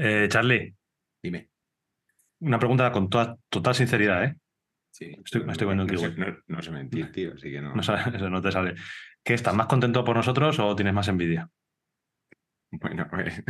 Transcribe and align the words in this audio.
Eh, 0.00 0.26
Charlie, 0.30 0.74
Dime. 1.22 1.48
una 2.40 2.58
pregunta 2.58 2.92
con 2.92 3.10
toda, 3.10 3.36
total 3.48 3.74
sinceridad, 3.74 4.24
¿eh? 4.24 4.36
Sí. 4.92 5.12
Estoy- 5.24 5.44
me 5.44 5.52
estoy 5.52 5.66
poniendo 5.66 5.92
no, 5.92 6.04
el 6.06 6.18
no, 6.18 6.36
no 6.46 6.62
sé 6.62 6.70
mentir, 6.70 7.10
tío, 7.12 7.34
así 7.34 7.50
que 7.50 7.60
no. 7.60 7.74
No, 7.74 7.82
sabes, 7.82 8.06
eso 8.14 8.30
no 8.30 8.40
te 8.40 8.52
sale. 8.52 8.74
¿Qué 9.24 9.34
estás 9.34 9.54
más 9.54 9.66
contento 9.66 10.04
por 10.04 10.16
nosotros 10.16 10.58
o 10.60 10.74
tienes 10.76 10.94
más 10.94 11.08
envidia? 11.08 11.48
Bueno, 12.70 13.08
pues, 13.10 13.42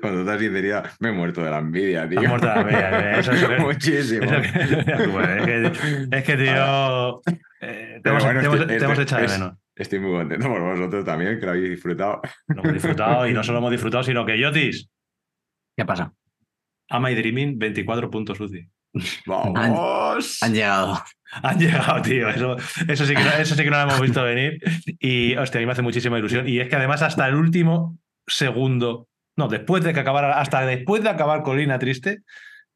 con 0.00 0.14
total 0.14 0.38
sinceridad, 0.38 0.90
me 1.00 1.08
he 1.10 1.12
muerto 1.12 1.42
de 1.42 1.50
la 1.50 1.58
envidia, 1.58 2.08
tío. 2.08 2.20
Has 2.20 2.28
muerto 2.28 2.46
de 2.46 2.54
la 2.54 2.60
envidia. 2.60 3.10
Eso 3.18 3.32
es 3.32 3.60
Muchísimo. 3.60 4.24
Eso 4.24 4.40
que- 4.42 5.06
Bueno, 5.08 5.34
es, 5.44 5.78
que, 5.78 6.16
es 6.18 6.24
que, 6.24 6.36
tío, 6.36 7.20
eh, 7.60 8.00
te 8.02 8.08
hemos, 8.08 8.24
bueno, 8.24 8.40
te 8.40 8.46
hemos- 8.46 8.60
este- 8.60 8.78
te 8.78 8.84
hemos 8.84 8.98
echado 8.98 9.22
de 9.22 9.28
menos. 9.28 9.54
Estoy 9.76 10.00
muy 10.00 10.10
contento 10.12 10.48
por 10.48 10.60
vosotros 10.60 11.04
también, 11.04 11.38
que 11.38 11.44
lo 11.46 11.52
habéis 11.52 11.70
disfrutado. 11.70 12.20
Lo 12.48 12.62
hemos 12.62 12.72
disfrutado 12.72 13.28
y 13.28 13.32
no 13.34 13.44
solo 13.44 13.58
hemos 13.58 13.70
disfrutado, 13.70 14.02
sino 14.02 14.24
que 14.26 14.38
Yotis, 14.38 14.88
¿Qué 15.78 15.84
pasa? 15.84 16.12
Ama 16.90 17.12
y 17.12 17.14
Dreaming 17.14 17.56
24 17.56 18.10
puntos 18.10 18.40
UCI. 18.40 18.68
¡Vamos! 19.26 20.42
Han 20.42 20.52
llegado. 20.52 21.00
Han 21.42 21.56
llegado, 21.56 22.02
tío. 22.02 22.28
Eso, 22.28 22.56
eso, 22.88 23.04
sí 23.06 23.14
que 23.14 23.22
no, 23.22 23.30
eso 23.30 23.54
sí 23.54 23.62
que 23.62 23.70
no 23.70 23.76
lo 23.76 23.82
hemos 23.84 24.00
visto 24.00 24.24
venir. 24.24 24.58
Y, 24.98 25.36
hostia, 25.36 25.58
a 25.58 25.60
mí 25.60 25.66
me 25.66 25.72
hace 25.72 25.82
muchísima 25.82 26.18
ilusión. 26.18 26.48
Y 26.48 26.58
es 26.58 26.68
que 26.68 26.74
además 26.74 27.02
hasta 27.02 27.28
el 27.28 27.36
último 27.36 27.96
segundo, 28.26 29.06
no, 29.36 29.46
después 29.46 29.84
de 29.84 29.94
que 29.94 30.00
acabara, 30.00 30.40
hasta 30.40 30.66
después 30.66 31.04
de 31.04 31.10
acabar 31.10 31.44
Colina 31.44 31.78
Triste, 31.78 32.22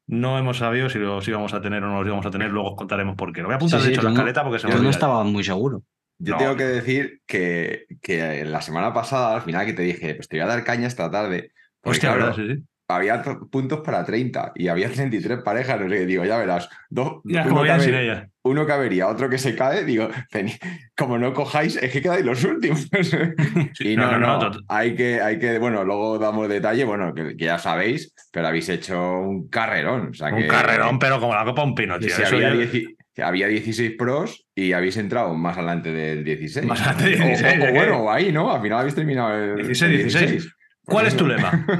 no 0.07 0.37
hemos 0.39 0.59
sabido 0.59 0.89
si 0.89 0.99
los 0.99 1.27
íbamos 1.27 1.53
a 1.53 1.59
tener 1.61 1.83
o 1.83 1.87
no 1.87 1.97
los 1.99 2.07
íbamos 2.07 2.25
a 2.25 2.31
tener. 2.31 2.51
Luego 2.51 2.69
os 2.71 2.77
contaremos 2.77 3.17
por 3.17 3.33
qué. 3.33 3.41
Lo 3.41 3.47
voy 3.47 3.53
a 3.53 3.57
apuntar 3.57 3.81
Sí, 3.81 3.87
de 3.87 3.93
sí, 3.93 3.99
hecho 3.99 4.01
en 4.01 4.05
la 4.05 4.09
no- 4.11 4.15
escaleta 4.15 4.43
porque 4.45 4.59
se 4.59 4.67
me 4.67 4.73
Yo 4.75 4.81
no 4.81 4.89
estaba 4.91 5.21
muy 5.25 5.43
seguro. 5.43 5.83
Yo 6.19 6.35
No. 6.35 6.37
tengo 6.39 6.55
que 6.55 6.63
decir 6.63 7.21
que, 7.25 7.85
que 8.01 8.45
la 8.45 8.61
semana 8.61 8.93
pasada, 8.93 9.35
al 9.35 9.41
final 9.41 9.65
que 9.65 9.73
te 9.73 9.81
dije, 9.81 10.15
pues 10.15 10.29
te 10.29 10.37
voy 10.37 10.43
a 10.45 10.47
dar 10.47 10.63
caña 10.63 10.87
esta 10.87 11.11
tarde. 11.11 11.51
Hostia, 11.81 12.13
claro, 12.13 12.25
¿verdad? 12.27 12.35
Sí, 12.35 12.55
sí. 12.55 12.63
Había 12.87 13.21
puntos 13.51 13.79
para 13.81 14.03
30 14.03 14.51
y 14.55 14.67
había 14.67 14.89
33 14.89 15.39
parejas, 15.41 15.79
no 15.79 15.89
sé 15.89 15.95
qué, 15.99 16.05
digo, 16.05 16.25
ya 16.25 16.37
verás, 16.37 16.69
dos, 16.89 17.21
Ya, 17.23 17.43
uno, 17.45 17.61
bien 17.63 17.79
sin 17.81 17.93
ella. 17.95 18.27
uno 18.43 18.65
otro 19.07 19.29
que 19.29 19.37
se 19.37 19.55
cae, 19.55 19.85
digo, 19.85 20.09
"Teni- 20.31 20.59
como 20.95 21.17
no 21.17 21.33
cojáis, 21.33 21.77
es 21.77 21.91
que 21.91 22.01
quedáis 22.01 22.25
los 22.25 22.43
últimos. 22.43 22.87
Sí, 23.73 23.93
y 23.93 23.95
no, 23.95 24.17
no, 24.19 24.39
tot- 24.39 24.63
hay 24.67 24.95
que, 24.95 25.21
hay 25.21 25.39
que, 25.39 25.57
bueno, 25.59 25.83
luego 25.83 26.19
damos 26.19 26.47
detalle, 26.49 26.83
bueno, 26.83 27.13
que, 27.13 27.35
que 27.37 27.45
ya 27.45 27.57
sabéis, 27.57 28.13
pero 28.31 28.47
habéis 28.47 28.69
hecho 28.69 29.19
un 29.21 29.47
carrerón. 29.49 30.09
O 30.09 30.13
sea 30.13 30.27
Un 30.33 30.41
que, 30.41 30.47
carrerón, 30.47 30.99
pero 30.99 31.19
como 31.19 31.33
la 31.33 31.45
copa 31.45 31.63
un 31.63 31.73
pino, 31.75 31.97
tío. 31.99 32.09
si 32.15 32.21
había, 32.23 32.51
10 32.51 32.71
había 33.17 33.47
16 33.47 33.93
pros 33.97 34.45
y 34.55 34.73
habéis 34.73 34.97
entrado 34.97 35.33
más 35.35 35.57
adelante 35.57 35.91
del 35.91 36.23
16. 36.23 36.65
Más 36.65 36.81
adelante 36.81 37.09
del 37.11 37.21
O- 37.21 37.25
16, 37.27 37.59
o, 37.61 37.65
¿eh? 37.65 37.71
bueno, 37.73 37.97
o 38.03 38.11
ahí, 38.11 38.31
¿no? 38.31 38.53
Al 38.53 38.61
final 38.61 38.79
habéis 38.79 38.95
terminado 38.95 39.35
el 39.35 39.55
16, 39.67 39.81
el 39.91 39.97
16. 39.97 40.55
¿Cuál 40.85 41.07
es 41.07 41.15
tu 41.17 41.25
lema? 41.27 41.65
¿Qué 41.67 41.73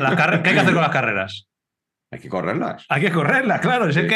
hay 0.50 0.54
que 0.56 0.60
hacer 0.60 0.74
con 0.74 0.82
las 0.82 0.92
carreras? 0.92 1.48
Hay 2.12 2.20
que 2.20 2.30
correrlas. 2.30 2.86
Hay 2.90 3.02
que 3.02 3.10
correrlas, 3.12 3.60
claro. 3.60 3.88
Es 3.90 3.96
Sí, 3.96 4.02
que 4.06 4.08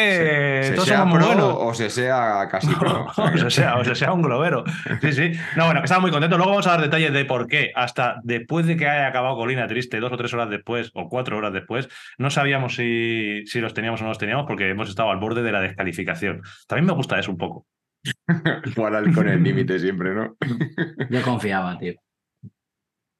se, 0.62 0.64
se 0.70 0.74
todos 0.76 0.88
sea 0.88 1.00
somos 1.00 1.16
muy 1.16 1.18
pro 1.18 1.28
buenos. 1.30 1.56
o 1.60 1.74
se 1.74 1.90
sea 1.90 2.48
casi 2.50 2.68
pro. 2.76 3.06
O 3.10 3.14
sea 3.14 3.26
o 3.26 3.32
que- 3.32 3.38
se 3.40 3.50
sea, 3.50 3.76
o 3.78 3.84
se 3.84 3.96
sea 3.96 4.14
un 4.14 4.22
globero. 4.22 4.64
Sí, 5.02 5.14
sí. 5.14 5.32
No, 5.56 5.66
bueno, 5.66 5.80
que 5.82 5.86
estaba 5.86 6.00
muy 6.02 6.12
contento. 6.12 6.38
Luego 6.38 6.52
vamos 6.52 6.68
a 6.68 6.72
dar 6.74 6.82
detalles 6.82 7.12
de 7.12 7.26
por 7.26 7.48
qué, 7.48 7.72
hasta 7.76 8.20
después 8.24 8.68
de 8.68 8.78
que 8.78 8.88
haya 8.88 9.08
acabado 9.08 9.36
Colina 9.36 9.66
Triste, 9.66 10.00
dos 10.00 10.12
o 10.14 10.18
tres 10.18 10.32
horas 10.36 10.48
después, 10.52 10.92
o 10.94 11.10
cuatro 11.10 11.38
horas 11.40 11.54
después, 11.54 11.90
no 12.20 12.30
sabíamos 12.30 12.76
si, 12.76 13.42
si 13.48 13.60
los 13.62 13.74
teníamos 13.74 14.00
o 14.02 14.04
no 14.04 14.10
los 14.12 14.20
teníamos, 14.20 14.46
porque 14.46 14.70
hemos 14.70 14.90
estado 14.90 15.10
al 15.10 15.18
borde 15.18 15.42
de 15.42 15.52
la 15.52 15.62
descalificación. 15.62 16.44
También 16.68 16.86
me 16.86 16.94
gusta 16.94 17.18
eso 17.18 17.32
un 17.32 17.38
poco. 17.38 17.66
Jugar 18.76 19.12
con 19.12 19.28
el 19.28 19.42
límite 19.42 19.80
siempre, 19.80 20.14
¿no? 20.14 20.36
Yo 21.10 21.22
confiaba, 21.24 21.76
tío. 21.80 21.94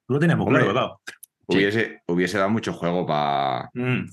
Lo 0.08 0.18
Hombre. 0.18 0.64
claro. 0.64 1.00
Hubiese, 1.50 2.02
hubiese 2.06 2.36
dado 2.38 2.50
mucho 2.50 2.72
juego 2.74 3.06
para 3.06 3.70
Mm. 3.74 4.06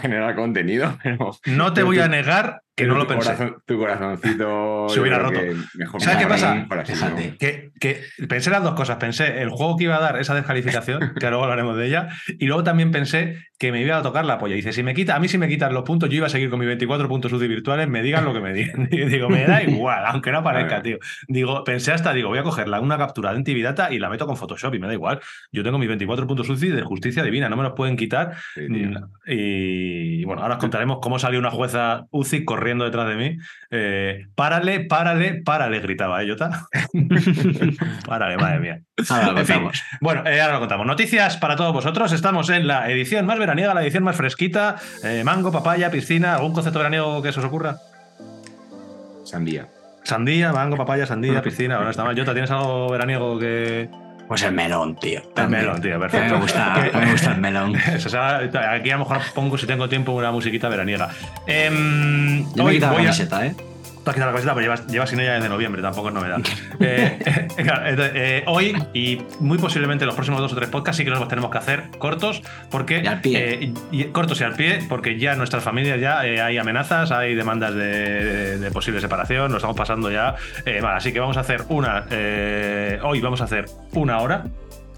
generar 0.00 0.36
contenido, 0.36 0.96
pero 1.02 1.32
No 1.46 1.72
te 1.72 1.82
voy 1.82 1.98
a 1.98 2.08
negar 2.08 2.62
que 2.78 2.86
no 2.86 2.94
lo 2.94 3.06
pensé. 3.08 3.34
tu 3.66 3.76
corazoncito 3.76 4.86
Se 4.88 5.00
hubiera 5.00 5.18
roto. 5.18 5.40
Mejor 5.74 6.00
¿Sabes 6.00 6.18
qué 6.20 6.26
pasa? 6.26 6.66
Fíjate. 6.84 7.36
Que, 7.36 7.70
que 7.80 8.02
pensé 8.28 8.50
las 8.50 8.62
dos 8.62 8.74
cosas. 8.74 8.98
Pensé 8.98 9.42
el 9.42 9.50
juego 9.50 9.76
que 9.76 9.84
iba 9.84 9.96
a 9.96 10.00
dar 10.00 10.20
esa 10.20 10.34
descalificación, 10.34 11.14
que 11.20 11.28
luego 11.28 11.42
hablaremos 11.42 11.76
de 11.76 11.86
ella, 11.86 12.08
y 12.38 12.46
luego 12.46 12.62
también 12.62 12.92
pensé 12.92 13.36
que 13.58 13.72
me 13.72 13.82
iba 13.82 13.96
a 13.96 14.02
tocar 14.02 14.24
la 14.24 14.38
polla. 14.38 14.54
Y 14.54 14.58
dice, 14.58 14.72
si 14.72 14.84
me 14.84 14.94
quita, 14.94 15.16
a 15.16 15.18
mí 15.18 15.26
si 15.26 15.36
me 15.38 15.48
quitan 15.48 15.74
los 15.74 15.82
puntos, 15.82 16.08
yo 16.08 16.16
iba 16.18 16.26
a 16.26 16.30
seguir 16.30 16.48
con 16.50 16.60
mis 16.60 16.68
24 16.68 17.08
puntos 17.08 17.32
UCI 17.32 17.48
virtuales, 17.48 17.88
me 17.88 18.00
digan 18.02 18.24
lo 18.24 18.32
que 18.32 18.40
me 18.40 18.52
digan. 18.52 18.88
Y 18.98 19.04
digo, 19.06 19.28
me 19.28 19.44
da 19.44 19.60
igual, 19.62 20.04
aunque 20.06 20.30
no 20.30 20.38
aparezca, 20.38 20.80
tío. 20.80 20.98
Digo, 21.26 21.64
pensé 21.64 21.90
hasta, 21.92 22.12
digo, 22.12 22.28
voy 22.28 22.38
a 22.38 22.44
cogerla 22.44 22.80
una 22.80 22.96
captura 22.96 23.32
de 23.32 23.40
Ntividata 23.40 23.92
y 23.92 23.98
la 23.98 24.08
meto 24.08 24.26
con 24.26 24.36
Photoshop 24.36 24.74
y 24.76 24.78
me 24.78 24.86
da 24.86 24.92
igual. 24.92 25.18
Yo 25.50 25.64
tengo 25.64 25.78
mis 25.78 25.88
24 25.88 26.26
puntos 26.28 26.48
UCI 26.48 26.68
de 26.68 26.82
justicia 26.82 27.24
divina, 27.24 27.48
no 27.48 27.56
me 27.56 27.64
los 27.64 27.72
pueden 27.72 27.96
quitar. 27.96 28.36
Sí, 28.54 28.68
tío. 28.68 28.90
Mm, 28.90 29.08
Y 29.26 30.24
bueno, 30.24 30.42
ahora 30.42 30.54
os 30.54 30.60
contaremos 30.60 30.98
cómo 31.02 31.18
salió 31.18 31.40
una 31.40 31.50
jueza 31.50 32.06
UCI 32.10 32.44
corriendo 32.44 32.67
detrás 32.76 33.08
de 33.08 33.16
mí. 33.16 33.36
Eh, 33.70 34.26
párale, 34.34 34.80
párale, 34.80 35.42
párale, 35.42 35.80
gritaba, 35.80 36.22
¿eh, 36.22 36.28
Jota? 36.28 36.66
párale, 38.06 38.36
madre 38.36 38.58
mía. 38.60 38.80
Ahora 39.08 39.32
lo 39.32 39.38
En 39.40 39.46
fin, 39.46 39.54
contamos. 39.56 39.82
Bueno, 40.00 40.26
eh, 40.26 40.40
ahora 40.40 40.54
lo 40.54 40.60
contamos. 40.60 40.86
Noticias 40.86 41.36
para 41.36 41.56
todos 41.56 41.72
vosotros. 41.72 42.12
Estamos 42.12 42.50
en 42.50 42.66
la 42.66 42.90
edición 42.90 43.26
más 43.26 43.38
veraniega, 43.38 43.74
la 43.74 43.82
edición 43.82 44.04
más 44.04 44.16
fresquita. 44.16 44.76
Eh, 45.04 45.22
mango, 45.24 45.52
papaya, 45.52 45.90
piscina. 45.90 46.34
¿Algún 46.34 46.52
concepto 46.52 46.78
veraniego 46.78 47.22
que 47.22 47.32
se 47.32 47.40
os 47.40 47.46
ocurra? 47.46 47.76
Sandía. 49.24 49.66
Sandía, 50.04 50.52
mango, 50.52 50.76
papaya, 50.76 51.06
sandía, 51.06 51.42
piscina. 51.44 51.76
Bueno, 51.76 51.90
está 51.90 52.04
mal. 52.04 52.18
Jota, 52.18 52.32
¿tienes 52.32 52.50
algo 52.50 52.90
veraniego 52.90 53.38
que...? 53.38 53.88
Pues 54.28 54.42
el 54.42 54.52
melón, 54.52 54.94
tío. 54.96 55.22
El 55.36 55.48
melón, 55.48 55.80
tío, 55.80 55.98
perfecto. 55.98 56.34
me 56.34 56.40
gusta, 56.42 56.90
me 56.94 57.10
gusta 57.12 57.32
el 57.32 57.40
melón. 57.40 57.74
Eso, 57.94 58.08
o 58.08 58.10
sea, 58.10 58.36
aquí 58.72 58.90
a 58.90 58.98
lo 58.98 59.00
mejor 59.04 59.20
pongo, 59.34 59.56
si 59.56 59.66
tengo 59.66 59.88
tiempo, 59.88 60.12
una 60.12 60.30
musiquita 60.30 60.68
veraniega. 60.68 61.08
Em, 61.46 62.44
Yo 62.54 62.56
me 62.56 62.62
hoy 62.64 62.70
he 62.72 62.74
quitado 62.76 62.92
la 62.92 62.98
voy 62.98 63.06
a- 63.06 63.10
camiseta, 63.10 63.46
¿eh? 63.46 63.54
Tú 64.08 64.12
has 64.12 64.14
quitado 64.16 64.30
la 64.32 64.36
camiseta, 64.38 64.54
pero 64.54 64.64
llevas, 64.64 64.86
llevas 64.86 65.10
sin 65.10 65.20
ella 65.20 65.34
desde 65.34 65.50
noviembre, 65.50 65.82
tampoco 65.82 66.08
es 66.08 66.14
novedad. 66.14 66.38
Eh, 66.80 67.18
eh, 67.26 67.62
claro, 67.62 67.82
eh, 68.14 68.42
hoy 68.46 68.72
y 68.94 69.20
muy 69.40 69.58
posiblemente 69.58 70.06
los 70.06 70.14
próximos 70.14 70.40
dos 70.40 70.52
o 70.52 70.56
tres 70.56 70.70
podcasts 70.70 70.96
sí 70.96 71.04
que 71.04 71.10
los 71.10 71.26
tenemos 71.28 71.50
que 71.50 71.58
hacer 71.58 71.84
cortos, 71.98 72.40
porque 72.70 73.02
Y 73.04 73.06
al 73.06 73.20
pie. 73.20 73.72
y- 73.90 74.04
cortos 74.04 74.40
y 74.40 74.44
al 74.44 74.54
pie, 74.54 74.78
porque 74.88 75.18
ya 75.18 75.32
en 75.32 75.38
nuestras 75.38 75.62
familias 75.62 76.00
ya 76.00 76.20
hay 76.20 76.56
amenazas, 76.56 77.10
hay 77.10 77.34
demandas 77.34 77.74
de, 77.74 78.58
de 78.58 78.70
posible 78.70 79.00
separación, 79.02 79.48
nos 79.50 79.56
estamos 79.58 79.76
pasando 79.76 80.10
ya. 80.10 80.36
mal. 80.80 80.96
así 80.96 81.12
que 81.12 81.20
vamos 81.20 81.36
a 81.36 81.40
hacer 81.40 81.64
una. 81.68 82.06
hoy 83.02 83.20
vamos 83.20 83.42
a 83.42 83.44
hacer 83.44 83.66
una 83.92 84.20
hora. 84.20 84.44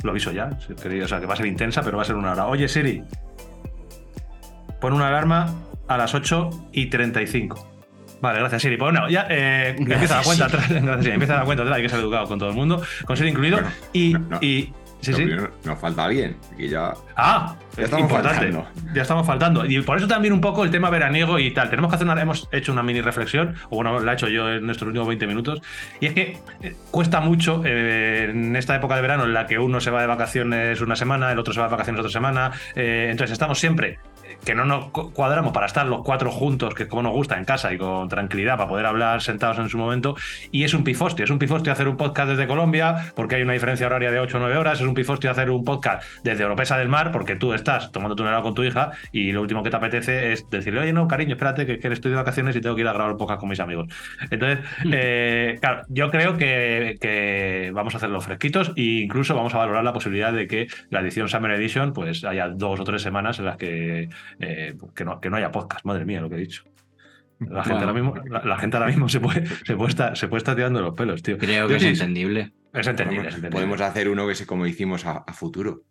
Lo 0.05 0.11
aviso 0.13 0.31
ya, 0.31 0.51
si 0.67 0.75
queréis, 0.75 1.05
o 1.05 1.09
sea 1.09 1.19
que 1.19 1.27
va 1.27 1.35
a 1.35 1.37
ser 1.37 1.47
intensa, 1.47 1.83
pero 1.83 1.97
va 1.97 2.03
a 2.05 2.07
ser 2.07 2.15
una 2.17 2.31
hora. 2.33 2.47
Oye, 2.47 2.69
Siri, 2.69 3.03
pon 4.81 4.93
una 4.93 5.09
alarma 5.09 5.53
a 5.89 5.97
las 5.97 6.15
8 6.15 6.51
y 6.73 6.87
35. 6.87 7.70
Vale, 8.21 8.39
gracias 8.41 8.63
Siri. 8.63 8.77
Pues 8.77 8.93
bueno, 8.93 9.09
ya 9.09 9.27
eh, 9.31 9.75
empieza 9.79 10.17
la 10.19 10.23
cuenta 10.23 10.45
atrás. 10.47 10.69
Gracias 10.69 11.01
Siri. 11.03 11.13
Empieza 11.15 11.37
la 11.37 11.45
cuenta 11.45 11.63
atrás. 11.63 11.77
Hay 11.77 11.83
que 11.83 11.89
ser 11.89 12.01
educado 12.01 12.27
con 12.27 12.39
todo 12.39 12.51
el 12.51 12.55
mundo, 12.57 12.83
con 13.07 13.17
Siri 13.17 13.31
incluido. 13.31 13.57
Bueno, 13.59 13.71
y, 13.93 14.13
no, 14.13 14.19
no. 14.21 14.39
y. 14.41 14.73
Sí, 15.01 15.15
sí. 15.15 15.25
Nos 15.65 15.79
falta 15.79 16.05
alguien. 16.05 16.37
Aquí 16.53 16.69
ya. 16.69 16.93
Ah, 17.17 17.57
Ya 17.75 17.85
estamos 17.85 18.03
importante. 18.03 18.53
faltando. 18.53 18.69
Ya 18.95 19.01
estamos 19.01 19.27
faltando. 19.27 19.65
Y 19.65 19.81
por 19.81 19.97
eso 19.97 20.07
también 20.07 20.35
un 20.35 20.43
poco 20.43 20.63
el 20.63 20.71
tema 20.71 20.91
veraniego 20.91 21.39
y 21.39 21.53
tal. 21.53 21.71
Tenemos 21.71 21.91
que 21.91 21.95
hacer 21.95 22.07
una. 22.07 22.21
Hemos 22.21 22.51
hecho 22.53 22.71
una 22.71 22.83
mini 22.83 23.01
reflexión, 23.01 23.55
o 23.71 23.77
bueno, 23.77 23.99
la 24.01 24.11
he 24.13 24.15
hecho 24.17 24.29
yo 24.29 24.51
en 24.53 24.67
nuestros 24.67 24.89
últimos 24.89 25.09
20 25.09 25.27
minutos. 25.27 25.63
Y 26.01 26.07
es 26.07 26.13
que 26.13 26.37
eh, 26.63 26.77
cuesta 26.91 27.21
mucho 27.23 27.63
eh, 27.65 28.27
en 28.29 28.55
esta 28.57 28.77
época 28.77 28.95
de 28.97 29.01
verano 29.01 29.25
en 29.25 29.33
la 29.33 29.47
que 29.47 29.59
uno 29.59 29.81
se 29.81 29.91
va 29.91 30.03
de 30.03 30.07
vacaciones 30.07 30.83
una 30.83 30.97
semana, 30.97 31.33
el 31.33 31.39
otro 31.39 31.55
se 31.55 31.61
va 31.61 31.67
de 31.69 31.73
vacaciones 31.73 32.01
otra 32.01 32.13
semana. 32.13 32.51
eh, 32.75 33.09
entonces 33.11 33.33
estamos 33.33 33.59
siempre 33.59 34.01
que 34.45 34.55
no 34.55 34.65
nos 34.65 34.87
cu- 34.91 35.13
cuadramos 35.13 35.53
para 35.53 35.67
estar 35.67 35.87
los 35.87 36.03
cuatro 36.03 36.31
juntos, 36.31 36.75
que 36.75 36.85
es 36.85 36.89
como 36.89 37.03
nos 37.03 37.13
gusta 37.13 37.37
en 37.37 37.45
casa 37.45 37.73
y 37.73 37.79
con 37.79 38.09
tranquilidad 38.09 38.57
para 38.57 38.69
poder 38.69 38.87
hablar 38.87 39.23
sentados 39.23 39.59
en 39.59 39.69
su 39.69 39.79
momento. 39.79 40.17
Y 40.51 40.65
es 40.65 40.75
un 40.75 40.85
pifostio, 40.85 41.25
es 41.25 41.31
un 41.31 41.39
pifostio 41.39 41.73
hacer 41.73 41.89
un 41.89 41.97
podcast 41.97 42.31
desde 42.31 42.47
Colombia, 42.47 43.13
porque 43.15 43.37
hay 43.37 43.43
una 43.43 43.53
diferencia 43.53 43.87
horaria 43.87 44.11
de 44.11 44.21
8 44.21 44.37
o 44.37 44.41
9 44.41 44.57
horas, 44.57 44.81
es 44.81 44.87
un 44.87 44.95
pifostio 44.95 45.31
hacer 45.31 45.51
un 45.51 45.65
podcast 45.65 46.03
desde 46.25 46.45
Oropesa 46.45 46.79
del 46.79 46.89
Mar, 46.89 47.13
porque 47.13 47.37
tú 47.37 47.53
estás 47.53 47.93
tomándote 47.93 48.23
un 48.23 48.29
helado 48.29 48.43
con 48.43 48.55
tu 48.55 48.65
hija 48.65 48.93
y 49.13 49.33
lo 49.33 49.43
último 49.43 49.63
que 49.63 49.71
te 49.71 49.77
apetece 49.77 50.33
es 50.33 50.49
decirle, 50.51 50.81
oye, 50.81 50.93
no, 50.93 51.07
cariño, 51.09 51.33
espérate, 51.35 51.67
que, 51.67 51.79
que 51.79 51.89
estoy 51.89 52.11
de 52.11 52.17
vacaciones 52.17 52.57
y 52.57 52.61
tengo 52.61 52.75
que 52.75 52.83
ir 52.83 52.89
a 52.89 52.93
grabar 52.93 53.13
un 53.13 53.19
podcast 53.19 53.41
con 53.41 53.49
mis 53.49 53.61
amigos. 53.61 53.89
Entonces, 54.31 54.59
eh, 54.93 55.59
claro, 55.61 55.83
yo 55.89 56.11
creo 56.11 56.37
que, 56.37 56.97
que 57.01 57.71
vamos 57.75 57.95
a 57.95 57.99
hacerlo 57.99 58.21
fresquitos 58.21 58.73
e 58.77 58.83
incluso 59.03 59.35
vamos 59.35 59.55
a 59.55 59.59
valorar 59.59 59.85
la 59.85 59.93
posibilidad 59.93 60.33
de 60.33 60.47
que 60.47 60.69
la 60.91 61.01
edición 61.01 61.29
Summer 61.29 61.51
Edition 61.53 61.93
pues 61.93 62.25
haya 62.25 62.49
dos 62.49 62.81
o 62.81 62.85
tres 62.85 63.03
semanas 63.03 63.39
en 63.39 63.45
las 63.47 63.57
que, 63.57 64.09
eh, 64.41 64.75
que, 64.95 65.05
no, 65.05 65.21
que 65.21 65.31
no 65.31 65.37
haya 65.37 65.51
podcast. 65.53 65.85
Madre 65.85 66.05
mía, 66.05 66.21
lo 66.21 66.29
que 66.29 66.37
he 66.37 66.41
dicho. 66.41 66.65
La 67.39 67.63
gente, 67.65 67.85
Bueno. 67.85 67.89
ahora 67.89 67.93
mismo, 67.93 68.15
la, 68.29 68.45
la 68.45 68.59
gente 68.59 68.77
ahora 68.77 68.89
mismo 68.89 69.09
se 69.09 69.19
puede, 69.21 69.47
se, 69.47 69.75
puede 69.77 69.89
estar, 69.91 70.17
se 70.17 70.29
puede 70.29 70.39
estar 70.39 70.57
tirando 70.57 70.81
los 70.83 70.95
pelos, 70.95 71.23
tío. 71.23 71.39
Creo 71.39 71.63
Yo 71.69 71.69
que 71.69 71.77
es 71.77 72.01
entendible. 72.01 72.53
Es 72.75 72.87
entendible, 72.87 73.23
Podemos, 73.23 73.29
es 73.29 73.35
entendible. 73.37 73.51
podemos 73.51 73.81
hacer 73.81 74.09
uno 74.09 74.27
que 74.29 74.35
se 74.35 74.47
como 74.47 74.67
hicimos 74.67 75.07
a, 75.07 75.25
a 75.27 75.33
futuro. 75.33 75.83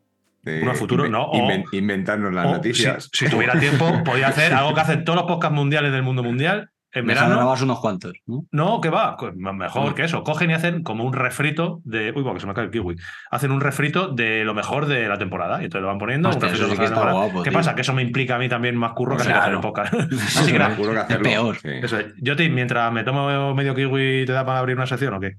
De 0.44 0.62
Uno 0.62 0.72
a 0.72 0.75
futuro, 0.75 1.06
inven- 1.06 1.12
no, 1.12 1.24
o- 1.25 1.34
inven- 1.36 1.66
inventarnos 1.74 2.34
las 2.34 2.46
O, 2.46 2.51
noticias. 2.54 3.10
Si, 3.12 3.25
si 3.25 3.31
tuviera 3.31 3.60
tiempo, 3.60 4.04
podía 4.06 4.28
hacer 4.30 4.54
algo 4.54 4.74
que 4.74 4.81
hacen 4.81 5.04
todos 5.04 5.18
los 5.19 5.28
podcasts 5.28 5.56
mundiales 5.56 5.92
del 5.92 6.04
mundo 6.04 6.24
mundial, 6.24 6.69
en 6.91 7.06
verano. 7.06 7.36
grabados 7.36 7.62
unos 7.62 7.80
cuantos, 7.80 8.13
¿no? 8.25 8.45
No, 8.51 8.81
que 8.81 8.89
va, 8.89 9.15
mejor 9.36 9.94
que 9.94 10.03
eso. 10.03 10.24
Cogen 10.24 10.50
y 10.50 10.53
hacen 10.53 10.83
como 10.83 11.03
un 11.03 11.13
refrito 11.13 11.81
de. 11.83 12.12
Uy, 12.15 12.24
porque 12.24 12.39
se 12.39 12.47
me 12.47 12.53
cae 12.53 12.65
el 12.65 12.71
kiwi. 12.71 12.95
Hacen 13.30 13.51
un 13.51 13.62
refrito 13.62 14.07
de 14.07 14.44
lo 14.44 14.53
mejor 14.53 14.88
de 14.88 15.07
la 15.07 15.18
temporada. 15.18 15.62
Y 15.62 15.65
entonces 15.65 15.81
lo 15.83 15.88
van 15.88 16.00
poniendo. 16.00 16.30
un 16.30 16.41
refrito 16.41 16.69
sí 16.69 16.77
que 16.77 16.86
está 16.86 17.12
guapo, 17.12 17.44
¿Qué 17.44 17.50
tío. 17.50 17.57
pasa? 17.57 17.75
Que 17.75 17.81
eso 17.81 17.94
me 17.94 18.01
implica 18.01 18.36
a 18.36 18.39
mí 18.39 18.50
también 18.50 18.75
más 18.75 18.94
curro 18.94 19.18
que 19.18 19.24
hacer. 19.24 19.36
Así 19.39 20.51
que 20.51 20.59
nada, 20.59 20.75
que 20.75 20.97
hacerlo. 20.97 21.24
peor. 21.24 21.57
Sí. 21.57 21.69
eso 21.83 22.00
es. 22.00 22.13
Yo, 22.18 22.36
te, 22.36 22.50
mientras 22.50 22.91
me 22.91 23.03
tomo 23.03 23.53
medio 23.53 23.75
kiwi, 23.75 24.25
¿te 24.25 24.31
da 24.31 24.45
para 24.45 24.59
abrir 24.59 24.75
una 24.75 24.88
sección 24.88 25.13
o 25.13 25.19
qué? 25.19 25.38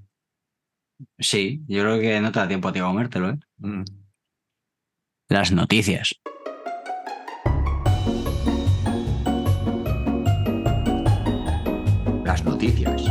Sí, 1.19 1.63
yo 1.67 1.81
creo 1.83 1.99
que 1.99 2.21
no 2.21 2.31
te 2.31 2.39
da 2.39 2.47
tiempo 2.47 2.69
a 2.69 2.73
ti 2.73 2.79
a 2.79 2.83
comértelo, 2.83 3.29
¿eh? 3.29 3.39
Mm. 3.57 3.83
Las 5.29 5.51
noticias. 5.51 6.19
Las 12.31 12.45
noticias. 12.45 13.01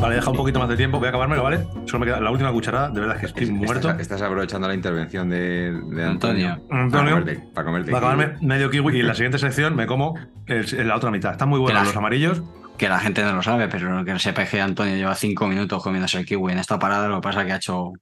Vale, 0.00 0.14
deja 0.14 0.30
un 0.30 0.36
poquito 0.36 0.58
más 0.58 0.68
de 0.68 0.76
tiempo. 0.78 0.98
Voy 0.98 1.06
a 1.06 1.08
acabármelo, 1.10 1.42
¿vale? 1.42 1.66
Solo 1.84 2.00
me 2.00 2.06
queda 2.06 2.20
la 2.20 2.30
última 2.30 2.50
cucharada. 2.52 2.88
De 2.88 3.00
verdad 3.00 3.16
es 3.16 3.20
que 3.20 3.26
estoy 3.26 3.44
Es- 3.44 3.50
muerto. 3.50 3.88
Estás, 3.90 4.00
estás 4.00 4.22
aprovechando 4.22 4.66
la 4.66 4.74
intervención 4.74 5.28
de, 5.28 5.72
de 5.72 6.04
Antonio. 6.04 6.58
Antonio. 6.70 6.90
Para 6.90 7.10
comerte, 7.10 7.42
para 7.54 7.64
comerte 7.66 7.90
va 7.92 7.98
a 7.98 8.00
acabarme 8.00 8.34
kiwi. 8.36 8.46
medio 8.46 8.70
kiwi 8.70 8.96
y 8.96 9.00
en 9.00 9.06
la 9.08 9.14
siguiente 9.14 9.38
sección 9.38 9.76
me 9.76 9.86
como 9.86 10.14
el- 10.46 10.88
la 10.88 10.96
otra 10.96 11.10
mitad. 11.10 11.32
Están 11.32 11.50
muy 11.50 11.58
buenos 11.60 11.84
los 11.84 11.96
amarillos. 11.96 12.42
Que 12.78 12.88
la 12.88 12.98
gente 12.98 13.22
no 13.22 13.34
lo 13.34 13.42
sabe, 13.42 13.68
pero 13.68 14.02
que 14.06 14.18
sepáis 14.18 14.48
que 14.48 14.58
Antonio 14.58 14.96
lleva 14.96 15.14
cinco 15.14 15.46
minutos 15.46 15.82
comiéndose 15.82 16.18
el 16.18 16.24
kiwi 16.24 16.52
en 16.52 16.58
esta 16.60 16.78
parada, 16.78 17.08
lo 17.08 17.16
que 17.16 17.28
pasa 17.28 17.40
es 17.42 17.46
que 17.46 17.52
ha 17.52 17.56
hecho, 17.56 17.92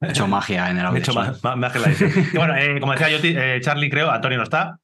ha 0.00 0.06
hecho 0.08 0.26
magia 0.26 0.70
en 0.70 0.78
el 0.78 0.84
he 0.84 0.86
audio. 0.88 0.98
hecho 0.98 1.12
la. 1.12 1.32
Y 2.32 2.36
bueno, 2.36 2.54
eh, 2.56 2.80
como 2.80 2.92
decía 2.92 3.08
yo, 3.08 3.18
eh, 3.22 3.60
Charlie, 3.60 3.90
creo, 3.90 4.10
Antonio 4.10 4.38
no 4.38 4.44
está, 4.44 4.78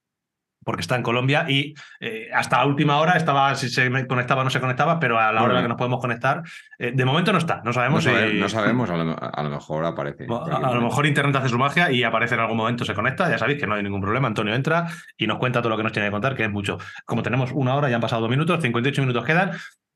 porque 0.65 0.81
está 0.83 0.95
en 0.95 1.03
Colombia 1.03 1.45
y 1.49 1.75
eh, 1.99 2.29
hasta 2.33 2.59
la 2.59 2.67
última 2.67 2.99
hora 2.99 3.15
estaba, 3.15 3.53
si 3.57 3.69
se 3.69 3.91
conectaba 4.07 4.43
o 4.43 4.45
no 4.45 4.51
se 4.51 4.61
conectaba, 4.61 5.01
pero 5.01 5.19
a 5.19 5.33
la 5.33 5.43
hora 5.43 5.51
en 5.53 5.57
la 5.57 5.63
que 5.63 5.69
nos 5.69 5.77
podemos 5.77 5.99
conectar, 6.01 6.43
eh, 6.79 6.93
de 6.95 7.05
momento 7.05 7.33
no 7.33 7.39
está, 7.39 7.57
no 7.57 7.63
No, 7.65 7.73
sabemos. 7.73 8.05
sabe- 8.05 8.31
si- 8.31 8.39
no 8.39 8.49
sabemos, 8.49 8.89
a 8.91 8.97
lo, 8.97 9.17
a 9.21 9.43
lo 9.43 9.51
mejor 9.51 9.85
aparece. 9.85 10.25
a, 10.31 10.57
a 10.69 10.75
lo 10.75 10.81
mejor 10.81 11.05
Internet 11.07 11.35
hace 11.35 11.49
su 11.49 11.59
magia 11.59 11.91
y 11.91 12.05
aparece 12.05 12.35
en 12.37 12.43
algún 12.43 12.57
momento, 12.57 12.85
se 12.85 12.95
conecta, 12.95 13.29
ya 13.29 13.39
sabéis 13.39 13.59
que 13.59 13.67
no 13.67 13.75
hay 13.75 13.83
ningún 13.83 14.01
problema. 14.01 14.29
Antonio 14.29 14.55
entra 14.55 14.87
y 15.17 15.27
nos 15.27 15.39
cuenta 15.39 15.61
todo 15.61 15.71
lo 15.71 15.77
que 15.77 15.83
nos 15.83 15.91
tiene 15.93 16.07
que 16.09 16.13
contar, 16.13 16.37
que 16.37 16.45
es 16.45 16.51
mucho. 16.51 16.79
Como 17.07 17.25
tenemos 17.25 17.51
una 17.53 17.75
hora, 17.75 17.89
ya 17.89 17.97
han 17.97 18.01
pasado 18.01 18.23
dos 18.23 18.31
minutos, 18.31 18.61
58 18.63 19.03
minutos 19.03 19.25
quedan. 19.25 19.51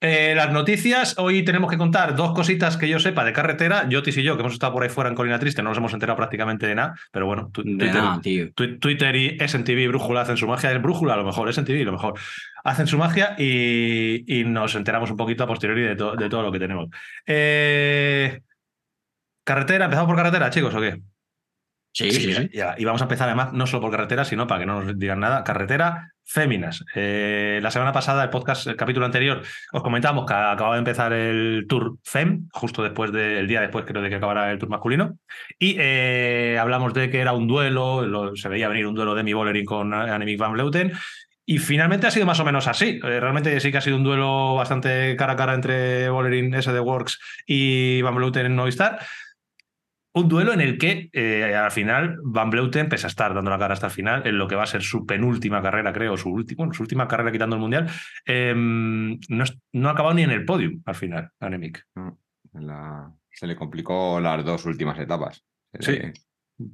Eh, 0.07 0.35
las 0.37 0.53
noticias, 0.53 1.15
hoy 1.19 1.45
tenemos 1.45 1.69
que 1.71 1.77
contar 1.77 2.15
dos 2.15 2.33
cositas 2.33 2.77
que 2.77 2.89
yo 2.89 3.01
sepa 3.01 3.25
de 3.25 3.33
carretera. 3.33 3.89
Yotis 3.89 4.17
y 4.19 4.23
yo, 4.23 4.37
que 4.37 4.41
hemos 4.43 4.53
estado 4.53 4.73
por 4.73 4.83
ahí 4.85 4.89
fuera 4.89 5.11
en 5.11 5.17
Colina 5.17 5.39
Triste, 5.39 5.63
no 5.63 5.71
nos 5.71 5.79
hemos 5.79 5.93
enterado 5.93 6.17
prácticamente 6.17 6.67
de 6.67 6.75
nada, 6.77 6.95
pero 7.11 7.27
bueno, 7.27 7.51
tu- 7.53 7.63
Twitter, 7.63 7.95
nada, 7.95 8.21
Twitter 8.79 9.17
y 9.17 9.37
SNTV 9.41 9.89
Brújula 9.89 10.21
hacen 10.21 10.37
su 10.37 10.47
magia. 10.47 10.71
El 10.71 10.79
Brújula 10.79 11.15
a 11.15 11.17
lo 11.17 11.25
mejor, 11.25 11.53
SNTV 11.53 11.85
lo 11.85 11.93
mejor. 11.93 12.15
Hacen 12.63 12.87
su 12.87 12.99
magia 12.99 13.35
y, 13.39 14.25
y 14.27 14.45
nos 14.45 14.75
enteramos 14.77 15.11
un 15.11 15.17
poquito 15.17 15.43
a 15.45 15.47
posteriori 15.49 15.83
de, 15.83 15.97
to- 15.97 16.15
de 16.15 16.29
todo 16.29 16.43
lo 16.43 16.53
que 16.53 16.59
tenemos. 16.61 16.89
Eh, 17.27 18.41
carretera, 19.45 19.87
¿empezamos 19.87 20.09
por 20.09 20.17
carretera, 20.17 20.51
chicos, 20.51 20.75
o 20.75 20.81
qué? 20.81 21.01
Sí, 21.97 22.11
sí, 22.11 22.35
sí. 22.35 22.51
Ya, 22.53 22.75
y 22.77 22.85
vamos 22.85 23.01
a 23.01 23.05
empezar 23.05 23.27
además 23.29 23.53
no 23.55 23.67
solo 23.67 23.81
por 23.81 23.91
carretera, 23.91 24.25
sino 24.27 24.47
para 24.47 24.61
que 24.61 24.67
no 24.67 24.83
nos 24.83 24.99
digan 24.99 25.19
nada. 25.21 25.43
Carretera 25.45 26.13
féminas. 26.29 26.85
Eh, 26.95 27.59
la 27.63 27.71
semana 27.71 27.93
pasada, 27.93 28.23
el 28.25 28.31
podcast, 28.31 28.67
el 28.67 28.77
capítulo 28.77 29.07
anterior, 29.07 29.43
os 29.73 29.83
comentábamos 29.83 30.27
que 30.27 30.35
acababa 30.35 30.75
de 30.75 30.81
empezar 30.81 31.13
el 31.15 31.65
Tour 31.69 31.97
Fem, 32.05 32.49
justo 32.53 32.83
después 32.83 33.13
del 33.13 33.47
día 33.47 33.61
después, 33.63 33.85
creo, 33.87 34.03
de 34.03 34.11
que 34.11 34.17
acabara 34.17 34.51
el 34.51 34.59
Tour 34.59 34.69
masculino. 34.69 35.17
Y 35.59 35.77
eh, 35.79 36.59
hablamos 36.61 36.93
de 36.93 37.09
que 37.11 37.21
era 37.21 37.33
un 37.33 37.47
duelo, 37.47 38.03
lo- 38.03 38.37
se 38.37 38.49
veía 38.51 38.69
venir 38.69 38.87
un 38.87 38.95
duelo 38.95 39.15
de 39.15 39.23
mi 39.23 39.33
Bollering 39.33 39.65
con 39.65 39.95
Annemiek 39.95 40.39
van 40.39 40.53
Vleuten. 40.53 40.93
Y 41.49 41.59
finalmente 41.59 42.09
ha 42.09 42.11
sido 42.11 42.27
más 42.27 42.41
o 42.41 42.45
menos 42.45 42.67
así. 42.67 42.99
Eh, 43.05 43.21
realmente 43.21 43.59
sí 43.61 43.71
que 43.71 43.79
ha 43.79 43.81
sido 43.81 43.97
un 43.97 44.03
duelo 44.05 44.57
bastante 44.57 45.15
cara 45.17 45.35
a 45.35 45.37
cara 45.37 45.55
entre 45.55 46.11
Bollering, 46.11 46.53
SD 46.61 46.81
Works 46.81 47.21
y 47.47 48.03
Van 48.03 48.17
Vleuten 48.17 48.47
en 48.47 48.57
Movistar. 48.57 48.99
Un 50.17 50.29
duelo 50.29 50.53
en 50.55 50.63
el 50.63 50.79
que 50.79 51.11
eh, 51.13 51.55
al 51.55 51.71
final 51.71 52.17
Van 52.25 52.49
Bleuten, 52.49 52.89
pese 52.89 53.07
a 53.07 53.09
estar 53.09 53.35
dando 53.35 53.51
la 53.51 53.59
cara 53.59 53.75
hasta 53.75 53.87
el 53.89 53.93
final, 53.93 54.27
en 54.27 54.39
lo 54.39 54.49
que 54.49 54.55
va 54.55 54.63
a 54.63 54.67
ser 54.67 54.83
su 54.83 55.05
penúltima 55.05 55.61
carrera, 55.61 55.93
creo, 55.93 56.17
su, 56.17 56.45
su 56.73 56.83
última 56.83 57.07
carrera 57.07 57.31
quitando 57.31 57.57
el 57.57 57.61
Mundial, 57.61 57.87
eh, 58.25 58.55
no, 58.57 59.45
no 59.73 59.89
ha 59.89 59.93
acabado 59.93 60.15
ni 60.15 60.23
en 60.23 60.31
el 60.31 60.45
podium 60.47 60.81
al 60.87 60.95
final, 60.95 61.31
Annemiek. 61.41 61.85
La- 62.55 63.13
se 63.31 63.47
le 63.47 63.57
complicó 63.57 64.19
las 64.19 64.43
dos 64.43 64.65
últimas 64.65 64.99
etapas. 64.99 65.45
Sí. 65.79 65.93
le- 65.93 66.13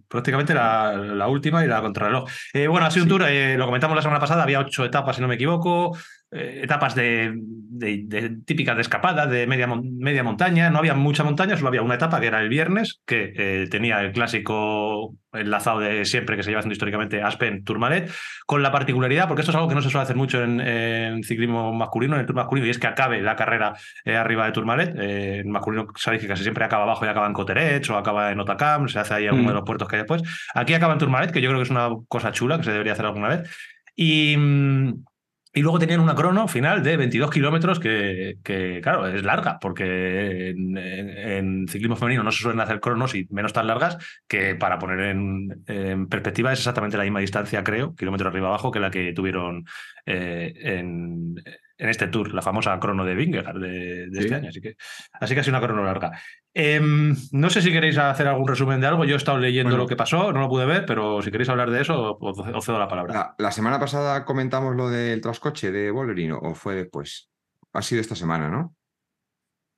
Prácticamente 0.09 0.55
la, 0.55 0.95
la 0.97 1.27
última 1.27 1.65
y 1.65 1.67
la 1.67 1.83
contrarreloj. 1.83 2.31
Eh, 2.55 2.69
bueno, 2.69 2.87
ha 2.87 2.91
sido 2.93 3.03
un 3.05 3.09
tour, 3.09 3.25
eh, 3.29 3.57
lo 3.59 3.67
comentamos 3.67 3.97
la 3.97 4.03
semana 4.03 4.21
pasada, 4.21 4.45
había 4.45 4.61
ocho 4.61 4.85
etapas, 4.85 5.17
si 5.17 5.23
no 5.23 5.27
me 5.27 5.35
equivoco, 5.35 5.97
eh, 5.97 6.01
etapas 6.33 6.95
de, 6.95 7.33
de- 7.37 8.03
de 8.05 8.31
típicas 8.47 8.75
de 8.77 8.83
escapada, 8.83 9.27
de 9.27 9.47
media, 9.47 9.67
media 9.67 10.23
montaña. 10.23 10.71
No 10.71 10.79
había 10.79 10.95
mucha 10.95 11.25
montaña, 11.25 11.57
solo 11.57 11.69
había 11.69 11.83
una 11.83 11.95
etapa 11.97 12.21
que 12.21 12.27
era 12.29 12.41
el 12.41 12.49
viernes, 12.49 13.01
que 13.07 13.33
eh, 13.37 13.69
tenía 13.71 14.01
el 14.01 14.13
clásico 14.13 15.15
enlazado 15.33 15.81
de 15.81 16.05
siempre 16.05 16.37
que 16.37 16.43
se 16.43 16.51
lleva 16.51 16.61
haciendo 16.61 16.73
históricamente 16.75 17.23
Aspen 17.23 17.65
Tourmalet, 17.65 18.11
con 18.47 18.63
la 18.63 18.71
particularidad, 18.71 19.27
porque 19.29 19.41
esto 19.41 19.51
es 19.53 19.57
algo 19.57 19.69
que 19.69 19.75
no 19.75 19.81
se 19.83 19.89
suele 19.91 20.03
hacer 20.05 20.17
mucho 20.17 20.43
en, 20.43 20.61
en 20.61 21.23
ciclismo 21.23 21.73
masculino, 21.73 22.15
en 22.15 22.21
el 22.21 22.27
tour 22.27 22.37
masculino, 22.37 22.67
y 22.67 22.71
es 22.71 22.79
que 22.79 22.87
acabe 22.87 23.21
la 23.23 23.35
carrera 23.37 23.73
eh, 24.05 24.15
arriba 24.17 24.45
de 24.47 24.53
Tourmalet. 24.53 24.95
Eh, 24.99 25.39
en 25.41 25.51
masculino 25.51 25.87
sabéis 25.97 26.23
que 26.23 26.29
casi 26.29 26.43
siempre 26.43 26.65
acaba 26.65 26.83
abajo 26.85 27.05
y 27.05 27.09
acaba 27.09 27.27
en 27.27 27.33
Coterets 27.33 27.89
o 27.91 27.97
acaba 27.97 28.31
en 28.31 28.41
Otacam, 28.41 28.89
se 28.89 28.99
hace 28.99 29.15
ahí 29.15 29.27
alguno 29.27 29.45
Mm. 29.45 29.49
de 29.49 29.55
los 29.55 29.63
puertos 29.65 29.89
que 29.89 29.97
hay 29.97 30.03
después. 30.03 30.23
Aquí 30.55 30.75
acaba 30.75 30.93
en 30.93 30.99
Tourmalet, 30.99 31.31
que 31.33 31.41
yo 31.41 31.49
creo 31.49 31.59
que 31.61 31.65
es 31.65 31.71
una 31.71 31.89
cosa 32.09 32.31
chula 32.33 32.59
que 32.59 32.65
se 32.65 32.73
debería 32.73 32.93
hacer 32.93 33.07
alguna 33.07 33.29
vez. 33.29 33.51
Y, 33.97 34.37
mm, 34.37 35.05
y 35.55 35.61
luego 35.61 35.79
tenían 35.79 36.01
una 36.01 36.15
crono 36.15 36.49
final 36.49 36.83
de 36.83 36.97
22 36.97 37.31
kilómetros 37.31 37.79
que, 37.79 38.39
claro, 38.83 39.07
es 39.07 39.23
larga, 39.23 39.59
porque 39.61 40.51
en, 40.51 41.69
ciclismo 41.69 41.97
femenino 41.97 42.23
no 42.23 42.33
se 42.33 42.43
suelen 42.43 42.61
hacer 42.61 42.81
cronos 42.81 43.15
y 43.15 43.27
menos 43.31 43.53
tan 43.53 43.67
largas, 43.67 43.99
que 44.27 44.55
para 44.55 44.79
poner 44.79 45.01
en, 45.01 45.63
en 45.67 46.09
perspectiva 46.09 46.53
es 46.53 46.61
exactamente 46.61 46.97
la 46.97 47.05
misma 47.05 47.21
distancia, 47.21 47.63
creo, 47.63 47.95
kilómetro 47.95 48.29
arriba 48.29 48.49
abajo, 48.49 48.71
que 48.71 48.81
la 48.81 48.91
que 48.91 49.13
tuvieron 49.13 49.65
eh, 50.07 50.55
en, 50.57 51.35
en 51.79 51.89
este 51.89 52.07
tour, 52.09 52.33
la 52.35 52.43
famosa 52.43 52.79
crono 52.79 53.05
de 53.05 53.15
Vingegaard 53.15 53.59
de, 53.61 54.07
de 54.09 54.11
Sí. 54.13 54.19
este 54.25 54.35
año. 54.35 54.49
Así 54.51 54.61
que, 54.61 54.77
así 55.21 55.35
que 55.35 55.41
ha 55.41 55.45
sido 55.45 55.57
una 55.59 55.67
crono 55.67 55.85
larga. 55.85 56.13
Em, 56.55 57.15
no 57.33 57.51
sé 57.51 57.63
si 57.63 57.73
queréis 57.73 57.99
hacer 57.99 58.27
algún 58.29 58.47
resumen 58.49 58.81
de 58.81 58.87
algo. 58.87 59.05
Yo 59.05 59.15
he 59.15 59.17
estado 59.17 59.39
leyendo 59.39 59.71
Bueno. 59.71 59.85
lo 59.85 59.89
que 59.89 59.97
pasó, 59.97 60.33
no 60.33 60.41
lo 60.41 60.49
pude 60.49 60.67
ver, 60.67 60.85
pero 60.87 61.23
si 61.23 61.31
queréis 61.31 61.49
hablar 61.49 61.71
de 61.71 61.81
eso, 61.81 62.17
os, 62.21 62.39
os 62.39 62.65
cedo 62.65 62.79
la 62.79 62.89
palabra. 62.89 63.15
La, 63.15 63.35
la 63.39 63.51
semana 63.53 63.79
pasada 63.81 64.25
comentamos 64.25 64.77
lo 64.77 64.89
del 64.91 65.21
trascoche 65.21 65.73
de 65.73 65.91
Bollering, 65.91 66.33
o 66.33 66.55
fue 66.55 66.75
después. 66.75 67.31
Ha 67.73 67.83
sido 67.83 68.01
esta 68.01 68.15
semana, 68.15 68.49
¿no? 68.51 68.75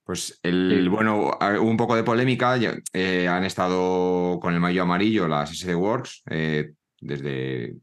Pues 0.04 0.38
el, 0.42 0.90
bueno, 0.90 1.30
hubo 1.60 1.62
un 1.70 1.76
poco 1.78 1.96
de 1.96 2.02
polémica. 2.02 2.56
eh, 2.92 3.26
han 3.26 3.44
estado 3.44 4.38
con 4.40 4.52
el 4.52 4.60
maillot 4.60 4.82
amarillo 4.82 5.26
las 5.26 5.50
SD 5.56 5.74
Works 5.74 6.22
eh, 6.28 6.72
desde 7.00 7.76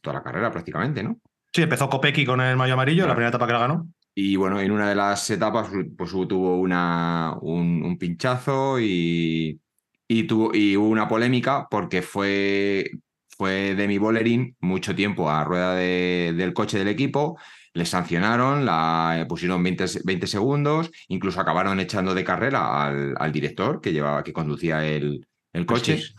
toda 0.00 0.14
la 0.14 0.22
carrera 0.22 0.50
prácticamente, 0.50 1.02
¿no? 1.02 1.18
Sí, 1.56 1.62
empezó 1.62 1.88
Kopecky 1.88 2.26
con 2.26 2.42
el 2.42 2.54
mayo 2.54 2.74
amarillo, 2.74 3.06
la 3.06 3.14
primera 3.14 3.30
etapa 3.30 3.46
que 3.46 3.54
la 3.54 3.60
ganó. 3.60 3.88
Y 4.14 4.36
bueno, 4.36 4.60
en 4.60 4.70
una 4.70 4.90
de 4.90 4.94
las 4.94 5.30
etapas 5.30 5.70
pues 5.96 6.10
tuvo 6.10 6.58
una, 6.60 7.34
un, 7.40 7.82
un 7.82 7.96
pinchazo 7.96 8.78
y, 8.78 9.58
y, 10.06 10.24
tuvo, 10.24 10.54
y 10.54 10.76
hubo 10.76 10.86
una 10.88 11.08
polémica 11.08 11.66
porque 11.70 12.02
fue, 12.02 12.90
fue 13.38 13.74
Demi 13.74 13.96
Bollerin 13.96 14.54
mucho 14.60 14.94
tiempo 14.94 15.30
a 15.30 15.44
rueda 15.44 15.74
de- 15.76 16.34
del 16.36 16.52
coche 16.52 16.76
del 16.78 16.88
equipo, 16.88 17.38
le 17.72 17.86
sancionaron, 17.86 18.66
la 18.66 19.24
pusieron 19.26 19.62
20, 19.62 19.88
se- 19.88 20.02
20 20.04 20.26
segundos, 20.26 20.90
incluso 21.08 21.40
acabaron 21.40 21.80
echando 21.80 22.14
de 22.14 22.22
carrera 22.24 22.84
al, 22.86 23.14
al 23.18 23.32
director 23.32 23.80
que, 23.80 23.94
llevaba, 23.94 24.22
que 24.22 24.34
conducía 24.34 24.86
el, 24.86 25.26
el 25.54 25.64
coche. 25.64 25.94
Hostis. 25.94 26.14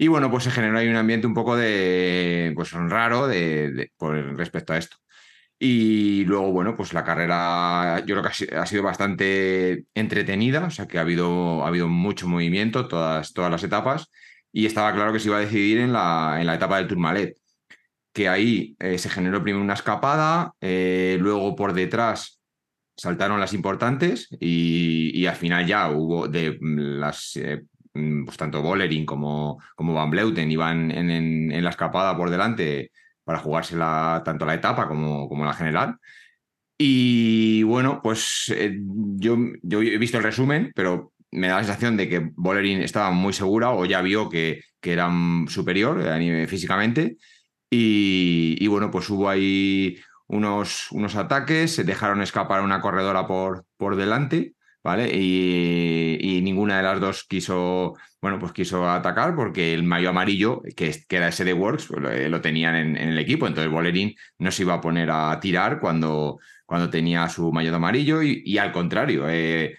Y 0.00 0.08
bueno, 0.08 0.30
pues 0.30 0.44
se 0.44 0.50
generó 0.50 0.78
ahí 0.78 0.88
un 0.88 0.96
ambiente 0.96 1.26
un 1.26 1.34
poco 1.34 1.56
de, 1.56 2.52
pues 2.54 2.72
raro 2.72 3.26
de, 3.28 3.90
respecto 4.34 4.72
a 4.72 4.78
esto. 4.78 4.96
Y 5.58 6.24
luego, 6.24 6.52
bueno, 6.52 6.76
pues 6.76 6.94
la 6.94 7.04
carrera 7.04 8.00
yo 8.06 8.14
creo 8.16 8.22
que 8.22 8.28
ha 8.28 8.32
si- 8.34 8.46
ha 8.54 8.66
sido 8.66 8.82
bastante 8.84 9.84
entretenida, 9.94 10.64
o 10.66 10.70
sea 10.70 10.88
que 10.88 10.98
ha 10.98 11.02
habido, 11.02 11.64
ha 11.64 11.68
habido 11.68 11.88
mucho 11.88 12.28
movimiento 12.28 12.88
todas, 12.88 13.34
todas 13.34 13.50
las 13.50 13.62
etapas 13.64 14.10
y 14.52 14.66
estaba 14.66 14.94
claro 14.94 15.12
que 15.12 15.20
se 15.20 15.28
iba 15.28 15.36
a 15.38 15.40
decidir 15.40 15.78
en 15.78 15.92
la, 15.92 16.38
en 16.40 16.46
la 16.46 16.54
etapa 16.54 16.78
del 16.78 16.88
Tourmalet, 16.88 17.36
que 18.12 18.28
ahí 18.28 18.76
eh, 18.80 18.98
se 18.98 19.10
generó 19.10 19.42
primero 19.42 19.62
una 19.64 19.74
escapada, 19.74 20.52
eh, 20.60 21.18
luego 21.20 21.56
por 21.56 21.72
detrás 21.74 22.40
saltaron 22.96 23.40
las 23.40 23.54
importantes 23.54 24.28
y, 24.40 25.26
al 25.26 25.36
final 25.36 25.66
ya 25.66 25.90
hubo 25.90 26.28
de 26.28 26.58
las... 26.60 27.36
eh, 27.36 27.62
pues 27.92 28.36
tanto 28.36 28.62
Bollering 28.62 29.06
como, 29.06 29.58
como 29.76 29.94
Van 29.94 30.10
Bleuten 30.10 30.50
iban 30.50 30.90
en, 30.90 31.10
en- 31.10 31.52
en 31.52 31.64
la 31.64 31.70
escapada 31.70 32.16
por 32.16 32.30
delante 32.30 32.92
para 33.24 33.38
jugársela 33.38 34.22
tanto 34.24 34.46
la 34.46 34.54
etapa 34.54 34.88
como, 34.88 35.28
como 35.28 35.44
la 35.44 35.54
general. 35.54 35.96
Y 36.78 37.62
bueno, 37.64 38.00
pues 38.02 38.52
eh, 38.56 38.78
yo, 39.16 39.36
yo 39.62 39.82
he 39.82 39.98
visto 39.98 40.16
el 40.16 40.22
resumen, 40.24 40.72
pero 40.74 41.12
me 41.30 41.48
da 41.48 41.56
la 41.58 41.64
sensación 41.64 41.96
de 41.96 42.08
que 42.08 42.30
Bolerín 42.36 42.80
estaba 42.82 43.10
muy 43.10 43.32
segura 43.34 43.70
o 43.72 43.84
ya 43.84 44.00
vio 44.02 44.28
que, 44.30 44.60
que 44.80 44.92
era 44.94 45.10
superior 45.48 45.98
nivel 46.18 46.48
físicamente. 46.48 47.16
Y, 47.70 48.56
y, 48.60 48.66
bueno, 48.68 48.90
pues 48.90 49.08
hubo 49.10 49.28
ahí 49.28 49.96
unos, 50.26 50.90
unos 50.92 51.16
ataques, 51.16 51.74
se 51.74 51.84
dejaron 51.84 52.22
escapar 52.22 52.62
una 52.62 52.80
corredora 52.80 53.26
por, 53.26 53.64
por 53.76 53.96
delante. 53.96 54.54
¿Vale? 54.82 55.10
Y, 55.14 56.40
ninguna 56.42 56.78
de 56.78 56.82
las 56.82 57.00
dos 57.00 57.24
quiso, 57.24 57.94
bueno, 58.22 58.38
pues 58.38 58.52
quiso 58.52 58.88
atacar 58.88 59.34
porque 59.36 59.74
el 59.74 59.82
mayo 59.82 60.08
amarillo, 60.08 60.62
que, 60.74 61.04
era 61.08 61.28
ese 61.28 61.44
de 61.44 61.52
Works, 61.52 61.86
pues 61.86 62.30
lo, 62.30 62.40
tenían 62.40 62.74
en, 62.76 62.96
el 62.96 63.18
equipo. 63.18 63.46
Entonces 63.46 63.70
Bolerín 63.70 64.14
no 64.38 64.50
se 64.50 64.62
iba 64.62 64.74
a 64.74 64.80
poner 64.80 65.10
a 65.10 65.38
tirar 65.40 65.80
cuando, 65.80 66.38
cuando 66.64 66.88
tenía 66.88 67.28
su 67.28 67.52
maillot 67.52 67.74
amarillo 67.74 68.22
y, 68.22 68.56
al 68.58 68.72
contrario, 68.72 69.28
eh, 69.28 69.76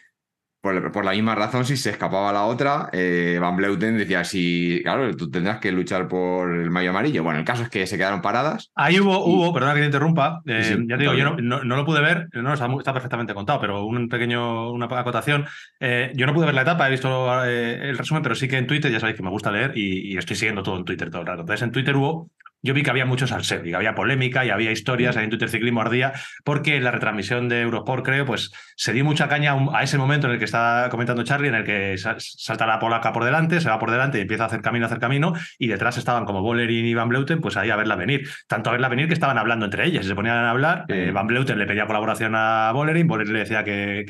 por, 0.61 1.03
la 1.03 1.11
misma 1.11 1.33
razón, 1.33 1.65
si 1.65 1.75
se 1.75 1.89
escapaba 1.89 2.31
la 2.31 2.43
otra, 2.43 2.89
eh, 2.93 3.39
Van 3.41 3.55
Bleuten 3.55 3.97
decía, 3.97 4.23
si, 4.23 4.79
claro, 4.83 5.15
tú 5.15 5.29
tendrás 5.29 5.59
que 5.59 5.71
luchar 5.71 6.07
por 6.07 6.55
el 6.55 6.69
mayo 6.69 6.91
amarillo. 6.91 7.23
Bueno, 7.23 7.39
el 7.39 7.45
caso 7.45 7.63
es 7.63 7.69
que 7.69 7.87
se 7.87 7.97
quedaron 7.97 8.21
paradas. 8.21 8.71
Ahí 8.75 8.99
hubo, 8.99 9.25
hubo 9.25 9.51
perdona 9.53 9.73
que 9.73 9.79
te 9.79 9.87
interrumpa, 9.87 10.41
eh, 10.45 10.77
ya 10.87 10.97
te 10.97 11.01
digo, 11.01 11.15
yo 11.15 11.35
no, 11.35 11.63
lo 11.63 11.85
pude 11.85 12.01
ver, 12.01 12.27
no 12.33 12.53
está, 12.53 12.93
perfectamente 12.93 13.33
contado, 13.33 13.59
pero 13.59 13.85
un 13.85 14.07
pequeño, 14.07 14.71
una 14.71 14.85
acotación. 14.85 15.45
Eh, 15.79 16.11
yo 16.13 16.27
no 16.27 16.33
pude 16.33 16.45
ver 16.45 16.55
la 16.55 16.61
etapa, 16.61 16.87
he 16.87 16.91
visto 16.91 17.43
el 17.43 17.97
resumen, 17.97 18.21
pero 18.21 18.35
sí 18.35 18.47
que 18.47 18.57
en 18.57 18.67
Twitter, 18.67 18.91
ya 18.91 18.99
sabéis 18.99 19.17
que 19.17 19.23
me 19.23 19.31
gusta 19.31 19.51
leer 19.51 19.75
y, 19.75 20.13
y 20.13 20.17
estoy 20.17 20.35
siguiendo 20.35 20.61
todo 20.61 20.77
en 20.77 20.85
Twitter 20.85 21.09
todo 21.09 21.21
el 21.21 21.27
rato. 21.27 21.41
Entonces 21.41 21.63
en 21.63 21.71
Twitter 21.71 21.95
hubo 21.95 22.29
yo 22.61 22.73
vi 22.73 22.83
que 22.83 22.89
había 22.89 23.05
muchos 23.05 23.31
salseo, 23.31 23.63
que 23.63 23.75
había 23.75 23.95
polémica 23.95 24.45
y 24.45 24.49
había 24.49 24.71
historias, 24.71 25.17
en 25.17 25.29
Twitter 25.29 25.49
Ciclismo 25.49 25.81
Ardía, 25.81 26.13
porque 26.43 26.77
en 26.77 26.83
la 26.83 26.91
retransmisión 26.91 27.49
de 27.49 27.61
Eurosport, 27.61 28.05
creo, 28.05 28.25
pues 28.25 28.51
se 28.75 28.93
dio 28.93 29.03
mucha 29.03 29.27
caña 29.27 29.55
a 29.73 29.83
ese 29.83 29.97
momento 29.97 30.27
en 30.27 30.33
el 30.33 30.39
que 30.39 30.45
está 30.45 30.87
comentando 30.91 31.23
Charlie, 31.23 31.49
en 31.49 31.55
el 31.55 31.63
que 31.63 31.97
salta 31.97 32.67
la 32.67 32.79
polaca 32.79 33.11
por 33.11 33.23
delante, 33.23 33.59
se 33.61 33.69
va 33.69 33.79
por 33.79 33.91
delante 33.91 34.19
y 34.19 34.21
empieza 34.21 34.43
a 34.43 34.47
hacer 34.47 34.61
camino, 34.61 34.85
a 34.85 34.87
hacer 34.87 34.99
camino, 34.99 35.33
y 35.57 35.67
detrás 35.67 35.97
estaban 35.97 36.25
como 36.25 36.41
Bolerín 36.41 36.85
y 36.85 36.93
Van 36.93 37.09
Bleuten, 37.09 37.41
pues 37.41 37.57
ahí 37.57 37.69
a 37.69 37.75
verla 37.75 37.95
venir. 37.95 38.27
Tanto 38.47 38.69
a 38.69 38.73
verla 38.73 38.89
venir 38.89 39.07
que 39.07 39.13
estaban 39.13 39.37
hablando 39.37 39.65
entre 39.65 39.87
ellas, 39.87 40.05
se 40.05 40.15
ponían 40.15 40.37
a 40.37 40.51
hablar, 40.51 40.85
eh, 40.87 41.11
Van 41.13 41.27
Bleuten 41.27 41.57
le 41.57 41.65
pedía 41.65 41.87
colaboración 41.87 42.35
a 42.35 42.71
Bolerín, 42.73 43.07
Bolerín 43.07 43.33
le 43.33 43.39
decía 43.39 43.63
que, 43.63 44.03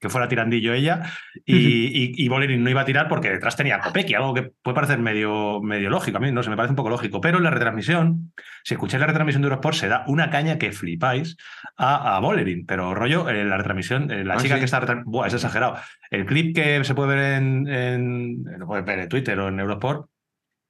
que, 0.00 0.08
fuera 0.08 0.28
tirandillo 0.28 0.72
ella, 0.72 1.02
y, 1.44 2.14
y, 2.22 2.28
Bolerín 2.28 2.62
no 2.62 2.70
iba 2.70 2.82
a 2.82 2.84
tirar 2.84 3.08
porque 3.08 3.28
detrás 3.28 3.56
tenía 3.56 3.76
a 3.76 3.92
algo 4.16 4.34
que 4.34 4.50
puede 4.62 4.74
parecer 4.74 4.98
medio, 4.98 5.60
medio 5.60 5.90
lógico, 5.90 6.18
a 6.18 6.20
mí 6.20 6.30
no 6.30 6.42
se 6.42 6.50
me 6.50 6.56
parece 6.56 6.70
un 6.70 6.76
poco 6.76 6.90
lógico, 6.90 7.20
pero 7.20 7.38
en 7.38 7.44
la 7.44 7.50
retransmisión 7.50 7.75
si 7.82 8.74
escucháis 8.74 9.00
la 9.00 9.06
retransmisión 9.06 9.42
de 9.42 9.46
Eurosport, 9.46 9.76
se 9.76 9.88
da 9.88 10.04
una 10.06 10.30
caña 10.30 10.58
que 10.58 10.72
flipáis 10.72 11.36
a, 11.76 12.16
a 12.16 12.20
Bolerín, 12.20 12.66
pero 12.66 12.94
rollo, 12.94 13.28
en 13.28 13.48
la 13.48 13.56
retransmisión, 13.56 14.08
la 14.26 14.34
ah, 14.34 14.36
chica 14.38 14.58
que 14.58 14.64
está 14.64 14.80
Buah, 15.04 15.28
es 15.28 15.34
exagerado. 15.34 15.76
El 16.10 16.26
clip 16.26 16.54
que 16.54 16.82
se 16.84 16.94
puede 16.94 17.14
ver 17.14 17.34
en, 17.34 17.68
en, 17.68 18.44
lo 18.58 18.66
puede 18.66 18.82
ver 18.82 19.00
en 19.00 19.08
Twitter 19.08 19.38
o 19.38 19.48
en 19.48 19.60
Eurosport 19.60 20.08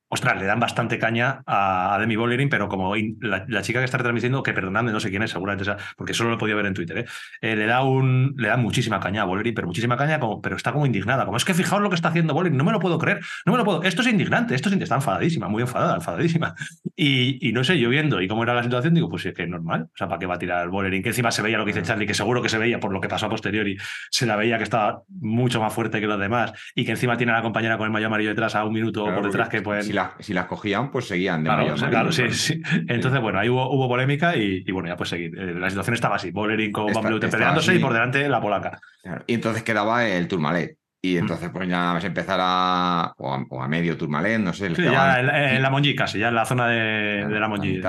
Ostras, 0.08 0.38
le 0.38 0.46
dan 0.46 0.60
bastante 0.60 0.98
caña 1.00 1.42
a, 1.46 1.96
Demi 1.98 2.14
Bolerín, 2.14 2.48
pero 2.48 2.68
como 2.68 2.94
la, 3.20 3.62
chica 3.62 3.80
que 3.80 3.84
está 3.84 3.98
retransmitiendo, 3.98 4.42
que 4.42 4.52
perdonadme, 4.52 4.92
no 4.92 5.00
sé 5.00 5.10
quién 5.10 5.22
es, 5.22 5.32
seguramente, 5.32 5.68
porque 5.96 6.14
solo 6.14 6.30
lo 6.30 6.36
he 6.36 6.38
podido 6.38 6.56
ver 6.56 6.66
en 6.66 6.74
Twitter, 6.74 6.98
¿eh? 6.98 7.04
Eh, 7.40 7.56
le, 7.56 7.66
da 7.66 7.82
un, 7.82 8.34
le 8.36 8.46
da 8.46 8.56
muchísima 8.56 9.00
caña 9.00 9.22
a 9.22 9.24
Bolerín, 9.24 9.54
pero 9.54 9.66
muchísima 9.66 9.96
caña, 9.96 10.20
como, 10.20 10.40
pero 10.40 10.54
está 10.54 10.72
como 10.72 10.86
indignada. 10.86 11.24
Como 11.24 11.36
es 11.36 11.44
que 11.44 11.54
fijaos 11.54 11.82
lo 11.82 11.88
que 11.88 11.96
está 11.96 12.10
haciendo 12.10 12.34
Bolerín, 12.34 12.56
no 12.56 12.62
me 12.62 12.70
lo 12.70 12.78
puedo 12.78 12.98
creer, 12.98 13.20
no 13.46 13.52
me 13.52 13.58
lo 13.58 13.64
puedo. 13.64 13.82
Esto 13.82 14.02
es 14.02 14.08
indignante, 14.08 14.54
esto 14.54 14.68
es, 14.68 14.76
está 14.76 14.94
enfadadísima, 14.94 15.48
muy 15.48 15.62
enfadada, 15.62 15.96
enfadadísima. 15.96 16.54
Y, 16.98 17.52
no 17.52 17.62
sé, 17.62 17.78
yo 17.78 17.90
viendo 17.90 18.22
y 18.22 18.28
cómo 18.28 18.42
era 18.42 18.54
la 18.54 18.62
situación, 18.62 18.94
digo, 18.94 19.10
pues 19.10 19.26
es 19.26 19.34
que 19.34 19.42
es 19.42 19.48
normal. 19.48 19.82
O 19.92 19.96
sea, 19.96 20.08
¿para 20.08 20.18
qué 20.18 20.24
va 20.24 20.36
a 20.36 20.38
tirar 20.38 20.68
Bolerín? 20.68 21.02
Que 21.02 21.10
encima 21.10 21.30
se 21.30 21.42
veía 21.42 21.58
lo 21.58 21.66
que 21.66 21.72
dice 21.72 21.82
Charlie, 21.82 22.06
que 22.06 22.14
seguro 22.14 22.40
que 22.40 22.48
se 22.48 22.56
veía 22.56 22.80
por 22.80 22.90
lo 22.90 23.02
que 23.02 23.08
pasó 23.08 23.26
a 23.26 23.28
posteriori, 23.28 23.76
se 24.10 24.24
la 24.24 24.36
veía 24.36 24.56
que 24.56 24.64
estaba 24.64 25.02
mucho 25.08 25.60
más 25.60 25.74
fuerte 25.74 26.00
que 26.00 26.06
los 26.06 26.18
demás 26.18 26.52
y 26.74 26.86
que 26.86 26.92
encima 26.92 27.18
tiene 27.18 27.32
a 27.32 27.36
la 27.36 27.42
compañera 27.42 27.76
con 27.76 27.84
el 27.84 27.92
mayo 27.92 28.06
amarillo 28.06 28.30
detrás 28.30 28.54
a 28.54 28.64
un 28.64 28.72
minuto 28.72 29.04
por 29.04 29.24
detrás 29.24 29.50
que 29.50 29.60
pues. 29.60 29.86
Si 29.96 30.02
la, 30.02 30.14
si 30.18 30.34
las 30.34 30.44
cogía 30.46 30.90
pues 30.90 31.08
seguían 31.08 31.42
de 31.42 31.48
Claro, 31.48 31.74
claro 31.74 32.12
sí, 32.12 32.28
sí. 32.30 32.60
Entonces, 32.88 33.20
bueno, 33.20 33.38
ahí 33.38 33.48
hubo, 33.48 33.70
hubo 33.72 33.88
polémica 33.88 34.36
y, 34.36 34.70
bueno, 34.70 34.88
ya 34.88 34.96
pues 34.96 35.08
seguir. 35.08 35.38
Eh, 35.38 35.54
la 35.54 35.70
situación 35.70 35.94
estaba 35.94 36.16
así, 36.16 36.30
Bolerín 36.32 36.70
con 36.70 36.92
Van 36.92 37.04
Bleuten 37.04 37.30
peleándose 37.30 37.74
y 37.74 37.78
por 37.78 37.92
delante 37.92 38.28
la 38.28 38.40
polaca. 38.40 38.78
Y 39.26 39.34
entonces 39.34 39.62
quedaba 39.62 40.06
el 40.06 40.28
Tourmalet. 40.28 40.76
Y 41.00 41.14
mm. 41.14 41.18
entonces, 41.18 41.50
pues 41.50 41.68
ya 41.68 41.96
a 41.96 42.00
empezar 42.00 42.38
a. 42.42 43.14
O 43.16 43.62
a, 43.62 43.68
medio 43.68 43.96
Tourmalet, 43.96 44.40
no 44.40 44.52
sé. 44.52 44.74
Sí, 44.74 44.82
ya 44.82 45.20
en, 45.20 45.62
la 45.62 45.70
Monji 45.70 45.94
casi, 45.94 46.18
ya 46.18 46.28
en 46.28 46.34
la 46.34 46.44
zona 46.44 46.68
de, 46.68 47.26
la 47.28 47.48
Monji. 47.48 47.80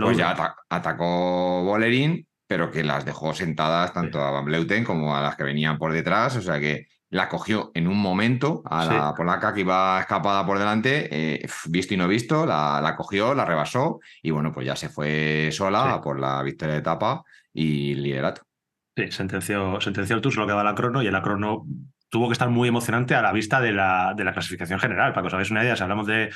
Pues 0.00 0.16
ya 0.18 0.36
atacó 0.68 1.64
Bolerín, 1.64 2.26
pero 2.46 2.70
que 2.70 2.84
las 2.84 3.04
dejó 3.04 3.32
sentadas 3.32 3.94
tanto 3.94 4.20
a 4.20 4.30
Van 4.30 4.44
Bleuten 4.44 4.84
como 4.84 5.16
a 5.16 5.22
las 5.22 5.36
que 5.36 5.44
venían 5.44 5.78
por 5.78 5.92
detrás. 5.92 6.36
O 6.36 6.42
sea 6.42 6.60
que 6.60 6.88
la 7.10 7.28
cogió 7.28 7.70
en 7.74 7.86
un 7.86 7.98
momento 7.98 8.62
a 8.64 8.84
la 8.84 9.14
polaca 9.14 9.54
que 9.54 9.60
iba 9.60 10.00
escapada 10.00 10.44
por 10.44 10.58
delante, 10.58 11.08
eh, 11.10 11.46
visto 11.68 11.94
y 11.94 11.96
no 11.96 12.08
visto, 12.08 12.46
la, 12.46 12.94
cogió, 12.96 13.34
la 13.34 13.44
rebasó 13.44 14.00
y 14.22 14.30
bueno, 14.30 14.52
pues 14.52 14.66
ya 14.66 14.76
se 14.76 14.88
fue 14.88 15.50
sola 15.52 16.00
por 16.02 16.18
la 16.18 16.42
victoria 16.42 16.74
de 16.74 16.80
etapa 16.80 17.22
y 17.52 17.94
liderato. 17.94 18.42
Sí, 18.96 19.10
sentenció, 19.10 19.80
sentenció 19.80 20.16
el 20.16 20.22
Tour, 20.22 20.32
solo 20.32 20.46
quedaba 20.46 20.64
la 20.64 20.74
crono 20.74 21.02
y 21.02 21.06
el 21.06 21.22
crono 21.22 21.66
tuvo 22.08 22.28
que 22.28 22.32
estar 22.32 22.48
muy 22.48 22.68
emocionante 22.68 23.14
a 23.14 23.22
la 23.22 23.32
vista 23.32 23.60
de 23.60 23.72
la, 23.72 24.14
de 24.16 24.24
la 24.24 24.32
clasificación 24.32 24.80
general. 24.80 25.12
Para 25.12 25.22
que 25.22 25.26
os 25.28 25.34
hagáis 25.34 25.50
una 25.50 25.62
idea, 25.62 25.76
si 25.76 25.82
hablamos 25.82 26.06
de, 26.06 26.30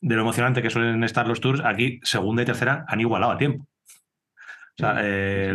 de 0.00 0.14
lo 0.14 0.22
emocionante 0.22 0.62
que 0.62 0.70
suelen 0.70 1.02
estar 1.04 1.26
los 1.26 1.40
Tours, 1.40 1.60
aquí 1.64 2.00
segunda 2.02 2.42
y 2.42 2.46
tercera 2.46 2.84
han 2.88 3.00
igualado 3.00 3.32
a 3.32 3.38
tiempo. 3.38 3.66
O 4.78 4.84
sea, 4.84 4.94
eh, 5.02 5.52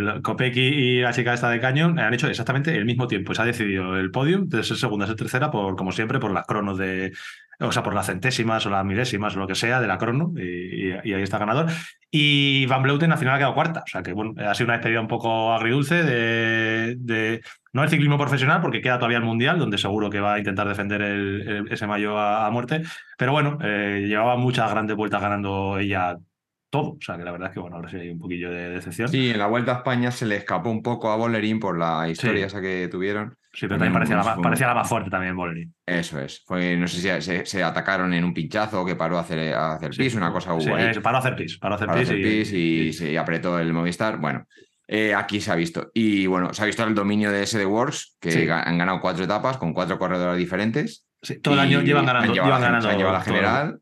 y 0.54 1.00
la 1.00 1.14
chica 1.14 1.34
esta 1.34 1.50
de 1.50 1.62
Cañón 1.62 1.98
han 1.98 2.14
hecho 2.14 2.28
exactamente 2.28 2.76
el 2.76 2.84
mismo 2.84 3.08
tiempo. 3.08 3.34
Se 3.34 3.42
ha 3.42 3.46
decidido 3.46 3.96
el 3.96 4.12
podium 4.12 4.50
de 4.50 4.64
ser 4.64 4.76
segunda, 4.76 5.08
ser 5.08 5.16
tercera, 5.16 5.50
por, 5.50 5.78
como 5.78 5.94
siempre, 5.94 6.20
por 6.20 6.32
las 6.32 6.46
cronos 6.46 6.78
de. 6.78 7.14
O 7.62 7.72
sea, 7.72 7.84
por 7.84 7.94
las 7.94 8.08
centésimas 8.08 8.66
o 8.66 8.70
las 8.70 8.84
milésimas 8.84 9.34
o 9.38 9.40
lo 9.40 9.48
que 9.48 9.56
sea 9.56 9.80
de 9.80 9.88
la 9.88 9.98
crono. 9.98 10.34
Y, 10.36 10.92
ahí 10.92 11.22
está 11.22 11.38
ganador. 11.38 11.68
Y 12.12 12.66
Van 12.66 12.84
Bleuten 12.84 13.14
al 13.14 13.18
final 13.18 13.36
ha 13.36 13.38
quedado 13.38 13.54
cuarta. 13.54 13.84
O 13.86 13.88
sea 13.88 14.04
que, 14.04 14.12
bueno, 14.12 14.34
ha 14.46 14.54
sido 14.56 14.66
una 14.66 14.74
despedida 14.74 15.00
un 15.00 15.08
poco 15.08 15.54
agridulce 15.54 16.04
de, 16.04 17.42
no 17.72 17.82
el 17.82 17.90
ciclismo 17.90 18.18
profesional, 18.18 18.60
porque 18.60 18.82
queda 18.82 18.98
todavía 18.98 19.20
el 19.20 19.24
Mundial, 19.24 19.58
donde 19.58 19.78
seguro 19.78 20.10
que 20.10 20.20
va 20.20 20.34
a 20.34 20.40
intentar 20.40 20.68
defender 20.68 21.66
ese 21.72 21.88
mayo 21.88 22.20
a, 22.20 22.52
muerte. 22.52 22.82
Pero 23.18 23.32
bueno, 23.32 23.58
eh, 23.62 24.04
llevaba 24.06 24.36
muchas 24.36 24.70
grandes 24.70 24.98
vueltas 24.98 25.22
ganando 25.22 25.80
ella 25.80 26.18
todo. 26.74 26.94
O 26.94 26.98
sea, 27.00 27.16
que 27.18 27.24
la 27.24 27.32
verdad 27.32 27.50
es 27.50 27.54
que, 27.54 27.60
bueno, 27.60 27.76
ahora 27.76 27.88
sí 27.88 27.98
hay 27.98 28.10
un 28.10 28.18
poquillo 28.18 28.50
de 28.50 28.70
decepción. 28.70 29.08
Sí, 29.08 29.30
en 29.30 29.38
la 29.38 29.46
Vuelta 29.46 29.74
a 29.74 29.78
España 29.78 30.10
se 30.10 30.26
le 30.26 30.38
escapó 30.38 30.72
un 30.72 30.82
poco 30.82 31.12
a 31.12 31.16
Bolerín 31.16 31.60
por 31.60 31.78
la 31.78 32.10
historia 32.10 32.48
esa 32.48 32.62
que 32.62 32.90
tuvieron. 32.92 33.38
Sí, 33.54 33.68
pero 33.68 33.78
también 33.78 33.94
parecía, 33.94 34.16
la, 34.68 34.74
más 34.74 34.90
fuerte 34.90 35.12
también 35.12 35.36
Bolerín. 35.36 35.72
Eso 35.86 36.20
es. 36.20 36.42
Fue, 36.48 36.76
no 36.76 36.88
sé 36.88 37.22
si 37.22 37.46
se, 37.46 37.64
atacaron 37.64 38.12
en 38.16 38.24
un 38.24 38.34
pinchazo 38.34 38.84
que 38.84 38.96
paró 38.96 39.20
a 39.20 39.22
hacer, 39.22 39.54
a 39.54 39.74
hacer 39.76 39.92
pis, 39.92 40.16
una 40.16 40.32
cosa 40.32 40.56
hubo 40.56 40.76
ahí. 40.76 41.00
paró 41.00 41.18
a 41.18 41.20
hacer 41.20 41.36
pis. 41.36 41.60
Paró 41.60 41.76
a 41.76 41.78
hacer, 41.78 42.08
pis, 42.20 42.52
y, 42.52 42.92
se 42.92 43.16
apretó 43.20 43.60
el 43.60 43.72
Movistar. 43.72 44.18
Bueno, 44.18 44.48
eh, 44.88 45.14
aquí 45.14 45.40
se 45.40 45.52
ha 45.52 45.56
visto. 45.56 45.92
Y 45.94 46.26
bueno, 46.26 46.56
se 46.56 46.64
ha 46.64 46.66
visto 46.66 46.84
el 46.84 46.96
dominio 46.96 47.32
de 47.32 47.46
SD 47.46 47.68
Works, 47.68 48.18
que 48.20 48.52
han 48.52 48.80
ganado 48.80 49.00
cuatro 49.00 49.24
etapas 49.24 49.58
con 49.58 49.74
cuatro 49.74 50.00
corredores 50.00 50.40
diferentes. 50.40 51.06
todo 51.44 51.54
el 51.54 51.60
año 51.60 51.82
llevan 51.82 52.08
ganando. 52.08 52.34
Llevan 52.34 52.62
ganando 52.62 53.12
la 53.12 53.22
general. 53.22 53.80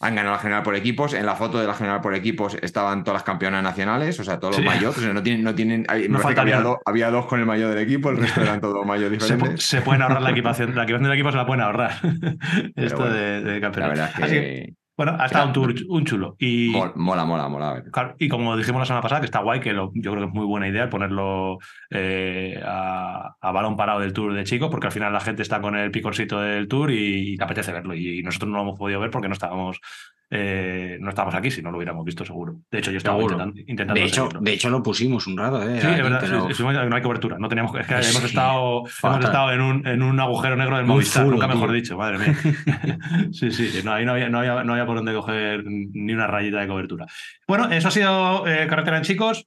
Han 0.00 0.14
ganado 0.14 0.34
la 0.34 0.40
general 0.40 0.62
por 0.62 0.74
equipos. 0.74 1.14
En 1.14 1.26
la 1.26 1.34
foto 1.34 1.58
de 1.58 1.66
la 1.66 1.74
general 1.74 2.00
por 2.00 2.14
equipos 2.14 2.56
estaban 2.60 3.04
todas 3.04 3.16
las 3.16 3.22
campeonas 3.22 3.62
nacionales, 3.62 4.18
o 4.20 4.24
sea, 4.24 4.38
todos 4.38 4.56
los 4.56 4.64
mayores. 4.64 5.14
no 5.14 5.22
tienen, 5.22 5.44
no 5.44 5.54
tienen. 5.54 5.86
había, 5.88 7.10
dos 7.10 7.26
con 7.26 7.40
el 7.40 7.46
mayor 7.46 7.70
del 7.74 7.84
equipo, 7.84 8.10
el 8.10 8.18
resto 8.18 8.40
eran 8.42 8.60
todos 8.60 8.84
mayores 8.86 9.18
diferentes. 9.18 9.64
Se, 9.64 9.80
pueden 9.82 10.02
ahorrar 10.02 10.22
la 10.22 10.30
equipación. 10.30 10.74
La 10.74 10.84
equipación 10.84 11.04
del 11.04 11.12
equipo 11.12 11.30
se 11.30 11.36
la 11.36 11.46
pueden 11.46 11.62
ahorrar. 11.62 11.92
Esto 12.76 13.08
de, 13.08 13.40
de 13.40 13.60
La 13.60 13.88
verdad 13.88 14.10
es 14.18 14.26
que. 14.26 14.74
Bueno, 14.96 15.14
ha 15.18 15.26
estado 15.26 15.48
un 15.48 15.52
tour 15.52 15.74
un 15.88 16.04
chulo. 16.06 16.36
Y, 16.38 16.68
mola, 16.94 17.24
mola, 17.24 17.48
mola. 17.48 17.84
y 18.18 18.28
como 18.28 18.56
dijimos 18.56 18.80
la 18.80 18.86
semana 18.86 19.02
pasada, 19.02 19.20
que 19.20 19.26
está 19.26 19.40
guay, 19.40 19.60
que 19.60 19.74
yo 19.74 19.90
creo 19.92 20.16
que 20.16 20.24
es 20.24 20.32
muy 20.32 20.46
buena 20.46 20.68
idea 20.68 20.88
ponerlo 20.88 21.58
eh, 21.90 22.58
a, 22.64 23.36
balón 23.42 23.76
parado 23.76 24.00
del 24.00 24.14
tour 24.14 24.32
de 24.32 24.44
chicos, 24.44 24.70
porque 24.70 24.86
al 24.86 24.92
final 24.92 25.12
la 25.12 25.20
gente 25.20 25.42
está 25.42 25.60
con 25.60 25.76
el 25.76 25.90
picorcito 25.90 26.40
del 26.40 26.66
tour 26.66 26.90
y, 26.90 27.34
y 27.34 27.42
apetece 27.42 27.72
verlo. 27.72 27.94
Y, 27.94 28.22
nosotros 28.22 28.50
no 28.50 28.56
lo 28.56 28.62
hemos 28.62 28.78
podido 28.78 29.00
ver 29.00 29.10
porque 29.10 29.28
no 29.28 29.34
estábamos 29.34 29.80
eh, 30.28 30.98
no 31.00 31.10
estábamos 31.10 31.36
aquí 31.36 31.52
si 31.52 31.62
no 31.62 31.70
lo 31.70 31.76
hubiéramos 31.76 32.04
visto 32.04 32.24
seguro. 32.24 32.56
De 32.68 32.78
hecho, 32.78 32.90
yo 32.90 32.98
estaba 32.98 33.22
intentando, 33.22 33.94
de, 33.94 34.04
hecho, 34.04 34.28
de 34.40 34.52
hecho, 34.52 34.70
lo 34.70 34.82
pusimos 34.82 35.26
un 35.28 35.36
rato. 35.36 35.62
¿eh? 35.62 35.80
Sí, 35.80 35.86
es 35.86 36.02
verdad. 36.02 36.88
no 36.88 36.96
hay 36.96 37.02
cobertura. 37.02 37.38
No 37.38 37.48
teníamos, 37.48 37.78
es 37.78 37.86
que 37.86 37.94
hemos 37.94 38.24
estado, 38.24 38.82
hemos 39.02 39.24
estado 39.24 39.52
en, 39.52 39.60
un, 39.60 39.86
en 39.86 40.02
un 40.02 40.18
agujero 40.18 40.56
negro 40.56 40.78
del 40.78 40.86
Movistar, 40.86 41.26
nunca 41.26 41.46
mejor 41.46 41.70
dicho, 41.70 41.96
madre 41.96 42.18
mía. 42.18 42.36
sí, 43.32 43.52
sí, 43.52 43.80
no, 43.84 43.92
ahí 43.92 44.04
no 44.04 44.12
había, 44.12 44.28
no, 44.28 44.38
había, 44.38 44.64
no 44.64 44.72
había 44.72 44.85
por 44.86 44.96
dónde 44.96 45.12
coger 45.12 45.64
ni 45.66 46.12
una 46.12 46.26
rayita 46.26 46.60
de 46.60 46.68
cobertura. 46.68 47.06
Bueno, 47.46 47.70
eso 47.70 47.88
ha 47.88 47.90
sido 47.90 48.46
eh, 48.46 48.66
carretera 48.68 48.96
en 48.96 49.02
chicos. 49.02 49.46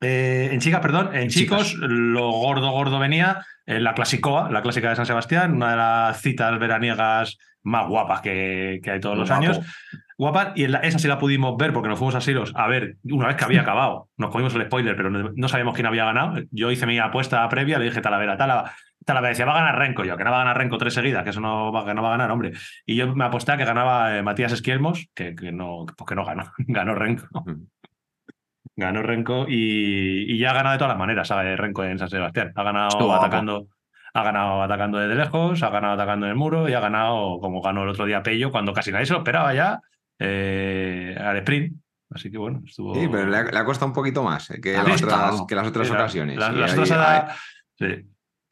Eh, 0.00 0.50
en 0.52 0.60
chicas, 0.60 0.80
perdón, 0.80 1.14
en 1.14 1.28
chicos, 1.28 1.74
lo 1.74 2.30
gordo, 2.30 2.70
gordo 2.70 2.98
venía 2.98 3.46
en 3.64 3.82
la 3.82 3.94
Clasicoa, 3.94 4.50
la 4.50 4.60
clásica 4.60 4.90
de 4.90 4.96
San 4.96 5.06
Sebastián, 5.06 5.54
una 5.54 5.70
de 5.70 5.76
las 5.76 6.20
citas 6.20 6.58
veraniegas 6.58 7.38
más 7.62 7.88
guapas 7.88 8.20
que, 8.20 8.80
hay 8.84 9.00
todos 9.00 9.16
los 9.16 9.30
años. 9.30 9.60
Guapa, 10.18 10.52
y 10.56 10.64
esa 10.64 10.98
sí 10.98 11.08
la 11.08 11.18
pudimos 11.18 11.56
ver 11.58 11.74
porque 11.74 11.90
nos 11.90 11.98
fuimos 11.98 12.14
a 12.14 12.22
Silos 12.22 12.52
a 12.54 12.66
ver 12.68 12.96
una 13.04 13.26
vez 13.26 13.36
que 13.36 13.44
había 13.44 13.60
acabado. 13.62 14.08
Nos 14.16 14.30
comimos 14.30 14.54
el 14.54 14.64
spoiler, 14.64 14.96
pero 14.96 15.10
no, 15.10 15.48
sabíamos 15.48 15.74
quién 15.74 15.86
había 15.86 16.04
ganado. 16.04 16.42
Yo 16.50 16.70
hice 16.70 16.86
mi 16.86 16.98
apuesta 16.98 17.46
previa, 17.48 17.78
le 17.78 17.86
dije 17.86 18.00
Talavera, 18.00 18.36
Talavera. 18.36 18.74
Te 19.06 19.14
la 19.14 19.20
decía, 19.22 19.44
va 19.46 19.52
a 19.52 19.60
ganar 19.60 19.78
Renko. 19.78 20.04
Yo, 20.04 20.16
que 20.16 20.24
no 20.24 20.30
va 20.32 20.38
a 20.38 20.40
ganar 20.40 20.58
Renko 20.58 20.78
tres 20.78 20.92
seguidas, 20.94 21.22
que 21.22 21.30
eso 21.30 21.40
no 21.40 21.70
va, 21.72 21.84
que 21.86 21.94
no 21.94 22.02
va 22.02 22.08
a 22.08 22.12
ganar, 22.12 22.30
hombre. 22.32 22.52
Y 22.84 22.96
yo 22.96 23.14
me 23.14 23.24
aposté 23.24 23.52
a 23.52 23.56
que 23.56 23.64
ganaba 23.64 24.16
eh, 24.18 24.22
Matías 24.22 24.50
Esquielmos, 24.52 25.08
que, 25.14 25.36
que 25.36 25.52
no, 25.52 25.86
pues 25.96 26.08
que 26.08 26.14
no 26.16 26.24
ganó. 26.24 26.50
ganó 26.58 26.94
Renko. 26.96 27.26
Ganó 28.74 29.02
Renko 29.02 29.46
y, 29.48 30.26
y 30.34 30.38
ya 30.38 30.50
ha 30.50 30.54
ganado 30.54 30.72
de 30.72 30.78
todas 30.78 30.90
las 30.90 30.98
maneras, 30.98 31.28
¿sabes? 31.28 31.56
Renko 31.58 31.84
en 31.84 31.98
San 31.98 32.10
Sebastián. 32.10 32.52
Ha 32.54 32.62
ganado 32.62 32.98
atacando. 33.14 33.68
Ha 34.12 34.22
ganado 34.22 34.62
atacando 34.62 34.98
desde 34.98 35.14
lejos, 35.14 35.62
ha 35.62 35.70
ganado 35.70 35.94
atacando 35.94 36.26
en 36.26 36.30
el 36.32 36.36
muro 36.36 36.68
y 36.68 36.72
ha 36.74 36.80
ganado 36.80 37.38
como 37.40 37.60
ganó 37.60 37.84
el 37.84 37.90
otro 37.90 38.06
día 38.06 38.22
Pello 38.22 38.50
cuando 38.50 38.72
casi 38.72 38.90
nadie 38.90 39.06
se 39.06 39.12
lo 39.12 39.18
esperaba 39.20 39.54
ya 39.54 39.80
eh, 40.18 41.16
al 41.20 41.36
sprint. 41.38 41.76
Así 42.10 42.30
que 42.30 42.38
bueno, 42.38 42.62
estuvo. 42.66 42.94
Sí, 42.94 43.08
pero 43.10 43.26
le 43.26 43.36
ha, 43.36 43.42
le 43.44 43.58
ha 43.58 43.64
costado 43.64 43.86
un 43.88 43.92
poquito 43.92 44.22
más 44.22 44.50
eh, 44.50 44.60
que, 44.60 44.72
las 44.72 45.02
otras, 45.02 45.42
que 45.46 45.54
las 45.54 45.66
otras 45.68 45.90
ocasiones. 45.90 46.36
las 46.38 46.50
ahí- 46.50 46.62
otras 46.72 46.90
era- 46.90 47.36
sí. 47.78 48.06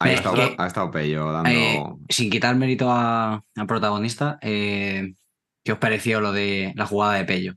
Ha 0.09 0.13
Es 0.13 0.19
estado, 0.19 0.35
que- 0.35 0.55
ha 0.57 0.67
estado 0.67 0.91
Pello 0.91 1.31
dando. 1.31 1.49
Eh, 1.49 1.83
sin 2.09 2.29
quitar 2.29 2.55
mérito 2.55 2.91
a- 2.91 3.43
al 3.55 3.67
protagonista, 3.67 4.37
eh, 4.41 5.13
¿qué 5.63 5.71
os 5.73 5.77
pareció 5.77 6.21
lo 6.21 6.31
de 6.31 6.73
la 6.75 6.85
jugada 6.85 7.13
de 7.13 7.25
Pello? 7.25 7.53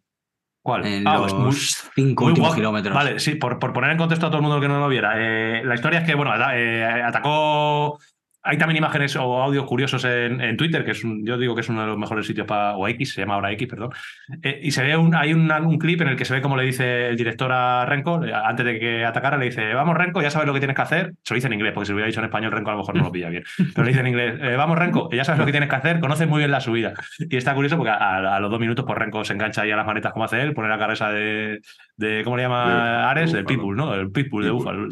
¿Cuál? 0.63 0.85
En 0.87 1.07
Ah, 1.09 1.15
los 1.19 1.33
pues 1.33 1.35
muy- 1.35 1.55
cinco 1.95 2.25
Muy 2.25 2.31
últimos 2.33 2.49
guapo. 2.51 2.57
kilómetros. 2.57 2.95
Vale, 2.95 3.21
sí, 3.21 3.37
por, 3.37 3.59
por 3.59 3.73
poner 3.73 3.91
en 3.93 3.97
contexto 3.99 4.27
a 4.27 4.29
todo 4.31 4.39
el 4.39 4.43
mundo 4.43 4.61
que 4.61 4.69
no 4.69 4.79
lo 4.81 4.89
viera. 4.89 5.13
eh, 5.17 5.63
la 5.65 5.75
historia 5.75 6.01
es 6.01 6.07
que, 6.07 6.15
bueno, 6.15 6.33
ata- 6.33 6.59
eh, 6.59 6.85
atacó. 7.03 7.99
Hay 8.49 8.57
también 8.59 8.79
imágenes 8.79 9.15
o 9.17 9.43
audios 9.43 9.65
curiosos 9.67 10.05
en, 10.05 10.41
en 10.41 10.57
Twitter, 10.57 10.85
que 10.85 10.93
es 10.93 11.05
un- 11.05 11.25
yo 11.27 11.37
digo 11.37 11.55
que 11.55 11.61
es 11.61 11.69
uno 11.69 11.83
de 11.83 11.87
los 11.89 11.99
mejores 11.99 12.27
sitios 12.27 12.47
para. 12.47 12.77
O 12.77 12.89
X, 12.89 13.13
se 13.15 13.21
llama 13.21 13.35
ahora 13.35 13.53
X, 13.53 13.69
perdón. 13.69 13.91
Eh, 14.43 14.61
y 14.63 14.71
se 14.71 14.83
ve 14.83 14.97
un, 14.97 15.15
hay 15.15 15.33
un, 15.33 15.51
un 15.53 15.79
clip 15.79 16.01
en 16.01 16.09
el 16.09 16.17
que 16.17 16.25
se 16.25 16.35
ve 16.35 16.41
como 16.41 16.57
le 16.57 16.65
dice 16.65 17.09
el 17.09 17.17
director 17.17 17.51
a 17.53 17.85
Renko, 17.87 18.25
eh, 18.25 18.33
antes 18.33 18.65
de 18.65 18.79
que 18.79 19.05
atacara, 19.05 19.37
le 19.37 19.47
dice: 19.47 19.75
Vamos, 19.75 19.97
Renko, 19.97 20.23
ya 20.23 20.31
sabes 20.31 20.49
lo 20.49 20.55
que 20.55 20.61
tienes 20.61 20.77
que 20.77 20.83
hacer. 20.83 21.13
Se 21.23 21.35
lo 21.35 21.37
dice 21.37 21.47
en 21.49 21.53
inglés, 21.55 21.73
porque 21.73 21.87
si 21.87 21.93
lo 21.93 21.97
hubiera 21.97 22.07
dicho 22.09 22.21
en 22.21 22.27
español, 22.27 22.53
Renko 22.53 22.71
a 22.71 22.73
lo 22.75 22.79
mejor 22.81 22.95
no 22.97 23.05
lo 23.05 23.13
pilla 23.13 23.29
bien. 23.29 23.45
Pero 23.75 23.85
le 23.85 23.89
dice 23.91 24.01
en 24.01 24.07
inglés: 24.07 24.35
"Eh, 24.41 24.57
Vamos, 24.57 24.79
Renko, 24.79 25.11
ya 25.13 25.25
sabes 25.25 25.39
lo 25.39 25.45
que 25.47 25.53
tienes 25.53 25.69
que 25.69 25.77
hacer, 25.77 26.01
conoces 26.01 26.27
muy 26.27 26.39
bien 26.39 26.51
la 26.51 26.61
subida. 26.61 26.95
Y 27.19 27.37
está 27.37 27.55
curioso 27.55 27.77
porque 27.77 27.91
a, 27.91 28.37
a 28.37 28.41
los 28.41 28.51
dos 28.51 28.61
minutos, 28.61 28.85
pues 28.87 28.99
Renko 28.99 29.25
se 29.25 29.35
engancha 29.35 29.63
ahí 29.63 29.71
a 29.71 29.77
las 29.77 29.87
manetas 29.87 30.13
como 30.13 30.25
hace 30.25 30.41
él, 30.41 30.55
pone 30.55 30.69
la 30.69 30.79
cara 30.79 30.95
esa 30.95 31.11
de, 31.11 31.61
de 31.97 32.23
¿cómo 32.25 32.37
le 32.37 32.45
llama 32.45 33.11
Ares? 33.11 33.35
El 33.35 33.43
Búfalo. 33.43 33.47
Pitbull, 33.59 33.77
¿no? 33.77 33.95
El 33.95 34.11
Pitbull 34.11 34.45
de. 34.45 34.51
Búfalo. 34.51 34.89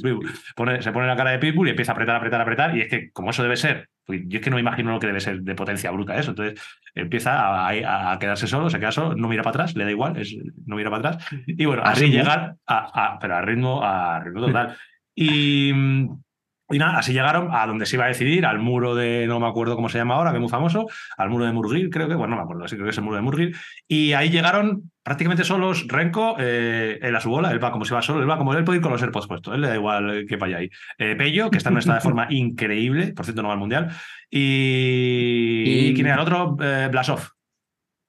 se 0.81 0.93
pone 0.93 1.07
la 1.07 1.17
cara 1.17 1.31
de 1.31 1.39
Pitbull 1.39 1.69
y 1.69 1.71
empieza 1.71 1.93
a 1.93 1.95
apretar, 1.95 2.17
apretar, 2.17 2.41
apretar. 2.41 2.77
Y 2.77 2.81
es 2.83 2.89
que, 2.89 3.11
como 3.13 3.31
eso 3.31 3.46
debe 3.47 3.57
ser, 3.57 3.89
pues 4.05 4.21
yo 4.27 4.39
es 4.39 4.45
que 4.45 4.51
no 4.51 4.57
me 4.57 4.61
imagino 4.61 4.93
lo 4.93 5.01
que 5.01 5.07
debe 5.09 5.21
ser 5.21 5.41
de 5.41 5.55
potencia 5.55 5.91
bruta 5.91 6.17
eso. 6.17 6.31
Entonces 6.31 6.61
empieza 6.95 7.33
a, 7.39 7.69
a- 7.71 8.13
a 8.13 8.19
quedarse 8.19 8.47
solo, 8.47 8.71
se 8.71 8.79
queda 8.79 8.93
solo, 8.93 9.15
no 9.17 9.29
mira 9.29 9.43
para 9.43 9.51
atrás, 9.63 9.75
le 9.77 9.85
da 9.85 9.91
igual, 9.91 10.17
es, 10.17 10.37
no 10.67 10.77
mira 10.77 10.91
para 10.91 11.11
atrás. 11.11 11.27
Y 11.47 11.65
bueno, 11.65 11.83
así 11.85 12.03
ritmo. 12.07 12.19
llegar 12.19 12.57
a, 12.67 13.15
a- 13.15 13.19
pero 13.19 13.37
a 13.37 13.41
ritmo, 13.43 13.83
a 13.83 14.21
ritmo 14.21 14.41
total. 14.47 14.77
Y. 15.15 15.71
y 15.71 16.79
nada, 16.79 16.99
así 16.99 17.13
llegaron 17.13 17.49
a 17.53 17.67
donde 17.67 17.87
se 17.87 17.97
iba 17.97 18.05
a 18.05 18.09
decidir, 18.09 18.45
al 18.45 18.59
muro 18.59 18.95
de, 18.95 19.27
no 19.27 19.39
me 19.41 19.47
acuerdo 19.47 19.77
cómo 19.77 19.89
se 19.89 19.99
llama 19.99 20.15
ahora, 20.17 20.31
que 20.31 20.37
es 20.39 20.41
muy 20.41 20.51
famoso, 20.51 20.87
al 21.17 21.31
muro 21.31 21.45
de 21.45 21.53
Murgil, 21.53 21.91
creo 21.91 22.09
que, 22.09 22.15
bueno, 22.15 22.35
no 22.35 22.37
me 22.37 22.43
acuerdo, 22.43 22.67
sí 22.69 22.75
creo 22.77 22.87
que 22.87 22.91
es 22.91 22.99
el 22.99 23.05
muro 23.05 23.17
de 23.17 23.23
Murgil. 23.23 23.57
Y 23.89 24.13
ahí 24.15 24.31
llegaron 24.31 24.91
prácticamente 25.07 25.45
solos 25.45 25.87
Renko, 25.87 26.35
eh, 26.41 26.99
él 27.01 27.15
a 27.15 27.21
su 27.21 27.31
bola, 27.31 27.53
él 27.53 27.63
va 27.63 27.71
como 27.71 27.85
si 27.85 27.95
va 27.95 28.03
solo, 28.03 28.21
él 28.21 28.29
va 28.29 28.37
como 28.39 28.53
él 28.55 28.65
puede 28.65 28.79
ir 28.79 28.83
con 28.83 28.91
los 28.91 29.01
AirPods 29.01 29.29
puestos, 29.29 29.55
él 29.55 29.61
le 29.61 29.69
da 29.69 29.77
igual 29.77 30.27
que 30.29 30.35
vaya 30.35 30.57
ahí. 30.59 30.69
Eh, 30.99 31.15
Pello, 31.15 31.49
que 31.49 31.59
está 31.59 31.71
en 31.71 31.75
un 31.75 31.79
estado 31.79 31.99
de 31.99 32.03
forma 32.03 32.27
increíble, 32.31 33.13
por 33.15 33.25
cierto, 33.25 33.41
no 33.43 33.47
va 33.49 33.55
al 33.55 33.61
mundial. 33.61 33.89
Y. 34.29 35.91
Y- 35.91 35.95
¿Quién 35.95 36.07
era 36.07 36.17
el 36.17 36.21
otro? 36.23 36.57
Eh, 36.61 36.89
Blasov. 36.91 37.21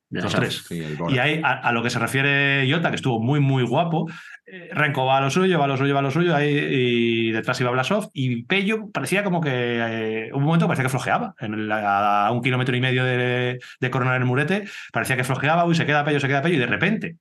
Los 0.09 0.33
tres. 0.33 0.63
Sí, 0.67 0.81
Y 1.09 1.17
ahí, 1.19 1.41
a, 1.43 1.51
a 1.51 1.71
lo 1.73 1.83
que 1.83 1.89
se 1.89 1.99
refiere 1.99 2.65
Jota, 2.71 2.89
que 2.89 2.95
estuvo 2.95 3.19
muy, 3.21 3.39
muy 3.41 3.61
guapo, 3.63 4.07
Renko 4.47 5.05
va 5.05 5.17
a 5.17 5.21
lo 5.21 5.29
suyo, 5.29 5.59
va 5.59 5.65
a 5.65 5.67
lo 5.67 5.75
suyo, 5.75 5.93
va 5.93 5.99
a 5.99 6.03
lo 6.03 6.11
suyo, 6.11 6.33
ahí, 6.33 6.55
y 6.55 7.31
detrás 7.31 7.59
iba 7.59 7.71
Blasov, 7.71 8.09
y 8.13 8.43
Pello 8.43 8.89
parecía 8.91 9.23
como 9.23 9.41
que, 9.41 9.49
eh, 9.51 10.29
un 10.33 10.43
momento 10.43 10.67
parecía 10.67 10.83
que 10.83 10.89
flojeaba, 10.89 11.35
en 11.39 11.69
a, 11.69 12.31
un 12.31 12.41
kilómetro 12.41 12.75
y 12.75 12.79
medio 12.79 13.03
de, 13.03 13.59
de 13.79 13.89
coronar 13.91 14.15
el 14.15 14.25
murete, 14.25 14.65
parecía 14.93 15.17
que 15.17 15.25
flojeaba, 15.25 15.65
uy, 15.65 15.75
se 15.75 15.85
queda 15.85 16.05
Pello, 16.05 16.21
se 16.21 16.27
queda 16.27 16.41
Pello, 16.41 16.55
y 16.55 16.59
de 16.59 16.67
repente 16.67 17.17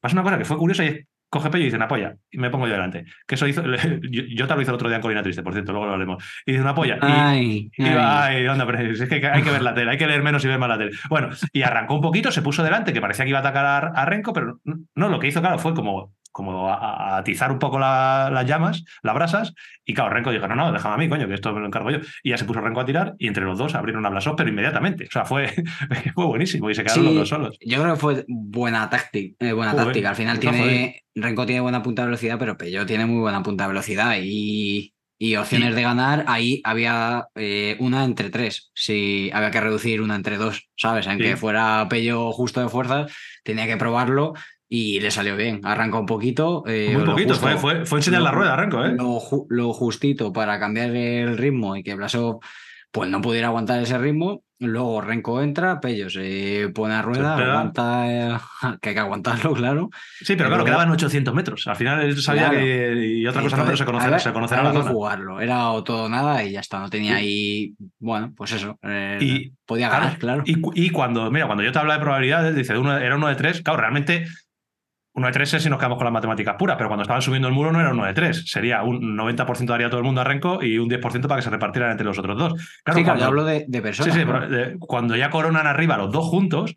pasa 0.00 0.14
una 0.14 0.22
cosa 0.22 0.38
que 0.38 0.44
fue 0.44 0.58
curiosa 0.58 0.84
y 0.84 0.88
es, 0.88 1.06
coge 1.30 1.50
Pello 1.50 1.62
y 1.62 1.66
dice, 1.66 1.76
una 1.76 1.88
polla, 1.88 2.16
y 2.30 2.38
me 2.38 2.50
pongo 2.50 2.66
yo 2.66 2.72
delante. 2.72 3.04
Que 3.26 3.34
eso 3.34 3.46
hizo, 3.46 3.62
Jota 4.38 4.54
lo 4.54 4.62
hizo 4.62 4.70
el 4.70 4.74
otro 4.74 4.88
día 4.88 4.96
en 4.96 5.02
Colina 5.02 5.22
Triste, 5.22 5.42
por 5.42 5.52
cierto, 5.52 5.72
luego 5.72 5.86
lo 5.86 5.94
haremos. 5.94 6.24
Y 6.46 6.52
dice, 6.52 6.62
una 6.62 6.74
polla. 6.74 6.96
Y, 6.96 6.98
Ay, 7.02 7.70
y 7.76 7.84
ay. 7.84 7.96
ay, 7.98 8.46
anda, 8.46 8.66
pero 8.66 8.80
es 8.80 9.08
que 9.08 9.26
hay 9.26 9.42
que 9.42 9.50
ver 9.50 9.62
la 9.62 9.74
tele, 9.74 9.90
hay 9.90 9.98
que 9.98 10.06
leer 10.06 10.22
menos 10.22 10.44
y 10.44 10.48
ver 10.48 10.58
más 10.58 10.68
la 10.68 10.78
tele. 10.78 10.90
Bueno, 11.08 11.30
y 11.52 11.62
arrancó 11.62 11.94
un 11.94 12.00
poquito, 12.00 12.30
se 12.32 12.42
puso 12.42 12.62
delante, 12.62 12.92
que 12.92 13.00
parecía 13.00 13.24
que 13.24 13.30
iba 13.30 13.38
a 13.38 13.42
atacar 13.42 13.64
a, 13.64 13.78
a 13.78 14.04
Renko, 14.04 14.32
pero 14.32 14.60
no, 14.94 15.08
lo 15.08 15.18
que 15.18 15.28
hizo, 15.28 15.40
claro, 15.40 15.58
fue 15.58 15.74
como, 15.74 16.14
como 16.38 16.70
a- 16.70 17.14
a 17.14 17.18
atizar 17.18 17.50
un 17.52 17.58
poco 17.58 17.78
la- 17.78 18.30
las 18.32 18.46
llamas, 18.46 18.84
las 19.02 19.14
brasas, 19.14 19.54
y 19.84 19.92
claro, 19.94 20.10
Renko 20.10 20.30
dijo, 20.30 20.46
no, 20.48 20.54
no, 20.54 20.72
déjame 20.72 20.94
a 20.94 20.98
mí, 20.98 21.08
coño, 21.08 21.26
que 21.28 21.34
esto 21.34 21.52
me 21.52 21.60
lo 21.60 21.66
encargo 21.66 21.90
yo. 21.90 21.98
Y 22.22 22.30
ya 22.30 22.38
se 22.38 22.44
puso 22.44 22.60
Renko 22.60 22.80
a 22.80 22.84
tirar, 22.84 23.14
y 23.18 23.26
entre 23.26 23.44
los 23.44 23.58
dos 23.58 23.74
abrieron 23.74 24.00
una 24.00 24.10
Blasov, 24.10 24.36
pero 24.36 24.48
inmediatamente. 24.48 25.04
O 25.06 25.10
sea, 25.10 25.24
fue, 25.24 25.48
fue 26.14 26.24
buenísimo, 26.26 26.70
y 26.70 26.74
se 26.74 26.82
quedaron 26.84 27.02
Sí, 27.04 27.08
los 27.10 27.18
dos 27.18 27.28
solos. 27.28 27.58
Yo 27.60 27.82
creo 27.82 27.94
que 27.94 28.00
fue 28.00 28.24
buena 28.28 28.88
táctica. 28.88 29.52
buena 29.54 29.72
Joder, 29.72 29.86
táctica. 29.86 30.10
Al 30.10 30.16
final 30.16 30.38
tiene. 30.38 31.02
Renko 31.14 31.44
tiene 31.46 31.60
buena 31.60 31.82
punta 31.82 32.02
de 32.02 32.06
velocidad, 32.08 32.38
pero 32.38 32.56
Pello 32.56 32.86
tiene 32.86 33.04
muy 33.06 33.18
buena 33.20 33.42
punta 33.42 33.64
de 33.64 33.68
velocidad. 33.68 34.16
Y, 34.22 34.94
y 35.20 35.34
opciones 35.34 35.74
de 35.74 35.82
ganar, 35.82 36.24
ahí 36.28 36.60
había 36.62 37.26
eh, 37.34 37.76
una 37.80 38.04
entre 38.04 38.30
tres. 38.30 38.70
Si 38.72 39.28
había 39.34 39.50
que 39.50 39.60
reducir 39.60 40.00
una 40.00 40.14
entre 40.14 40.36
dos, 40.36 40.68
¿sabes? 40.76 41.08
Aunque 41.08 41.32
Sí. 41.32 41.36
fuera 41.36 41.88
Pello 41.90 42.30
justo 42.30 42.60
de 42.60 42.68
fuerzas, 42.68 43.12
tenía 43.42 43.66
que 43.66 43.76
probarlo 43.76 44.34
y 44.68 45.00
le 45.00 45.10
salió 45.10 45.36
bien. 45.36 45.60
Arrancó 45.64 46.00
un 46.00 46.06
poquito. 46.06 46.62
eh, 46.66 46.90
Muy 46.94 47.04
poquito, 47.04 47.34
justo- 47.34 47.46
fue, 47.48 47.56
fue, 47.58 47.86
fue 47.86 47.98
enseñar 48.00 48.22
la 48.22 48.30
rueda, 48.32 48.56
Renko, 48.56 48.84
¿eh? 48.84 48.94
lo, 48.96 49.20
lo 49.48 49.72
justito 49.72 50.32
para 50.32 50.58
cambiar 50.60 50.90
el 50.94 51.36
ritmo 51.38 51.76
y 51.76 51.82
que 51.82 51.94
Blasov 51.94 52.40
pues 52.90 53.10
no 53.10 53.20
pudiera 53.20 53.48
aguantar 53.48 53.82
ese 53.82 53.98
ritmo. 53.98 54.42
Luego 54.60 55.00
Renko 55.00 55.40
entra, 55.40 55.78
Pello 55.78 56.10
se 56.10 56.68
pone 56.74 56.92
a 56.94 57.00
rueda, 57.02 57.36
aguanta, 57.36 58.06
eh, 58.10 58.36
que 58.82 58.88
hay 58.88 58.94
que 58.96 59.00
aguantarlo, 59.00 59.52
claro. 59.54 59.88
Sí, 60.18 60.34
pero 60.34 60.48
claro, 60.48 60.50
Luego- 60.56 60.64
quedaban 60.64 60.90
800 60.90 61.32
metros. 61.32 61.66
Al 61.68 61.76
final 61.76 62.00
él 62.02 62.20
sabía 62.20 62.48
Claro. 62.48 62.58
que. 62.64 63.06
Y 63.18 63.26
otra 63.28 63.42
cosa 63.42 63.56
no, 63.58 63.64
pero 63.66 63.76
se 63.76 63.84
conocerá, 63.84 64.18
se 64.18 64.30
la 64.32 64.34
que 64.40 64.46
zona. 64.78 64.90
jugarlo, 64.90 65.40
era 65.40 65.70
o 65.70 65.84
todo 65.84 66.04
o 66.06 66.08
nada 66.08 66.42
y 66.42 66.52
ya 66.52 66.60
está, 66.60 66.80
no 66.80 66.90
tenía 66.90 67.16
ahí, 67.16 67.74
bueno, 68.00 68.32
pues 68.36 68.50
eso, 68.52 68.78
eh, 68.82 69.18
Y- 69.20 69.52
podía 69.64 69.90
Claro, 69.90 70.04
ganar, 70.06 70.18
claro. 70.18 70.42
Y, 70.44 70.60
cu- 70.60 70.72
y 70.74 70.90
cuando, 70.90 71.30
mira, 71.30 71.46
cuando 71.46 71.62
yo 71.62 71.70
te 71.70 71.78
hablo 71.78 71.92
de 71.92 72.00
probabilidades, 72.00 72.56
dice, 72.56 72.76
uno, 72.76 72.96
era 72.98 73.14
uno 73.16 73.28
de 73.28 73.36
tres, 73.36 73.62
claro, 73.62 73.78
realmente 73.80 74.26
uno 75.18 75.26
de 75.26 75.32
tres 75.32 75.52
es 75.52 75.62
si 75.64 75.68
nos 75.68 75.78
quedamos 75.78 75.98
con 75.98 76.04
las 76.04 76.12
matemáticas 76.12 76.54
puras, 76.56 76.76
pero 76.76 76.88
cuando 76.88 77.02
estaban 77.02 77.22
subiendo 77.22 77.48
el 77.48 77.54
muro 77.54 77.72
no 77.72 77.80
era 77.80 77.90
uno 77.90 78.04
de 78.04 78.14
tres, 78.14 78.44
sería 78.48 78.82
un 78.82 79.16
90% 79.16 79.66
daría 79.66 79.90
todo 79.90 79.98
el 79.98 80.06
mundo 80.06 80.20
a 80.20 80.24
Renko 80.24 80.62
y 80.62 80.78
un 80.78 80.88
10% 80.88 81.22
para 81.22 81.36
que 81.36 81.42
se 81.42 81.50
repartieran 81.50 81.90
entre 81.90 82.06
los 82.06 82.18
otros 82.18 82.38
dos. 82.38 82.80
Claro, 82.84 82.98
sí, 82.98 83.04
cuando, 83.04 83.20
yo 83.20 83.26
hablo 83.26 83.44
de, 83.44 83.64
de 83.66 83.78
sí, 83.78 83.82
personas. 83.82 84.14
sí, 84.14 84.22
pero, 84.24 84.56
eh, 84.56 84.76
cuando 84.78 85.16
ya 85.16 85.30
coronan 85.30 85.66
arriba 85.66 85.96
los 85.96 86.12
dos 86.12 86.24
juntos, 86.24 86.76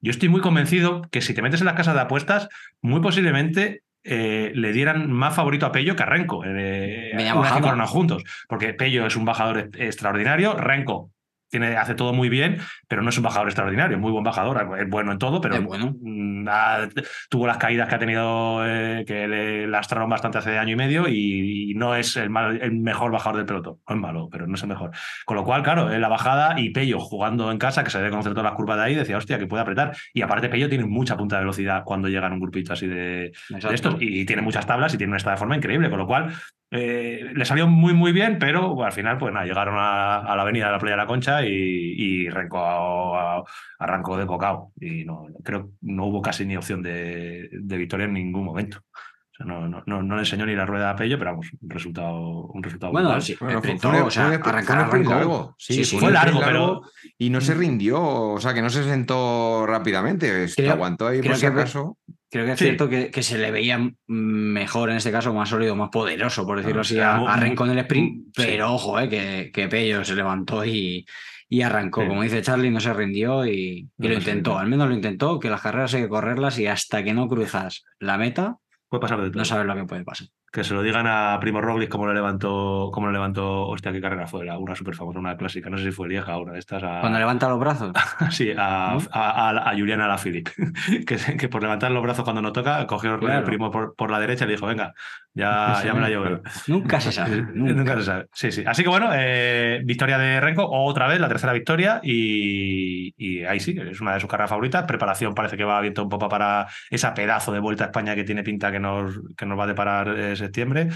yo 0.00 0.10
estoy 0.10 0.30
muy 0.30 0.40
convencido 0.40 1.02
que 1.10 1.20
si 1.20 1.34
te 1.34 1.42
metes 1.42 1.60
en 1.60 1.66
las 1.66 1.76
casas 1.76 1.94
de 1.94 2.00
apuestas, 2.00 2.48
muy 2.80 3.00
posiblemente 3.00 3.82
eh, 4.04 4.52
le 4.54 4.72
dieran 4.72 5.12
más 5.12 5.36
favorito 5.36 5.66
a 5.66 5.72
Pello 5.72 5.94
que 5.94 6.02
a 6.02 6.06
Renko, 6.06 6.44
eh, 6.44 7.12
una 7.14 7.42
vez 7.42 7.62
que 7.62 7.86
juntos, 7.86 8.24
porque 8.48 8.74
Pello 8.74 9.06
es 9.06 9.16
un 9.16 9.24
bajador 9.24 9.70
extraordinario, 9.74 10.54
Renko 10.54 11.11
tiene, 11.52 11.76
hace 11.76 11.94
todo 11.94 12.14
muy 12.14 12.30
bien, 12.30 12.56
pero 12.88 13.02
no 13.02 13.10
es 13.10 13.16
un 13.18 13.24
bajador 13.24 13.46
extraordinario, 13.48 13.98
muy 13.98 14.10
buen 14.10 14.24
bajador, 14.24 14.74
es 14.80 14.88
bueno 14.88 15.12
en 15.12 15.18
todo, 15.18 15.38
pero 15.42 15.56
Es 15.56 15.62
bueno. 15.62 15.94
mm, 16.00 16.48
ha- 16.48 16.88
tuvo 17.28 17.46
las 17.46 17.58
caídas 17.58 17.88
que 17.90 17.94
ha 17.94 17.98
tenido, 17.98 18.66
eh, 18.66 19.04
que 19.06 19.28
le 19.28 19.66
lastraron 19.66 20.08
bastante 20.08 20.38
hace 20.38 20.58
año 20.58 20.72
y 20.72 20.76
medio 20.76 21.06
y, 21.08 21.72
y 21.72 21.74
no 21.74 21.94
es 21.94 22.16
el, 22.16 22.30
mal- 22.30 22.58
el 22.62 22.72
mejor 22.72 23.12
bajador 23.12 23.36
del 23.36 23.46
pelotón, 23.46 23.76
no 23.86 23.94
es 23.94 24.00
malo, 24.00 24.28
pero 24.32 24.46
no 24.46 24.54
es 24.54 24.62
el 24.62 24.68
mejor. 24.70 24.92
Con 25.26 25.36
lo 25.36 25.44
cual, 25.44 25.62
claro, 25.62 25.92
en 25.92 26.00
la 26.00 26.08
bajada 26.08 26.58
y 26.58 26.70
Pello 26.70 26.98
jugando 26.98 27.52
en 27.52 27.58
casa, 27.58 27.84
que 27.84 27.90
se 27.90 27.98
debe 27.98 28.10
conocer 28.10 28.32
todas 28.32 28.44
las 28.50 28.54
curvas 28.54 28.78
de 28.78 28.84
ahí, 28.84 28.94
decía, 28.94 29.18
hostia, 29.18 29.38
que 29.38 29.46
puede 29.46 29.62
apretar. 29.62 29.94
Y 30.14 30.22
aparte, 30.22 30.48
Pello 30.48 30.70
tiene 30.70 30.86
mucha 30.86 31.18
punta 31.18 31.36
de 31.36 31.42
velocidad 31.42 31.82
cuando 31.84 32.08
llega 32.08 32.26
en 32.28 32.32
un 32.32 32.40
grupito 32.40 32.72
así 32.72 32.86
de, 32.86 33.30
de 33.50 33.74
estos 33.74 33.96
y 34.00 34.24
tiene 34.24 34.40
muchas 34.40 34.66
tablas 34.66 34.94
y 34.94 34.96
tiene 34.96 35.10
un 35.12 35.18
estado 35.18 35.34
de 35.34 35.38
forma 35.38 35.56
increíble, 35.56 35.90
con 35.90 35.98
lo 35.98 36.06
cual 36.06 36.32
eh, 36.74 37.30
le 37.34 37.44
salió 37.44 37.66
muy 37.68 37.92
muy 37.94 38.12
bien, 38.12 38.38
pero 38.40 38.70
bueno, 38.70 38.86
al 38.86 38.92
final 38.92 39.18
pues 39.18 39.32
nada, 39.32 39.44
llegaron 39.46 39.74
a, 39.78 40.20
a 40.20 40.34
la 40.36 40.42
avenida 40.42 40.66
de 40.66 40.72
la 40.72 40.78
Playa 40.78 40.96
de 40.96 41.02
la 41.02 41.06
Concha 41.06 41.44
y, 41.46 41.50
y 41.50 42.28
Renko 42.30 42.58
a- 42.58 43.36
a- 43.38 43.42
arrancó 43.78 44.16
de 44.16 44.24
bocado 44.24 44.72
y 44.80 45.04
no 45.04 45.26
creo 45.44 45.70
no 45.82 46.06
hubo 46.06 46.22
casi 46.22 46.46
ni 46.46 46.56
opción 46.56 46.82
de, 46.82 47.50
de 47.52 47.76
victoria 47.76 48.06
en 48.06 48.14
ningún 48.14 48.44
momento. 48.44 48.78
O 48.78 49.34
sea, 49.34 49.46
no, 49.46 49.66
no, 49.66 49.82
no, 49.86 50.02
no 50.02 50.14
le 50.16 50.20
enseñó 50.22 50.44
ni 50.46 50.54
la 50.54 50.66
rueda 50.66 50.90
a 50.90 50.96
Pello, 50.96 51.18
pero 51.18 51.30
vamos, 51.32 51.48
un 51.60 51.70
resultado, 51.70 52.18
un 52.46 52.62
resultado 52.62 52.92
Bueno, 52.92 53.08
brutal. 53.08 53.22
sí, 53.22 53.36
Bueno, 53.40 53.60
fue, 53.62 53.78
fue 53.78 53.90
un- 53.90 53.96
o 54.02 54.10
sea, 54.10 54.26
fue 54.28 54.38
fue 54.38 54.52
arrancar 54.52 54.78
arrancó. 54.78 55.10
largo. 55.10 55.54
Sí, 55.58 55.74
Sí, 55.74 55.84
sí. 55.84 55.98
Fue 55.98 56.08
sprint 56.10 56.24
largo, 56.34 56.40
pero- 56.44 56.82
Y 57.18 57.30
no 57.30 57.40
se 57.40 57.54
rindió, 57.54 58.00
o 58.02 58.40
sea, 58.40 58.52
que 58.54 58.60
no 58.62 58.68
se 58.70 58.84
sentó 58.84 59.66
rápidamente. 59.66 60.26
que 60.46 60.52
Creo- 60.62 60.72
aguantó 60.72 61.08
ahí 61.08 61.20
por 61.22 61.34
si 61.34 61.40
que- 61.42 61.46
acaso. 61.48 61.96
Creo 62.32 62.46
que 62.46 62.52
es 62.52 62.58
Sí. 62.58 62.64
cierto 62.64 62.88
que, 62.88 63.10
que 63.10 63.22
se 63.22 63.36
le 63.36 63.50
veía 63.50 63.78
mejor 64.06 64.88
en 64.90 64.96
este 64.96 65.12
caso, 65.12 65.34
más 65.34 65.50
sólido, 65.50 65.76
más 65.76 65.90
poderoso, 65.90 66.46
por 66.46 66.56
decirlo 66.58 66.80
Ah, 66.80 66.80
así, 66.80 66.98
a, 66.98 67.16
a 67.16 67.36
Renko 67.36 67.66
en 67.66 67.70
el 67.72 67.78
sprint. 67.80 68.24
sí. 68.34 68.42
Pero 68.46 68.72
ojo, 68.72 68.98
eh, 68.98 69.08
que, 69.10 69.50
que 69.52 69.68
Pello 69.68 70.02
se 70.02 70.14
levantó 70.14 70.64
y, 70.64 71.04
y 71.48 71.60
arrancó. 71.60 72.00
Sí. 72.00 72.08
Como 72.08 72.22
dice 72.22 72.40
Charlie, 72.40 72.70
no 72.70 72.80
se 72.80 72.94
rindió 72.94 73.44
y, 73.46 73.86
lo 73.98 74.14
intentó. 74.14 74.58
Al 74.58 74.66
menos 74.68 74.88
lo 74.88 74.94
intentó, 74.94 75.38
que 75.38 75.50
las 75.50 75.60
carreras 75.60 75.92
hay 75.92 76.02
que 76.02 76.08
correrlas 76.08 76.58
y 76.58 76.66
hasta 76.66 77.04
que 77.04 77.12
no 77.12 77.28
cruzas 77.28 77.84
la 78.00 78.16
meta, 78.16 78.56
Puede 78.88 79.02
pasar 79.02 79.20
de 79.20 79.28
todo. 79.30 79.38
no 79.38 79.44
sabes 79.44 79.66
lo 79.66 79.74
que 79.74 79.84
puede 79.84 80.04
pasar. 80.04 80.28
Que 80.52 80.64
se 80.64 80.74
lo 80.74 80.82
digan 80.82 81.06
a 81.08 81.38
Primo 81.40 81.62
Roglic 81.62 81.88
cómo 81.88 82.06
le 82.06 82.12
levantó, 82.12 82.90
cómo 82.92 83.06
le 83.06 83.14
levantó, 83.14 83.66
hostia, 83.68 83.90
qué 83.90 84.02
carrera 84.02 84.26
fue, 84.26 84.44
la- 84.44 84.58
una 84.58 84.74
súper 84.74 84.94
famosa, 84.94 85.18
una 85.18 85.36
clásica, 85.38 85.70
no 85.70 85.78
sé 85.78 85.84
si 85.84 85.92
fue 85.92 86.08
Lieja 86.08 86.36
o 86.36 86.42
una 86.42 86.52
de 86.52 86.58
estas. 86.58 86.82
A, 86.82 87.00
Cuando 87.00 87.18
levanta 87.18 87.48
los 87.48 87.58
brazos. 87.58 87.90
sí, 88.30 88.50
a, 88.54 88.98
¿No? 88.98 89.00
a, 89.12 89.48
a- 89.48 89.70
a 89.70 89.72
Juliana 89.78 90.04
Alaphilippe, 90.04 90.52
que, 91.06 91.16
que 91.38 91.48
por 91.48 91.62
levantar 91.62 91.90
los 91.90 92.02
brazos 92.02 92.24
cuando 92.24 92.42
no 92.42 92.52
toca, 92.52 92.86
cogió 92.86 93.14
el. 93.14 93.42
Primo 93.44 93.70
por, 93.70 93.94
por 93.96 94.10
la 94.10 94.20
derecha 94.20 94.44
y 94.44 94.48
le 94.48 94.54
dijo, 94.54 94.66
venga, 94.66 94.92
ya, 95.34 95.82
ya 95.84 95.94
me 95.94 96.00
la 96.00 96.08
llevo. 96.08 96.28
yo". 96.28 96.40
Nunca 96.68 97.00
se 97.00 97.12
sabe. 97.12 97.42
Nunca. 97.54 97.74
nunca. 97.74 97.96
se 97.96 98.02
sabe. 98.04 98.26
Sí, 98.32 98.52
sí. 98.52 98.64
Así 98.66 98.82
que 98.82 98.88
bueno, 98.88 99.10
eh, 99.14 99.80
victoria 99.84 100.18
de 100.18 100.40
Renko, 100.40 100.68
otra 100.70 101.06
vez 101.06 101.20
la 101.20 101.28
tercera 101.28 101.52
victoria 101.52 102.00
y, 102.02 103.14
y 103.16 103.44
ahí 103.44 103.60
sí, 103.60 103.76
es 103.90 104.00
una 104.00 104.14
de 104.14 104.20
sus 104.20 104.28
carreras 104.28 104.50
favoritas. 104.50 104.84
Preparación 104.84 105.34
parece 105.34 105.56
que 105.56 105.64
va 105.64 105.80
viento 105.80 106.02
un 106.02 106.08
poco 106.08 106.28
para 106.28 106.66
esa 106.90 107.14
pedazo 107.14 107.52
de 107.52 107.60
vuelta 107.60 107.84
a 107.84 107.86
España 107.88 108.14
que 108.14 108.24
tiene 108.24 108.42
pinta 108.42 108.70
que 108.70 108.80
nos, 108.80 109.18
que 109.36 109.46
nos 109.46 109.58
va 109.58 109.64
a 109.64 109.68
deparar 109.68 110.08
eh, 110.18 110.36
septiembre. 110.36 110.88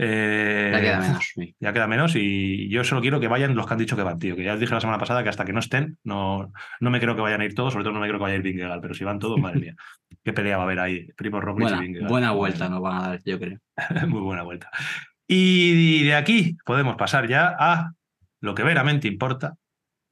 Eh, 0.00 0.70
Ya 0.72 0.80
queda 0.80 1.00
menos. 1.00 1.30
sí. 1.34 1.56
Ya 1.58 1.72
queda 1.72 1.86
menos 1.88 2.12
y 2.16 2.68
yo 2.70 2.84
solo 2.84 3.00
quiero 3.00 3.18
que 3.18 3.26
vayan 3.28 3.54
los 3.56 3.66
que 3.66 3.72
han 3.74 3.78
dicho 3.78 3.96
que 3.96 4.02
van, 4.04 4.18
tío. 4.18 4.36
Que 4.36 4.44
ya 4.44 4.54
os 4.54 4.60
dije 4.60 4.72
la 4.72 4.80
semana 4.80 4.98
pasada 4.98 5.22
que 5.24 5.28
hasta 5.28 5.44
que 5.44 5.52
no 5.52 5.58
estén, 5.60 5.98
no, 6.04 6.52
no 6.80 6.90
me 6.90 7.00
creo 7.00 7.16
que 7.16 7.20
vayan 7.22 7.40
a 7.40 7.44
ir 7.44 7.54
todos, 7.54 7.72
sobre 7.72 7.84
todo 7.84 7.94
no 7.94 8.00
me 8.00 8.06
creo 8.06 8.18
que 8.18 8.22
vaya 8.22 8.34
a 8.34 8.36
ir 8.38 8.42
Vingegaard, 8.42 8.80
pero 8.80 8.94
si 8.94 9.04
van 9.04 9.18
todos, 9.18 9.40
madre 9.40 9.60
mía. 9.60 9.74
Qué 10.24 10.32
pelea 10.32 10.56
va 10.56 10.62
a 10.62 10.66
haber 10.66 10.80
ahí. 10.80 11.06
Primo 11.16 11.40
Roglic 11.40 11.68
Buena, 11.68 11.76
y 11.78 11.86
Vingegaard. 11.86 12.10
buena 12.10 12.30
vuelta 12.32 12.68
nos 12.68 12.80
van 12.80 12.96
a 13.04 13.08
dar, 13.08 13.20
yo 13.24 13.38
creo. 13.38 13.58
Muy 14.08 14.20
buena 14.20 14.42
vuelta. 14.42 14.70
Y 15.26 16.04
de 16.04 16.14
aquí 16.14 16.56
podemos 16.64 16.96
pasar 16.96 17.28
ya 17.28 17.54
a 17.58 17.92
lo 18.40 18.54
que 18.54 18.62
veramente 18.62 19.08
importa. 19.08 19.54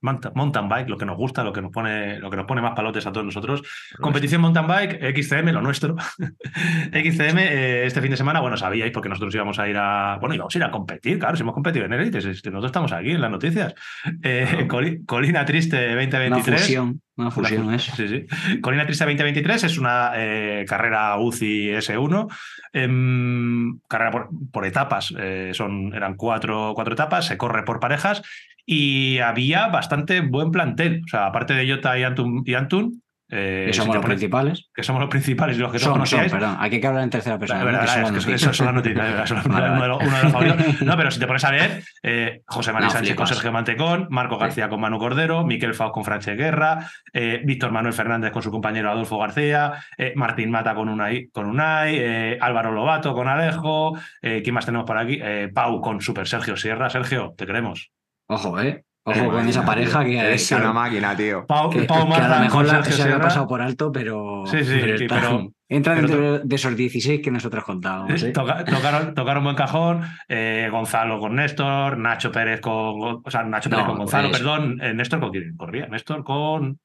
Mount- 0.07 0.33
Mountain 0.35 0.69
bike, 0.69 0.89
lo 0.89 0.97
que 0.97 1.05
nos 1.05 1.17
gusta, 1.17 1.43
lo 1.45 1.53
que 1.53 1.61
nos 1.63 1.73
pone, 1.73 2.19
lo 2.21 2.31
que 2.31 2.37
nos 2.37 2.47
pone 2.47 2.63
más 2.63 2.75
palotes 2.75 3.07
a 3.07 3.13
todos 3.13 3.27
nosotros. 3.27 3.63
Competición 4.01 4.41
mountain 4.41 4.67
bike, 4.67 5.01
XCM, 5.17 5.53
lo 5.53 5.61
nuestro. 5.61 5.97
XCM, 6.93 7.39
eh, 7.39 7.87
este 7.87 8.01
fin 8.01 8.11
de 8.11 8.17
semana, 8.17 8.41
bueno, 8.41 8.57
sabíais 8.57 8.93
porque 8.93 9.09
nosotros 9.09 9.35
íbamos 9.35 9.59
a 9.59 9.69
ir 9.69 9.77
a. 9.79 10.19
Bueno, 10.21 10.35
íbamos 10.35 10.55
a 10.55 10.59
ir 10.59 10.65
a 10.65 10.71
competir, 10.71 11.19
claro, 11.19 11.37
si 11.37 11.43
hemos 11.43 11.55
competido 11.55 11.85
en 11.85 11.93
Elites, 11.93 12.25
este, 12.25 12.51
nosotros 12.51 12.71
estamos 12.71 12.93
aquí 12.93 13.11
en 13.13 13.21
las 13.21 13.31
noticias. 13.31 13.75
Eh, 14.23 14.65
Claro. 14.69 14.87
Colina 15.07 15.45
Triste 15.45 15.77
Una 15.93 15.97
2023. 16.03 16.61
fusión, 16.61 17.01
una 17.17 17.31
fusión 17.31 17.67
Una- 17.67 17.77
eso. 17.77 17.95
Sí, 17.97 18.09
sí. 18.09 18.61
Colina 18.61 18.85
Triste 18.85 19.05
2023 19.05 19.65
es 19.65 19.79
una 19.79 20.13
eh, 20.17 20.65
carrera 20.69 21.17
UCI 21.19 21.71
S1. 21.77 22.29
em, 22.73 23.79
carrera 23.89 24.11
por, 24.11 24.29
por 24.53 24.65
etapas. 24.67 25.15
eh, 25.19 25.51
son, 25.53 25.93
eran 25.95 26.15
cuatro, 26.15 26.73
cuatro 26.75 26.95
etapas. 26.95 27.27
Se 27.27 27.37
corre 27.37 27.63
por 27.65 27.81
parejas. 27.81 28.23
Y 28.67 29.19
había 29.21 29.69
bastante 29.69 30.21
buen 30.21 30.51
plantel. 30.51 31.03
O 31.05 31.09
sea, 31.09 31.27
aparte 31.27 31.55
de 31.55 31.71
Jota 31.73 31.97
y 31.99 32.03
Antun. 32.03 32.43
Y 32.45 32.55
Antun 32.55 33.01
eh, 33.29 33.65
Que 33.67 33.73
somos 33.73 33.95
los 33.97 34.05
pones- 34.05 34.15
principales. 34.19 34.71
que 34.73 34.83
somos 34.85 35.01
los 35.01 35.09
principales 35.11 35.57
y 35.57 35.61
los 35.61 35.73
que 35.73 35.79
todos 35.81 36.09
Son, 36.09 36.21
perdón. 36.31 36.57
Aquí 36.61 36.77
hay 36.77 36.81
que 36.81 36.87
hablar 36.87 37.03
en 37.03 37.11
tercera 37.11 37.39
persona. 37.39 37.59
La 37.59 37.65
¿no? 37.65 37.79
verdad 37.79 37.95
Que 37.97 38.07
son 38.07 38.17
es 38.17 38.27
que 38.27 38.35
eso 38.35 38.53
son 38.53 38.67
las 38.67 38.75
noticias, 38.77 39.25
eso 39.25 39.37
es 39.37 39.45
Vale, 39.49 39.71
uno, 39.73 39.83
de 39.83 39.89
los, 39.89 39.99
uno 40.03 40.17
de 40.17 40.23
los 40.23 40.33
favoritos. 40.33 40.83
No, 40.83 40.97
pero 40.97 41.11
si 41.11 41.19
te 41.19 41.27
pones 41.27 41.45
a 41.45 41.51
leer, 41.51 41.83
eh, 42.05 42.43
José 42.47 42.73
María 42.73 42.87
No, 42.87 42.93
Sánchez 42.93 43.17
con. 43.17 43.27
Sergio 43.27 43.51
Mantecón, 43.51 44.07
Marco 44.11 44.39
García 44.39 44.69
con 44.69 44.81
Manu 44.81 44.99
Cordero, 44.99 45.45
Miquel 45.45 45.75
Faust 45.75 45.93
con 45.93 46.05
Francesc 46.05 46.39
Guerra, 46.39 46.89
eh, 47.13 47.41
Víctor 47.45 47.73
Manuel 47.73 47.95
Fernández 47.95 48.31
con 48.31 48.43
su 48.43 48.53
compañero 48.53 48.93
Adolfo 48.93 49.19
García, 49.19 49.73
eh, 49.99 50.13
Martín 50.15 50.53
Mata 50.53 50.77
con 50.77 50.89
Unai, 50.89 51.29
con 51.33 51.47
Unai 51.47 52.39
Álvaro 52.41 52.71
Lobato 52.71 53.13
con 53.13 53.27
Alejo, 53.27 53.99
¿quién 54.21 54.55
más 54.55 54.67
tenemos 54.67 54.87
por 54.87 54.99
aquí? 54.99 55.21
Pau 55.53 55.81
con 55.81 56.01
Super 56.01 56.29
Sergio 56.29 56.57
Sierra. 56.57 56.91
Sergio, 56.91 57.35
te 57.37 57.45
queremos. 57.45 57.91
Ojo, 58.29 58.61
¿eh? 58.61 58.83
Qué 59.05 59.11
Ojo 59.13 59.25
con 59.27 59.35
máquina, 59.35 59.51
esa 59.51 59.65
pareja 59.65 60.05
tío. 60.05 60.21
que, 60.21 60.37
que- 60.49 60.55
una 60.57 60.73
máquina, 60.73 61.17
tío. 61.17 61.47
Pau, 61.47 61.71
que- 61.71 61.83
Pau 61.83 62.09
que 62.09 62.15
a 62.15 62.29
lo 62.29 62.41
mejor 62.41 62.65
la- 62.67 62.83
se 62.83 62.93
había 62.93 63.05
Sierra. 63.05 63.21
pasado 63.21 63.47
por 63.47 63.63
alto, 63.63 63.93
pero, 63.93 64.43
Sí, 64.47 64.59
sí, 64.65 64.81
sí, 64.81 65.05
está- 65.05 65.15
pero- 65.21 65.49
entra 65.69 65.95
pero 65.95 66.09
dentro 66.09 66.39
de 66.41 66.55
esos 66.57 66.77
16 66.77 67.21
que 67.23 67.31
nosotros 67.31 67.63
contábamos. 67.65 68.21
¿eh? 68.23 68.33
Toca- 68.33 68.65
tocaron, 68.65 69.15
tocaron 69.15 69.45
buen 69.45 69.55
cajón, 69.57 70.03
eh, 70.29 70.69
Gonzalo 70.73 71.21
con 71.21 71.37
Néstor, 71.37 71.99
Nacho 71.99 72.33
Pérez 72.33 72.61
con. 72.61 73.23
O 73.25 73.31
sea, 73.31 73.45
Nacho 73.45 73.71
Pérez 73.71 73.85
No, 73.85 73.91
con 73.91 73.99
Gonzalo, 73.99 74.29
pues- 74.31 74.41
perdón. 74.41 74.81
eh, 74.83 74.93
Néstor 74.95 75.21
con 75.21 75.31
quién 75.31 75.57
corría. 75.57 75.87
Néstor 75.87 76.25
con. 76.25 76.79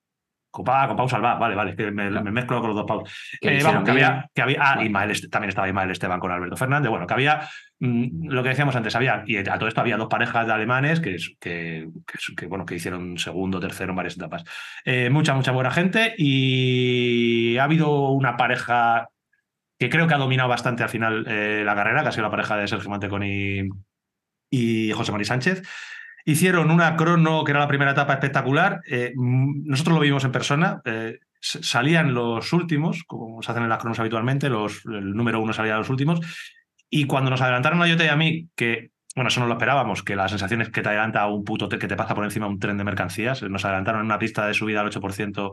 Con, 0.51 0.65
Pa- 0.65 0.85
con 0.87 0.97
Pau 0.97 1.07
Salvá, 1.07 1.35
vale, 1.35 1.55
vale, 1.55 1.75
que 1.77 1.89
me, 1.91 2.09
mezclo 2.11 2.59
con 2.59 2.67
los 2.71 2.75
dos 2.75 2.85
Pau. 2.85 3.03
Que 3.39 3.57
Eh, 3.57 3.63
vamos, 3.63 3.85
que 3.85 3.91
había, 3.91 4.29
que 4.35 4.41
había. 4.41 4.57
Ah. 4.61 4.83
Ismael 4.83 5.29
también 5.31 5.47
estaba 5.49 5.67
Ismael 5.69 5.91
Esteban 5.91 6.19
con 6.19 6.29
Alberto 6.29 6.57
Fernández. 6.57 6.89
Bueno, 6.89 7.07
que 7.07 7.13
había. 7.13 7.47
mm, 7.79 8.27
lo 8.27 8.43
que 8.43 8.49
decíamos 8.49 8.75
antes, 8.75 8.93
había. 8.95 9.23
Y 9.25 9.37
a 9.37 9.43
todo 9.57 9.67
esto 9.69 9.79
había 9.79 9.95
dos 9.95 10.09
parejas 10.09 10.45
de 10.45 10.51
alemanes 10.53 10.99
que, 10.99 11.15
que, 11.39 11.87
que, 12.05 12.35
que, 12.35 12.45
bueno, 12.47 12.65
que 12.65 12.75
hicieron 12.75 13.17
segundo, 13.17 13.59
tercero 13.61 13.91
en 13.91 13.95
varias 13.95 14.17
etapas. 14.17 14.43
Eh, 14.83 15.09
mucha, 15.09 15.33
mucha 15.33 15.51
buena 15.53 15.71
gente. 15.71 16.13
Y 16.17 17.57
ha 17.57 17.63
habido 17.63 18.09
una 18.09 18.35
pareja 18.37 19.07
que 19.79 19.89
creo 19.89 20.05
que 20.07 20.13
ha 20.13 20.17
dominado 20.17 20.49
bastante 20.49 20.83
al 20.83 20.89
final 20.89 21.25
eh, 21.27 21.63
la 21.65 21.75
carrera, 21.75 22.01
que 22.03 22.09
ha 22.09 22.11
sido 22.11 22.23
la 22.23 22.29
pareja 22.31 22.55
de 22.57 22.67
Sergio 22.67 22.89
Mantecón 22.89 23.23
y, 23.23 23.61
y 24.51 24.91
José 24.91 25.11
María 25.11 25.25
Sánchez. 25.25 25.63
Hicieron 26.25 26.71
una 26.71 26.95
crono 26.95 27.43
que 27.43 27.51
era 27.51 27.59
la 27.59 27.67
primera 27.67 27.91
etapa 27.91 28.13
espectacular. 28.13 28.81
Eh, 28.89 29.13
nosotros 29.15 29.95
lo 29.95 30.01
vimos 30.01 30.23
en 30.23 30.31
persona. 30.31 30.81
eh, 30.85 31.19
salían 31.39 32.13
los 32.13 32.53
últimos, 32.53 33.03
como 33.05 33.41
se 33.41 33.51
hacen 33.51 33.63
en 33.63 33.69
las 33.69 33.79
cronos 33.79 33.99
habitualmente, 33.99 34.49
los, 34.49 34.85
el 34.85 35.13
número 35.13 35.41
uno 35.41 35.53
salía 35.53 35.75
a 35.75 35.79
los 35.79 35.89
últimos. 35.89 36.19
Y 36.89 37.05
cuando 37.05 37.31
nos 37.31 37.41
adelantaron 37.41 37.81
a 37.81 37.89
Jota 37.89 38.05
y 38.05 38.09
a 38.09 38.15
mí, 38.15 38.49
que, 38.55 38.91
bueno, 39.15 39.29
eso 39.29 39.39
no 39.39 39.47
lo 39.47 39.53
esperábamos, 39.53 40.03
que 40.03 40.15
la 40.15 40.29
sensación 40.29 40.61
es 40.61 40.69
que 40.69 40.81
te 40.81 40.89
adelanta 40.89 41.25
un 41.27 41.43
puto, 41.43 41.67
que 41.67 41.87
te 41.87 41.95
pasa 41.95 42.13
por 42.13 42.25
encima 42.25 42.47
un 42.47 42.59
tren 42.59 42.77
de 42.77 42.83
mercancías. 42.83 43.41
Nos 43.41 43.65
adelantaron 43.65 44.01
en 44.01 44.05
una 44.05 44.19
pista 44.19 44.45
de 44.45 44.53
subida 44.53 44.81
al 44.81 44.91
8%, 44.91 45.51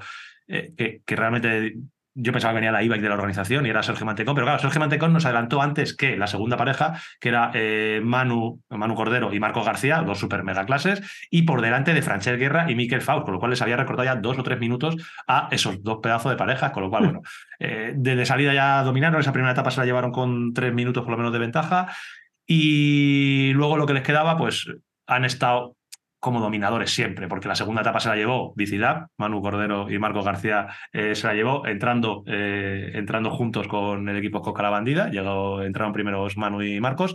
eh, 0.48 1.00
que 1.06 1.16
realmente 1.16 1.74
yo 2.14 2.32
pensaba 2.32 2.52
que 2.52 2.56
venía 2.56 2.72
la 2.72 2.82
IBAC 2.82 3.00
de 3.00 3.08
la 3.08 3.14
organización 3.14 3.66
y 3.66 3.70
era 3.70 3.82
Sergio 3.82 4.04
Mantecón, 4.04 4.34
pero 4.34 4.46
claro, 4.46 4.58
Sergio 4.58 4.80
Mantecón 4.80 5.12
nos 5.12 5.24
adelantó 5.24 5.62
antes 5.62 5.96
que 5.96 6.16
la 6.16 6.26
segunda 6.26 6.56
pareja, 6.56 7.00
que 7.20 7.28
era 7.28 7.50
eh, 7.54 8.00
Manu, 8.02 8.60
Manu 8.70 8.94
Cordero 8.94 9.32
y 9.32 9.40
Marco 9.40 9.62
García, 9.62 10.02
dos 10.02 10.18
super 10.18 10.42
mega 10.42 10.66
clases, 10.66 11.00
y 11.30 11.42
por 11.42 11.60
delante 11.60 11.94
de 11.94 12.02
Francesc 12.02 12.38
Guerra 12.38 12.70
y 12.70 12.74
Miquel 12.74 13.02
Faust, 13.02 13.24
con 13.24 13.34
lo 13.34 13.38
cual 13.38 13.50
les 13.50 13.62
había 13.62 13.76
recortado 13.76 14.04
ya 14.04 14.16
dos 14.16 14.38
o 14.38 14.42
tres 14.42 14.58
minutos 14.58 14.96
a 15.26 15.48
esos 15.50 15.82
dos 15.82 15.98
pedazos 16.02 16.30
de 16.30 16.36
parejas, 16.36 16.72
con 16.72 16.82
lo 16.82 16.90
cual, 16.90 17.04
bueno, 17.04 17.22
eh, 17.60 17.92
desde 17.96 18.26
salida 18.26 18.52
ya 18.52 18.82
dominaron, 18.82 19.20
esa 19.20 19.32
primera 19.32 19.52
etapa 19.52 19.70
se 19.70 19.80
la 19.80 19.86
llevaron 19.86 20.10
con 20.10 20.52
tres 20.52 20.74
minutos 20.74 21.04
por 21.04 21.12
lo 21.12 21.18
menos 21.18 21.32
de 21.32 21.38
ventaja, 21.38 21.88
y 22.46 23.52
luego 23.52 23.76
lo 23.76 23.86
que 23.86 23.94
les 23.94 24.02
quedaba, 24.02 24.36
pues 24.36 24.66
han 25.06 25.24
estado 25.24 25.77
como 26.20 26.40
dominadores 26.40 26.90
siempre, 26.90 27.28
porque 27.28 27.48
la 27.48 27.54
segunda 27.54 27.82
etapa 27.82 28.00
se 28.00 28.08
la 28.08 28.16
llevó 28.16 28.52
Bicilab, 28.56 29.08
Manu 29.16 29.40
Cordero 29.40 29.90
y 29.90 29.98
Marco 29.98 30.22
García 30.22 30.66
eh, 30.92 31.14
se 31.14 31.26
la 31.26 31.34
llevó 31.34 31.66
entrando, 31.66 32.24
eh, 32.26 32.90
entrando 32.94 33.30
juntos 33.30 33.68
con 33.68 34.08
el 34.08 34.16
equipo 34.16 34.42
Coca 34.42 34.62
la 34.62 34.70
Bandida, 34.70 35.10
llegó, 35.10 35.62
entraron 35.62 35.92
primeros 35.92 36.36
Manu 36.36 36.62
y 36.62 36.80
Marcos. 36.80 37.14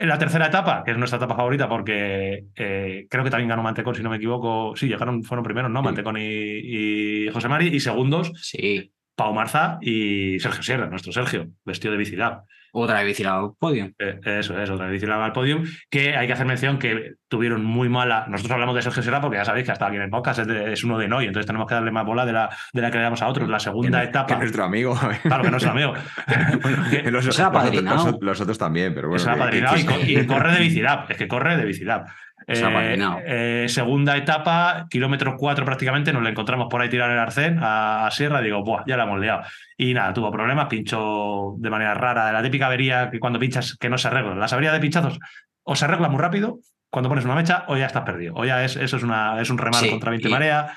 En 0.00 0.08
la 0.08 0.18
tercera 0.18 0.46
etapa, 0.46 0.84
que 0.84 0.92
es 0.92 0.96
nuestra 0.96 1.16
etapa 1.16 1.34
favorita, 1.34 1.68
porque 1.68 2.44
eh, 2.54 3.06
creo 3.10 3.24
que 3.24 3.30
también 3.30 3.48
ganó 3.48 3.64
Mantecón, 3.64 3.96
si 3.96 4.02
no 4.02 4.10
me 4.10 4.16
equivoco. 4.16 4.76
Sí, 4.76 4.86
llegaron, 4.86 5.24
fueron 5.24 5.42
primeros, 5.42 5.72
¿no? 5.72 5.82
Mantecón 5.82 6.18
y, 6.18 7.24
y 7.24 7.28
José 7.30 7.48
Mari, 7.48 7.66
y 7.66 7.80
segundos, 7.80 8.30
Sí, 8.40 8.92
Pau 9.18 9.34
Marza 9.34 9.78
y 9.82 10.38
Sergio 10.38 10.62
Sierra, 10.62 10.86
nuestro 10.86 11.12
Sergio, 11.12 11.48
vestido 11.64 11.92
de 11.92 11.98
Bicilab. 11.98 12.44
otra 12.70 12.98
vez 12.98 13.06
vigilado 13.06 13.56
podio. 13.58 13.90
Eh, 13.98 14.20
Eso 14.24 14.56
es, 14.60 14.70
otra 14.70 14.86
vez 14.86 15.02
al 15.02 15.32
podium, 15.32 15.64
que 15.90 16.16
hay 16.16 16.26
que 16.28 16.34
hacer 16.34 16.46
mención 16.46 16.78
que 16.78 17.14
tuvieron 17.26 17.64
muy 17.64 17.88
mala. 17.88 18.26
Nosotros 18.28 18.52
hablamos 18.52 18.76
de 18.76 18.82
Sergio 18.82 19.02
Serra 19.02 19.20
porque 19.20 19.38
ya 19.38 19.44
sabéis 19.44 19.64
que 19.66 19.72
hasta 19.72 19.86
aquí 19.86 19.96
en 19.96 20.02
el 20.02 20.10
podcast 20.10 20.40
es, 20.40 20.46
de- 20.46 20.72
es 20.74 20.84
uno 20.84 20.98
de 20.98 21.08
Noy, 21.08 21.24
entonces 21.26 21.46
tenemos 21.46 21.66
que 21.66 21.74
darle 21.74 21.90
más 21.90 22.04
bola 22.06 22.24
de 22.26 22.32
la, 22.34 22.48
de 22.72 22.80
la 22.82 22.90
que 22.92 22.98
le 22.98 23.02
damos 23.04 23.20
a 23.22 23.26
otros. 23.28 23.48
La 23.48 23.58
segunda 23.58 23.98
Que- 24.00 24.04
Que 24.04 24.10
etapa. 24.10 24.34
es 24.34 24.38
nuestro 24.40 24.64
amigo. 24.64 24.96
Claro 25.22 25.42
que 25.42 25.50
no 25.50 25.56
es 25.56 25.66
amigo. 25.66 25.94
Que- 26.90 27.10
los, 27.10 27.24
ha 27.24 27.26
los 27.26 27.38
otros- 27.40 27.40
apadrinado. 27.40 28.04
los- 28.12 28.20
los 28.22 28.40
otros 28.40 28.58
también, 28.58 28.94
pero 28.94 29.08
bueno. 29.08 29.24
ha 29.30 29.50
que- 29.50 29.60
que- 29.64 29.80
y, 29.80 30.14
que- 30.14 30.22
y 30.22 30.26
corre 30.26 30.52
de 30.52 30.60
Bicilab. 30.60 31.10
Es 31.10 31.16
que 31.16 31.26
corre 31.26 31.56
de 31.56 31.64
Bicilab. 31.64 32.06
Apadrinado. 32.48 33.18
eh, 33.26 33.66
segunda 33.68 34.16
etapa, 34.16 34.86
kilómetro 34.88 35.36
4 35.36 35.64
prácticamente, 35.64 36.12
nos 36.12 36.22
le 36.22 36.30
encontramos 36.30 36.68
por 36.70 36.80
ahí 36.80 36.88
tirar 36.88 37.10
el 37.10 37.18
arcén 37.18 37.58
a, 37.62 38.06
a 38.06 38.10
Sierra. 38.10 38.40
Digo, 38.40 38.62
Buah, 38.64 38.84
ya 38.86 38.96
la 38.96 39.04
hemos 39.04 39.20
liado. 39.20 39.42
Y 39.76 39.92
nada, 39.94 40.12
tuvo 40.14 40.30
problemas, 40.32 40.66
pinchó 40.66 41.54
de 41.58 41.70
manera 41.70 41.94
rara. 41.94 42.26
De 42.26 42.32
la 42.32 42.42
típica 42.42 42.66
avería 42.66 43.10
que 43.10 43.20
cuando 43.20 43.38
pinchas 43.38 43.76
que 43.78 43.88
no 43.90 43.98
se 43.98 44.08
arregla. 44.08 44.34
Las 44.34 44.52
averías 44.52 44.72
de 44.72 44.80
pinchazos 44.80 45.18
o 45.62 45.76
se 45.76 45.84
arregla 45.84 46.08
muy 46.08 46.20
rápido 46.20 46.58
cuando 46.90 47.08
pones 47.10 47.24
una 47.26 47.34
mecha 47.34 47.64
o 47.68 47.76
ya 47.76 47.86
estás 47.86 48.04
perdido. 48.04 48.34
O 48.34 48.44
ya 48.44 48.64
es, 48.64 48.76
eso 48.76 48.96
es, 48.96 49.02
una, 49.02 49.40
es 49.40 49.50
un 49.50 49.58
remar 49.58 49.82
Sí, 49.82 49.90
contra 49.90 50.10
20 50.10 50.28
y- 50.28 50.30
marea. 50.30 50.72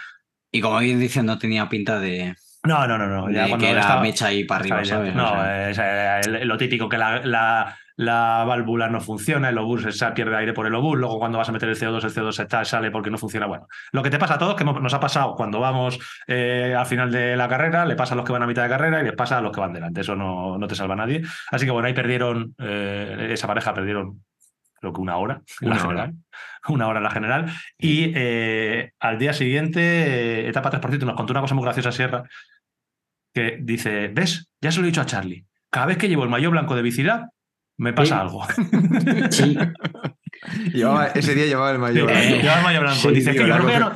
Y 0.51 0.59
como 0.59 0.79
bien 0.79 0.99
dicen, 0.99 1.25
no 1.25 1.37
tenía 1.39 1.69
pinta 1.69 1.97
de, 2.01 2.35
No, 2.65 2.85
no, 2.85 2.97
no, 2.97 3.07
no. 3.07 3.29
Ya 3.31 3.43
de 3.43 3.49
cuando 3.49 3.65
que 3.65 3.71
era 3.71 3.79
estaba- 3.81 4.01
mecha 4.01 4.25
ahí 4.27 4.43
para 4.43 4.59
arriba, 4.59 4.83
Sabes. 4.83 5.15
No, 5.15 5.31
O 5.31 5.73
sea, 5.73 6.19
es, 6.19 6.27
eh, 6.27 6.43
lo 6.43 6.57
típico 6.57 6.89
que 6.89 6.97
la, 6.97 7.21
la, 7.23 7.77
la 7.97 8.43
válvula 8.47 8.87
no 8.89 9.01
funciona, 9.01 9.49
el 9.49 9.57
obús 9.57 9.83
se 9.95 10.11
pierde 10.11 10.35
aire 10.37 10.53
por 10.53 10.65
el 10.65 10.75
obús, 10.75 10.97
luego 10.97 11.19
cuando 11.19 11.37
vas 11.37 11.49
a 11.49 11.51
meter 11.51 11.69
el 11.69 11.75
CO2, 11.77 12.03
el 12.03 12.11
CO2 12.11 12.31
se 12.35 12.43
está- 12.43 12.65
sale 12.65 12.91
porque 12.91 13.09
no 13.09 13.17
funciona. 13.17 13.45
Bueno, 13.47 13.67
lo 13.91 14.01
que 14.03 14.09
te 14.09 14.17
pasa 14.19 14.35
a 14.35 14.37
todos, 14.37 14.55
que 14.55 14.63
nos 14.63 14.93
ha 14.93 14.99
pasado 14.99 15.35
cuando 15.35 15.59
vamos 15.59 15.99
eh, 16.27 16.73
al 16.77 16.85
final 16.85 17.11
de 17.11 17.35
la 17.35 17.47
carrera, 17.47 17.85
le 17.85 17.95
pasa 17.95 18.13
a 18.13 18.17
los 18.17 18.25
que 18.25 18.31
van 18.31 18.43
a 18.43 18.47
mitad 18.47 18.63
de 18.63 18.69
carrera 18.69 19.01
y 19.01 19.03
les 19.03 19.13
pasa 19.13 19.37
a 19.37 19.41
los 19.41 19.51
que 19.51 19.61
van 19.61 19.73
delante. 19.73 20.01
Eso 20.01 20.15
no, 20.15 20.57
no 20.57 20.67
te 20.67 20.75
salva 20.75 20.93
a 20.93 20.97
nadie. 20.97 21.21
Así 21.51 21.65
que 21.65 21.71
bueno, 21.71 21.87
ahí 21.87 21.93
perdieron, 21.93 22.55
eh, 22.59 23.29
esa 23.31 23.47
pareja 23.47 23.73
perdieron 23.73 24.23
creo 24.79 24.93
que 24.93 25.01
una 25.01 25.17
hora 25.17 25.41
en 25.61 25.69
la 25.69 25.75
Una 25.75 25.83
hora. 25.85 25.89
general. 25.89 26.13
Una 26.69 26.87
hora 26.87 26.97
en 26.99 27.03
la 27.03 27.11
general. 27.11 27.45
Y 27.77 28.11
eh, 28.15 28.93
al 28.99 29.19
día 29.19 29.31
siguiente, 29.33 30.47
etapa 30.47 30.71
3%, 30.71 31.05
nos 31.05 31.15
contó 31.15 31.33
una 31.33 31.41
cosa 31.41 31.53
muy 31.53 31.63
graciosa 31.63 31.91
Sierra, 31.91 32.23
que 33.33 33.59
dice, 33.61 34.07
¿ves? 34.09 34.49
Ya 34.59 34.71
se 34.71 34.79
lo 34.79 34.85
he 34.85 34.89
dicho 34.89 35.01
a 35.01 35.05
Charlie. 35.05 35.45
Cada 35.69 35.85
vez 35.85 35.97
que 35.97 36.09
llevo 36.09 36.23
el 36.23 36.29
maillot 36.29 36.51
blanco 36.51 36.75
de 36.75 36.81
Bicilab, 36.81 37.29
me 37.81 37.93
pasa 37.93 38.21
algo. 38.21 38.45
Sí, 39.29 39.57
Llevaba- 40.73 41.07
ese 41.07 41.35
día 41.35 41.45
llevaba 41.45 41.71
el 41.71 41.79
mayor. 41.79 42.09
Eh, 42.11 42.39
Lleva 42.41 42.57
el 42.57 42.63
mayo 42.63 42.81
blanco. 42.81 42.95
sí, 42.99 43.13
tío, 43.13 43.31
que 43.31 43.37
yo 43.39 43.47
la 43.47 43.59
no, 43.59 43.67
ha 43.67 43.93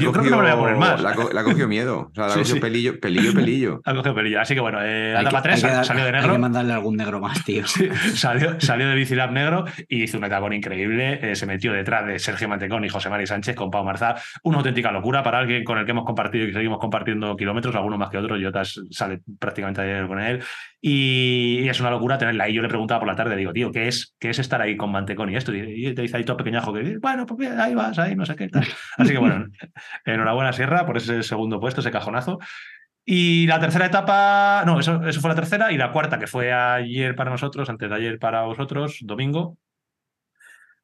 yo 0.00 0.12
creo 0.12 0.22
que 0.22 0.30
no 0.30 0.36
me 0.36 0.42
lo 0.42 0.48
voy 0.48 0.50
a 0.50 0.56
poner 0.58 0.76
más. 0.76 1.00
Le 1.00 1.08
ha, 1.08 1.14
co- 1.14 1.30
le 1.32 1.40
ha 1.40 1.44
cogido 1.44 1.66
miedo. 1.66 2.10
O 2.10 2.14
sea, 2.14 2.26
le 2.26 2.32
ha 2.32 2.34
Sí, 2.34 2.40
cogido 2.40 2.56
sí. 2.56 2.60
pelillo, 2.60 3.00
pelillo, 3.00 3.32
pelillo. 3.32 3.80
ha 3.86 3.94
cogido 3.94 4.14
pelillo. 4.14 4.38
Así 4.38 4.54
que 4.54 4.60
bueno, 4.60 4.80
eh, 4.82 5.14
hay 5.16 5.22
que, 5.24 5.28
etapa 5.30 5.42
3 5.42 5.64
hay 5.64 5.70
que 5.70 5.76
dar- 5.76 5.84
salió 5.86 6.02
de 6.04 6.08
hay 6.10 6.16
negro. 6.16 6.32
que 6.34 6.38
mandarle 6.38 6.72
algún 6.74 6.96
negro 6.98 7.20
más, 7.20 7.42
tío. 7.42 7.64
salió, 7.66 8.60
salió 8.60 8.86
de 8.86 8.94
Bicilab 8.94 9.32
negro 9.32 9.64
y 9.88 10.02
hizo 10.02 10.18
un 10.18 10.24
etapón 10.24 10.52
increíble. 10.52 11.20
eh, 11.22 11.34
se 11.36 11.46
metió 11.46 11.72
detrás 11.72 12.06
de 12.06 12.18
Sergio 12.18 12.50
Mantecón 12.50 12.84
y 12.84 12.90
José 12.90 13.08
Mari 13.08 13.26
Sánchez 13.26 13.56
con 13.56 13.70
Pau 13.70 13.82
Marzá. 13.82 14.16
Una 14.42 14.58
auténtica 14.58 14.92
locura 14.92 15.22
para 15.22 15.38
alguien 15.38 15.64
con 15.64 15.78
el 15.78 15.86
que 15.86 15.92
hemos 15.92 16.04
compartido 16.04 16.44
y 16.44 16.48
que 16.48 16.54
seguimos 16.54 16.78
compartiendo 16.80 17.34
kilómetros, 17.34 17.74
algunos 17.74 17.98
más 17.98 18.10
que 18.10 18.18
otros. 18.18 18.38
Jota 18.42 18.62
sale 18.90 19.20
prácticamente 19.38 19.80
ayer 19.80 20.06
con 20.06 20.20
él. 20.20 20.42
Y, 20.80 21.60
y 21.62 21.68
es 21.68 21.80
una 21.80 21.90
locura 21.90 22.18
tenerla 22.18 22.44
ahí. 22.44 22.54
Yo 22.54 22.62
le 22.62 22.68
preguntaba 22.68 23.00
por 23.00 23.08
la 23.08 23.16
tarde, 23.16 23.36
digo, 23.36 23.52
tío, 23.52 23.72
¿qué 23.72 23.88
es, 23.88 24.14
qué 24.18 24.30
es 24.30 24.38
estar 24.38 24.60
ahí 24.62 24.76
con 24.76 24.92
Mantecón 24.92 25.30
y 25.30 25.36
esto? 25.36 25.54
Y 25.54 25.94
te 25.94 26.02
dice 26.02 26.16
ahí 26.16 26.24
todo 26.24 26.36
pequeñajo 26.36 26.72
que, 26.72 26.98
bueno, 26.98 27.26
pues 27.26 27.50
ahí 27.50 27.74
vas, 27.74 27.98
ahí 27.98 28.14
no 28.14 28.24
sé 28.24 28.36
qué 28.36 28.48
tal. 28.48 28.64
Así 28.96 29.12
que 29.12 29.18
bueno, 29.18 29.46
enhorabuena 30.04 30.52
Sierra 30.52 30.86
por 30.86 30.96
ese 30.96 31.22
segundo 31.22 31.60
puesto, 31.60 31.80
ese 31.80 31.90
cajonazo. 31.90 32.38
Y 33.04 33.46
la 33.46 33.58
tercera 33.58 33.86
etapa, 33.86 34.64
no, 34.66 34.78
eso, 34.78 35.02
eso 35.06 35.20
fue 35.20 35.30
la 35.30 35.36
tercera. 35.36 35.72
Y 35.72 35.78
la 35.78 35.92
cuarta, 35.92 36.18
que 36.18 36.26
fue 36.26 36.52
ayer 36.52 37.14
para 37.14 37.30
nosotros, 37.30 37.70
antes 37.70 37.88
de 37.88 37.96
ayer 37.96 38.18
para 38.18 38.42
vosotros, 38.42 38.98
domingo. 39.02 39.56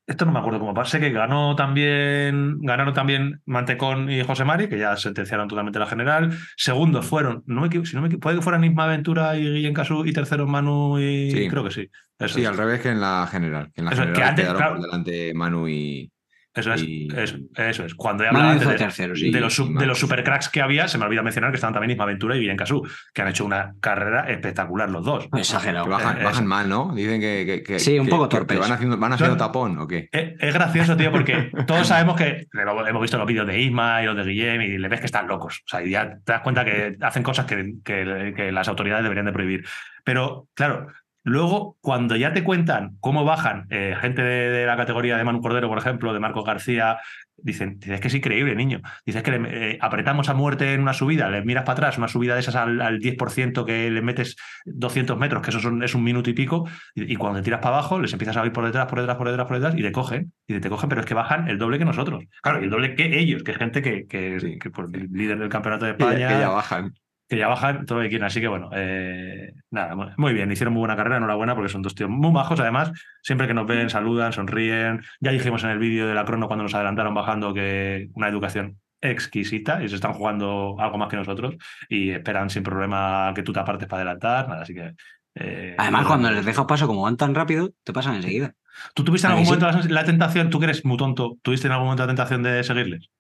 Esto 0.07 0.27
no 0.27 0.33
me 0.33 0.39
acuerdo 0.39 0.59
cómo 0.59 0.75
pasa. 0.75 1.01
Que 1.01 1.11
ganó 1.11 1.57
también, 1.57 2.59
ganaron 2.61 2.93
también 2.93 3.41
Mantecón 3.47 4.11
y 4.11 4.23
José 4.23 4.45
Mari, 4.45 4.69
que 4.69 4.79
ya 4.79 4.97
sentenciaron 4.97 5.49
totalmente 5.49 5.79
la 5.79 5.87
general. 5.87 6.37
Segundos 6.57 7.07
fueron, 7.07 7.43
no 7.47 7.63
me 7.63 7.69
equivoco, 7.69 7.87
si 7.87 7.97
no 7.97 8.03
me 8.03 8.09
equivoco, 8.09 8.23
puede 8.25 8.37
que 8.37 8.43
fueran 8.43 8.65
Isma 8.65 8.85
Aventura 8.85 9.37
y 9.37 9.51
Guillén 9.51 9.75
Casú, 9.75 10.05
y 10.05 10.13
terceros 10.13 10.49
Manu 10.49 10.99
y. 10.99 11.31
Sí. 11.31 11.49
Creo 11.49 11.65
que 11.65 11.71
sí. 11.71 11.91
Eso 12.19 12.39
Sí, 12.39 12.45
al 12.45 12.57
revés 12.57 12.81
que 12.81 12.91
en 12.91 13.01
la 13.01 13.27
general. 13.31 13.71
Que 13.75 13.81
en 13.81 13.87
la 13.87 13.93
Eso, 13.93 14.03
que 14.03 14.09
general 14.09 14.29
antes, 14.29 14.45
quedaron 14.45 14.61
claro. 14.61 14.75
por 14.77 14.83
delante 14.85 15.35
Manu 15.35 15.69
y. 15.69 16.11
Eso 16.55 16.73
es, 16.73 16.83
y- 16.83 17.09
eso, 17.17 17.37
eso 17.57 17.85
es. 17.85 17.95
Cuando 17.95 18.25
hablaba 18.25 18.55
hizo 18.55 18.63
antes 18.63 18.69
de, 18.69 18.77
tercero, 18.77 19.17
sí. 19.17 19.31
de 19.31 19.41
los, 19.41 19.59
y 19.59 19.75
de 19.75 19.87
los 19.87 19.99
supercracks 19.99 20.49
que 20.49 20.63
había, 20.63 20.87
se 20.87 20.99
me 20.99 21.05
olvida 21.05 21.23
mencionar 21.23 21.51
que 21.51 21.57
estaban 21.57 21.73
también 21.75 21.91
Isma 21.91 22.05
Aventura 22.05 22.37
y 22.37 22.41
Guillén 22.41 22.57
Casú, 22.57 22.83
que 23.13 23.23
han 23.23 23.29
hecho 23.29 23.45
una 23.45 23.75
carrera 23.81 24.31
espectacular 24.31 24.89
los 24.89 25.05
dos. 25.05 25.29
Exagerado. 25.37 25.87
Bajan, 25.87 26.21
Eh, 26.21 26.25
bajan 26.25 26.47
mal, 26.47 26.69
¿no? 26.69 26.93
Dicen 26.95 27.21
que. 27.21 27.45
que- 27.45 27.63
que- 27.65 27.79
Sí, 27.81 27.99
un 27.99 28.07
que- 28.07 28.11
poco 28.11 28.29
que- 28.29 28.37
torpes. 28.37 28.59
van 28.61 28.71
haciendo, 28.73 28.97
van 28.99 29.13
haciendo 29.13 29.33
Son- 29.33 29.39
tapón 29.39 29.79
o 29.79 29.89
qué? 29.89 30.09
Es, 30.13 30.35
es 30.39 30.55
gracioso, 30.55 30.97
tío, 30.97 31.11
porque 31.11 31.51
todos 31.67 31.87
sabemos 31.89 32.17
que 32.17 32.47
hemos 32.89 33.03
visto 33.03 33.19
los 33.19 33.27
vídeos 33.27 33.47
de 33.47 33.61
Isma 33.61 34.03
y 34.03 34.07
los 34.07 34.17
de 34.17 34.23
Guillem 34.25 34.61
y 34.63 34.79
le 34.79 34.89
ves 34.89 35.01
que 35.01 35.07
están 35.07 35.27
locos. 35.27 35.63
O 35.67 35.69
sea, 35.69 35.83
y 35.83 35.91
ya 35.91 36.09
te 36.25 36.33
das 36.33 36.43
cuenta 36.43 36.65
que 36.65 36.97
hacen 37.01 37.23
cosas 37.25 37.47
que, 37.47 37.75
que- 37.85 38.33
que 38.37 38.53
las 38.53 38.69
autoridades 38.69 39.03
deberían 39.03 39.27
de 39.27 39.33
prohibir. 39.33 39.65
Pero, 40.05 40.47
claro, 40.55 40.87
luego 41.25 41.77
cuando 41.81 42.15
ya 42.17 42.33
te 42.33 42.45
cuentan 42.45 42.97
cómo 43.01 43.25
bajan 43.25 43.67
eh, 43.71 43.97
gente 44.01 44.23
de, 44.23 44.51
de 44.51 44.67
la 44.67 44.77
categoría 44.77 45.17
de 45.17 45.25
Manu 45.25 45.41
Cordero, 45.41 45.69
por 45.69 45.79
ejemplo, 45.79 46.13
de 46.13 46.21
Marcos 46.21 46.45
García, 46.45 46.99
dicen, 47.37 47.79
dices 47.81 48.01
que 48.01 48.09
es 48.09 48.15
increíble, 48.15 48.55
niño. 48.55 48.81
Dices 49.05 49.23
que 49.23 49.31
le, 49.33 49.73
eh, 49.73 49.79
apretamos 49.81 50.29
a 50.29 50.35
muerte 50.35 50.73
en 50.75 50.81
una 50.81 50.93
subida, 50.93 51.29
le 51.31 51.43
miras 51.43 51.65
para 51.65 51.73
atrás, 51.73 51.99
una 51.99 52.09
subida 52.09 52.35
de 52.35 52.41
esas 52.41 52.55
al, 52.57 52.81
al 52.81 53.01
10% 53.01 53.65
que 53.65 53.91
le 53.91 54.03
metes 54.03 54.37
200 54.67 55.19
metros, 55.19 55.43
que 55.43 55.51
eso 55.51 55.61
son- 55.61 55.83
es 55.83 55.95
un 55.95 56.05
minuto 56.05 56.31
y 56.31 56.35
pico, 56.35 56.69
y, 56.95 57.13
y 57.13 57.17
cuando 57.17 57.39
te 57.41 57.45
tiras 57.45 57.61
para 57.61 57.77
abajo, 57.79 57.99
les 57.99 58.13
empiezas 58.13 58.37
a 58.37 58.47
ir 58.47 58.53
por 58.53 58.65
detrás, 58.65 58.87
por 58.87 59.01
detrás, 59.01 59.17
por 59.17 59.29
detrás, 59.29 59.47
por 59.47 59.57
detrás, 59.57 59.75
y 59.79 59.83
te 59.83 59.93
cogen, 59.93 60.33
y 60.47 60.61
te 60.61 60.69
cogen, 60.71 60.89
pero 60.89 61.01
es 61.01 61.07
que 61.07 61.15
bajan 61.15 61.49
el 61.49 61.59
doble 61.59 61.79
que 61.79 61.85
nosotros. 61.85 62.23
Claro, 62.43 62.61
y 62.61 62.65
el 62.65 62.71
doble 62.71 62.95
que 62.95 63.19
ellos, 63.19 63.43
que 63.43 63.53
es 63.53 63.59
gente 63.59 63.83
que, 63.83 64.07
que, 64.07 64.39
Sí. 64.41 64.59
que, 64.59 64.71
pues, 64.71 64.89
líder 65.11 65.39
del 65.39 65.49
campeonato 65.49 65.87
de 65.87 65.97
Que 65.97 66.05
ya, 66.05 66.11
España, 66.11 66.29
que 66.29 66.39
ya 66.41 66.49
bajan. 66.51 66.95
Que 67.35 67.41
ya 67.41 67.49
bajan, 67.49 67.87
todo 67.87 68.01
aquí. 68.01 68.17
Así 68.23 68.41
que 68.41 68.49
bueno, 68.49 68.71
eh, 68.73 69.53
nada, 69.71 69.95
mu- 69.95 70.11
muy 70.17 70.33
bien, 70.33 70.51
hicieron 70.53 70.73
muy 70.75 70.81
buena 70.81 70.97
carrera, 70.97 71.17
enhorabuena, 71.19 71.55
porque 71.55 71.69
son 71.71 71.83
dos 71.83 71.95
tíos 71.95 72.11
muy 72.11 72.31
majos, 72.33 72.61
además, 72.61 72.93
siempre 73.23 73.47
que 73.47 73.55
nos 73.55 73.67
ven, 73.67 73.91
saludan, 73.91 74.33
sonríen. 74.33 75.03
Ya 75.21 75.31
dijimos 75.33 75.65
en 75.65 75.71
el 75.71 75.79
vídeo 75.79 76.07
de 76.07 76.15
la 76.15 76.25
crono 76.25 76.47
cuando 76.47 76.63
nos 76.65 76.75
adelantaron 76.75 77.15
bajando 77.15 77.53
que 77.55 78.09
una 78.15 78.29
educación 78.29 78.79
exquisita 79.01 79.83
y 79.83 79.89
se 79.89 79.97
están 79.97 80.15
jugando 80.15 80.77
algo 80.79 80.97
más 80.99 81.09
que 81.09 81.17
nosotros 81.17 81.57
y 81.91 82.11
esperan 82.11 82.49
sin 82.49 82.63
problema 82.63 83.33
que 83.35 83.43
tú 83.43 83.53
te 83.53 83.61
apartes 83.61 83.87
para 83.87 84.03
adelantar, 84.03 84.49
nada, 84.49 84.63
así 84.63 84.75
que... 84.75 84.95
eh, 85.35 85.75
Además, 85.77 86.03
bueno, 86.05 86.09
cuando 86.09 86.31
les 86.31 86.45
dejas 86.47 86.65
paso, 86.65 86.87
como 86.87 87.03
van 87.03 87.17
tan 87.19 87.35
rápido, 87.35 87.71
te 87.83 87.93
pasan 87.93 88.17
enseguida. 88.17 88.55
¿Tú 88.95 89.05
tuviste 89.05 89.27
en 89.27 89.33
¿A 89.33 89.35
algún 89.37 89.45
que 89.49 89.55
sí? 89.55 89.61
momento 89.63 89.89
la, 89.89 89.95
la 90.01 90.05
tentación, 90.07 90.51
tú 90.51 90.59
que 90.59 90.65
eres 90.67 90.85
muy 90.85 90.97
tonto, 90.97 91.37
tuviste 91.43 91.67
en 91.67 91.73
algún 91.73 91.87
momento 91.87 92.03
la 92.05 92.09
tentación 92.09 92.43
de 92.43 92.65
seguirles? 92.65 93.11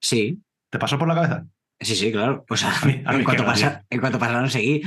Sí, 0.00 0.42
¿Te 0.70 0.78
pasó 0.78 0.98
por 0.98 1.08
la 1.08 1.14
cabeza? 1.14 1.46
Sí, 1.84 1.94
sí, 1.96 2.12
claro. 2.12 2.44
O 2.48 2.56
sea, 2.56 2.72
A 2.82 2.86
mí- 2.86 3.02
a 3.04 3.12
mí 3.12 3.18
en, 3.18 3.24
cuanto 3.24 3.44
pasa, 3.44 3.84
en 3.90 4.00
cuanto 4.00 4.18
pasaron, 4.18 4.50
seguí. 4.50 4.82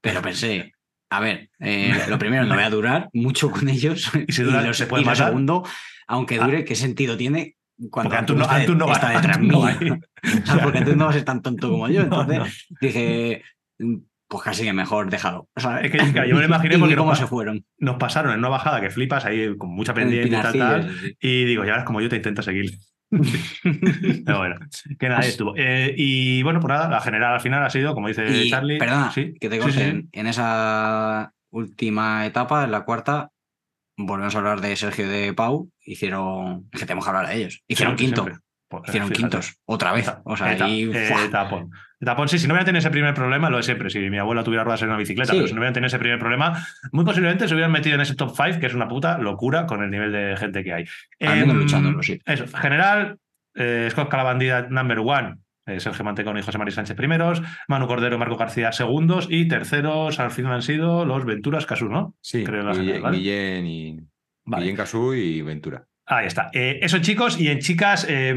Pero 0.00 0.22
pensé, 0.22 0.72
a 1.10 1.20
ver, 1.20 1.50
eh, 1.60 1.92
lo 2.08 2.18
primero, 2.18 2.44
no 2.44 2.54
voy 2.54 2.64
a 2.64 2.70
durar 2.70 3.08
mucho 3.12 3.50
con 3.50 3.68
ellos. 3.68 4.10
Y 4.28 4.32
si 4.32 4.42
dura, 4.42 4.62
lo, 4.62 4.72
¿se 4.74 4.86
puede 4.86 5.02
y 5.02 5.06
lo 5.06 5.14
segundo, 5.14 5.64
aunque 6.06 6.38
dure, 6.38 6.64
¿qué 6.64 6.74
sentido 6.74 7.16
tiene 7.16 7.56
cuando 7.90 8.08
Porque 8.10 8.18
Antun 8.18 8.38
no, 8.38 8.44
está, 8.44 8.56
Antun 8.56 8.78
no 8.78 8.86
va, 8.88 8.92
está 8.94 9.10
detrás 9.10 9.36
Antun 9.36 9.48
mío? 9.48 9.60
va. 9.60 9.98
O 10.42 10.46
sea, 10.46 10.62
porque 10.64 10.80
tú 10.82 10.96
no 10.96 11.06
vas 11.06 11.14
a 11.14 11.18
ser 11.18 11.24
tan 11.24 11.42
tonto 11.42 11.70
como 11.70 11.88
yo. 11.88 12.00
Entonces 12.02 12.38
no. 12.38 12.46
dije, 12.80 13.42
pues 14.26 14.42
casi 14.42 14.64
que 14.64 14.72
mejor 14.72 15.08
déjalo. 15.10 15.48
O 15.54 15.60
sea, 15.60 15.80
Es 15.80 15.90
que 15.92 15.98
claro, 15.98 16.28
yo 16.28 16.34
me 16.34 16.40
lo 16.40 16.46
imaginé 16.46 16.74
y 16.74 16.78
porque 16.78 16.96
cómo 16.96 17.10
nos, 17.10 17.18
se 17.18 17.26
fueron. 17.26 17.64
nos 17.78 17.96
pasaron 17.96 18.32
en 18.32 18.40
una 18.40 18.48
bajada 18.48 18.80
que 18.80 18.90
flipas 18.90 19.24
ahí 19.24 19.56
con 19.56 19.70
mucha 19.70 19.94
pendiente 19.94 20.28
y 20.36 20.40
tal, 20.58 20.92
sí. 21.00 21.16
Y 21.20 21.44
digo, 21.44 21.64
ya 21.64 21.70
verás 21.72 21.84
como 21.86 22.00
yo 22.00 22.08
te 22.08 22.16
intento 22.16 22.42
seguir. 22.42 22.72
Pero 24.24 24.38
bueno, 24.38 24.56
que 24.98 25.08
nada, 25.08 25.20
estuvo. 25.20 25.54
Eh, 25.56 25.94
y 25.96 26.42
bueno, 26.42 26.60
pues 26.60 26.70
nada, 26.72 26.88
la 26.88 27.00
general 27.00 27.34
al 27.34 27.40
final 27.40 27.64
ha 27.64 27.70
sido, 27.70 27.94
como 27.94 28.08
dice 28.08 28.26
Y, 28.28 28.50
Charlie. 28.50 28.78
perdona, 28.78 29.10
sí, 29.12 29.34
que 29.40 29.48
te 29.48 29.56
sí, 29.56 29.60
corte. 29.62 29.72
sí, 29.78 29.80
sí. 29.84 29.88
En, 29.88 30.08
en 30.12 30.26
esa 30.26 31.32
última 31.50 32.26
etapa, 32.26 32.64
en 32.64 32.72
la 32.72 32.82
cuarta, 32.84 33.30
volvemos 33.96 34.34
a 34.34 34.38
hablar 34.38 34.60
de 34.60 34.76
Sergio 34.76 35.06
y 35.06 35.08
de 35.08 35.32
Pau. 35.34 35.70
Hicieron, 35.84 36.68
es 36.72 36.80
que 36.80 36.86
tenemos 36.86 37.04
que 37.04 37.10
hablar 37.10 37.28
de 37.28 37.36
ellos. 37.36 37.62
Hicieron 37.66 37.96
Siempre, 37.98 38.04
quinto. 38.06 38.22
siempre. 38.24 38.44
Pues, 38.68 38.82
Hicieron 38.88 39.08
fíjate. 39.08 39.22
quintos, 39.22 39.58
otra 39.64 39.92
vez. 39.92 40.12
O 40.24 40.36
sea, 40.36 40.52
Eta- 40.52 40.66
ahí, 40.66 40.90
eh, 40.92 41.08
¡fua! 41.30 41.66
Tapón. 42.06 42.28
Sí, 42.28 42.38
si 42.38 42.46
no 42.46 42.54
hubiera 42.54 42.64
tenido 42.64 42.78
ese 42.80 42.90
primer 42.90 43.14
problema, 43.14 43.50
lo 43.50 43.56
de 43.56 43.62
siempre. 43.62 43.90
Si 43.90 43.98
mi 44.10 44.18
abuela 44.18 44.44
tuviera 44.44 44.64
ruedas 44.64 44.82
en 44.82 44.88
una 44.88 44.98
bicicleta, 44.98 45.32
Sí. 45.32 45.38
pero 45.38 45.48
si 45.48 45.54
no 45.54 45.60
hubiera 45.60 45.72
tenido 45.72 45.88
ese 45.88 45.98
primer 45.98 46.18
problema, 46.18 46.64
muy 46.92 47.04
posiblemente 47.04 47.48
se 47.48 47.54
hubieran 47.54 47.72
metido 47.72 47.94
en 47.96 48.00
ese 48.02 48.14
top 48.14 48.32
5, 48.36 48.60
que 48.60 48.66
es 48.66 48.74
una 48.74 48.88
puta 48.88 49.18
locura 49.18 49.66
con 49.66 49.82
el 49.82 49.90
nivel 49.90 50.12
de 50.12 50.36
gente 50.36 50.62
que 50.64 50.72
hay. 50.72 50.84
Em, 51.18 51.50
luchándolo, 51.50 52.02
sí. 52.02 52.20
Eso, 52.24 52.46
general, 52.56 53.18
eh, 53.54 53.88
Scott 53.90 54.08
Calabandida 54.10 54.68
number 54.70 54.98
one, 55.00 55.36
eh, 55.66 55.80
Sergio 55.80 56.04
Mantecón 56.04 56.38
y 56.38 56.42
José 56.42 56.56
María 56.58 56.72
Sánchez 56.74 56.96
primeros, 56.96 57.42
Manu 57.66 57.86
Cordero 57.86 58.16
y 58.16 58.18
Marco 58.18 58.36
García 58.36 58.72
segundos, 58.72 59.26
y 59.30 59.48
terceros 59.48 60.18
al 60.20 60.30
final 60.30 60.52
han 60.52 60.62
sido 60.62 61.04
los 61.04 61.24
Venturas 61.24 61.66
Casú, 61.66 61.88
¿no? 61.88 62.14
Sí, 62.20 62.44
Creo 62.44 62.62
la 62.62 62.72
Guille- 62.72 62.78
general, 62.80 63.02
¿vale? 63.02 63.18
Guillén 63.18 63.66
y. 63.66 64.00
Vale. 64.44 64.62
Guillén 64.62 64.76
Casú 64.76 65.12
y 65.14 65.42
Ventura. 65.42 65.84
Ahí 66.06 66.26
está. 66.26 66.48
Eh, 66.54 66.78
eso 66.80 67.00
chicos 67.00 67.38
y 67.38 67.48
en 67.48 67.58
chicas 67.58 68.06
eh, 68.08 68.34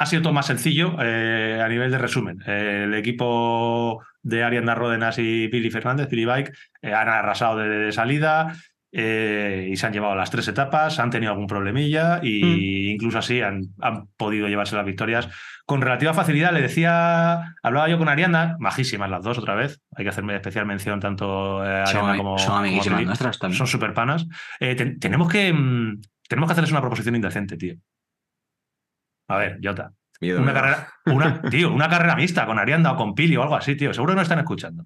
ha 0.00 0.06
sido 0.06 0.22
todo 0.22 0.32
más 0.32 0.46
sencillo 0.46 0.96
eh, 1.00 1.60
a 1.62 1.68
nivel 1.68 1.90
de 1.90 1.98
resumen. 1.98 2.38
Eh, 2.46 2.84
el 2.86 2.94
equipo 2.94 4.02
de 4.22 4.42
Arianda 4.42 4.74
Ródenas 4.74 5.18
y 5.18 5.46
Billy 5.48 5.70
Fernández, 5.70 6.08
Billy 6.08 6.24
Bike, 6.24 6.52
eh, 6.82 6.94
han 6.94 7.08
arrasado 7.08 7.58
de, 7.58 7.68
de 7.68 7.92
salida 7.92 8.54
y 8.92 9.76
se 9.76 9.86
han 9.86 9.92
llevado 9.92 10.16
las 10.16 10.32
tres 10.32 10.48
etapas, 10.48 10.98
han 10.98 11.10
tenido 11.10 11.30
algún 11.30 11.46
problemilla 11.46 12.18
y 12.24 12.90
incluso 12.90 13.18
así 13.18 13.40
han, 13.40 13.62
han 13.80 14.06
podido 14.16 14.48
llevarse 14.48 14.74
las 14.74 14.84
victorias 14.84 15.28
con 15.64 15.80
relativa 15.80 16.12
facilidad. 16.12 16.52
Le 16.52 16.60
decía, 16.62 17.54
hablaba 17.62 17.88
yo 17.88 17.98
con 17.98 18.08
Arianda, 18.08 18.56
majísimas 18.58 19.08
las 19.10 19.22
dos 19.22 19.38
otra 19.38 19.54
vez, 19.54 19.80
hay 19.94 20.04
que 20.04 20.08
hacerme 20.08 20.34
especial 20.34 20.66
mención 20.66 20.98
tanto 20.98 21.58
Son, 21.58 21.66
Arianda 21.68 22.16
como, 22.16 22.36
son 22.38 22.46
como 22.48 22.58
amiguísimas 22.60 22.98
Billy 22.98 23.06
nuestras 23.06 23.38
también. 23.38 23.58
son 23.58 23.66
super 23.68 23.94
panas. 23.94 24.26
Ten- 24.58 24.98
tenemos, 24.98 25.28
que, 25.30 25.52
mm, 25.52 26.00
tenemos 26.28 26.48
que 26.48 26.52
hacerles 26.52 26.72
una 26.72 26.80
proposición 26.80 27.14
indecente, 27.14 27.56
tío. 27.56 27.74
A 29.30 29.36
ver, 29.38 29.58
Jota. 29.62 29.92
Miedo. 30.20 30.42
Una 30.42 30.52
carrera, 30.52 30.88
una, 31.06 31.40
tío, 31.50 31.72
una 31.72 31.88
carrera 31.88 32.14
mixta 32.16 32.44
con 32.44 32.58
Arianda 32.58 32.92
o 32.92 32.96
con 32.96 33.14
Pili 33.14 33.36
o 33.36 33.42
algo 33.42 33.56
así, 33.56 33.74
tío. 33.76 33.94
Seguro 33.94 34.12
que 34.12 34.16
no 34.16 34.22
están 34.22 34.38
escuchando. 34.38 34.82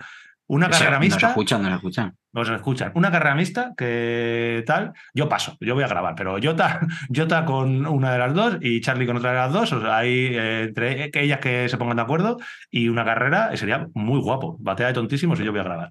Una 0.46 0.66
O 0.66 0.70
sea, 0.70 0.78
carrera 0.80 1.00
mixta. 1.00 1.28
escuchan, 1.28 1.62
nos 1.62 1.72
escuchan. 1.72 2.14
Nos 2.33 2.48
escuchan. 2.50 2.92
Una 2.94 3.11
carrera 3.11 3.35
mixta 3.35 3.72
que 3.76 4.62
tal. 4.66 4.92
Yo 5.14 5.26
paso, 5.28 5.57
yo 5.61 5.74
voy 5.74 5.85
a 5.85 5.88
grabar, 5.88 6.14
pero 6.14 6.37
Jota, 6.40 6.80
Jota 7.14 7.46
con 7.46 7.87
una 7.87 8.12
de 8.12 8.18
las 8.18 8.35
dos 8.35 8.59
y 8.61 8.80
Charlie 8.83 9.07
con 9.07 9.16
otra 9.16 9.30
de 9.30 9.37
las 9.38 9.52
dos. 9.52 9.72
O 9.72 9.80
sea, 9.80 9.96
ahí 9.96 10.26
eh, 10.33 10.64
entre 10.68 11.11
ellas 11.14 11.38
que 11.40 11.68
se 11.68 11.78
pongan 11.78 11.96
de 11.96 12.02
acuerdo 12.02 12.37
y 12.70 12.88
una 12.88 13.04
carrera 13.07 13.48
eh, 13.52 13.57
sería 13.57 13.88
muy 13.94 14.20
guapo. 14.20 14.57
Batea 14.61 14.88
de 14.88 14.92
tontísimos 14.92 15.40
y 15.40 15.44
yo 15.44 15.50
voy 15.50 15.61
a 15.61 15.64
grabar. 15.64 15.90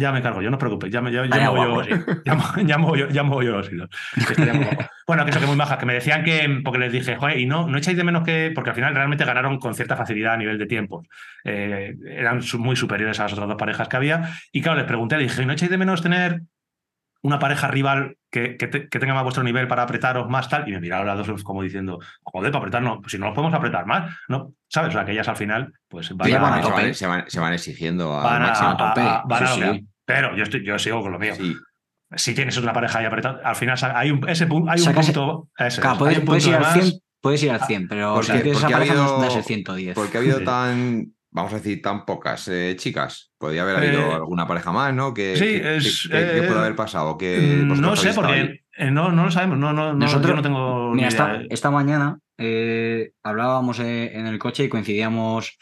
Ya 0.00 0.12
me 0.12 0.22
cargo 0.22 0.40
yo, 0.42 0.50
no 0.50 0.56
os 0.56 0.60
preocupéis. 0.60 0.92
Ya 0.92 1.00
me, 1.00 1.12
ya, 1.12 1.26
ya 1.26 1.50
muevo 1.50 1.74
guapo, 1.74 1.88
yo, 1.88 1.96
ya 2.24 2.34
ya 3.12 3.22
muevo 3.22 3.42
yo- 3.42 3.52
los 3.52 3.70
hilos. 3.70 3.88
Bueno, 5.06 5.24
que 5.24 5.30
eso 5.32 5.40
que 5.40 5.46
muy 5.46 5.56
majas, 5.56 5.76
que 5.78 5.86
me 5.86 5.94
decían 5.94 6.22
que, 6.22 6.60
porque 6.64 6.78
les 6.78 6.92
dije, 6.92 7.16
joder, 7.16 7.38
y 7.40 7.44
no, 7.46 7.66
no 7.66 7.78
echáis 7.78 7.96
de 7.96 8.04
menos 8.04 8.22
que, 8.22 8.52
porque 8.54 8.70
al 8.70 8.76
final 8.76 8.94
realmente 8.94 9.24
ganaron 9.24 9.58
con 9.58 9.74
cierta 9.74 9.96
facilidad 9.96 10.34
a 10.34 10.36
nivel 10.36 10.56
de 10.56 10.66
tiempos. 10.66 11.04
Eh, 11.44 11.94
eran 12.06 12.40
muy 12.58 12.76
superiores 12.76 13.18
a 13.18 13.24
las 13.24 13.32
otras 13.32 13.48
dos 13.48 13.56
parejas 13.56 13.88
que 13.88 13.96
había. 13.96 14.30
Y 14.52 14.62
claro, 14.62 14.78
les 14.78 14.86
pregunté, 14.86 15.16
les 15.18 15.28
dije, 15.28 15.42
¿y 15.42 15.46
no 15.46 15.52
echáis 15.52 15.70
de 15.70 15.78
menos 15.78 16.00
tener 16.00 16.42
una 17.22 17.38
pareja 17.40 17.66
rival 17.68 18.16
que, 18.30 18.56
que, 18.56 18.66
te- 18.68 18.88
que 18.88 18.98
tenga 19.00 19.12
más 19.14 19.24
vuestro 19.24 19.42
nivel 19.42 19.66
para 19.66 19.82
apretaros 19.82 20.28
más 20.30 20.48
tal? 20.48 20.68
Y 20.68 20.72
me 20.72 20.80
miraron 20.80 21.06
las 21.08 21.26
dos 21.26 21.42
como 21.42 21.62
diciendo, 21.62 21.98
joder, 22.22 22.52
para 22.52 22.60
apretarnos, 22.60 22.98
pues 23.00 23.10
si 23.10 23.18
no 23.18 23.26
nos 23.26 23.34
podemos 23.34 23.52
apretar 23.54 23.86
más, 23.86 24.14
¿no? 24.28 24.52
¿Sabes? 24.68 24.90
O 24.90 24.92
sea, 24.92 25.04
que 25.04 25.10
ellas 25.12 25.26
al 25.28 25.36
final, 25.36 25.72
pues 25.88 26.16
van 26.16 26.28
Sí, 26.28 26.34
a, 26.34 26.38
van 26.38 26.52
a 26.60 26.62
se, 26.94 27.06
van, 27.08 27.24
se 27.28 27.54
exigiendo 27.54 28.16
al 28.16 28.22
van 28.24 28.42
a- 28.42 28.46
máximo. 28.46 28.68
a 28.70 28.76
tope. 28.76 29.00
a- 29.00 29.22
van 29.26 29.42
a 29.42 29.46
sí. 29.48 29.60
Pero 30.14 30.36
yo, 30.36 30.42
estoy, 30.44 30.64
yo 30.64 30.78
sigo 30.78 31.00
con 31.02 31.12
lo 31.12 31.18
mío. 31.18 31.34
Sí. 31.36 31.56
si 32.16 32.34
tienes 32.34 32.56
una 32.56 32.72
pareja 32.72 32.98
ahí 32.98 33.04
apretada, 33.06 33.40
al 33.44 33.54
final 33.56 33.78
hay 33.94 34.10
un, 34.10 34.28
ese, 34.28 34.44
hay 34.44 34.80
un 34.80 34.94
punto. 34.94 35.48
Claro, 35.54 35.98
puedes, 35.98 36.16
hay 36.16 36.20
un 36.20 36.26
puedes 36.26 36.44
punto 36.44 36.48
ir 36.48 36.50
de 36.50 36.54
al 36.56 36.60
más. 36.62 36.72
100, 36.88 37.00
puedes 37.20 37.42
ir 37.44 37.50
al 37.52 37.60
100, 37.66 37.88
pero 37.88 38.14
Porque- 38.14 38.32
si 38.32 38.38
tienes 38.42 38.58
esa 38.58 38.66
ha 38.66 38.70
pareja 38.70 38.94
no 38.94 39.00
habido- 39.02 39.20
das 39.22 39.36
el 39.36 39.44
110. 39.44 39.94
Porque 39.94 40.16
ha 40.16 40.20
habido 40.20 40.38
Sí. 40.40 40.44
tan, 40.44 41.06
vamos 41.30 41.52
a 41.52 41.56
decir, 41.56 41.80
tan 41.82 42.04
pocas 42.04 42.48
eh, 42.48 42.74
chicas. 42.76 43.30
Podría 43.38 43.62
haber 43.62 43.76
habido 43.76 44.00
Eh, 44.10 44.14
alguna 44.14 44.46
pareja 44.48 44.72
más, 44.72 44.92
¿no? 44.92 45.14
¿Qué, 45.14 45.36
sí, 45.36 45.44
qué- 45.60 45.76
es, 45.76 46.08
qué- 46.10 46.16
qué 46.18 46.38
eh, 46.38 46.42
puede 46.42 46.58
haber 46.58 46.74
pasado? 46.74 47.16
Mm, 47.20 47.80
No 47.80 47.94
sé, 47.94 48.12
porque 48.12 48.62
no, 48.90 49.12
no 49.12 49.24
lo 49.26 49.30
sabemos. 49.30 49.58
No, 49.58 49.72
no, 49.72 49.92
no, 49.92 49.94
Nosotros- 49.94 50.30
yo 50.30 50.34
no 50.36 50.42
tengo. 50.42 50.90
Mira, 50.92 51.08
esta, 51.48 51.70
mañana 51.70 52.18
hablábamos 53.22 53.78
en 53.80 54.26
el 54.26 54.38
coche 54.38 54.64
y 54.64 54.68
coincidíamos 54.68 55.58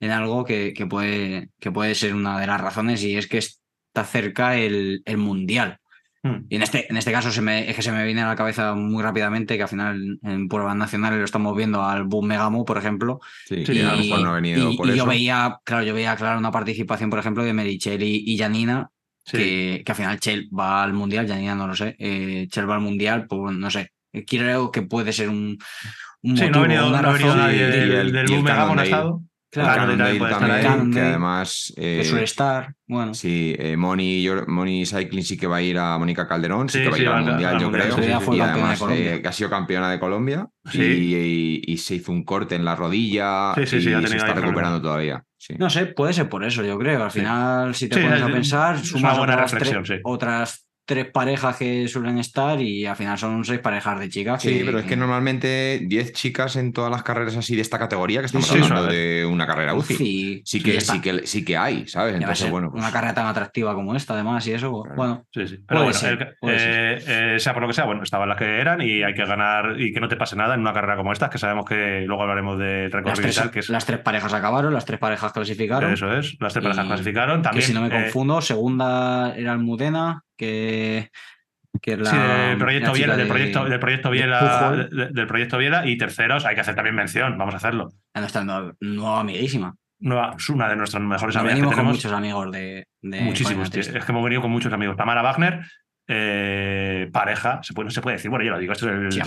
en 0.00 0.10
algo 0.12 0.44
que, 0.44 0.72
que 0.74 0.86
puede, 0.86 1.50
que 1.58 1.72
puede 1.72 1.94
ser 1.96 2.14
una 2.14 2.38
de 2.38 2.46
las 2.46 2.60
razones 2.60 3.02
y 3.02 3.16
es 3.16 3.26
que 3.26 3.38
está 4.00 4.04
cerca 4.10 4.56
el, 4.56 5.02
el 5.04 5.16
Mundial. 5.18 5.78
Mm. 6.22 6.46
Y 6.48 6.56
en 6.56 6.62
este, 6.62 6.86
en 6.90 6.96
este 6.96 7.12
caso 7.12 7.30
se 7.30 7.40
me, 7.40 7.68
es 7.70 7.76
que 7.76 7.82
se 7.82 7.92
me 7.92 8.04
viene 8.04 8.22
a 8.22 8.26
la 8.28 8.36
cabeza 8.36 8.74
muy 8.74 9.02
rápidamente 9.02 9.56
que 9.56 9.62
al 9.62 9.68
final 9.68 10.18
en 10.22 10.48
pruebas 10.48 10.74
nacionales 10.76 11.18
lo 11.18 11.24
estamos 11.24 11.56
viendo 11.56 11.82
al 11.82 12.04
Boom 12.04 12.26
Megamo, 12.26 12.64
por 12.64 12.76
ejemplo. 12.78 13.20
Sí, 13.46 13.64
y 13.66 13.80
a 13.80 13.92
lo 13.92 13.98
mejor 13.98 14.20
no 14.22 14.30
ha 14.30 14.34
venido 14.34 14.70
y- 14.70 14.76
por 14.76 14.86
y 14.86 14.90
eso. 14.90 14.98
yo 14.98 15.06
veía, 15.06 15.58
claro, 15.64 15.84
yo 15.84 15.94
veía 15.94 16.16
claro 16.16 16.38
una 16.38 16.50
participación, 16.50 17.08
por 17.10 17.18
ejemplo, 17.20 17.44
de 17.44 17.52
Merichel 17.52 18.02
y, 18.02 18.24
y 18.26 18.38
Janina, 18.38 18.88
Sí. 19.24 19.36
que, 19.36 19.82
que 19.84 19.92
al 19.92 19.96
final 19.96 20.20
Chel 20.20 20.48
va 20.58 20.82
al 20.82 20.94
Mundial, 20.94 21.28
Janina 21.28 21.54
no 21.54 21.66
lo 21.66 21.74
sé, 21.76 21.94
eh, 21.98 22.46
Chel 22.50 22.68
va 22.68 22.76
al 22.76 22.80
Mundial, 22.80 23.26
pues 23.28 23.54
no 23.54 23.70
sé. 23.70 23.92
Creo 24.26 24.70
que 24.72 24.80
puede 24.82 25.12
ser 25.12 25.28
un, 25.28 25.58
un 26.22 26.36
Sí, 26.36 26.48
no 26.48 26.58
ha 26.60 26.62
venido, 26.62 26.88
una 26.88 27.02
no 27.02 27.08
ha 27.10 27.12
venido 27.12 27.34
razón 27.34 27.46
nadie 27.46 27.58
y 27.58 27.70
del, 27.70 27.92
el- 27.92 28.12
del 28.12 28.30
y 28.30 28.32
el 28.32 28.36
Boom 28.38 28.44
Megamo, 28.44 28.74
no 28.74 28.80
ha 28.80 28.84
estado. 28.84 29.22
Claro, 29.50 29.74
Cannondale 29.80 30.18
Cannondale 30.18 30.30
también. 30.38 30.62
Cannondale, 30.62 30.94
que 30.94 31.08
además... 31.08 31.72
que 31.74 32.00
eh, 32.00 32.04
suele 32.04 32.24
estar. 32.24 32.74
Bueno, 32.86 33.14
Sí, 33.14 33.54
eh, 33.58 33.76
Moni, 33.78 34.22
yo- 34.22 34.44
Moni 34.46 34.84
Cycling 34.84 35.22
sí 35.24 35.38
que 35.38 35.46
va 35.46 35.56
a 35.56 35.62
ir 35.62 35.78
a 35.78 35.96
Mónica 35.98 36.28
Calderón, 36.28 36.68
sí, 36.68 36.78
Sí, 36.78 36.84
que 36.84 36.90
va 36.90 36.96
a 36.96 36.98
ir 37.00 37.08
al 37.08 37.14
al- 37.14 37.24
Mundial, 37.24 37.54
al 37.54 37.60
yo 37.60 37.70
Mundial, 37.70 37.88
creo. 37.94 38.20
sí, 38.20 38.36
y 38.36 38.40
además 38.40 38.82
eh, 38.90 39.20
que 39.22 39.28
ha 39.28 39.32
sido 39.32 39.48
campeona 39.50 39.90
de 39.90 39.98
Colombia 39.98 40.46
Sí. 40.70 40.82
y, 40.82 41.14
y- 41.14 41.62
y 41.72 41.76
se 41.78 41.94
hizo 41.94 42.12
un 42.12 42.24
corte 42.24 42.56
en 42.56 42.64
la 42.64 42.76
rodilla 42.76 43.54
Sí, 43.54 43.66
sí, 43.66 43.80
sí, 43.80 43.90
y 43.90 44.06
se 44.06 44.16
está 44.18 44.34
recuperando 44.34 44.82
todavía. 44.82 45.24
Sí. 45.40 45.54
no 45.58 45.70
sé, 45.70 45.86
puede 45.86 46.12
ser 46.12 46.28
por 46.28 46.44
eso, 46.44 46.62
yo 46.64 46.76
creo. 46.78 47.04
Al 47.04 47.10
Sí. 47.10 47.20
final, 47.20 47.74
si 47.74 47.88
te 47.88 47.96
Sí, 47.96 48.02
pones 48.02 48.18
es- 48.18 48.24
a 48.26 48.30
pensar, 48.30 48.74
es 48.74 48.88
sumas 48.88 49.16
buena 49.16 49.34
otras, 49.34 49.52
reflexión, 49.52 49.82
tres, 49.84 49.96
sí. 49.98 50.02
otras 50.04 50.67
tres 50.88 51.04
parejas 51.12 51.54
que 51.58 51.86
suelen 51.86 52.16
estar 52.16 52.58
y 52.62 52.86
al 52.86 52.96
final 52.96 53.18
son 53.18 53.44
seis 53.44 53.58
parejas 53.60 54.00
de 54.00 54.08
chicas. 54.08 54.40
Sí, 54.42 54.60
que- 54.60 54.64
pero 54.64 54.78
es 54.78 54.86
que 54.86 54.96
normalmente 54.96 55.80
10 55.86 56.14
chicas 56.14 56.56
en 56.56 56.72
todas 56.72 56.90
las 56.90 57.02
carreras 57.02 57.36
así 57.36 57.54
de 57.54 57.60
esta 57.60 57.78
categoría, 57.78 58.20
que 58.20 58.26
estamos 58.26 58.48
Sí, 58.48 58.54
hablando 58.58 58.86
de 58.86 59.26
una 59.26 59.46
carrera 59.46 59.74
UCI. 59.74 59.94
Sí, 59.96 60.42
Sí 60.46 60.62
que, 60.62 60.80
sí, 60.80 61.00
que, 61.02 61.26
sí 61.26 61.44
que 61.44 61.58
hay, 61.58 61.86
¿sabes? 61.86 62.14
Entonces, 62.14 62.50
bueno, 62.50 62.70
pues, 62.70 62.82
una 62.82 62.90
carrera 62.90 63.12
tan 63.12 63.26
atractiva 63.26 63.74
como 63.74 63.94
esta, 63.94 64.14
además, 64.14 64.46
y 64.46 64.52
eso, 64.54 64.80
Claro. 64.82 64.96
bueno, 64.96 65.26
Sí, 65.30 65.46
sí. 65.46 65.58
Pero 65.68 65.80
bueno, 65.82 65.92
ser, 65.92 66.36
el- 66.40 66.48
eh, 66.48 67.34
eh, 67.34 67.38
sea 67.38 67.52
por 67.52 67.60
lo 67.60 67.68
que 67.68 67.74
sea, 67.74 67.84
bueno, 67.84 68.02
estaban 68.02 68.26
las 68.26 68.38
que 68.38 68.58
eran 68.58 68.80
y 68.80 69.02
hay 69.02 69.12
que 69.12 69.26
ganar 69.26 69.78
y 69.78 69.92
que 69.92 70.00
no 70.00 70.08
te 70.08 70.16
pase 70.16 70.36
nada 70.36 70.54
en 70.54 70.60
una 70.60 70.72
carrera 70.72 70.96
como 70.96 71.12
esta, 71.12 71.28
que 71.28 71.36
sabemos 71.36 71.66
que 71.66 72.04
luego 72.06 72.22
hablaremos 72.22 72.58
de 72.58 72.84
las 72.84 72.92
recorrido 72.92 73.20
y 73.20 73.22
tres, 73.24 73.36
tal, 73.36 73.50
que 73.50 73.58
es, 73.60 73.68
las 73.68 73.84
tres 73.84 73.98
parejas 74.00 74.32
acabaron, 74.32 74.72
las 74.72 74.86
tres 74.86 74.98
parejas 74.98 75.32
clasificaron. 75.34 75.92
eso 75.92 76.10
es, 76.16 76.34
las 76.40 76.54
tres 76.54 76.62
parejas 76.62 76.84
Y 76.86 76.88
clasificaron. 76.88 77.42
También, 77.42 77.60
que 77.60 77.66
si 77.66 77.74
no 77.74 77.82
me 77.82 77.88
eh, 77.88 77.90
confundo, 77.90 78.40
segunda 78.40 79.34
era 79.36 79.52
Almudena, 79.52 80.24
que, 80.38 81.10
que 81.82 81.96
la. 81.98 82.10
sí, 82.10 82.16
del 82.16 82.58
proyecto 82.58 82.88
la 82.88 82.94
chica 82.94 83.06
Biela, 83.06 83.16
del 83.16 83.26
de- 83.26 83.30
proyecto, 83.32 83.64
del 83.66 83.80
proyecto 83.80 84.08
de 84.10 84.14
Biela, 84.16 84.38
Pujol. 84.40 84.90
de- 84.90 85.08
del 85.10 85.26
proyecto 85.26 85.58
Biela, 85.58 85.86
y 85.86 85.98
terceros, 85.98 86.46
hay 86.46 86.54
que 86.54 86.62
hacer 86.62 86.74
también 86.74 86.94
mención, 86.96 87.36
vamos 87.36 87.54
a 87.54 87.58
hacerlo. 87.58 87.90
a 88.14 88.20
nuestra 88.20 88.44
nueva, 88.44 88.72
nueva 88.80 89.20
amiguísima. 89.20 89.74
Nueva, 90.00 90.34
es 90.38 90.48
una 90.48 90.68
de 90.68 90.76
nuestras 90.76 91.02
mejores 91.02 91.34
Nos 91.34 91.40
amigas 91.42 91.54
que 91.56 91.60
venimos 91.60 91.74
con 91.74 91.76
tenemos. 91.82 91.96
muchos 91.96 92.12
amigos 92.12 92.52
de. 92.52 92.86
de 93.02 93.20
Muchísimos, 93.20 93.70
tío. 93.70 93.80
Es 93.80 93.88
que 93.90 94.12
hemos 94.12 94.22
venido 94.24 94.40
con 94.42 94.50
muchos 94.52 94.72
amigos. 94.72 94.96
Tamara 94.96 95.22
Wagner, 95.22 95.60
eh, 96.06 97.10
pareja, 97.12 97.60
se 97.62 97.74
puede, 97.74 97.86
no 97.86 97.90
se 97.90 98.00
puede 98.00 98.16
decir, 98.16 98.30
bueno, 98.30 98.44
yo 98.44 98.52
lo 98.52 98.58
digo, 98.58 98.72
esto 98.72 98.86
es 98.88 98.94
el, 98.94 99.12
Sí, 99.12 99.20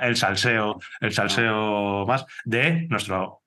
el 0.00 0.16
salseo, 0.16 0.78
el 1.00 1.12
salseo 1.12 2.06
más 2.06 2.24
de 2.44 2.86
nuestro 2.88 3.42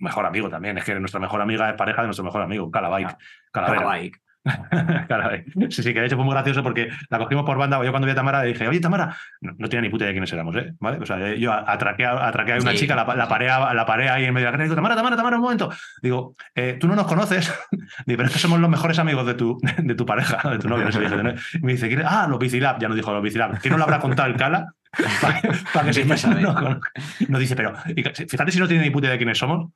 mejor 0.00 0.24
amigo 0.26 0.48
también. 0.48 0.78
Es 0.78 0.84
que 0.84 0.94
nuestra 1.00 1.20
mejor 1.20 1.40
amiga 1.40 1.68
es 1.68 1.74
pareja 1.76 2.00
de 2.02 2.06
nuestro 2.08 2.24
mejor 2.24 2.42
amigo, 2.42 2.70
Calabike. 2.70 3.10
Ah, 3.12 3.18
Calavera. 3.52 3.86
Bike. 3.86 4.20
Sí, 5.70 5.82
sí, 5.82 5.92
que 5.92 6.00
de 6.00 6.06
hecho 6.06 6.16
fue 6.16 6.24
muy 6.24 6.32
gracioso 6.34 6.62
porque 6.62 6.88
la 7.10 7.18
cogimos 7.18 7.44
por 7.44 7.58
banda. 7.58 7.82
Yo 7.84 7.90
cuando 7.90 8.06
vi 8.06 8.12
a 8.12 8.14
Tamara 8.14 8.42
le 8.42 8.48
dije, 8.52 8.66
oye, 8.68 8.80
Tamara, 8.80 9.16
no, 9.40 9.52
no 9.58 9.68
tenía 9.68 9.82
ni 9.82 9.88
puta 9.88 10.04
idea 10.04 10.08
de 10.08 10.14
quiénes 10.14 10.32
éramos, 10.32 10.54
¿eh? 10.56 10.72
¿Vale? 10.80 10.98
O 10.98 11.06
sea, 11.06 11.18
eh, 11.28 11.38
yo 11.38 11.52
atraqué, 11.52 12.04
a- 12.04 12.26
atraqué 12.28 12.52
a 12.54 12.56
una 12.56 12.70
Sí, 12.72 12.78
chica, 12.78 12.94
la, 12.94 13.04
la, 13.14 13.28
paré, 13.28 13.46
la 13.46 13.84
paré 13.86 14.08
ahí 14.08 14.24
en 14.24 14.34
medio 14.34 14.46
de 14.46 14.52
la 14.52 14.52
carrera 14.52 14.64
y 14.66 14.68
digo, 14.68 14.76
Tamara, 14.76 14.96
Tamara, 14.96 15.16
Tamara, 15.16 15.36
un 15.36 15.42
momento. 15.42 15.70
Digo, 16.02 16.34
eh, 16.54 16.76
tú 16.80 16.86
no 16.88 16.94
nos 16.94 17.06
conoces, 17.06 17.52
Digo, 18.06 18.16
pero 18.18 18.24
es 18.26 18.32
que 18.32 18.38
somos 18.38 18.58
los 18.60 18.70
mejores 18.70 18.98
amigos 18.98 19.26
de 19.26 19.34
tu, 19.34 19.58
de 19.78 19.94
tu 19.94 20.06
pareja, 20.06 20.48
de 20.50 20.58
tu 20.58 20.68
novio. 20.68 20.84
no 20.86 20.92
sé, 20.92 21.00
¿no? 21.08 21.32
Me 21.62 21.72
dice, 21.72 21.96
ah, 22.04 22.26
los 22.28 22.38
Bicilab, 22.38 22.80
ya 22.80 22.88
nos 22.88 22.96
dijo 22.96 23.12
los 23.12 23.22
Bicilab. 23.22 23.58
¿Quién 23.60 23.72
nos 23.72 23.78
lo 23.78 23.84
habrá 23.84 23.98
contado 23.98 24.28
el 24.28 24.36
Cala? 24.36 24.66
Para, 25.20 25.42
para 25.74 25.86
que 25.86 25.92
se 25.92 26.04
no. 26.40 26.80
Nos 27.28 27.40
dice, 27.40 27.54
pero 27.54 27.74
fíjate 27.76 28.50
si 28.50 28.58
no 28.58 28.66
tiene 28.66 28.84
ni 28.84 28.90
puta 28.90 29.06
idea 29.08 29.12
de 29.12 29.18
quiénes 29.18 29.36
somos. 29.36 29.70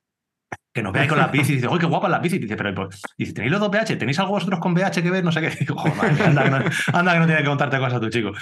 Que 0.72 0.82
nos 0.82 0.92
ve 0.92 1.00
ahí 1.00 1.08
con 1.08 1.18
las 1.18 1.32
bicis 1.32 1.50
y 1.50 1.54
dice, 1.54 1.66
¡uy, 1.66 1.80
qué 1.80 1.86
guapas 1.86 2.10
las 2.10 2.22
bicis! 2.22 2.38
Y 2.38 2.42
dice, 2.42 2.56
pero 2.56 2.72
pues, 2.74 3.02
dice, 3.18 3.32
¿tenéis 3.32 3.50
los 3.50 3.60
dos 3.60 3.70
VH? 3.70 3.96
¿Tenéis 3.96 4.20
algo 4.20 4.32
vosotros 4.32 4.60
con 4.60 4.72
VH 4.72 5.02
que 5.02 5.10
ver? 5.10 5.24
No 5.24 5.32
sé 5.32 5.40
qué. 5.40 5.50
Digo, 5.60 5.82
anda, 5.82 6.44
que 6.44 6.50
no, 6.50 6.56
anda 6.92 7.12
que 7.12 7.26
tiene 7.26 7.38
que 7.38 7.44
contarte 7.44 7.78
cosas 7.78 7.94
a 7.94 8.00
tu 8.00 8.08
chico. 8.08 8.32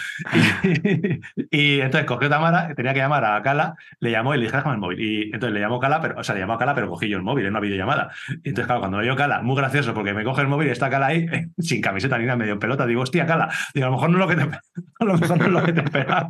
Y, 1.50 1.80
entonces 1.80 2.06
cogió 2.06 2.28
Tamara, 2.28 2.74
tenía 2.74 2.92
que 2.92 3.00
llamar 3.00 3.24
a 3.24 3.42
Cala, 3.42 3.74
le 4.00 4.10
llamó 4.10 4.34
y 4.34 4.38
le 4.38 4.44
dije, 4.44 4.56
déjame 4.56 4.74
el 4.74 4.80
móvil. 4.80 5.00
Y 5.00 5.22
entonces 5.24 5.52
le 5.52 5.60
llamó 5.60 5.80
Cala, 5.80 6.00
pero, 6.00 6.18
o 6.18 6.24
sea, 6.24 6.34
le 6.34 6.40
llamó 6.42 6.54
a 6.54 6.58
Cala, 6.58 6.74
pero 6.74 6.88
cogí 6.88 7.08
yo 7.08 7.16
el 7.16 7.22
móvil 7.22 7.46
en 7.46 7.52
una 7.52 7.60
videollamada. 7.60 8.10
Y 8.28 8.50
entonces, 8.50 8.66
claro, 8.66 8.80
cuando 8.80 8.98
me 8.98 9.04
vio 9.04 9.16
Cala, 9.16 9.40
muy 9.42 9.56
gracioso, 9.56 9.94
porque 9.94 10.12
me 10.12 10.24
coge 10.24 10.42
el 10.42 10.48
móvil 10.48 10.68
y 10.68 10.70
está 10.70 10.90
Cala 10.90 11.06
ahí, 11.06 11.26
sin 11.58 11.80
camiseta 11.80 12.18
ni 12.18 12.24
nada, 12.24 12.36
medio 12.36 12.58
pelota, 12.58 12.86
digo, 12.86 13.02
hostia, 13.02 13.26
Cala, 13.26 13.48
digo, 13.74 13.86
a 13.86 13.90
lo 13.90 13.96
mejor 13.96 14.10
no 14.10 14.18
es 14.18 14.20
lo 14.20 14.28
que 14.28 14.36
te, 14.36 14.42
a 14.42 15.04
lo 15.04 15.16
mejor 15.16 15.38
no 15.38 15.44
es 15.46 15.52
lo 15.52 15.64
que 15.64 15.72
te 15.72 15.80
esperaba. 15.80 16.28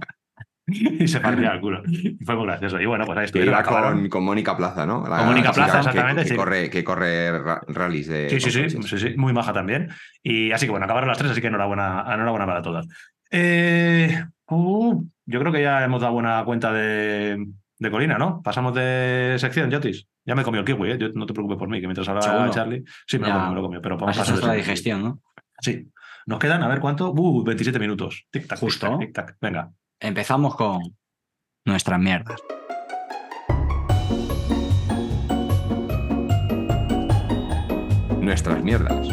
Y 1.00 1.08
se 1.08 1.20
partía 1.20 1.52
el 1.52 1.60
culo. 1.60 1.82
Y 1.86 2.22
fue 2.24 2.36
muy 2.36 2.44
gracioso. 2.46 2.78
Y 2.80 2.84
bueno, 2.86 3.06
pues 3.06 3.16
ahí 3.16 3.22
que 3.22 3.26
estuvieron. 3.26 3.52
iba 3.54 3.60
acabaron. 3.60 4.00
con, 4.00 4.08
con 4.10 4.24
Mónica 4.24 4.56
Plaza, 4.56 4.84
¿no? 4.86 5.02
La- 5.08 5.18
Con 5.18 5.26
Mónica 5.28 5.48
la 5.48 5.54
Plaza, 5.54 5.72
que- 5.72 5.78
exactamente, 5.78 6.22
Que, 6.24 6.28
sí. 6.28 6.36
corre, 6.36 6.70
que 6.70 6.84
corre 6.84 7.38
ra- 7.42 7.62
rallies 7.68 8.06
de. 8.08 8.28
Sí, 8.30 8.40
sí, 8.40 8.50
sí, 8.50 8.82
sí, 8.82 8.98
sí, 8.98 9.14
muy 9.16 9.32
maja 9.32 9.52
también. 9.52 9.88
Y 10.22 10.52
así 10.52 10.66
que 10.66 10.70
bueno, 10.70 10.84
acabaron 10.84 11.08
las 11.08 11.16
tres, 11.18 11.30
así 11.30 11.40
que 11.40 11.46
enhorabuena, 11.46 12.04
enhorabuena 12.12 12.44
para 12.46 12.62
todas. 12.62 12.86
Eh, 13.30 14.24
uh, 14.50 15.04
yo 15.26 15.40
creo 15.40 15.52
que 15.52 15.62
ya 15.62 15.84
hemos 15.84 16.00
dado 16.00 16.12
buena 16.14 16.42
cuenta 16.44 16.72
de, 16.72 17.46
de 17.78 17.90
Colina, 17.90 18.18
¿no? 18.18 18.42
Pasamos 18.42 18.74
de 18.74 19.36
sección, 19.38 19.70
Jotis. 19.72 20.06
Ya 20.24 20.34
me 20.34 20.42
comió 20.44 20.60
el 20.60 20.66
kiwi, 20.66 20.90
¿eh? 20.92 20.98
Yo- 20.98 21.08
no 21.14 21.24
te 21.26 21.32
preocupes 21.32 21.58
por 21.58 21.68
mí, 21.68 21.80
que 21.80 21.86
mientras 21.86 22.08
hablaba. 22.08 22.50
Charlie. 22.50 22.84
Sí, 23.06 23.18
me 23.18 23.28
lo 23.28 23.32
comió, 23.34 23.48
me 23.50 23.54
lo 23.56 23.62
comió, 23.62 23.80
pero 23.82 23.96
vamos 23.96 24.16
a 24.16 24.20
pasar 24.20 24.34
sección. 24.36 24.56
digestión, 24.56 25.02
¿no? 25.02 25.20
Sí. 25.60 25.88
Nos 26.26 26.38
quedan, 26.38 26.62
a 26.62 26.68
ver 26.68 26.80
cuánto. 26.80 27.10
Uh, 27.12 27.42
27 27.42 27.78
minutos. 27.78 28.26
Tic-tac, 28.30 28.58
Justo. 28.58 28.86
tic-tac, 28.98 29.08
tic-tac. 29.08 29.36
Venga. 29.40 29.70
Empezamos 30.00 30.54
con 30.54 30.78
nuestras 31.64 31.98
mierdas. 31.98 32.40
Nuestras 38.20 38.62
mierdas. 38.62 39.08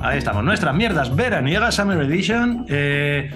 Ahí 0.00 0.16
estamos, 0.16 0.42
nuestras 0.42 0.74
mierdas 0.74 1.14
veraniegas 1.14 1.74
Summer 1.74 2.00
Edition. 2.00 2.64
Eh, 2.70 3.30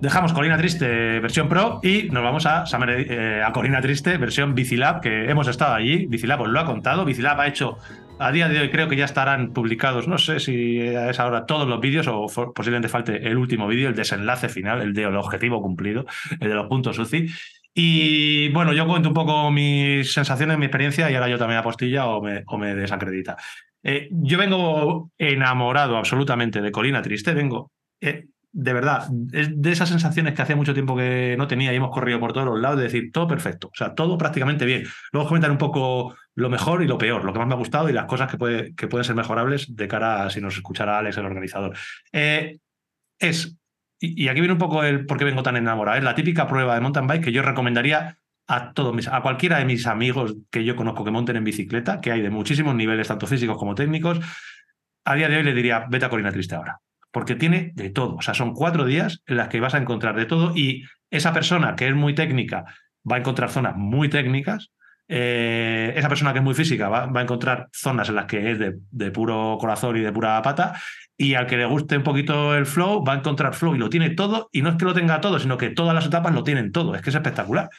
dejamos 0.00 0.32
Colina 0.32 0.58
Triste 0.58 1.20
versión 1.20 1.48
Pro 1.48 1.78
y 1.84 2.10
nos 2.10 2.24
vamos 2.24 2.46
a, 2.46 2.66
Summer, 2.66 2.90
eh, 2.90 3.44
a 3.44 3.52
Colina 3.52 3.80
Triste 3.80 4.18
versión 4.18 4.56
Bicilab, 4.56 5.00
que 5.00 5.30
hemos 5.30 5.46
estado 5.46 5.74
allí. 5.74 6.06
Bicilab 6.06 6.40
os 6.40 6.48
lo 6.48 6.58
ha 6.58 6.64
contado. 6.64 7.04
Bicilab 7.04 7.40
ha 7.40 7.46
hecho, 7.46 7.78
a 8.18 8.32
día 8.32 8.48
de 8.48 8.60
hoy 8.60 8.70
creo 8.70 8.88
que 8.88 8.96
ya 8.96 9.04
estarán 9.04 9.52
publicados, 9.52 10.08
no 10.08 10.18
sé 10.18 10.40
si 10.40 10.80
a 10.80 11.10
esa 11.10 11.26
hora 11.26 11.46
todos 11.46 11.68
los 11.68 11.80
vídeos 11.80 12.06
o 12.08 12.26
posiblemente 12.52 12.88
falte 12.88 13.28
el 13.28 13.36
último 13.36 13.66
vídeo, 13.66 13.88
el 13.88 13.94
desenlace 13.94 14.48
final, 14.48 14.82
el 14.82 14.92
de 14.92 15.04
el 15.04 15.16
objetivo 15.16 15.62
cumplido, 15.62 16.06
el 16.40 16.48
de 16.48 16.54
los 16.54 16.66
puntos 16.66 16.98
UCI. 16.98 17.28
Y 17.74 18.48
bueno, 18.48 18.72
yo 18.72 18.86
cuento 18.86 19.08
un 19.08 19.14
poco 19.14 19.50
mis 19.50 20.12
sensaciones, 20.12 20.58
mi 20.58 20.66
experiencia 20.66 21.10
y 21.10 21.14
ahora 21.14 21.28
yo 21.28 21.38
también 21.38 21.60
apostilla 21.60 22.06
o 22.06 22.20
me, 22.20 22.42
o 22.46 22.58
me 22.58 22.74
desacredita. 22.74 23.36
Eh, 23.82 24.08
yo 24.10 24.38
vengo 24.38 25.12
enamorado 25.16 25.96
absolutamente 25.96 26.60
de 26.60 26.72
Colina 26.72 27.02
Triste, 27.02 27.34
vengo, 27.34 27.70
eh, 28.00 28.26
de 28.60 28.72
verdad, 28.72 29.06
es 29.32 29.50
de 29.54 29.70
esas 29.70 29.88
sensaciones 29.88 30.34
que 30.34 30.42
hace 30.42 30.56
mucho 30.56 30.74
tiempo 30.74 30.96
que 30.96 31.36
no 31.38 31.46
tenía 31.46 31.72
y 31.72 31.76
hemos 31.76 31.92
corrido 31.92 32.18
por 32.18 32.32
todos 32.32 32.44
los 32.44 32.58
lados, 32.58 32.78
de 32.78 32.82
decir 32.84 33.12
todo 33.12 33.28
perfecto, 33.28 33.68
o 33.68 33.72
sea, 33.72 33.94
todo 33.94 34.18
prácticamente 34.18 34.64
bien. 34.64 34.84
Luego 35.12 35.28
comentar 35.28 35.52
un 35.52 35.58
poco 35.58 36.16
lo 36.34 36.50
mejor 36.50 36.82
y 36.82 36.88
lo 36.88 36.98
peor, 36.98 37.24
lo 37.24 37.32
que 37.32 37.38
más 37.38 37.46
me 37.46 37.54
ha 37.54 37.56
gustado 37.56 37.88
y 37.88 37.92
las 37.92 38.06
cosas 38.06 38.28
que, 38.28 38.36
puede- 38.36 38.74
que 38.74 38.88
pueden 38.88 39.04
ser 39.04 39.14
mejorables 39.14 39.76
de 39.76 39.86
cara 39.86 40.24
a 40.24 40.30
si 40.30 40.40
nos 40.40 40.56
escuchará 40.56 40.98
Alex, 40.98 41.16
el 41.18 41.26
organizador. 41.26 41.76
Eh, 42.12 42.58
es, 43.20 43.56
y, 44.00 44.26
aquí 44.26 44.40
viene 44.40 44.54
un 44.54 44.58
poco 44.58 44.82
el 44.82 45.06
por 45.06 45.18
qué 45.18 45.24
vengo 45.24 45.44
tan 45.44 45.56
enamorado, 45.56 45.96
es 45.96 46.02
la 46.02 46.16
típica 46.16 46.48
prueba 46.48 46.74
de 46.74 46.80
mountain 46.80 47.06
bike 47.06 47.26
que 47.26 47.32
yo 47.32 47.42
recomendaría 47.42 48.18
a 48.48 48.72
todos 48.72 48.92
mis, 48.92 49.06
a 49.06 49.20
cualquiera 49.20 49.58
de 49.58 49.66
mis 49.66 49.86
amigos 49.86 50.34
que 50.50 50.64
yo 50.64 50.74
conozco 50.74 51.04
que 51.04 51.12
monten 51.12 51.36
en 51.36 51.44
bicicleta, 51.44 52.00
que 52.00 52.10
hay 52.10 52.22
de 52.22 52.30
muchísimos 52.30 52.74
niveles, 52.74 53.06
tanto 53.06 53.28
físicos 53.28 53.56
como 53.56 53.76
técnicos, 53.76 54.18
a 55.04 55.14
día 55.14 55.28
de 55.28 55.36
hoy 55.36 55.44
le 55.44 55.54
diría, 55.54 55.86
vete 55.88 56.06
a 56.06 56.08
Colina 56.08 56.32
Triste 56.32 56.56
ahora. 56.56 56.80
Porque 57.10 57.34
tiene 57.34 57.72
de 57.74 57.90
todo. 57.90 58.16
O 58.16 58.22
sea, 58.22 58.34
son 58.34 58.54
cuatro 58.54 58.84
días 58.84 59.22
en 59.26 59.36
las 59.36 59.48
que 59.48 59.60
vas 59.60 59.74
a 59.74 59.78
encontrar 59.78 60.16
de 60.16 60.26
todo 60.26 60.52
y 60.54 60.84
esa 61.10 61.32
persona 61.32 61.74
que 61.76 61.88
es 61.88 61.94
muy 61.94 62.14
técnica 62.14 62.64
va 63.10 63.16
a 63.16 63.18
encontrar 63.20 63.50
zonas 63.50 63.76
muy 63.76 64.08
técnicas 64.08 64.70
eh, 65.10 65.94
esa 65.96 66.08
persona 66.08 66.32
que 66.32 66.40
es 66.40 66.44
muy 66.44 66.54
física 66.54 66.90
va, 66.90 67.10
a 67.12 67.22
encontrar 67.22 67.68
zonas 67.72 68.10
en 68.10 68.16
las 68.16 68.26
que 68.26 68.50
es 68.50 68.58
de, 68.58 68.74
de, 68.90 69.10
puro 69.10 69.56
corazón 69.58 69.96
y 69.96 70.00
de 70.00 70.12
pura 70.12 70.40
pata, 70.42 70.78
y 71.16 71.32
al 71.32 71.46
que 71.46 71.56
le 71.56 71.64
guste 71.64 71.96
un 71.96 72.02
poquito 72.02 72.54
el 72.54 72.66
flow 72.66 73.02
va 73.02 73.14
a 73.14 73.16
encontrar 73.16 73.54
flow 73.54 73.74
y 73.74 73.78
lo 73.78 73.88
tiene 73.88 74.10
todo, 74.10 74.50
y 74.52 74.60
no 74.60 74.68
es 74.68 74.76
que 74.76 74.84
lo 74.84 74.92
tenga 74.92 75.22
todo, 75.22 75.38
sino 75.38 75.56
que 75.56 75.70
todas 75.70 75.94
las 75.94 76.04
etapas 76.04 76.34
lo 76.34 76.44
tienen 76.44 76.72
todo, 76.72 76.94
es 76.94 77.00
que 77.00 77.08
es 77.08 77.16
espectacular. 77.16 77.70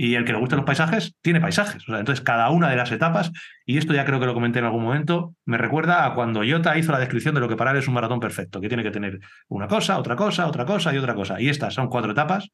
Y 0.00 0.14
el 0.14 0.24
que 0.24 0.30
le 0.30 0.38
gusten 0.38 0.58
los 0.58 0.64
paisajes, 0.64 1.16
tiene 1.22 1.40
paisajes. 1.40 1.82
O 1.82 1.86
sea, 1.86 1.98
entonces, 1.98 2.24
cada 2.24 2.50
una 2.50 2.70
de 2.70 2.76
las 2.76 2.92
etapas, 2.92 3.32
y 3.66 3.78
esto 3.78 3.94
ya 3.94 4.04
creo 4.04 4.20
que 4.20 4.26
lo 4.26 4.32
comenté 4.32 4.60
en 4.60 4.66
algún 4.66 4.84
momento, 4.84 5.34
me 5.44 5.58
recuerda 5.58 6.06
a 6.06 6.14
cuando 6.14 6.42
Jota 6.48 6.78
hizo 6.78 6.92
la 6.92 7.00
descripción 7.00 7.34
de 7.34 7.40
lo 7.40 7.48
que 7.48 7.56
para 7.56 7.72
él 7.72 7.78
es 7.78 7.88
un 7.88 7.94
maratón 7.94 8.20
perfecto, 8.20 8.60
que 8.60 8.68
tiene 8.68 8.84
que 8.84 8.92
tener 8.92 9.18
una 9.48 9.66
cosa, 9.66 9.98
otra 9.98 10.14
cosa, 10.14 10.46
otra 10.46 10.64
cosa 10.64 10.94
y 10.94 10.98
otra 10.98 11.16
cosa. 11.16 11.40
Y 11.40 11.48
estas 11.48 11.74
son 11.74 11.88
cuatro 11.88 12.12
etapas, 12.12 12.48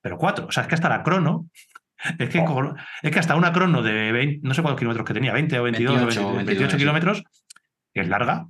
pero 0.00 0.16
cuatro. 0.16 0.46
O 0.46 0.50
sea, 0.50 0.62
es 0.62 0.68
que 0.70 0.74
hasta 0.74 0.88
la 0.88 1.02
crono, 1.02 1.50
es 2.18 2.30
que, 2.30 2.38
oh. 2.38 2.74
es 3.02 3.10
que 3.10 3.18
hasta 3.18 3.36
una 3.36 3.52
crono 3.52 3.82
de 3.82 4.10
20, 4.10 4.40
no 4.42 4.54
sé 4.54 4.62
cuántos 4.62 4.78
kilómetros 4.78 5.06
que 5.06 5.12
tenía, 5.12 5.34
20 5.34 5.58
o 5.58 5.62
22 5.64 5.94
28, 5.94 6.20
o 6.26 6.34
28 6.36 6.46
22, 6.46 6.74
kilómetros, 6.76 7.24
que 7.92 8.00
es 8.00 8.08
larga, 8.08 8.46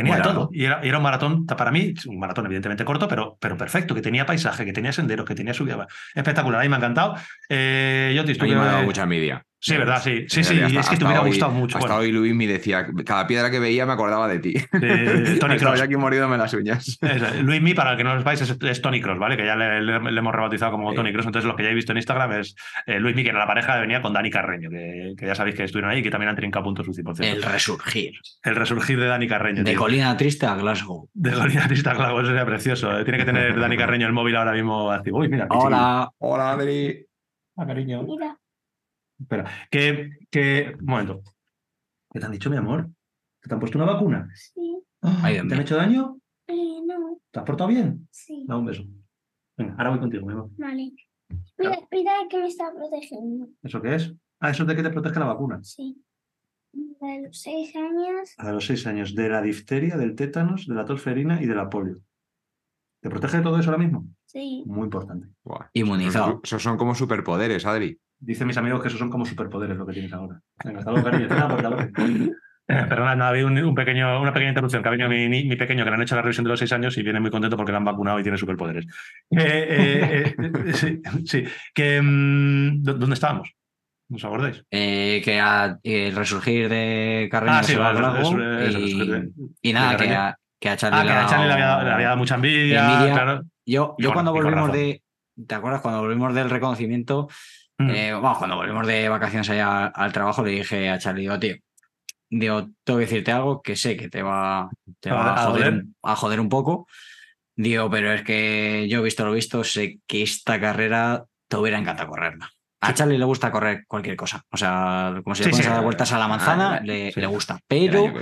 Tenía 0.00 0.16
bueno, 0.16 0.32
todo. 0.32 0.50
Y 0.50 0.64
era, 0.64 0.80
era, 0.82 0.96
un 0.96 1.02
maratón, 1.02 1.44
para 1.44 1.70
mí, 1.70 1.92
un 2.06 2.18
maratón 2.18 2.46
evidentemente 2.46 2.86
corto, 2.86 3.06
pero, 3.06 3.36
pero 3.38 3.58
perfecto, 3.58 3.94
que 3.94 4.00
tenía 4.00 4.24
paisaje, 4.24 4.64
que 4.64 4.72
tenía 4.72 4.94
senderos, 4.94 5.26
que 5.26 5.34
tenía 5.34 5.52
subida. 5.52 5.86
Espectacular, 6.14 6.62
ahí 6.62 6.70
me 6.70 6.76
ha 6.76 6.78
encantado. 6.78 7.16
Eh, 7.50 8.14
yo 8.16 8.24
te 8.24 8.32
estoy. 8.32 8.48
me 8.48 8.56
ha 8.56 8.64
dado 8.64 8.84
mucha 8.84 9.02
envidia. 9.02 9.44
Sí, 9.62 9.76
verdad, 9.76 10.00
sí. 10.02 10.24
Sí, 10.26 10.42
sí, 10.42 10.58
hasta, 10.58 10.80
es 10.80 10.88
que 10.88 10.96
te 10.96 11.04
hubiera 11.04 11.20
hoy, 11.20 11.28
gustado 11.28 11.52
mucho. 11.52 11.76
Hasta 11.76 11.88
bueno. 11.94 12.02
hoy 12.02 12.12
Luis 12.12 12.34
me 12.34 12.46
decía, 12.46 12.86
cada 13.04 13.26
piedra 13.26 13.50
que 13.50 13.58
veía 13.58 13.84
me 13.84 13.92
acordaba 13.92 14.26
de 14.26 14.38
ti. 14.38 14.54
Eh, 14.80 15.36
Tony 15.40 15.58
Cross. 15.58 15.82
aquí 15.82 15.96
moriéndome 15.96 16.38
las 16.38 16.54
uñas. 16.54 16.98
Luis 17.42 17.60
Mi, 17.60 17.74
para 17.74 17.94
que 17.94 18.02
no 18.02 18.14
lo 18.14 18.20
sepáis, 18.20 18.40
es, 18.40 18.56
es, 18.58 18.80
Tony 18.80 19.02
Cross, 19.02 19.18
¿vale? 19.18 19.36
Que 19.36 19.44
ya 19.44 19.56
le, 19.56 19.82
le, 19.82 20.00
le 20.00 20.18
hemos 20.18 20.34
rebautizado 20.34 20.72
como 20.72 20.90
sí. 20.90 20.96
Tony 20.96 21.12
Cross. 21.12 21.26
Entonces, 21.26 21.46
lo 21.46 21.56
que 21.56 21.64
ya 21.64 21.68
he 21.68 21.74
visto 21.74 21.92
en 21.92 21.98
Instagram 21.98 22.32
es 22.32 22.56
eh, 22.86 22.98
Luis 22.98 23.14
Mi, 23.14 23.22
que 23.22 23.28
era 23.28 23.38
la 23.38 23.46
pareja 23.46 23.74
que 23.74 23.80
venía 23.80 24.00
con 24.00 24.14
Dani 24.14 24.30
Carreño, 24.30 24.70
que, 24.70 25.12
que, 25.18 25.26
ya 25.26 25.34
sabéis 25.34 25.56
que 25.56 25.64
estuvieron 25.64 25.90
ahí 25.90 25.98
y 25.98 26.02
que 26.02 26.10
también 26.10 26.30
han 26.30 26.36
trincado 26.36 26.64
puntos 26.64 26.88
UCI, 26.88 27.02
por 27.02 27.14
cierto. 27.14 27.36
El 27.36 27.42
resurgir. 27.42 28.14
El 28.42 28.56
resurgir 28.56 28.98
de 28.98 29.06
Dani 29.06 29.28
Carreño. 29.28 29.62
De 29.62 29.72
tío. 29.72 29.78
Colina 29.78 30.16
Triste 30.16 30.46
a 30.46 30.54
Glasgow. 30.54 31.10
De 31.12 31.32
Colina 31.32 31.68
Triste 31.68 31.90
a 31.90 31.94
Glasgow, 31.94 32.20
eso 32.20 32.28
sería 32.28 32.46
precioso. 32.46 33.04
Tiene 33.04 33.18
que 33.18 33.26
tener 33.26 33.60
Dani 33.60 33.76
Carreño 33.76 34.06
el 34.06 34.14
móvil 34.14 34.36
ahora 34.36 34.52
mismo 34.52 34.90
activo. 34.90 35.18
Uy, 35.18 35.28
mira. 35.28 35.46
Hola. 35.50 36.10
Hola, 36.16 36.56
Dani. 36.56 36.94
Ah, 37.56 37.66
cariño. 37.66 38.02
Mira. 38.04 38.40
Espera, 39.20 39.50
que, 39.70 40.10
que. 40.30 40.74
Un 40.80 40.86
momento. 40.86 41.22
¿Qué 42.12 42.18
te 42.20 42.26
han 42.26 42.32
dicho, 42.32 42.50
mi 42.50 42.56
amor? 42.56 42.88
¿Que 43.40 43.48
te 43.48 43.54
han 43.54 43.60
puesto 43.60 43.78
una 43.78 43.92
vacuna? 43.92 44.28
Sí. 44.34 44.78
Oh, 45.02 45.16
Ay, 45.22 45.34
¿Te 45.46 45.54
han 45.54 45.60
hecho 45.60 45.76
daño? 45.76 46.18
Eh, 46.46 46.80
no. 46.84 47.20
¿Te 47.30 47.38
has 47.38 47.44
portado 47.44 47.68
bien? 47.68 48.08
Sí. 48.10 48.44
Da 48.48 48.56
un 48.56 48.66
beso. 48.66 48.84
Venga, 49.56 49.74
ahora 49.78 49.90
voy 49.90 50.00
contigo, 50.00 50.26
mi 50.26 50.32
amor. 50.32 50.50
Vale. 50.56 50.92
Mira, 51.58 51.78
mira 51.90 52.12
que 52.28 52.38
me 52.38 52.46
está 52.48 52.72
protegiendo. 52.74 53.48
¿Eso 53.62 53.80
qué 53.80 53.94
es? 53.94 54.12
Ah, 54.40 54.50
eso 54.50 54.62
es 54.62 54.68
de 54.68 54.76
que 54.76 54.82
te 54.82 54.90
protege 54.90 55.20
la 55.20 55.26
vacuna. 55.26 55.60
Sí. 55.62 56.02
De 56.72 57.22
los 57.22 57.40
seis 57.40 57.74
años. 57.76 58.34
A 58.38 58.52
los 58.52 58.66
seis 58.66 58.86
años, 58.86 59.14
de 59.14 59.28
la 59.28 59.42
difteria, 59.42 59.96
del 59.96 60.14
tétanos, 60.14 60.66
de 60.66 60.74
la 60.74 60.84
tosferina 60.84 61.42
y 61.42 61.46
de 61.46 61.54
la 61.54 61.68
polio. 61.68 62.00
¿Te 63.00 63.08
protege 63.08 63.38
de 63.38 63.42
todo 63.42 63.58
eso 63.58 63.70
ahora 63.70 63.82
mismo? 63.82 64.06
Sí. 64.26 64.62
Muy 64.66 64.84
importante. 64.84 65.28
Buah. 65.44 65.68
Inmunizado. 65.72 66.40
Esos 66.42 66.62
son 66.62 66.76
como 66.76 66.94
superpoderes, 66.94 67.64
Adri. 67.64 67.98
Dicen 68.20 68.46
mis 68.46 68.56
amigos 68.58 68.82
que 68.82 68.88
esos 68.88 68.98
son 69.00 69.10
como 69.10 69.24
superpoderes 69.24 69.76
lo 69.76 69.86
que 69.86 69.94
tienes 69.94 70.12
ahora. 70.12 70.38
Venga, 70.64 70.80
hasta 70.80 70.90
luego, 70.90 71.04
cariño. 71.06 71.24
Espera, 71.26 71.48
por 71.48 71.62
favor. 71.62 71.90
Eh, 72.68 72.86
Perdona, 72.88 73.16
no, 73.16 73.24
había 73.24 73.46
un, 73.46 73.58
un 73.58 73.74
pequeño, 73.74 74.20
una 74.20 74.32
pequeña 74.32 74.50
interrupción, 74.50 74.80
que 74.82 74.88
ha 74.88 74.92
venido 74.92 75.08
mi, 75.08 75.28
mi, 75.28 75.42
mi, 75.44 75.56
pequeño, 75.56 75.82
que 75.82 75.90
le 75.90 75.96
han 75.96 76.02
hecho 76.02 76.14
la 76.14 76.22
revisión 76.22 76.44
de 76.44 76.50
los 76.50 76.58
seis 76.60 76.72
años 76.72 76.96
y 76.98 77.02
viene 77.02 77.18
muy 77.18 77.30
contento 77.30 77.56
porque 77.56 77.72
le 77.72 77.78
han 77.78 77.84
vacunado 77.84 78.20
y 78.20 78.22
tiene 78.22 78.38
superpoderes. 78.38 78.86
Eh, 79.30 79.66
eh, 79.70 80.34
eh, 80.38 80.72
sí, 80.74 81.00
sí, 81.26 81.44
que... 81.74 82.00
mm, 82.00 82.82
¿Dónde 82.84 83.14
estábamos? 83.14 83.52
¿No 84.08 84.16
os 84.16 84.24
acordáis? 84.24 84.62
Eh, 84.70 85.20
que 85.24 85.40
a- 85.40 85.78
el 85.82 86.14
resurgir 86.14 86.68
de 86.68 87.28
Carreño 87.30 87.54
Ah, 87.56 87.62
sí, 87.64 87.74
va 87.74 87.90
eh, 87.90 87.94
y, 87.94 88.74
resurgir 88.76 89.06
de- 89.10 89.30
y 89.62 89.72
nada, 89.72 89.96
que 89.96 90.08
a, 90.14 90.36
que 90.60 90.68
a 90.68 90.76
Charlie 90.76 91.00
Ah, 91.00 91.04
que 91.04 91.10
a 91.10 91.26
Charlie 91.26 91.46
le 91.48 91.52
había, 91.54 91.82
le 91.82 91.90
había 91.90 92.06
dado 92.06 92.18
mucha 92.18 92.34
envidia, 92.36 92.80
Envidia. 92.92 93.12
claro. 93.14 93.42
Yo, 93.66 93.94
yo 93.98 94.12
cuando 94.12 94.32
volvimos 94.32 94.70
de. 94.72 95.02
¿Te 95.46 95.54
acuerdas? 95.54 95.80
Cuando 95.80 96.00
volvimos 96.02 96.34
del 96.34 96.50
reconocimiento, 96.50 97.28
Mm. 97.82 97.90
eh, 97.90 98.18
cuando 98.38 98.56
volvimos 98.56 98.86
de 98.86 99.08
vacaciones 99.08 99.48
allá 99.50 99.86
al 99.86 100.12
trabajo, 100.12 100.44
le 100.44 100.50
dije 100.52 100.88
a 100.90 100.98
Charlie, 100.98 101.22
digo, 101.22 101.38
tío, 101.38 101.56
digo, 102.28 102.68
tengo 102.84 102.98
que 102.98 103.06
decirte 103.06 103.32
algo 103.32 103.62
que 103.62 103.74
sé 103.76 103.96
que 103.96 104.08
te 104.08 104.22
va, 104.22 104.68
te 105.00 105.10
va 105.10 105.34
¿A 105.34 105.42
a, 105.44 105.46
joder, 105.46 105.72
un- 105.72 105.96
a 106.02 106.14
joder 106.16 106.40
un 106.40 106.48
poco. 106.48 106.86
Digo, 107.56 107.90
pero 107.90 108.12
es 108.12 108.22
que 108.22 108.86
yo, 108.88 109.02
visto 109.02 109.24
lo 109.24 109.32
visto, 109.32 109.64
sé 109.64 109.98
que 110.06 110.22
esta 110.22 110.60
carrera 110.60 111.24
te 111.48 111.56
hubiera 111.56 111.78
encantado 111.78 112.08
correrla. 112.10 112.50
A 112.82 112.88
Sí. 112.88 112.94
Charlie 112.94 113.18
le 113.18 113.24
gusta 113.26 113.50
correr 113.50 113.84
cualquier 113.86 114.16
cosa. 114.16 114.42
O 114.50 114.56
sea, 114.56 115.12
como 115.22 115.34
si 115.34 115.42
Sí, 115.42 115.48
le 115.48 115.50
pones 115.52 115.66
sí, 115.66 115.70
a 115.70 115.74
dar 115.74 115.84
vueltas 115.84 116.12
a 116.12 116.18
la 116.18 116.28
manzana, 116.28 116.76
ah, 116.76 116.80
le, 116.82 117.12
sí. 117.12 117.20
le 117.20 117.26
gusta. 117.26 117.58
Pero. 117.68 118.12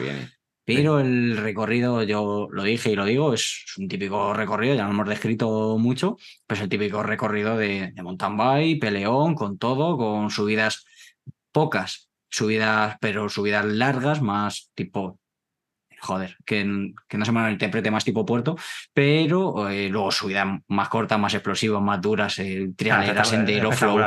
Pero 0.76 1.00
el 1.00 1.36
recorrido, 1.36 2.02
yo 2.02 2.48
lo 2.50 2.62
dije 2.62 2.92
y 2.92 2.96
lo 2.96 3.06
digo, 3.06 3.32
es 3.32 3.64
un 3.78 3.88
típico 3.88 4.34
recorrido, 4.34 4.74
ya 4.74 4.84
lo 4.84 4.90
hemos 4.90 5.08
descrito 5.08 5.78
mucho, 5.78 6.18
pues 6.46 6.60
el 6.60 6.68
típico 6.68 7.02
recorrido 7.02 7.56
de, 7.56 7.92
de 7.92 8.02
mountain 8.02 8.36
bike, 8.36 8.80
peleón, 8.80 9.34
con 9.34 9.56
todo, 9.56 9.96
con 9.96 10.30
subidas 10.30 10.84
pocas, 11.52 12.10
subidas, 12.28 12.96
pero 13.00 13.28
subidas 13.28 13.64
largas, 13.64 14.20
más 14.20 14.70
tipo, 14.74 15.18
joder, 16.00 16.36
que, 16.44 16.92
que 17.08 17.18
no 17.18 17.24
se 17.24 17.32
me 17.32 17.50
interprete 17.50 17.90
más 17.90 18.04
tipo 18.04 18.26
puerto, 18.26 18.56
pero 18.92 19.68
eh, 19.70 19.88
luego 19.88 20.10
subidas 20.12 20.46
más 20.68 20.88
cortas, 20.88 21.18
más 21.18 21.34
explosivas, 21.34 21.82
más 21.82 22.00
duras, 22.00 22.38
eh, 22.38 22.70
trialera, 22.76 23.22
Ah, 23.22 23.24
sendero, 23.24 23.72
flow. 23.72 24.00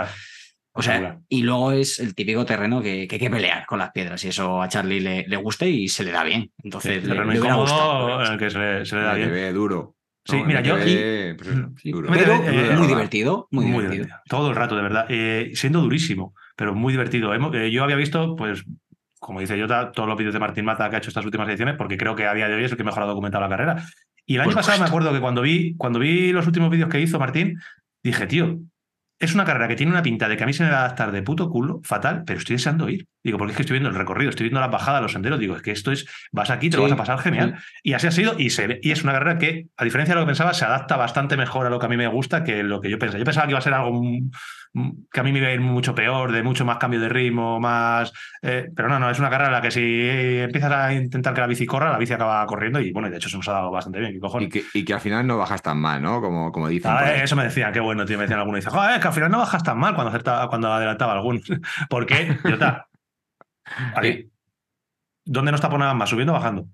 O 0.74 0.82
sea, 0.82 1.20
y 1.28 1.42
luego 1.44 1.74
es 1.74 2.00
el 2.00 2.16
típico 2.16 2.46
terreno 2.46 2.82
que, 2.82 3.06
que 3.08 3.16
hay 3.16 3.20
que 3.20 3.30
pelear 3.30 3.66
con 3.66 3.80
las 3.80 3.92
piedras 3.92 4.24
y 4.24 4.30
eso 4.30 4.62
a 4.62 4.70
Charlie 4.70 5.02
le, 5.02 5.26
le 5.28 5.36
gusta 5.36 5.66
y 5.66 5.88
se 5.90 6.04
le 6.06 6.12
da 6.12 6.24
bien. 6.24 6.50
Entonces, 6.64 7.02
Sí, 7.02 7.08
le, 7.10 7.14
terreno 7.14 7.32
le 7.34 7.40
gustado. 7.40 8.20
le 8.20 8.26
en 8.26 8.32
el 8.34 8.40
que 8.40 8.50
se 8.50 8.60
le, 8.60 8.86
se 8.86 8.96
le 8.96 9.02
da 9.02 9.12
El 9.14 9.18
bien. 9.18 9.32
ve 9.32 9.52
duro. 9.54 9.96
Sí, 10.24 10.38
¿no? 10.38 10.46
mira, 10.46 10.60
El 10.60 10.66
yo- 10.66 10.76
ve, 10.76 11.36
pues 11.38 11.50
eso, 11.50 11.70
Sí. 11.78 11.92
duro. 11.92 12.10
Mira, 12.10 12.24
Pero 12.24 12.44
eh, 12.74 12.78
muy 12.78 12.88
divertido, 12.88 13.48
muy, 13.52 13.66
Muy 13.66 13.72
divertido. 13.84 14.06
divertido. 14.06 14.22
Todo 14.30 14.50
el 14.50 14.56
rato, 14.56 14.76
de 14.78 14.82
verdad. 14.82 15.06
Eh, 15.10 15.52
siendo 15.56 15.82
durísimo, 15.82 16.34
pero 16.56 16.74
muy 16.74 16.94
divertido. 16.94 17.34
Eh, 17.54 17.72
yo 17.72 17.84
había 17.84 17.96
visto, 17.98 18.36
pues, 18.38 18.64
como 19.20 19.42
dice 19.42 19.60
Jota, 19.60 19.92
todos 19.92 20.08
los 20.08 20.18
vídeos 20.18 20.34
de 20.34 20.40
Martín 20.40 20.64
Mata 20.66 20.90
que 20.90 20.96
ha 20.96 21.00
hecho 21.00 21.10
estas 21.10 21.26
últimas 21.26 21.50
ediciones, 21.50 21.76
porque 21.78 21.98
creo 21.98 22.16
que 22.16 22.26
a 22.28 22.34
día 22.34 22.48
de 22.48 22.56
hoy 22.56 22.64
es 22.64 22.72
el 22.72 22.78
que 22.78 22.84
mejor 22.86 23.04
ha 23.04 23.08
documentado 23.08 23.44
la 23.44 23.50
carrera. 23.50 23.84
Y 24.26 24.36
el 24.36 24.42
año 24.42 24.50
Por 24.52 24.56
pasado 24.56 24.80
me 24.80 24.86
acuerdo 24.88 25.12
que 25.12 25.20
cuando 25.20 25.42
vi, 25.42 25.76
cuando 25.76 26.00
vi 26.00 26.32
los 26.32 26.48
últimos 26.48 26.70
vídeos 26.70 26.88
que 26.90 27.02
hizo 27.02 27.20
Martín, 27.20 27.60
dije, 28.04 28.26
tío, 28.28 28.60
es 29.22 29.36
una 29.36 29.46
carrera 29.46 29.68
que 29.68 29.76
tiene 29.76 29.92
una 29.92 30.02
pinta 30.02 30.28
de 30.28 30.36
que 30.36 30.44
a 30.44 30.48
mí 30.48 30.54
se 30.54 30.64
me 30.64 30.72
va 30.72 30.78
a 30.78 30.86
adaptar 30.86 31.12
de 31.12 31.22
puto 31.22 31.50
culo, 31.50 31.80
fatal, 31.84 32.24
pero 32.26 32.40
estoy 32.40 32.56
deseando 32.56 32.90
ir. 32.90 33.08
Digo, 33.24 33.38
porque 33.38 33.52
es 33.52 33.56
que 33.56 33.62
estoy 33.62 33.76
viendo 33.76 33.90
el 33.90 33.96
recorrido, 33.96 34.32
estoy 34.32 34.46
viendo 34.46 34.60
las 34.60 34.72
bajadas, 34.72 35.00
los 35.00 35.12
senderos, 35.12 35.40
digo, 35.40 35.56
es 35.56 35.62
que 35.62 35.72
esto 35.72 35.92
es, 35.92 36.08
vas 36.32 36.50
aquí, 36.50 36.72
te 36.72 36.78
lo 36.78 36.84
vas 36.84 36.92
a 36.92 36.96
pasar 36.96 37.20
genial. 37.20 37.60
Y 37.84 37.94
así 37.94 38.08
ha 38.08 38.12
sido, 38.12 38.34
y, 38.40 38.50
se 38.50 38.80
y 38.82 38.92
es 38.92 39.04
una 39.04 39.14
carrera 39.14 39.38
que, 39.38 39.68
a 39.78 39.84
diferencia 39.84 40.16
de 40.16 40.20
lo 40.20 40.26
que 40.26 40.32
pensaba, 40.32 40.56
se 40.56 40.66
adapta 40.66 40.98
bastante 40.98 41.38
mejor 41.38 41.68
a 41.68 41.70
lo 41.70 41.78
que 41.78 41.86
a 41.86 41.90
mí 41.90 41.98
me 41.98 42.08
gusta 42.08 42.44
que 42.44 42.64
lo 42.64 42.82
que 42.82 42.90
yo 42.90 42.98
pensaba. 42.98 43.20
Yo 43.20 43.26
pensaba 43.26 43.46
que 43.46 43.52
iba 43.52 43.60
a 43.60 43.62
ser 43.62 43.74
algo 43.76 44.02
que 45.12 45.20
a 45.20 45.24
mí 45.24 45.32
me 45.34 45.40
iba 45.40 45.48
a 45.50 45.52
ir 45.54 45.60
mucho 45.60 45.94
peor, 45.94 46.32
de 46.32 46.44
mucho 46.44 46.64
más 46.66 46.78
cambio 46.78 47.00
de 47.02 47.10
ritmo, 47.10 47.60
más. 47.60 48.14
eh, 48.42 48.70
pero 48.76 48.88
no, 48.88 49.00
no, 49.00 49.10
es 49.10 49.20
una 49.20 49.30
carrera 49.30 49.48
en 49.50 49.54
la 49.54 49.62
que 49.62 49.72
si 49.72 49.82
empiezas 50.40 50.72
a 50.72 50.94
intentar 50.94 51.34
que 51.34 51.42
la 51.42 51.48
bici 51.48 51.66
corra, 51.66 51.92
la 51.92 51.98
bici 51.98 52.14
acaba 52.14 52.46
corriendo 52.46 52.80
y 52.80 52.92
bueno, 52.94 53.08
y 53.10 53.12
de 53.12 53.18
hecho 53.18 53.28
se 53.30 53.36
nos 53.38 53.48
ha 53.50 53.54
dado 53.54 53.72
bastante 53.72 54.00
bien, 54.00 54.14
¿qué 54.14 54.20
cojones? 54.20 54.48
Y 54.48 54.52
que, 54.52 54.64
y 54.74 54.86
que 54.86 54.94
al 54.94 55.02
final 55.02 55.28
no 55.28 55.38
bajas 55.38 55.62
tan 55.62 55.78
mal, 55.78 56.02
¿no? 56.02 56.22
Como, 56.22 56.52
como 56.52 56.68
dicen. 56.70 56.92
Ah, 56.94 57.16
eso 57.16 57.36
me 57.36 57.44
decían, 57.44 57.74
qué 57.74 57.80
bueno, 57.82 58.06
tío. 58.06 58.18
Me 58.18 58.24
decían 58.24 58.40
algunos. 58.40 58.60
Dice, 58.60 58.70
joder, 58.70 58.92
es 58.96 59.00
que 59.00 59.08
al 59.08 59.14
final 59.14 59.32
no 59.32 59.40
bajas 59.40 59.64
tan 59.64 59.78
mal 59.78 59.94
cuando, 59.94 60.12
acerta- 60.12 60.48
cuando 60.48 60.72
adelantaba 60.72 61.14
algunos. 61.14 61.44
¿Por 61.90 62.06
qué? 62.06 62.38
Ahí. 63.96 64.30
¿Dónde 65.26 65.52
nos 65.52 65.62
taponaban 65.62 65.98
más? 65.98 66.10
¿Subiendo 66.10 66.34
o 66.34 66.36
bajando? 66.36 66.68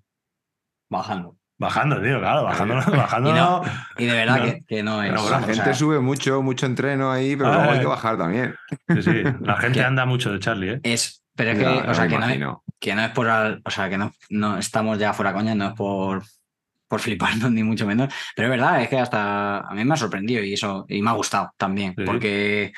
Bajando. 0.90 1.37
Bajando, 1.60 2.02
tío, 2.02 2.20
claro, 2.20 2.44
bajando. 2.44 2.76
bajando 2.98 3.30
Y 3.32 3.34
no-. 3.34 3.62
Y 3.98 4.06
de 4.06 4.14
verdad 4.14 4.38
No. 4.38 4.44
que, 4.44 4.64
que 4.68 4.84
no 4.84 5.02
es. 5.02 5.12
La 5.12 5.22
o 5.22 5.40
gente 5.42 5.56
sea, 5.56 5.74
sube 5.74 6.00
mucho, 6.00 6.42
mucho 6.44 6.66
entreno 6.66 7.12
ahí, 7.12 7.36
pero 7.36 7.50
Ah, 7.52 7.56
luego 7.58 7.72
hay 7.72 7.78
eh. 7.78 7.82
que 7.82 7.88
bajar 7.88 8.18
también. 8.18 8.56
Sí, 8.90 9.02
sí, 9.04 9.24
la 9.42 9.58
gente 9.62 9.84
anda 9.84 10.06
mucho 10.06 10.32
de 10.32 10.40
Charlie, 10.40 10.74
¿eh? 10.74 10.80
es, 10.84 11.24
pero 11.36 11.52
es 11.52 11.58
que, 11.58 11.64
Ya, 11.64 11.92
o 11.92 11.94
sea, 11.94 12.08
que 12.08 12.18
no 12.18 12.64
que 12.80 12.94
no 12.96 13.02
es 13.02 13.10
por, 13.10 13.28
al- 13.28 13.62
o 13.66 13.72
sea, 13.72 13.90
que 13.90 13.98
no, 13.98 14.12
no 14.30 14.58
estamos 14.60 15.00
ya 15.00 15.14
fuera 15.14 15.34
coña, 15.34 15.56
no 15.56 15.68
es 15.70 15.74
por, 15.74 16.22
por 16.88 17.00
fliparnos 17.00 17.50
ni 17.52 17.64
mucho 17.64 17.88
menos, 17.88 18.14
pero 18.36 18.48
es 18.48 18.52
verdad, 18.52 18.82
es 18.82 18.88
que 18.90 19.00
hasta 19.00 19.60
a 19.62 19.74
mí 19.74 19.84
me 19.84 19.96
ha 19.96 19.98
sorprendido 19.98 20.44
y 20.44 20.54
eso, 20.54 20.86
y 20.88 21.02
me 21.02 21.10
ha 21.10 21.14
gustado 21.14 21.52
también, 21.58 21.96
Sí. 21.98 22.04
porque 22.06 22.72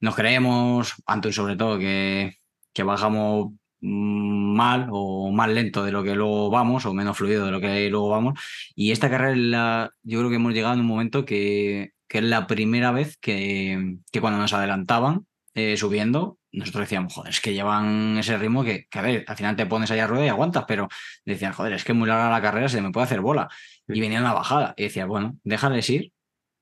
nos 0.00 0.14
creemos, 0.14 0.94
Anto 1.06 1.28
y 1.28 1.32
sobre 1.32 1.56
todo, 1.56 1.76
que, 1.78 2.36
que 2.72 2.82
bajamos 2.84 3.52
mal 3.82 4.88
o 4.90 5.30
más 5.32 5.48
lento 5.50 5.84
de 5.84 5.92
lo 5.92 6.02
que 6.02 6.14
luego 6.14 6.50
vamos, 6.50 6.86
o 6.86 6.94
menos 6.94 7.16
fluido 7.16 7.44
de 7.46 7.52
lo 7.52 7.60
que 7.60 7.88
luego 7.90 8.08
vamos, 8.10 8.38
y 8.74 8.92
esta 8.92 9.10
carrera 9.10 9.32
es 9.32 9.38
la- 9.38 9.90
yo 10.02 10.18
creo 10.20 10.30
que 10.30 10.36
hemos 10.36 10.52
llegado 10.54 10.74
en 10.74 10.80
un 10.80 10.86
momento 10.86 11.24
que, 11.24 11.92
que 12.08 12.18
es 12.18 12.24
la 12.24 12.46
primera 12.46 12.92
vez 12.92 13.16
que, 13.18 13.96
que 14.10 14.20
cuando 14.20 14.38
nos 14.38 14.52
adelantaban 14.52 15.26
eh, 15.54 15.76
subiendo, 15.76 16.38
nosotros 16.52 16.82
decíamos, 16.82 17.14
joder, 17.14 17.30
es 17.30 17.40
que 17.40 17.54
llevan 17.54 18.18
ese 18.18 18.36
ritmo 18.38 18.62
que, 18.64 18.86
que, 18.88 18.98
a 18.98 19.02
ver, 19.02 19.24
al 19.26 19.36
final 19.36 19.56
te 19.56 19.66
pones 19.66 19.90
ahí 19.90 20.00
a 20.00 20.06
rueda 20.06 20.26
y 20.26 20.28
aguantas, 20.28 20.64
pero 20.68 20.88
decían, 21.24 21.52
joder, 21.52 21.72
es 21.74 21.84
que 21.84 21.92
es 21.92 21.98
muy 21.98 22.08
larga 22.08 22.30
la 22.30 22.42
carrera, 22.42 22.68
se 22.68 22.80
me 22.82 22.90
puede 22.90 23.04
hacer 23.04 23.20
bola. 23.20 23.48
Y 23.88 24.00
venía 24.00 24.20
una 24.20 24.32
bajada. 24.34 24.74
Y 24.76 24.84
decía, 24.84 25.06
bueno, 25.06 25.38
déjales 25.44 25.88
ir, 25.90 26.12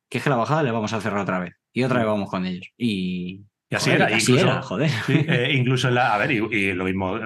que 0.09 0.19
es 0.19 0.25
que 0.25 0.31
la 0.31 0.37
bajada 0.37 0.63
le 0.63 0.71
vamos 0.73 0.93
a 0.93 1.01
cerrar 1.01 1.21
otra 1.23 1.41
vez. 1.41 1.55
Y 1.73 1.83
otra 1.85 1.99
vez 2.01 2.07
vamos 2.09 2.31
con 2.31 2.47
ellos. 2.47 2.69
Y, 2.77 3.45
Y 3.71 3.77
así 3.77 3.91
Joder, 3.91 4.03
era. 4.09 4.17
así 4.17 4.33
incluso, 4.33 4.47
era, 4.51 4.63
joder. 4.63 4.91
sí, 5.07 5.25
eh, 5.29 5.53
incluso 5.55 5.89
en 5.89 5.95
la. 5.95 6.15
A 6.15 6.19
ver, 6.19 6.33
y, 6.33 6.37
y 6.55 6.73
lo 6.75 6.85
mismo 6.85 7.19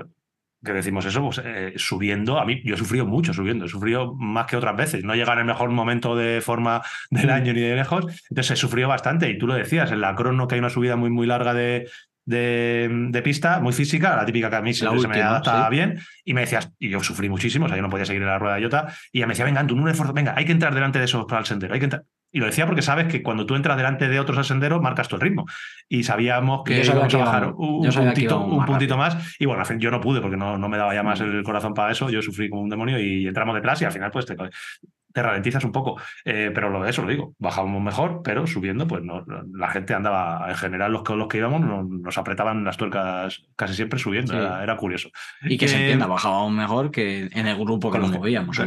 que 0.65 0.73
decimos 0.73 1.05
eso, 1.05 1.21
pues 1.23 1.43
eh, 1.45 1.75
subiendo, 1.77 2.39
a 2.39 2.47
mí 2.47 2.63
yo 2.65 2.75
he 2.75 2.79
sufrido 2.79 3.05
mucho 3.07 3.35
subiendo, 3.35 3.67
he 3.67 3.69
sufrido 3.69 4.15
más 4.15 4.47
que 4.47 4.57
otras 4.57 4.75
veces, 4.77 5.05
no 5.05 5.15
llega 5.15 5.35
en 5.35 5.41
el 5.41 5.45
mejor 5.45 5.69
momento 5.71 6.17
de 6.17 6.41
forma 6.41 6.81
del 7.11 7.27
Mm. 7.27 7.31
año 7.33 7.53
ni 7.53 7.61
de 7.61 7.77
lejos, 7.77 8.07
entonces 8.31 8.53
he 8.53 8.57
sufrido 8.57 8.89
bastante 8.89 9.29
y 9.29 9.37
tú 9.37 9.47
lo 9.47 9.55
decías, 9.55 9.91
en 9.93 10.01
la 10.01 10.15
crono 10.15 10.49
que 10.49 10.55
hay 10.55 10.61
una 10.61 10.71
subida 10.71 10.97
muy 10.97 11.11
muy 11.11 11.27
larga 11.27 11.53
de, 11.53 11.91
de, 12.25 12.89
de 13.11 13.23
pista, 13.23 13.61
muy 13.61 13.75
física, 13.75 14.17
la 14.17 14.25
típica 14.25 14.49
que 14.49 14.57
a 14.57 14.63
mí 14.63 14.73
siempre 14.73 15.01
se 15.01 15.09
me 15.09 15.21
adapta 15.21 15.65
sí. 15.65 15.71
bien, 15.71 16.01
y 16.25 16.33
me 16.33 16.41
decías, 16.41 16.71
y 16.79 16.89
yo 16.89 17.03
sufrí 17.03 17.29
muchísimo, 17.29 17.67
o 17.67 17.69
sea, 17.69 17.77
yo 17.77 17.83
no 17.83 17.91
podía 17.91 18.07
seguir 18.07 18.23
en 18.23 18.29
la 18.29 18.39
rueda 18.39 18.55
de 18.55 18.63
Iota, 18.63 18.87
y 19.13 19.19
ella 19.19 19.27
me 19.27 19.33
decía, 19.35 19.45
venga, 19.45 19.67
tú 19.67 19.75
un 19.75 19.87
esfuerzo, 19.91 20.15
venga, 20.15 20.33
hay 20.35 20.47
que 20.47 20.53
entrar 20.53 20.75
delante 20.75 20.99
de 20.99 21.05
esos 21.05 21.27
para 21.27 21.41
el 21.41 21.47
sendero, 21.47 21.75
hay 21.75 21.81
que 21.81 21.85
entrar. 21.85 22.05
Y 22.35 22.41
lo 22.41 22.47
decía 22.47 22.67
porque 22.67 22.83
sabes 22.83 23.07
que 23.07 23.23
cuando 23.23 23.47
tú 23.47 23.55
entras 23.55 23.77
delante 23.77 24.09
de 24.09 24.19
otros 24.21 24.37
al 24.37 24.45
sendero, 24.45 24.83
marcas 24.83 25.09
tú 25.09 25.15
el 25.15 25.23
ritmo. 25.23 25.47
Y 25.89 26.03
sabíamos 26.03 26.63
que 26.65 26.85
íbamos 26.85 27.15
a 27.15 27.19
bajar 27.19 27.53
un, 27.57 27.89
puntito, 27.89 28.41
un 28.41 28.57
más 28.59 28.67
puntito 28.67 28.97
más. 28.99 29.37
Y 29.39 29.47
bueno, 29.47 29.61
al 29.61 29.67
fin, 29.67 29.79
yo 29.79 29.91
no 29.93 30.01
pude 30.01 30.21
porque 30.21 30.37
no, 30.37 30.59
no 30.59 30.69
me 30.69 30.77
daba 30.77 30.93
ya 30.95 31.03
más 31.05 31.21
Mm. 31.21 31.25
el 31.37 31.43
corazón 31.45 31.75
para 31.75 31.93
eso. 31.93 32.11
Yo 32.11 32.21
sufrí 32.23 32.51
como 32.51 32.63
un 32.63 32.69
demonio 32.69 32.99
y 32.99 33.27
entramos 33.29 33.55
detrás 33.55 33.81
y 33.83 33.85
al 33.85 33.93
final 33.93 34.11
pues 34.11 34.27
te, 34.27 34.35
te 34.37 35.23
ralentizas 35.23 35.63
un 35.65 35.71
poco. 35.71 35.97
Eh, 36.25 36.51
pero 36.53 36.71
lo 36.71 36.83
de 36.83 36.91
eso 36.91 37.03
lo 37.03 37.09
digo, 37.09 37.35
bajábamos 37.39 37.81
mejor, 37.81 38.21
pero 38.25 38.49
subiendo, 38.49 38.89
pues 38.89 39.05
no, 39.05 39.25
la 39.53 39.69
gente 39.69 39.95
andaba, 39.95 40.45
en 40.49 40.57
general 40.57 40.91
los 40.91 41.05
que, 41.05 41.15
los 41.15 41.29
que 41.29 41.39
íbamos 41.39 41.61
nos, 41.61 41.89
nos 41.89 42.19
apretaban 42.19 42.65
las 42.65 42.77
tuercas 42.77 43.45
casi 43.55 43.75
siempre 43.75 44.01
subiendo. 44.01 44.33
Sí. 44.33 44.39
Era, 44.41 44.61
era 44.65 44.77
curioso. 44.77 45.11
Y 45.43 45.57
que 45.57 45.69
se 45.69 45.77
Que- 45.77 45.83
entienda, 45.83 46.07
bajábamos 46.09 46.51
mejor 46.51 46.91
que 46.91 47.29
en 47.33 47.47
el 47.47 47.57
grupo 47.57 47.91
el 47.95 47.95
el 47.95 48.01
que 48.01 48.09
nos 48.09 48.19
movíamos. 48.19 48.59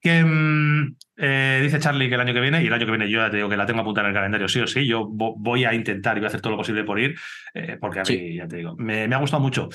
Que 0.00 0.22
mm, 0.22 0.96
eh, 1.18 1.60
dice 1.62 1.78
Charlie 1.80 2.08
que 2.08 2.14
el 2.14 2.20
año 2.20 2.34
que 2.34 2.40
viene, 2.40 2.62
y 2.62 2.66
el 2.66 2.72
año 2.72 2.84
que 2.86 2.92
viene 2.92 3.08
yo 3.10 3.20
ya 3.20 3.30
te 3.30 3.36
digo 3.38 3.48
que 3.48 3.56
la 3.56 3.66
tengo 3.66 3.80
apuntada 3.80 4.06
en 4.06 4.10
el 4.10 4.16
calendario, 4.16 4.48
sí 4.48 4.60
o 4.60 4.66
sí, 4.66 4.86
yo 4.86 5.06
vo- 5.08 5.34
voy 5.38 5.64
a 5.64 5.72
intentar 5.74 6.16
y 6.16 6.20
voy 6.20 6.26
a 6.26 6.28
hacer 6.28 6.40
todo 6.40 6.52
lo 6.52 6.58
posible 6.58 6.84
por 6.84 7.00
ir, 7.00 7.16
eh, 7.54 7.76
porque 7.80 8.00
a 8.00 8.02
mí, 8.02 8.06
Sí. 8.08 8.34
ya 8.36 8.46
te 8.46 8.56
digo, 8.56 8.76
me, 8.76 9.08
me 9.08 9.14
ha 9.14 9.18
gustado 9.18 9.42
mucho. 9.42 9.68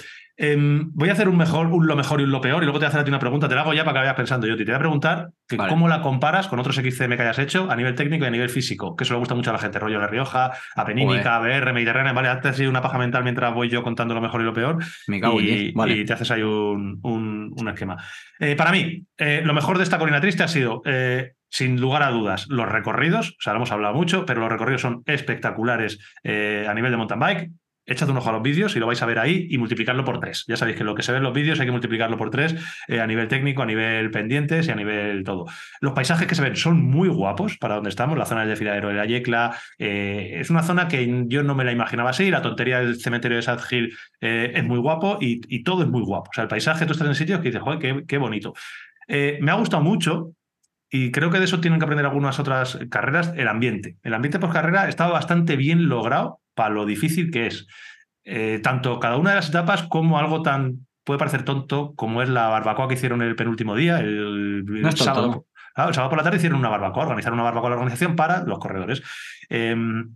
Em, 0.44 0.90
voy 0.96 1.10
a 1.10 1.12
hacer 1.14 1.30
un 1.30 1.38
mejor, 1.38 1.68
un 1.68 1.86
lo 1.86 1.96
mejor 1.96 2.20
y 2.20 2.24
un 2.24 2.32
lo 2.32 2.42
peor, 2.42 2.64
y 2.64 2.66
luego 2.66 2.80
te 2.80 2.86
voy 2.86 2.88
a 2.88 2.90
hacer 2.90 3.02
a 3.02 3.04
ti 3.04 3.10
una 3.12 3.20
pregunta, 3.20 3.48
te 3.48 3.54
la 3.54 3.62
hago 3.62 3.76
ya 3.76 3.84
para 3.84 3.94
que 3.94 4.00
vayas 4.00 4.16
pensando 4.16 4.48
yo. 4.48 4.58
Te 4.58 4.64
voy 4.66 4.74
a 4.74 4.80
preguntar 4.80 5.30
que 5.48 5.56
Vale. 5.56 5.70
cómo 5.70 5.88
la 5.88 6.02
comparas 6.02 6.48
con 6.48 6.58
otros 6.58 6.76
XCM 6.78 7.16
que 7.16 7.22
hayas 7.22 7.38
hecho 7.38 7.70
a 7.70 7.76
nivel 7.76 7.94
técnico 7.94 8.26
y 8.26 8.28
a 8.28 8.32
nivel 8.32 8.50
físico, 8.50 8.96
que 8.96 9.04
eso 9.04 9.14
le 9.14 9.20
gusta 9.20 9.36
mucho 9.36 9.52
a 9.52 9.54
la 9.54 9.60
gente, 9.60 9.78
rollo 9.78 10.00
La 10.00 10.08
Rioja, 10.08 10.52
Apenínica, 10.76 11.38
BR, 11.40 11.74
Mediterránea, 11.74 12.12
vale, 12.14 12.30
hazte 12.30 12.48
así 12.48 12.66
una 12.66 12.82
paja 12.82 12.98
mental 12.98 13.22
mientras 13.24 13.54
voy 13.54 13.70
yo 13.70 13.84
contando 13.84 14.16
lo 14.16 14.22
mejor 14.22 14.42
y 14.42 14.46
lo 14.46 14.54
peor 14.54 14.78
Me 15.08 15.20
cago 15.22 15.40
y, 15.40 15.46
diez. 15.46 15.74
Vale. 15.76 15.94
y 15.98 16.06
te 16.06 16.14
haces 16.14 16.32
ahí 16.32 16.42
un, 16.42 17.00
un- 17.04 17.54
un 17.56 17.68
esquema. 17.70 17.98
Eh, 18.40 18.56
para 18.56 18.72
mí, 18.72 19.04
eh, 19.20 19.42
lo 19.46 19.54
mejor 19.54 19.78
de 19.78 19.84
esta 19.84 20.00
colina 20.00 20.20
triste 20.22 20.42
ha 20.42 20.48
sido, 20.48 20.82
eh, 20.86 21.34
sin 21.50 21.80
lugar 21.80 22.02
a 22.02 22.10
dudas, 22.10 22.48
los 22.50 22.68
recorridos. 22.68 23.32
O 23.32 23.42
sea, 23.42 23.54
lo 23.54 23.58
hemos 23.58 23.72
hablado 23.72 23.94
mucho, 23.94 24.26
pero 24.26 24.40
los 24.40 24.50
recorridos 24.50 24.82
son 24.82 25.04
espectaculares 25.06 26.00
eh, 26.24 26.66
a 26.68 26.74
nivel 26.74 26.90
de 26.92 26.98
mountain 26.98 27.20
bike. 27.20 27.52
Echad 27.86 28.10
un 28.10 28.18
ojo 28.18 28.30
a 28.30 28.34
los 28.34 28.44
vídeos 28.44 28.76
y 28.76 28.80
lo 28.80 28.86
vais 28.86 29.02
a 29.02 29.06
ver 29.08 29.18
ahí 29.18 29.48
y 29.50 29.58
multiplicarlo 29.58 30.06
por 30.06 30.20
tres. 30.20 30.46
Ya 30.48 30.56
sabéis 30.56 30.78
que 30.78 30.84
lo 30.84 30.94
que 30.94 31.02
se 31.02 31.12
ve 31.12 31.18
en 31.18 31.24
los 31.24 31.34
vídeos 31.34 31.60
hay 31.60 31.66
que 31.66 31.72
multiplicarlo 31.72 32.16
por 32.16 32.30
tres 32.30 32.56
eh, 32.88 33.00
a 33.00 33.08
nivel 33.08 33.28
técnico, 33.28 33.64
a 33.64 33.66
nivel 33.66 34.12
pendientes 34.12 34.68
y 34.68 34.72
a 34.72 34.76
nivel 34.76 35.24
todo. 35.24 35.46
Los 35.80 35.94
paisajes 35.94 36.28
que 36.28 36.36
se 36.36 36.44
ven 36.44 36.56
son 36.56 36.84
muy 36.84 37.10
guapos 37.10 37.58
para 37.58 37.76
donde 37.76 37.90
estamos. 37.90 38.18
La 38.18 38.26
zona 38.26 38.42
del 38.42 38.52
desfiladero 38.52 38.90
de 38.90 38.94
la 38.94 39.06
Yecla 39.06 39.58
eh, 39.80 40.34
es 40.36 40.52
una 40.52 40.62
zona 40.62 40.88
que 40.88 41.26
yo 41.28 41.44
no 41.44 41.56
me 41.56 41.64
la 41.64 41.72
imaginaba 41.72 42.12
así. 42.12 42.30
La 42.30 42.44
tontería 42.44 42.80
del 42.80 43.00
cementerio 43.02 43.38
de 43.38 43.42
Sad 43.42 43.60
eh, 43.72 44.52
es 44.54 44.64
muy 44.64 44.78
guapo 44.78 45.18
y, 45.20 45.64
todo 45.64 45.84
es 45.84 45.90
muy 45.90 46.04
guapo. 46.04 46.30
O 46.30 46.34
sea, 46.34 46.44
el 46.44 46.50
paisaje, 46.50 46.86
tú 46.86 46.94
estás 46.94 47.08
en 47.08 47.16
sitios 47.16 47.40
que 47.40 47.48
dices, 47.48 47.62
joder, 47.62 47.80
qué, 47.80 48.04
qué 48.08 48.18
bonito. 48.18 48.54
Me 49.08 49.52
ha 49.52 49.56
gustado 49.56 49.84
mucho 49.84 50.34
y 50.90 51.12
creo 51.12 51.30
que 51.32 51.40
de 51.40 51.46
eso 51.46 51.60
tienen 51.60 51.80
que 51.80 51.86
aprender 51.86 52.06
algunas 52.06 52.40
otras 52.40 52.80
carreras, 52.90 53.34
el 53.36 53.48
ambiente. 53.48 53.98
El 54.04 54.14
ambiente 54.14 54.40
por 54.40 54.52
carrera 54.52 54.88
está 54.88 55.08
bastante 55.08 55.56
bien 55.56 55.90
logrado 55.90 56.41
para 56.54 56.70
lo 56.70 56.86
difícil 56.86 57.32
que 57.32 57.48
es. 57.48 57.68
Eh, 58.24 58.60
tanto 58.62 59.00
cada 59.00 59.18
una 59.18 59.32
de 59.32 59.38
las 59.38 59.50
etapas 59.50 59.84
como 59.84 60.20
algo 60.20 60.42
tan, 60.42 60.88
puede 61.04 61.18
parecer 61.18 61.44
tonto, 61.44 61.94
como 61.96 62.22
es 62.22 62.30
la 62.30 62.48
barbacoa 62.48 62.88
que 62.88 62.94
hicieron 62.94 63.22
el 63.22 63.36
penúltimo 63.36 63.76
día, 63.76 64.00
el, 64.00 64.64
No 64.66 64.92
sábado. 64.92 65.46
Claro, 65.74 65.90
el 65.90 65.96
sábado 65.96 66.10
por 66.10 66.18
la 66.18 66.24
tarde 66.24 66.38
hicieron 66.38 66.60
una 66.60 66.70
barbacoa, 66.70 67.04
organizaron 67.04 67.40
una 67.40 67.44
barbacoa 67.44 67.70
a 67.70 67.72
la 67.72 67.76
organización 67.78 68.16
para 68.16 68.44
los 68.44 68.60
corredores. 68.60 69.02
Em, 69.50 70.16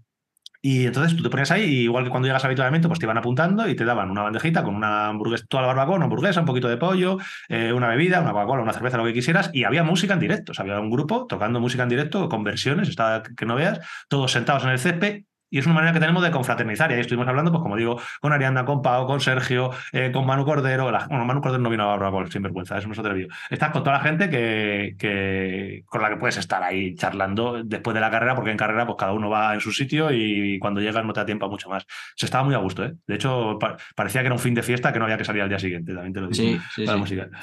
y 0.65 0.87
entonces 0.87 1.15
tú 1.15 1.21
te 1.21 1.29
ponías 1.29 1.51
ahí, 1.51 1.63
y 1.63 1.83
igual 1.83 2.05
que 2.05 2.09
cuando 2.09 2.27
llegas 2.27 2.43
habitualmente, 2.43 2.87
pues 2.87 2.99
te 2.99 3.05
iban 3.05 3.19
apuntando 3.19 3.69
y 3.69 3.75
te 3.75 3.85
daban 3.85 4.09
una 4.09 4.23
bandejita 4.23 4.63
con 4.63 4.75
una 4.75 5.09
hamburguesa, 5.09 5.45
toda 5.47 5.61
la 5.61 5.67
barbacoa, 5.67 5.95
una 5.95 6.05
hamburguesa, 6.05 6.39
un 6.39 6.47
poquito 6.47 6.67
de 6.67 6.77
pollo, 6.77 7.19
eh, 7.49 7.71
una 7.71 7.87
bebida, 7.87 8.19
una 8.19 8.31
Coca-Cola, 8.31 8.63
una 8.63 8.73
cerveza, 8.73 8.97
lo 8.97 9.05
que 9.05 9.13
quisieras, 9.13 9.51
y 9.53 9.63
había 9.63 9.83
música 9.83 10.15
en 10.15 10.19
directo. 10.19 10.53
O 10.53 10.55
sea, 10.55 10.63
había 10.63 10.79
un 10.79 10.89
grupo 10.89 11.27
tocando 11.27 11.59
música 11.59 11.83
en 11.83 11.89
directo, 11.89 12.27
con 12.29 12.43
versiones, 12.43 12.89
estaba 12.89 13.21
que 13.21 13.45
no 13.45 13.53
veas, 13.53 13.79
todos 14.09 14.31
sentados 14.31 14.63
en 14.63 14.71
el 14.71 14.79
césped. 14.79 15.25
Y 15.55 15.59
es 15.59 15.65
una 15.67 15.75
manera 15.75 15.93
que 15.93 16.01
tenemos 16.01 16.21
de 16.21 16.31
confraternizar. 16.31 16.91
Y 16.91 16.95
ahí 16.95 16.99
estuvimos 16.99 17.25
hablando, 17.29 17.49
pues 17.49 17.61
como 17.61 17.77
digo, 17.77 17.97
con 18.19 18.33
Arianda, 18.33 18.65
con 18.65 18.81
Pau, 18.81 19.07
con 19.07 19.21
Sergio, 19.21 19.71
eh, 19.93 20.11
con 20.11 20.25
Manu 20.25 20.43
Cordero. 20.43 20.91
La- 20.91 21.07
bueno, 21.07 21.23
Manu 21.23 21.39
Cordero 21.39 21.63
no 21.63 21.69
vino 21.69 21.83
a 21.83 21.85
la 21.85 21.91
barbacoa, 21.93 22.27
sin 22.27 22.41
vergüenza, 22.41 22.77
eso 22.77 22.89
no 22.89 22.93
se 22.93 22.99
atrevió. 22.99 23.27
Estás 23.49 23.69
con 23.71 23.81
toda 23.83 23.97
la 23.97 24.03
gente 24.03 24.29
que, 24.29 24.95
que, 24.99 25.83
con 25.85 26.01
la 26.01 26.09
que 26.09 26.17
puedes 26.17 26.35
estar 26.35 26.61
ahí 26.61 26.93
charlando 26.95 27.61
después 27.63 27.93
de 27.93 28.01
la 28.01 28.11
carrera, 28.11 28.35
porque 28.35 28.51
en 28.51 28.57
carrera 28.57 28.85
pues 28.85 28.97
cada 28.99 29.13
uno 29.13 29.29
va 29.29 29.53
en 29.53 29.61
su 29.61 29.71
sitio 29.71 30.11
y 30.11 30.59
cuando 30.59 30.81
llegas 30.81 31.05
no 31.05 31.13
te 31.13 31.21
da 31.21 31.25
tiempo 31.25 31.45
a 31.45 31.49
mucho 31.49 31.69
más. 31.69 31.85
Se 32.17 32.25
estaba 32.25 32.43
muy 32.43 32.53
a 32.53 32.57
gusto, 32.57 32.83
¿eh? 32.83 32.93
De 33.07 33.15
hecho, 33.15 33.57
pa- 33.57 33.77
parecía 33.95 34.19
que 34.21 34.27
era 34.27 34.35
un 34.35 34.39
fin 34.41 34.53
de 34.55 34.61
fiesta 34.63 34.91
que 34.91 34.99
no 34.99 35.05
había 35.05 35.17
que 35.17 35.23
salir 35.23 35.41
al 35.41 35.47
día 35.49 35.59
siguiente, 35.59 35.93
también 35.93 36.13
te 36.13 36.19
lo 36.19 36.27
digo. 36.27 36.35
Sí, 36.35 36.59
sí. 36.75 36.85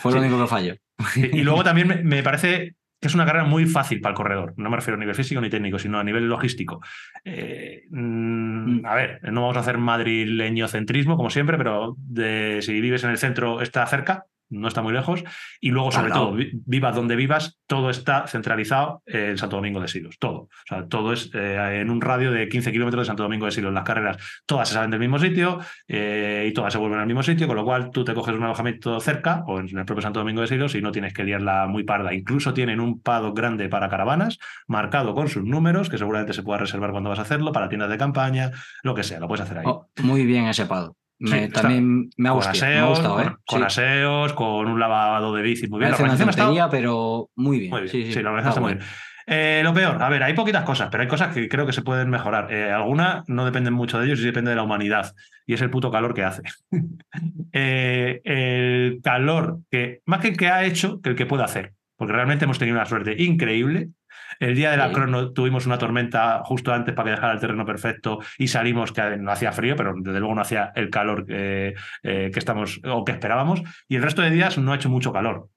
Fue 0.00 0.12
lo 0.12 0.20
único 0.20 0.38
que 0.42 0.48
falló. 0.48 0.74
Y 1.16 1.38
y 1.40 1.42
luego 1.44 1.64
también 1.64 1.88
me, 1.88 1.96
me 2.04 2.22
parece 2.22 2.74
que 3.02 3.08
es 3.08 3.14
una 3.16 3.26
carrera 3.26 3.44
muy 3.44 3.66
fácil 3.66 4.00
para 4.00 4.12
el 4.12 4.16
corredor. 4.16 4.54
No 4.56 4.70
me 4.70 4.76
refiero 4.76 4.96
a 4.96 5.00
nivel 5.00 5.16
físico 5.16 5.40
ni 5.40 5.50
técnico, 5.50 5.76
sino 5.76 5.98
a 5.98 6.04
nivel 6.04 6.28
logístico. 6.28 6.80
Eh, 7.24 7.82
mm, 7.90 8.42
Mm. 8.62 8.86
a 8.86 8.94
ver, 8.94 9.20
no 9.32 9.40
vamos 9.40 9.56
a 9.56 9.60
hacer 9.60 9.76
madrileño-centrismo, 9.78 11.16
como 11.16 11.28
siempre, 11.30 11.58
pero 11.58 11.96
de, 11.98 12.60
si 12.62 12.80
vives 12.80 13.02
en 13.02 13.10
el 13.10 13.18
centro, 13.18 13.60
está 13.60 13.84
cerca, 13.86 14.26
no 14.52 14.68
está 14.68 14.82
muy 14.82 14.92
lejos. 14.92 15.24
Y 15.60 15.70
luego, 15.70 15.90
sobre 15.90 16.12
todo, 16.12 16.32
vi- 16.34 16.50
vivas 16.66 16.94
donde 16.94 17.16
vivas, 17.16 17.58
todo 17.66 17.90
está 17.90 18.26
centralizado 18.26 19.02
en 19.06 19.36
Santo 19.38 19.56
Domingo 19.56 19.80
de 19.80 19.88
Silos. 19.88 20.18
Todo. 20.18 20.36
O 20.42 20.48
sea, 20.68 20.86
todo 20.86 21.12
es 21.12 21.30
eh, 21.34 21.80
en 21.80 21.90
un 21.90 22.00
radio 22.00 22.30
de 22.30 22.48
15 22.48 22.70
kilómetros 22.72 23.02
de 23.02 23.06
Santo 23.06 23.22
Domingo 23.22 23.46
de 23.46 23.52
Silos. 23.52 23.72
Las 23.72 23.84
carreras 23.84 24.18
todas 24.46 24.68
se 24.68 24.74
salen 24.74 24.90
del 24.90 25.00
mismo 25.00 25.18
sitio 25.18 25.58
eh, 25.88 26.46
y 26.48 26.52
todas 26.52 26.72
se 26.72 26.78
vuelven 26.78 26.98
al 27.00 27.06
mismo 27.06 27.22
sitio, 27.22 27.46
con 27.46 27.56
lo 27.56 27.64
cual 27.64 27.90
tú 27.90 28.04
te 28.04 28.14
coges 28.14 28.34
un 28.34 28.42
alojamiento 28.44 29.00
cerca 29.00 29.42
o 29.46 29.58
en 29.60 29.76
el 29.78 29.84
propio 29.84 30.02
Santo 30.02 30.20
Domingo 30.20 30.40
de 30.42 30.46
Silos 30.46 30.74
y 30.74 30.82
no 30.82 30.92
tienes 30.92 31.12
que 31.14 31.24
liarla 31.24 31.66
muy 31.66 31.84
parda. 31.84 32.12
Incluso 32.14 32.52
tienen 32.54 32.80
un 32.80 33.00
paddock 33.00 33.36
grande 33.36 33.68
para 33.68 33.88
caravanas, 33.88 34.38
marcado 34.66 35.14
con 35.14 35.28
sus 35.28 35.44
números, 35.44 35.88
que 35.88 35.98
seguramente 35.98 36.32
se 36.32 36.42
pueda 36.42 36.58
reservar 36.58 36.90
cuando 36.92 37.10
vas 37.10 37.18
a 37.18 37.22
hacerlo, 37.22 37.52
para 37.52 37.68
tiendas 37.68 37.90
de 37.90 37.98
campaña, 37.98 38.50
lo 38.82 38.94
que 38.94 39.02
sea, 39.02 39.18
lo 39.20 39.28
puedes 39.28 39.42
hacer 39.44 39.58
ahí. 39.58 39.64
Oh, 39.66 39.88
muy 40.02 40.24
bien 40.26 40.46
ese 40.46 40.66
pado. 40.66 40.96
Me- 41.22 41.28
Sí, 41.30 41.44
está- 41.44 41.62
también 41.62 42.10
me 42.16 42.28
ha 42.28 42.32
gustado. 42.32 42.52
me 42.60 42.66
ha 42.66 42.68
aseos, 42.70 42.88
gustado, 42.90 43.14
con, 43.16 43.24
¿eh? 43.24 43.36
con 43.46 43.58
Sí. 43.60 43.64
aseos, 43.66 44.32
con 44.32 44.66
un 44.68 44.80
lavado 44.80 45.34
de 45.34 45.42
bici, 45.42 45.68
muy 45.68 45.78
bien. 45.78 45.90
La 45.92 45.96
Parece 45.96 46.02
una 46.02 46.12
organización 46.12 46.28
ha 46.28 46.30
estado- 46.30 46.48
tontería, 46.48 46.70
pero 46.70 47.30
muy 47.36 47.58
bien. 47.60 47.70
muy 47.70 47.80
bien, 47.82 47.90
Sí, 47.92 48.22
la 48.22 48.30
organización 48.30 48.48
está 48.50 48.60
muy 48.60 48.74
bien. 48.74 48.84
Eh, 49.24 49.60
lo 49.62 49.72
peor, 49.72 50.02
a 50.02 50.08
ver, 50.08 50.20
hay 50.24 50.34
poquitas 50.34 50.64
cosas, 50.64 50.88
pero 50.90 51.02
hay 51.04 51.08
cosas 51.08 51.32
que 51.32 51.48
creo 51.48 51.64
que 51.64 51.72
se 51.72 51.82
pueden 51.82 52.10
mejorar. 52.10 52.52
Eh, 52.52 52.72
algunas 52.72 53.22
no 53.28 53.44
dependen 53.44 53.72
mucho 53.72 54.00
de 54.00 54.06
ellos 54.06 54.18
y 54.18 54.24
depende 54.24 54.50
de 54.50 54.56
la 54.56 54.64
humanidad. 54.64 55.14
Y 55.46 55.54
es 55.54 55.62
el 55.62 55.70
puto 55.70 55.92
calor 55.92 56.12
que 56.12 56.24
hace. 56.24 56.42
Eh, 57.52 58.20
el 58.24 59.00
calor 59.02 59.58
que, 59.70 60.00
más 60.06 60.20
que 60.20 60.28
el 60.28 60.36
que 60.36 60.48
ha 60.48 60.64
hecho, 60.64 61.00
que 61.00 61.10
el 61.10 61.16
que 61.16 61.26
puede 61.26 61.44
hacer. 61.44 61.72
Porque 61.96 62.12
realmente 62.14 62.44
hemos 62.46 62.58
tenido 62.58 62.76
una 62.76 62.86
suerte 62.86 63.14
increíble. 63.22 63.90
El 64.38 64.54
día 64.54 64.70
de 64.70 64.76
la 64.76 64.88
Sí. 64.88 64.94
crono 64.94 65.32
tuvimos 65.32 65.66
una 65.66 65.78
tormenta 65.78 66.42
justo 66.44 66.72
antes 66.72 66.94
para 66.94 67.06
que 67.06 67.10
dejara 67.12 67.32
el 67.32 67.40
terreno 67.40 67.64
perfecto 67.64 68.18
y 68.38 68.48
salimos 68.48 68.92
que 68.92 69.16
no 69.16 69.30
hacía 69.30 69.52
frío, 69.52 69.76
pero 69.76 69.94
desde 69.96 70.18
luego 70.18 70.34
no 70.34 70.42
hacía 70.42 70.72
el 70.74 70.90
calor 70.90 71.26
que, 71.26 71.74
eh, 72.02 72.30
que 72.32 72.38
estamos 72.38 72.80
o 72.84 73.04
que 73.04 73.12
esperábamos. 73.12 73.62
Y 73.88 73.96
el 73.96 74.02
resto 74.02 74.22
de 74.22 74.30
días 74.30 74.58
no 74.58 74.72
ha 74.72 74.76
hecho 74.76 74.88
mucho 74.88 75.12
calor 75.12 75.48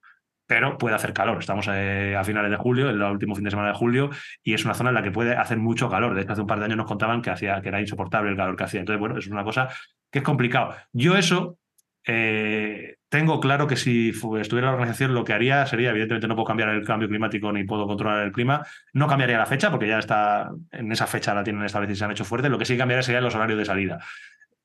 pero 0.48 0.78
puede 0.78 0.96
hacer 0.96 1.14
calor. 1.14 1.40
Estamos 1.40 1.68
eh, 1.72 2.16
a 2.16 2.24
finales 2.24 2.52
de 2.52 2.58
julio, 2.58 2.90
el 2.90 3.02
último 3.02 3.36
fin 3.36 3.44
de 3.44 3.50
semana 3.50 3.70
de 3.70 3.76
julio, 3.76 4.10
y 4.44 4.54
es 4.54 4.64
una 4.64 4.74
zona 4.74 4.90
en 4.90 4.96
la 4.96 5.04
que 5.04 5.12
puede 5.12 5.36
hacer 5.36 5.58
mucho 5.58 5.90
calor. 5.90 6.14
De 6.14 6.22
hecho, 6.22 6.34
hace 6.34 6.42
un 6.42 6.48
par 6.48 6.60
de 6.60 6.66
años 6.66 6.78
nos 6.78 6.86
contaban 6.86 7.22
que, 7.22 7.32
hacía, 7.32 7.62
que 7.62 7.70
era 7.70 7.82
insoportable 7.82 8.30
el 8.30 8.38
calor 8.38 8.56
que 8.56 8.64
hacía. 8.64 8.80
Entonces, 8.82 9.00
bueno, 9.00 9.18
es 9.18 9.28
una 9.28 9.44
cosa 9.44 9.70
que 10.12 10.20
es 10.20 10.24
complicado. 10.24 10.76
Yo 10.94 11.18
eso 11.18 11.58
eh, 12.06 12.98
tengo 13.16 13.40
claro 13.40 13.66
que 13.66 13.78
si 13.78 14.10
estuviera 14.10 14.68
la 14.68 14.74
organización 14.74 15.14
lo 15.14 15.24
que 15.24 15.32
haría 15.32 15.66
sería, 15.66 15.92
evidentemente 15.92 16.28
no 16.28 16.36
puedo 16.36 16.48
cambiar 16.48 16.68
el 16.68 16.84
cambio 16.84 17.08
climático 17.08 17.50
ni 17.54 17.64
puedo 17.64 17.88
controlar 17.88 18.26
el 18.26 18.34
clima, 18.34 18.68
no 18.92 19.08
cambiaría 19.08 19.38
la 19.38 19.46
fecha 19.46 19.72
porque 19.72 19.88
ya 19.88 20.00
está, 20.00 20.52
en 20.74 20.92
esa 20.92 21.08
fecha 21.08 21.34
la 21.34 21.42
tienen 21.42 21.64
establecida 21.64 21.94
y 21.94 21.96
se 21.96 22.04
han 22.04 22.12
hecho 22.12 22.26
fuerte, 22.26 22.50
lo 22.50 22.58
que 22.58 22.66
sí 22.66 22.78
cambiaría 22.78 23.04
serían 23.04 23.24
los 23.24 23.34
horarios 23.34 23.58
de 23.58 23.64
salida. 23.64 24.00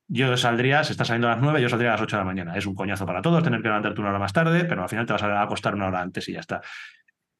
Yo 0.09 0.35
saldría, 0.35 0.83
se 0.83 0.91
está 0.91 1.05
saliendo 1.05 1.29
a 1.29 1.31
las 1.31 1.41
9, 1.41 1.61
yo 1.61 1.69
saldría 1.69 1.91
a 1.91 1.93
las 1.93 2.01
8 2.01 2.17
de 2.17 2.19
la 2.19 2.25
mañana. 2.25 2.57
Es 2.57 2.65
un 2.65 2.75
coñazo 2.75 3.05
para 3.05 3.21
todos 3.21 3.41
tener 3.41 3.61
que 3.61 3.69
levantarte 3.69 4.01
una 4.01 4.09
hora 4.09 4.19
más 4.19 4.33
tarde, 4.33 4.65
pero 4.65 4.83
al 4.83 4.89
final 4.89 5.05
te 5.05 5.13
vas 5.13 5.23
a 5.23 5.41
acostar 5.41 5.73
una 5.73 5.87
hora 5.87 6.01
antes 6.01 6.27
y 6.27 6.33
ya 6.33 6.41
está. 6.41 6.59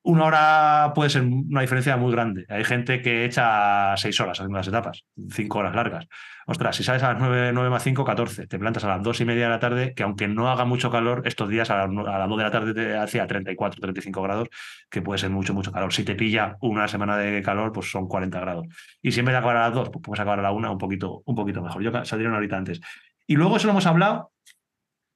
Una 0.04 0.26
hora 0.26 0.91
puede 0.95 1.10
ser 1.10 1.24
una 1.24 1.62
diferencia 1.62 1.95
muy 1.97 2.12
grande. 2.12 2.45
Hay 2.49 2.64
gente 2.64 3.02
que 3.02 3.26
echa 3.26 3.95
seis 3.97 4.20
horas 4.20 4.39
haciendo 4.39 4.58
las 4.58 4.68
etapas, 4.68 5.04
cinco 5.30 5.60
horas 5.60 5.76
largas. 5.76 6.08
Ostras, 6.47 6.76
si 6.76 6.84
sales 6.84 7.04
a 7.04 7.14
las 7.14 7.22
9, 7.22 7.52
9 7.54 7.70
más 7.70 7.84
5, 7.84 8.04
14, 8.04 8.47
te 8.47 8.60
plantas 8.60 8.84
a 8.84 8.89
las 8.89 9.04
2 9.04 9.22
y 9.22 9.26
media 9.26 9.43
de 9.43 9.49
la 9.49 9.60
tarde, 9.60 9.93
que 9.93 10.04
aunque 10.04 10.28
no 10.28 10.49
haga 10.49 10.66
mucho 10.66 10.89
calor, 10.89 11.22
estos 11.26 11.47
días 11.49 11.70
a, 11.70 11.88
las 11.88 11.89
2 12.30 12.38
de 12.38 12.43
la 12.43 12.52
tarde 12.52 12.74
te 12.74 12.97
hacía 12.97 13.28
34, 13.28 13.80
35 13.80 14.22
grados, 14.22 14.49
que 14.89 15.02
puede 15.02 15.20
ser 15.20 15.30
mucho, 15.30 15.54
mucho 15.54 15.72
calor. 15.72 15.93
Si 15.93 16.04
te 16.04 16.16
pilla 16.16 16.58
una 16.62 16.88
semana 16.88 17.16
de 17.18 17.41
calor, 17.43 17.72
pues 17.72 17.91
son 17.91 18.08
40 18.08 18.39
grados. 18.39 18.68
Y 19.02 19.12
si 19.12 19.20
en 19.20 19.28
vez 19.28 19.34
de 19.34 19.38
acabar 19.38 19.58
a 19.58 19.62
las 19.68 19.74
2, 19.76 19.89
pues 19.91 20.04
puedes 20.04 20.20
acabar 20.20 20.39
a 20.39 20.41
la 20.41 20.52
1 20.52 20.72
un 20.72 20.78
poquito, 20.78 21.22
un 21.26 21.36
poquito 21.36 21.62
mejor. 21.62 21.84
Yo 21.84 21.91
saldría 22.06 22.30
una 22.30 22.39
horita 22.39 22.58
antes. 22.58 22.82
Y 23.28 23.36
luego 23.36 23.58
eso 23.58 23.68
lo 23.68 23.72
hemos 23.72 23.86
hablado, 23.86 24.32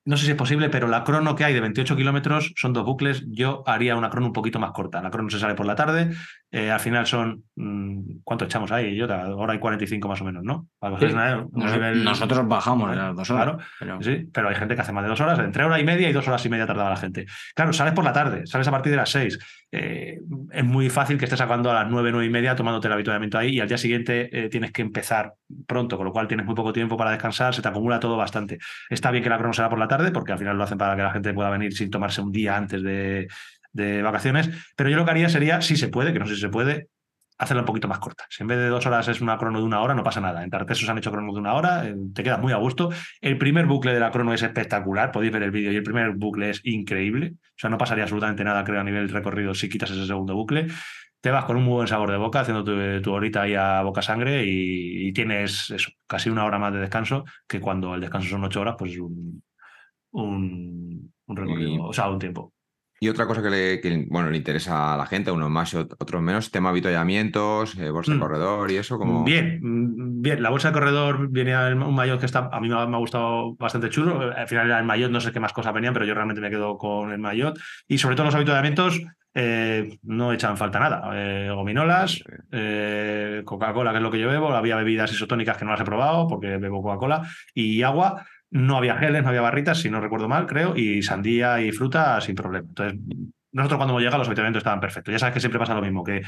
no 0.05 0.17
sé 0.17 0.25
si 0.25 0.31
es 0.31 0.37
posible, 0.37 0.69
pero 0.69 0.87
la 0.87 1.03
crono 1.03 1.35
que 1.35 1.43
hay 1.43 1.53
de 1.55 1.61
28 1.61 1.95
kilómetros 1.95 2.53
son 2.55 2.73
dos 2.73 2.85
bucles. 2.85 3.23
Yo 3.27 3.63
haría 3.65 3.95
una 3.95 4.11
crono 4.11 4.27
un 4.27 4.33
poquito 4.33 4.59
más 4.59 4.71
corta. 4.71 5.01
La 5.01 5.09
crono 5.09 5.31
se 5.31 5.39
sale 5.39 5.55
por 5.55 5.65
la 5.65 5.75
tarde. 5.75 6.11
Eh, 6.51 6.69
al 6.69 6.79
final 6.79 7.07
son. 7.07 7.43
Mm, 7.55 8.19
¿Cuánto 8.23 8.45
echamos 8.45 8.71
ahí? 8.71 8.95
Yo, 8.95 9.05
hora 9.05 9.55
y 9.55 9.59
45 9.59 10.07
más 10.07 10.21
o 10.21 10.25
menos, 10.25 10.43
¿no? 10.43 10.67
Nosotros 12.03 12.47
bajamos 12.47 12.95
las 12.95 13.15
dos 13.15 13.29
horas. 13.31 13.57
pero... 13.79 14.01
Sí, 14.03 14.29
pero 14.31 14.49
hay 14.49 14.55
gente 14.55 14.75
que 14.75 14.81
hace 14.81 14.91
más 14.91 15.03
de 15.03 15.09
dos 15.09 15.21
horas. 15.21 15.39
Entre 15.39 15.63
hora 15.63 15.79
y 15.79 15.83
media 15.83 16.07
y 16.07 16.13
dos 16.13 16.27
horas 16.27 16.45
y 16.45 16.49
media 16.49 16.67
tardaba 16.67 16.91
la 16.91 16.97
gente. 16.97 17.25
Claro, 17.55 17.73
sales 17.73 17.93
por 17.93 18.03
la 18.03 18.13
tarde, 18.13 18.45
sales 18.45 18.67
a 18.67 18.71
partir 18.71 18.91
de 18.91 18.97
las 18.97 19.09
seis. 19.09 19.39
Eh, 19.77 20.21
es 20.51 20.63
muy 20.63 20.89
fácil 20.89 21.17
que 21.17 21.25
estés 21.25 21.37
sacando 21.37 21.69
a 21.69 21.73
las 21.73 21.91
nueve, 21.91 22.09
nueve 22.09 22.25
y 22.25 22.29
media 22.29 22.55
tomándote 22.55 22.87
el 22.87 22.93
habituamiento 22.93 23.37
ahí 23.37 23.55
y 23.55 23.59
al 23.59 23.67
día 23.67 23.77
siguiente 23.77 24.29
eh, 24.31 24.47
tienes 24.47 24.71
que 24.71 24.81
empezar 24.81 25.33
pronto, 25.67 25.97
con 25.97 26.05
lo 26.05 26.13
cual 26.13 26.29
tienes 26.29 26.45
muy 26.45 26.55
poco 26.55 26.71
tiempo 26.71 26.95
para 26.95 27.11
descansar, 27.11 27.53
se 27.53 27.61
te 27.61 27.67
acumula 27.67 27.99
todo 27.99 28.15
bastante. 28.15 28.57
Está 28.89 29.11
bien 29.11 29.21
que 29.21 29.29
la 29.29 29.37
crono 29.37 29.51
sea 29.51 29.69
por 29.69 29.77
la 29.77 29.89
tarde, 29.89 30.11
porque 30.11 30.31
al 30.31 30.37
final 30.37 30.57
lo 30.57 30.63
hacen 30.63 30.77
para 30.77 30.95
que 30.95 31.01
la 31.01 31.11
gente 31.11 31.33
pueda 31.33 31.49
venir 31.49 31.73
sin 31.73 31.89
tomarse 31.89 32.21
un 32.21 32.31
día 32.31 32.55
antes 32.55 32.81
de, 32.81 33.27
de 33.73 34.01
vacaciones, 34.01 34.49
pero 34.77 34.89
yo 34.89 34.95
lo 34.95 35.03
que 35.03 35.11
haría 35.11 35.27
sería, 35.27 35.59
si 35.59 35.75
se 35.75 35.89
puede, 35.89 36.13
que 36.13 36.19
no 36.19 36.25
sé 36.25 36.35
si 36.35 36.41
se 36.41 36.49
puede, 36.49 36.87
hacerla 37.37 37.63
un 37.63 37.65
poquito 37.65 37.87
más 37.87 37.99
corta. 37.99 38.25
Si 38.29 38.43
en 38.43 38.47
vez 38.47 38.57
de 38.57 38.67
dos 38.67 38.85
horas 38.85 39.07
es 39.07 39.21
una 39.21 39.37
crono 39.37 39.59
de 39.59 39.65
una 39.65 39.81
hora, 39.81 39.93
no 39.93 40.03
pasa 40.03 40.21
nada. 40.21 40.43
En 40.43 40.49
Tartesos 40.49 40.87
han 40.89 40.97
hecho 40.97 41.11
crono 41.11 41.33
de 41.33 41.39
una 41.39 41.53
hora, 41.53 41.87
eh, 41.87 41.95
te 42.13 42.23
queda 42.23 42.37
muy 42.37 42.53
a 42.53 42.57
gusto. 42.57 42.89
El 43.21 43.37
primer 43.37 43.65
bucle 43.65 43.93
de 43.93 43.99
la 43.99 44.11
crono 44.11 44.33
es 44.33 44.41
espectacular, 44.43 45.11
podéis 45.11 45.33
ver 45.33 45.43
el 45.43 45.51
vídeo, 45.51 45.71
y 45.71 45.75
el 45.75 45.83
primer 45.83 46.11
bucle 46.11 46.49
es 46.49 46.61
increíble. 46.63 47.33
O 47.35 47.57
sea, 47.57 47.69
no 47.69 47.77
pasaría 47.77 48.03
absolutamente 48.03 48.43
nada, 48.43 48.63
creo, 48.63 48.79
a 48.79 48.83
nivel 48.83 49.09
recorrido 49.09 49.53
si 49.53 49.69
quitas 49.69 49.91
ese 49.91 50.05
segundo 50.05 50.35
bucle. 50.35 50.67
Te 51.19 51.31
vas 51.31 51.45
con 51.45 51.57
un 51.57 51.63
muy 51.63 51.73
buen 51.73 51.87
sabor 51.87 52.11
de 52.11 52.17
boca, 52.17 52.41
haciendo 52.41 52.63
tu, 53.01 53.11
horita 53.11 53.41
ahí 53.41 53.55
a 53.55 53.81
boca 53.81 54.01
sangre 54.01 54.43
y, 54.45 55.11
tienes 55.11 55.71
eso, 55.71 55.91
casi 56.07 56.29
una 56.29 56.45
hora 56.45 56.59
más 56.59 56.71
de 56.71 56.79
descanso, 56.79 57.25
que 57.47 57.59
cuando 57.59 57.95
el 57.95 58.01
descanso 58.01 58.29
son 58.29 58.43
ocho 58.43 58.61
horas, 58.61 58.75
pues 58.77 58.91
es 58.91 58.99
un, 58.99 59.41
un, 60.11 61.11
recorrido, 61.27 61.85
o 61.85 61.93
sea, 61.93 62.09
un 62.09 62.19
tiempo. 62.19 62.54
Y 62.99 63.09
otra 63.09 63.27
cosa 63.27 63.41
que 63.41 63.49
le, 63.49 64.05
bueno, 64.09 64.29
le 64.29 64.37
interesa 64.37 64.93
a 64.93 64.97
la 64.97 65.05
gente, 65.05 65.29
unos 65.29 65.49
más 65.49 65.73
y 65.73 65.77
otros 65.77 66.21
menos, 66.21 66.49
tema 66.49 66.69
avituallamientos, 66.69 67.77
eh, 67.77 67.89
bolsa 67.89 68.11
de 68.11 68.17
mm. 68.17 68.21
corredor 68.21 68.71
y 68.71 68.77
eso. 68.77 68.97
Como... 68.97 69.23
Bien, 69.23 69.59
mm, 69.61 70.21
bien. 70.21 70.41
La 70.41 70.49
bolsa 70.49 70.69
de 70.69 70.73
corredor 70.73 71.29
viene 71.29 71.55
un 71.73 71.93
maillot 71.93 72.19
que 72.19 72.25
está, 72.25 72.49
a 72.51 72.59
mí 72.61 72.69
me 72.69 72.75
ha, 72.75 72.85
gustado 72.85 73.55
bastante 73.55 73.89
chulo. 73.89 74.31
Al 74.35 74.47
final 74.47 74.67
era 74.67 74.79
el 74.79 74.85
maillot, 74.85 75.11
no 75.11 75.19
sé 75.19 75.33
qué 75.33 75.41
más 75.41 75.51
cosas 75.51 75.73
venían, 75.73 75.93
pero 75.93 76.05
yo 76.05 76.13
realmente 76.13 76.41
me 76.41 76.49
quedo 76.49 76.77
con 76.77 77.11
el 77.11 77.19
maillot. 77.19 77.59
Y 77.87 77.97
sobre 77.97 78.15
todo 78.15 78.27
los 78.27 78.35
avituallamientos 78.35 79.01
eh, 79.33 79.97
no 80.03 80.31
echan 80.31 80.55
falta 80.55 80.79
nada. 80.79 81.11
Eh, 81.13 81.51
gominolas, 81.53 82.23
Coca-Cola, 83.43 83.91
que 83.91 83.97
es 83.97 84.03
lo 84.03 84.11
que 84.11 84.19
yo 84.19 84.29
bebo. 84.29 84.53
Había 84.53 84.77
bebidas 84.77 85.11
isotónicas 85.11 85.57
que 85.57 85.65
no 85.65 85.71
las 85.71 85.81
he 85.81 85.85
probado 85.85 86.29
porque 86.29 86.57
bebo 86.57 86.81
Coca-Cola 86.81 87.27
y 87.53 87.81
agua. 87.81 88.25
No 88.55 88.77
había 88.77 88.95
geles, 88.95 89.21
no 89.21 89.29
había 89.29 89.41
barritas, 89.41 89.79
si 89.79 89.89
no 89.89 89.99
recuerdo 89.99 90.29
mal, 90.29 90.45
creo, 90.45 90.77
y 90.77 91.01
sandía 91.01 91.59
y 91.59 91.73
fruta 91.73 92.21
sin 92.21 92.35
problema. 92.35 92.65
Entonces, 92.69 92.97
nosotros 93.51 93.77
cuando 93.77 93.91
hemos 93.91 94.01
llegado 94.01 94.19
los 94.19 94.27
habituamientos 94.27 94.61
estaban 94.61 94.79
perfectos. 94.79 95.11
Ya 95.11 95.19
sabes 95.19 95.33
que 95.33 95.41
siempre 95.41 95.59
pasa 95.59 95.75
lo 95.75 95.81
mismo, 95.81 96.05
que 96.05 96.21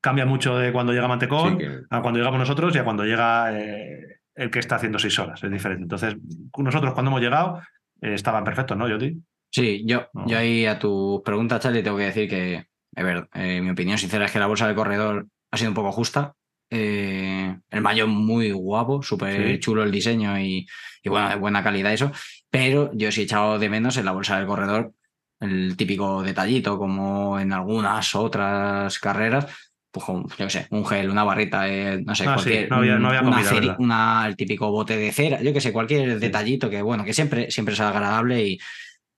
cambia 0.00 0.26
mucho 0.26 0.58
de 0.58 0.72
cuando 0.72 0.92
llega 0.92 1.08
Mantecón 1.08 1.58
a 1.88 2.02
cuando 2.02 2.18
llegamos 2.18 2.38
nosotros 2.38 2.74
y 2.74 2.78
a 2.78 2.84
cuando 2.84 3.04
llega 3.04 3.58
eh, 3.58 4.20
el 4.34 4.50
que 4.50 4.58
está 4.58 4.76
haciendo 4.76 4.98
seis 4.98 5.18
horas. 5.18 5.42
Es 5.42 5.50
diferente. 5.50 5.84
Entonces, 5.84 6.16
nosotros 6.58 6.92
cuando 6.92 7.10
hemos 7.10 7.20
llegado 7.22 7.62
eh, 8.02 8.14
estaban 8.14 8.44
perfectos, 8.44 8.76
¿no, 8.76 8.86
Joti? 8.86 9.18
Sí, 9.50 9.82
yo, 9.86 10.08
yo 10.26 10.38
ahí 10.38 10.66
a 10.66 10.78
tu 10.78 11.22
pregunta, 11.24 11.58
Charlie, 11.58 11.82
tengo 11.82 11.96
que 11.96 12.04
decir 12.04 12.28
que, 12.28 12.66
a 12.94 13.02
ver, 13.02 13.28
eh, 13.34 13.60
mi 13.60 13.70
opinión 13.70 13.98
sincera 13.98 14.26
es 14.26 14.32
que 14.32 14.38
la 14.38 14.46
bolsa 14.46 14.68
de 14.68 14.74
corredor 14.74 15.26
ha 15.50 15.56
sido 15.56 15.70
un 15.70 15.74
poco 15.74 15.92
justa. 15.92 16.34
El 16.70 17.80
mayo 17.80 18.06
muy 18.06 18.52
guapo, 18.52 19.02
súper 19.02 19.58
chulo 19.58 19.82
el 19.82 19.90
diseño 19.90 20.38
y, 20.38 20.66
y 21.02 21.08
bueno, 21.08 21.28
de 21.28 21.36
buena 21.36 21.62
calidad 21.62 21.92
eso, 21.92 22.12
pero 22.48 22.90
yo 22.94 23.10
sí 23.10 23.22
he 23.22 23.24
echado 23.24 23.58
de 23.58 23.68
menos 23.68 23.96
en 23.96 24.04
la 24.04 24.12
bolsa 24.12 24.38
del 24.38 24.46
corredor 24.46 24.92
el 25.40 25.76
típico 25.76 26.22
detallito, 26.22 26.78
como 26.78 27.40
en 27.40 27.52
algunas 27.52 28.14
otras 28.14 28.98
carreras, 28.98 29.46
pues 29.90 30.06
yo 30.06 30.24
qué 30.36 30.50
sé, 30.50 30.66
un 30.70 30.86
gel, 30.86 31.10
una 31.10 31.24
barrita, 31.24 31.68
eh, 31.68 32.02
no 32.04 32.14
sé, 32.14 32.24
ah, 32.28 32.34
cualquier, 32.34 32.70
no 32.70 32.76
había, 32.76 32.98
no 32.98 33.08
había 33.08 33.76
una, 33.78 34.26
el 34.26 34.36
típico 34.36 34.70
bote 34.70 34.96
de 34.96 35.10
cera, 35.10 35.42
yo 35.42 35.52
qué 35.52 35.60
sé, 35.60 35.72
cualquier 35.72 36.18
detallito 36.20 36.70
que 36.70 36.82
bueno, 36.82 37.04
que 37.04 37.14
siempre, 37.14 37.50
siempre 37.50 37.74
es 37.74 37.80
agradable 37.80 38.46
y, 38.46 38.58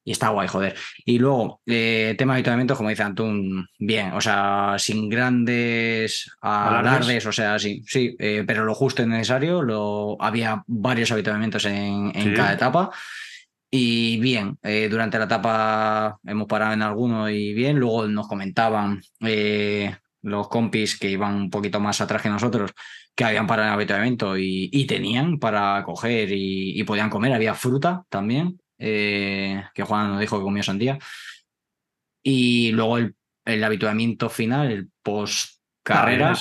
y 0.05 0.13
está 0.13 0.31
guay, 0.31 0.49
joder. 0.49 0.75
Y 1.05 1.19
luego, 1.19 1.61
eh, 1.67 2.15
tema 2.19 2.33
de 2.33 2.39
habituamiento, 2.39 2.77
como 2.77 2.89
dice 2.89 3.03
Antún, 3.03 3.67
bien, 3.79 4.13
o 4.13 4.21
sea, 4.21 4.75
sin 4.79 5.09
grandes 5.09 6.31
alardes, 6.41 7.25
o 7.27 7.33
sea, 7.33 7.59
sí, 7.59 7.83
sí, 7.87 8.17
eh, 8.19 8.45
pero 8.47 8.65
lo 8.65 8.75
justo 8.75 9.03
y 9.03 9.07
necesario, 9.07 9.63
lo, 9.63 10.17
había 10.21 10.65
varios 10.67 11.13
habituamientos 11.13 11.65
en, 11.67 12.11
en 12.15 12.35
cada 12.35 12.55
etapa. 12.55 12.91
Y 13.71 14.19
bien, 14.19 14.59
eh, 14.63 14.89
durante 14.91 15.19
la 15.19 15.25
etapa 15.25 16.19
hemos 16.25 16.47
parado 16.47 16.75
en 16.75 16.83
alguno 16.83 17.31
y 17.31 17.55
bien, 17.55 17.79
luego 17.79 18.07
nos 18.07 18.29
comentaban 18.29 19.01
los 20.23 20.49
compis 20.49 20.99
que 20.99 21.11
iban 21.11 21.35
un 21.35 21.51
poquito 21.51 21.81
más 21.81 22.01
atrás 22.01 22.23
que 22.23 22.29
nosotros, 22.29 22.73
que 23.15 23.25
habían 23.25 23.47
parado 23.47 23.69
en 23.69 23.75
habituamiento 23.75 24.37
y, 24.37 24.69
y 24.73 24.87
tenían 24.87 25.39
para 25.39 25.83
coger 25.85 26.31
y, 26.33 26.79
y 26.79 26.85
podían 26.85 27.11
comer, 27.11 27.33
había 27.33 27.55
fruta 27.55 28.05
también. 28.09 28.62
Eh, 28.85 29.63
que 29.75 29.85
Juan 29.85 30.11
nos 30.11 30.21
dijo 30.21 30.39
que 30.39 30.43
comió 30.43 30.63
sandía. 30.65 30.99
Y 32.25 32.73
luego 32.73 32.99
el, 32.99 33.15
el 33.45 33.63
habituamiento 33.63 34.29
final, 34.29 34.73
el 34.73 34.91
post 35.05 35.61
carrera, 35.85 36.35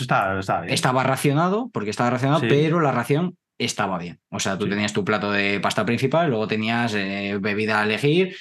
estaba 0.67 1.03
racionado, 1.03 1.69
porque 1.71 1.91
estaba 1.91 2.09
racionado, 2.09 2.41
pero 2.41 2.79
la 2.79 2.91
ración 2.91 3.37
estaba 3.59 3.99
bien. 3.99 4.19
O 4.29 4.39
sea, 4.39 4.57
tú 4.57 4.67
tenías 4.67 4.93
tu 4.93 5.05
plato 5.05 5.31
de 5.31 5.59
pasta 5.59 5.85
principal, 5.85 6.29
luego 6.29 6.47
tenías 6.47 6.95
eh, 6.95 7.37
bebida 7.39 7.79
a 7.79 7.83
elegir, 7.83 8.35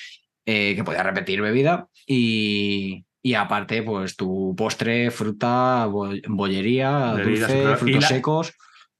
eh, 0.46 0.74
que 0.74 0.84
podías 0.84 1.04
repetir 1.04 1.42
bebida, 1.42 1.88
y, 2.06 3.04
y 3.22 3.34
aparte, 3.34 3.82
pues 3.82 4.16
tu 4.16 4.54
postre, 4.56 5.10
fruta, 5.10 5.86
bollería, 5.86 7.14
dulce, 7.22 7.76
frutos 7.76 8.04
secos 8.06 8.54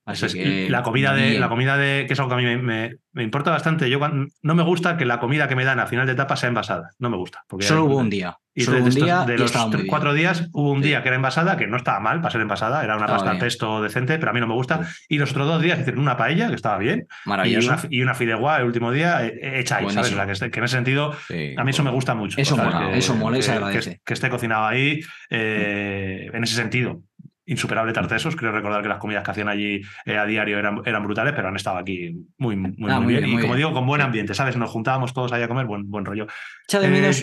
la 0.06 0.82
comida 0.82 1.14
de 1.14 1.38
la 1.38 1.48
comida 1.48 1.76
de 1.76 2.04
que 2.06 2.14
es 2.14 2.18
algo 2.18 2.30
que 2.30 2.34
a 2.34 2.38
mí 2.38 2.56
me, 2.56 2.96
me, 3.12 3.22
importa 3.22 3.50
bastante. 3.50 3.88
Yo 3.90 4.00
no 4.00 4.54
me 4.54 4.62
gusta 4.62 4.96
que 4.96 5.04
la 5.04 5.20
comida 5.20 5.48
que 5.48 5.56
me 5.56 5.64
dan 5.64 5.78
a 5.78 5.86
final 5.86 6.06
de 6.06 6.12
etapa 6.12 6.36
sea 6.36 6.48
envasada. 6.48 6.90
No 6.98 7.10
me 7.10 7.16
gusta. 7.16 7.44
Porque 7.46 7.66
Solo 7.66 7.84
hubo 7.84 7.96
un 7.96 8.10
día. 8.10 8.36
Y 8.52 8.66
de, 8.66 8.82
un 8.82 8.90
día 8.90 9.24
de 9.24 9.38
los 9.38 9.52
cuatro 9.88 10.12
días 10.12 10.48
hubo 10.52 10.72
un 10.72 10.82
día 10.82 11.02
que 11.02 11.08
era 11.08 11.16
envasada, 11.16 11.56
que 11.56 11.68
no 11.68 11.76
estaba 11.76 12.00
mal 12.00 12.20
para 12.20 12.32
ser 12.32 12.40
envasada, 12.40 12.82
era 12.82 12.96
una 12.96 13.06
pasta 13.06 13.38
pesto 13.38 13.80
decente, 13.80 14.18
pero 14.18 14.32
a 14.32 14.34
mí 14.34 14.40
no 14.40 14.48
me 14.48 14.54
gusta. 14.54 14.88
Y 15.08 15.18
los 15.18 15.30
otros 15.30 15.46
dos 15.46 15.62
días 15.62 15.78
hicieron 15.78 16.00
una 16.00 16.16
paella, 16.16 16.48
que 16.48 16.56
estaba 16.56 16.76
bien. 16.78 17.06
Maravilloso. 17.26 17.76
Y 17.88 18.02
una, 18.02 18.14
fideuá 18.14 18.58
el 18.58 18.64
último 18.64 18.90
día 18.90 19.24
eh, 19.24 19.60
hecha 19.60 19.76
ahí, 19.76 19.90
¿sabes? 19.90 20.10
que, 20.40 20.58
en 20.58 20.64
ese 20.64 20.74
sentido, 20.74 21.14
a 21.56 21.64
mí 21.64 21.70
eso 21.70 21.84
me 21.84 21.90
gusta 21.90 22.14
mucho. 22.14 22.40
Eso 22.40 22.56
mola, 22.56 22.90
eso 22.92 23.14
mola 23.14 23.38
y 23.38 23.42
se 23.42 23.52
agradece. 23.52 24.00
Que, 24.04 24.14
esté 24.14 24.28
cocinado 24.28 24.66
ahí 24.66 25.00
eh, 25.30 26.28
en 26.32 26.42
ese 26.42 26.56
sentido 26.56 27.02
insuperable 27.50 27.92
Tartesos. 27.92 28.36
Creo 28.36 28.52
recordar 28.52 28.82
que 28.82 28.88
las 28.88 28.98
comidas 28.98 29.24
que 29.24 29.30
hacían 29.32 29.48
allí 29.48 29.82
eh, 30.04 30.16
a 30.16 30.24
diario 30.24 30.58
eran, 30.58 30.80
eran 30.84 31.02
brutales, 31.02 31.34
pero 31.34 31.48
han 31.48 31.56
estado 31.56 31.78
aquí 31.78 32.16
muy, 32.38 32.56
muy, 32.56 32.90
ah, 32.90 33.00
bien. 33.00 33.28
y 33.28 33.40
como 33.40 33.56
digo, 33.56 33.72
con 33.72 33.86
buen 33.86 34.00
ambiente, 34.00 34.34
¿sabes? 34.34 34.56
Nos 34.56 34.70
juntábamos 34.70 35.12
todos 35.12 35.32
ahí 35.32 35.42
a 35.42 35.48
comer, 35.48 35.66
buen, 35.66 35.90
buen 35.90 36.04
rollo. 36.04 36.26
Echa 36.68 36.80
de 36.80 36.88
menos, 36.88 37.22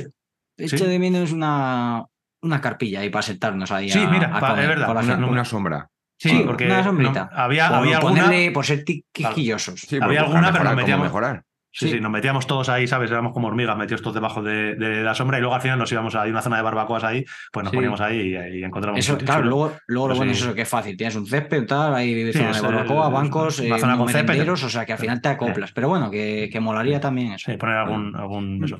eh, 0.57 0.67
de 0.67 0.99
menos 0.99 1.31
una, 1.31 2.03
una 2.41 2.61
carpilla 2.61 2.99
ahí 2.99 3.09
para 3.09 3.23
sentarnos 3.23 3.71
ahí. 3.71 3.89
Sí, 3.89 4.05
mira, 4.11 4.27
es 4.35 4.67
verdad. 4.67 5.29
Una, 5.29 5.45
sombra. 5.45 5.89
Sí, 6.19 6.43
porque 6.45 6.65
una 6.65 6.83
sombrita. 6.83 7.29
había, 7.31 7.67
había 7.67 7.97
alguna. 7.97 8.29
por 8.53 8.65
ser 8.65 8.83
quisquillosos. 8.83 9.81
Sí, 9.81 9.97
había 10.01 10.21
alguna, 10.21 10.51
pero 10.51 10.65
nos 10.65 10.75
metíamos. 10.75 11.05
Mejorar. 11.05 11.43
Sí, 11.77 11.89
sí, 11.89 11.99
nos 12.01 12.11
metíamos 12.11 12.47
todos 12.47 12.69
ahí, 12.69 12.87
¿sabes? 12.87 13.11
Éramos 13.11 13.33
como 13.33 13.49
hormigas 13.49 13.77
metidos 13.77 14.01
todos 14.01 14.15
debajo 14.15 14.41
de, 14.41 14.75
la 15.03 15.13
sombra 15.13 15.37
y 15.37 15.41
luego 15.41 15.53
al 15.53 15.61
final 15.61 15.77
nos 15.77 15.91
íbamos 15.91 16.15
a 16.15 16.23
una 16.23 16.41
zona 16.41 16.57
de 16.57 16.63
barbacoas 16.63 17.03
ahí, 17.03 17.23
pues 17.51 17.63
nos 17.65 17.71
poníamos 17.71 18.01
ahí 18.01 18.35
y, 18.35 18.63
encontramos. 18.63 18.99
Eso, 18.99 19.15
claro, 19.19 19.43
luego, 19.43 19.73
luego 19.85 20.07
lo 20.07 20.11
pues 20.13 20.17
bueno 20.17 20.31
es 20.31 20.41
eso 20.41 20.55
que 20.55 20.63
es 20.63 20.69
fácil. 20.69 20.97
Tienes 20.97 21.15
un 21.15 21.27
césped, 21.27 21.67
tal, 21.67 21.93
ahí 21.93 22.33
zona 22.33 22.51
de 22.51 22.61
barbacoa, 22.61 23.09
bancos, 23.09 23.59
una 23.59 23.77
zona 23.77 23.95
con 23.95 24.09
césped, 24.09 24.49
o 24.49 24.57
sea 24.57 24.87
que 24.87 24.93
al 24.93 24.99
final 24.99 25.21
te 25.21 25.29
acoplas. 25.29 25.71
Pero 25.71 25.87
bueno, 25.87 26.09
que, 26.09 26.49
que 26.51 26.59
molaría 26.59 26.99
también 26.99 27.33
eso. 27.33 27.51
Sí, 27.51 27.57
poner 27.57 27.75
algún, 27.75 28.15
algún 28.15 28.63
eso. 28.63 28.79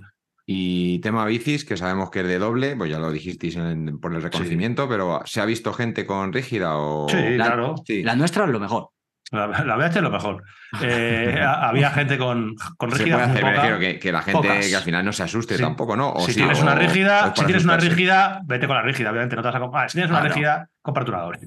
Y 0.49 0.99
tema 0.99 1.25
bicis, 1.25 1.65
que 1.65 1.77
sabemos 1.77 2.09
que 2.09 2.21
es 2.21 2.27
de 2.27 2.39
doble, 2.39 2.75
pues 2.75 2.89
ya 2.89 2.97
lo 2.97 3.11
dijisteis 3.11 3.59
por 4.01 4.15
el 4.15 4.21
reconocimiento, 4.23 4.87
pero 4.87 5.21
¿se 5.25 5.41
ha 5.41 5.45
visto 5.45 5.73
gente 5.73 6.05
con 6.07 6.31
rígida 6.31 6.77
o...? 6.77 7.07
Sí, 7.09 7.35
claro. 7.35 7.75
La 7.87 8.15
nuestra 8.15 8.45
es 8.45 8.49
lo 8.49 8.59
mejor. 8.59 8.89
La, 9.32 9.47
la 9.47 9.75
VH 9.78 9.97
es 9.97 10.01
lo 10.01 10.09
mejor. 10.11 10.43
Eh, 10.82 11.39
había 11.45 11.89
gente 11.91 12.17
con, 12.17 12.55
con 12.78 12.91
Se 12.91 12.99
rígida 12.99 13.15
puede 13.17 13.28
muy 13.28 13.36
hacer, 13.38 13.43
me 13.45 13.51
poca. 13.51 13.61
refiero 13.61 13.80
que, 13.80 13.99
que 13.99 14.11
la 14.11 14.21
gente 14.21 14.47
pocas. 14.47 14.67
que 14.67 14.75
al 14.75 14.84
final 14.84 15.05
no 15.05 15.11
se 15.13 15.23
asuste 15.23 15.57
Sí. 15.57 15.61
tampoco, 15.63 15.95
¿no? 15.97 16.11
O 16.13 16.21
si 16.25 16.34
sí, 16.34 16.39
tienes 16.39 16.59
o- 16.59 16.61
una 16.63 16.73
o 16.73 16.75
rígida, 16.75 17.34
si 17.36 17.45
tienes 17.45 17.63
una 17.65 17.78
rígida, 17.78 18.41
vete 18.45 18.67
con 18.67 18.75
la 18.78 18.82
rígida, 18.84 19.11
obviamente 19.11 19.36
no 19.36 19.41
te 19.41 19.47
vas 19.47 19.55
a 19.55 19.59
comprar. 19.59 19.89
si 19.89 19.95
tienes 19.97 20.11
una 20.11 20.19
Claro. 20.21 20.34
rígida, 20.34 20.69
cómprate 20.82 21.11
una 21.11 21.21
doble. 21.21 21.39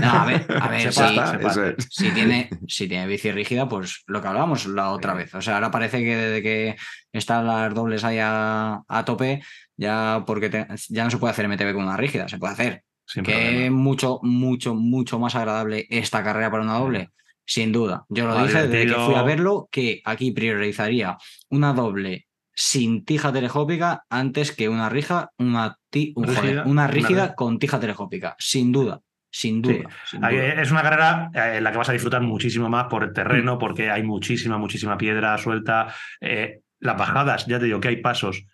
No, 0.00 0.10
a 0.10 0.24
ver, 0.24 0.46
a 0.60 0.68
ver, 0.68 0.86
pasa. 0.94 1.68
es. 1.68 1.86
si 1.90 2.10
tiene, 2.10 2.48
si 2.66 2.88
tiene 2.88 3.06
bici 3.06 3.30
rígida, 3.32 3.68
pues 3.68 4.02
lo 4.06 4.20
que 4.22 4.28
hablábamos 4.28 4.66
la 4.66 4.90
otra 4.90 5.12
vez. 5.14 5.34
O 5.34 5.42
sea, 5.42 5.54
ahora 5.56 5.70
parece 5.70 5.98
que 6.02 6.16
desde 6.16 6.42
que 6.42 6.76
están 7.12 7.46
las 7.46 7.72
dobles 7.74 8.02
ahí 8.02 8.18
a, 8.20 8.80
a 8.88 9.04
tope, 9.04 9.42
ya 9.76 10.24
porque 10.26 10.48
te- 10.48 10.66
ya 10.88 11.04
no 11.04 11.10
se 11.10 11.18
puede 11.18 11.32
hacer 11.32 11.48
MTB 11.48 11.74
con 11.74 11.84
una 11.84 11.96
rígida, 11.98 12.28
se 12.28 12.38
puede 12.38 12.54
hacer. 12.54 12.82
Sin 13.12 13.24
que 13.24 13.32
problema. 13.32 13.64
es 13.66 13.70
mucho, 13.70 14.18
mucho, 14.22 14.74
mucho 14.74 15.18
más 15.18 15.34
agradable 15.34 15.86
esta 15.90 16.22
carrera 16.24 16.50
para 16.50 16.62
una 16.62 16.78
doble, 16.78 17.10
sin 17.44 17.72
duda. 17.72 18.04
Yo 18.08 18.26
lo 18.26 18.42
dije 18.46 18.66
desde 18.66 18.86
que 18.86 18.94
fui 19.00 19.14
a 19.14 19.22
verlo, 19.22 19.68
que 19.70 20.00
aquí 20.04 20.32
priorizaría 20.32 21.16
una 21.50 21.72
doble 21.74 22.26
sin 22.54 23.04
tija 23.04 23.32
telescópica 23.32 24.04
antes 24.10 24.52
que 24.52 24.68
una 24.68 24.88
rija, 24.88 25.30
una, 25.38 25.76
ti- 25.90 26.12
un- 26.16 26.24
joder, 26.26 26.40
Rígida, 26.42 26.62
una 26.62 26.70
una 26.70 26.86
rígida 26.86 27.28
rí- 27.30 27.34
con 27.34 27.58
tija 27.58 27.80
telescópica, 27.80 28.36
sin 28.38 28.72
duda. 28.72 29.00
Sin 29.34 29.62
duda. 29.62 29.74
Sí. 29.74 29.84
sin 30.10 30.24
Ahí 30.24 30.36
duda. 30.36 30.60
Es 30.62 30.70
una 30.70 30.82
carrera 30.82 31.30
eh, 31.34 31.54
en 31.56 31.64
la 31.64 31.72
que 31.72 31.78
vas 31.78 31.88
a 31.88 31.92
disfrutar 31.94 32.20
muchísimo 32.20 32.68
más 32.68 32.88
por 32.90 33.02
el 33.04 33.14
terreno, 33.14 33.58
porque 33.58 33.90
hay 33.90 34.02
muchísima, 34.02 34.58
muchísima 34.58 34.98
piedra 34.98 35.38
suelta. 35.38 35.94
Eh, 36.20 36.60
las 36.80 36.98
bajadas, 36.98 37.46
ya 37.46 37.58
te 37.58 37.64
digo 37.64 37.80
que 37.80 37.88
hay 37.88 37.96
pasos 38.02 38.44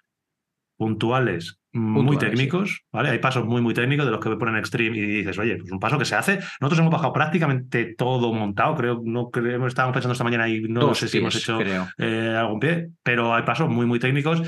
puntuales 0.76 1.58
muy 1.78 2.16
técnicos, 2.16 2.82
¿vale? 2.92 3.10
Hay 3.10 3.18
pasos 3.18 3.44
muy, 3.44 3.60
muy 3.60 3.74
técnicos 3.74 4.06
de 4.06 4.12
los 4.12 4.20
que 4.20 4.30
ponen 4.36 4.56
extreme 4.56 4.98
y 4.98 5.06
dices, 5.06 5.38
oye, 5.38 5.56
pues 5.56 5.70
un 5.70 5.80
paso 5.80 5.98
que 5.98 6.04
se 6.04 6.14
hace. 6.14 6.38
Nosotros 6.60 6.78
hemos 6.80 6.92
bajado 6.92 7.12
prácticamente 7.12 7.94
todo 7.96 8.32
montado, 8.32 8.74
creo, 8.74 9.00
no 9.04 9.30
creo, 9.30 9.66
estábamos 9.66 9.94
pensando 9.94 10.12
esta 10.12 10.24
mañana 10.24 10.48
y 10.48 10.60
no 10.62 10.80
Dos 10.80 10.98
sé 10.98 11.08
si 11.08 11.18
hemos 11.18 11.36
hecho 11.36 11.58
eh, 11.98 12.34
algún 12.36 12.60
pie, 12.60 12.90
pero 13.02 13.34
hay 13.34 13.42
pasos 13.42 13.68
muy, 13.68 13.86
muy 13.86 13.98
técnicos 13.98 14.42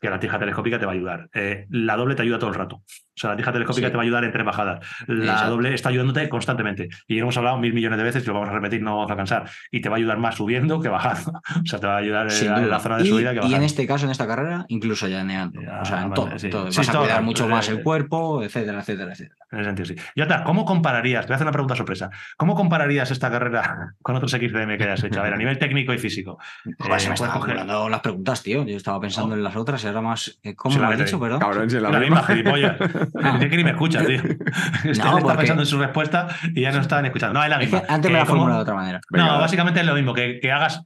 que 0.00 0.10
la 0.10 0.20
tija 0.20 0.38
telescópica 0.38 0.78
te 0.78 0.86
va 0.86 0.92
a 0.92 0.94
ayudar. 0.94 1.28
Eh, 1.32 1.66
la 1.70 1.96
doble 1.96 2.14
te 2.14 2.22
ayuda 2.22 2.38
todo 2.38 2.50
el 2.50 2.56
rato. 2.56 2.82
O 3.16 3.20
sea, 3.20 3.30
la 3.30 3.36
tija 3.36 3.52
telescópica 3.52 3.86
Sí. 3.86 3.90
te 3.92 3.96
va 3.96 4.02
a 4.02 4.04
ayudar 4.04 4.24
entre 4.24 4.42
bajadas. 4.42 4.84
La 5.06 5.24
Exacto. 5.32 5.50
doble 5.52 5.72
está 5.74 5.88
ayudándote 5.90 6.28
constantemente. 6.28 6.88
Y 7.06 7.18
hemos 7.18 7.36
hablado 7.36 7.58
mil 7.58 7.72
millones 7.72 7.96
de 7.98 8.04
veces 8.04 8.24
y 8.24 8.26
lo 8.26 8.34
vamos 8.34 8.48
a 8.48 8.52
repetir, 8.52 8.82
no 8.82 8.96
vamos 8.96 9.10
a 9.10 9.16
cansar. 9.16 9.48
Y 9.70 9.80
te 9.80 9.88
va 9.88 9.96
a 9.96 9.98
ayudar 9.98 10.18
más 10.18 10.34
subiendo 10.34 10.80
que 10.80 10.88
bajando. 10.88 11.40
O 11.64 11.66
sea, 11.66 11.78
te 11.78 11.86
va 11.86 11.94
a 11.94 11.98
ayudar 11.98 12.30
Sin 12.30 12.48
en 12.48 12.54
la, 12.62 12.66
la 12.66 12.80
zona 12.80 12.98
de 12.98 13.04
y, 13.04 13.08
subida 13.08 13.30
que 13.30 13.36
y 13.36 13.38
bajando. 13.38 13.56
en 13.56 13.62
este 13.62 13.86
caso, 13.86 14.04
en 14.06 14.10
esta 14.10 14.26
carrera, 14.26 14.64
incluso 14.68 15.06
llaneando. 15.08 15.60
Ya, 15.62 15.80
o 15.80 15.84
sea, 15.84 16.02
en 16.02 16.10
vale, 16.10 16.14
todo. 16.14 16.38
sí. 16.38 16.50
todo. 16.50 16.70
Sí, 16.72 16.78
Vas 16.78 16.88
a 16.88 16.92
todo, 16.92 17.02
cuidar 17.02 17.22
mucho 17.22 17.44
eh, 17.46 17.48
más 17.48 17.68
el 17.68 17.82
cuerpo, 17.82 18.42
etcétera, 18.42 18.80
etcétera, 18.80 19.12
etcétera. 19.12 19.36
En 19.52 19.60
ese 19.60 19.68
sentido, 19.68 19.86
sí. 19.86 19.94
Jota, 20.20 20.42
¿cómo 20.44 20.64
compararías? 20.64 21.24
Te 21.24 21.28
voy 21.28 21.34
a 21.34 21.36
hacer 21.36 21.44
una 21.46 21.52
pregunta 21.52 21.76
sorpresa. 21.76 22.10
¿Cómo 22.36 22.54
compararías 22.56 23.10
esta 23.12 23.30
carrera 23.30 23.94
con 24.02 24.16
otros 24.16 24.32
XCM 24.32 24.76
que 24.76 24.84
hayas 24.84 25.04
hecho? 25.04 25.20
A 25.20 25.22
ver, 25.22 25.34
a 25.34 25.36
nivel 25.36 25.58
técnico 25.58 25.92
y 25.94 25.98
físico. 25.98 26.38
Joder, 26.78 26.96
Eh, 26.96 27.00
se 27.00 27.08
me 27.08 27.14
están 27.14 27.90
las 27.90 28.00
preguntas, 28.00 28.42
tío. 28.42 28.64
Yo 28.66 28.76
estaba 28.76 29.00
pensando 29.00 29.34
Oh. 29.34 29.36
en 29.38 29.44
las 29.44 29.54
otras 29.56 29.82
y 29.84 29.86
ahora 29.86 30.00
más. 30.00 30.38
eh, 30.42 30.54
¿Cómo 30.56 30.74
Sí, 30.74 30.80
lo 30.80 30.88
has 30.88 30.98
dicho, 30.98 31.20
perdón? 31.20 31.38
Cabrón, 31.40 31.70
si 31.70 31.76
es 31.76 31.82
la, 31.82 31.90
La 31.90 32.00
misma. 32.00 32.16
misma, 32.20 32.34
gilipollas. 32.34 32.76
Es 33.42 33.50
que 33.50 33.56
ni 33.56 33.64
me 33.64 33.70
escuchas, 33.70 34.06
tío. 34.06 34.22
No, 34.84 35.18
está 35.18 35.36
pensando 35.36 35.62
en 35.62 35.66
su 35.66 35.78
respuesta 35.78 36.28
y 36.54 36.60
ya 36.62 36.72
no 36.72 36.80
estaban 36.80 37.06
escuchando. 37.06 37.38
No, 37.38 37.44
es 37.44 37.50
la 37.50 37.56
Es 37.56 37.62
misma. 37.62 37.82
que 37.82 37.92
antes 37.92 38.10
me 38.10 38.16
Eh, 38.16 38.20
la 38.20 38.26
¿cómo- 38.26 38.36
formulado 38.40 38.58
de 38.60 38.62
otra 38.62 38.74
manera. 38.74 39.00
Venga, 39.10 39.26
no, 39.32 39.38
básicamente 39.38 39.80
es 39.80 39.86
lo 39.86 39.94
mismo, 39.94 40.14
que, 40.14 40.38
que 40.40 40.50
hagas. 40.52 40.82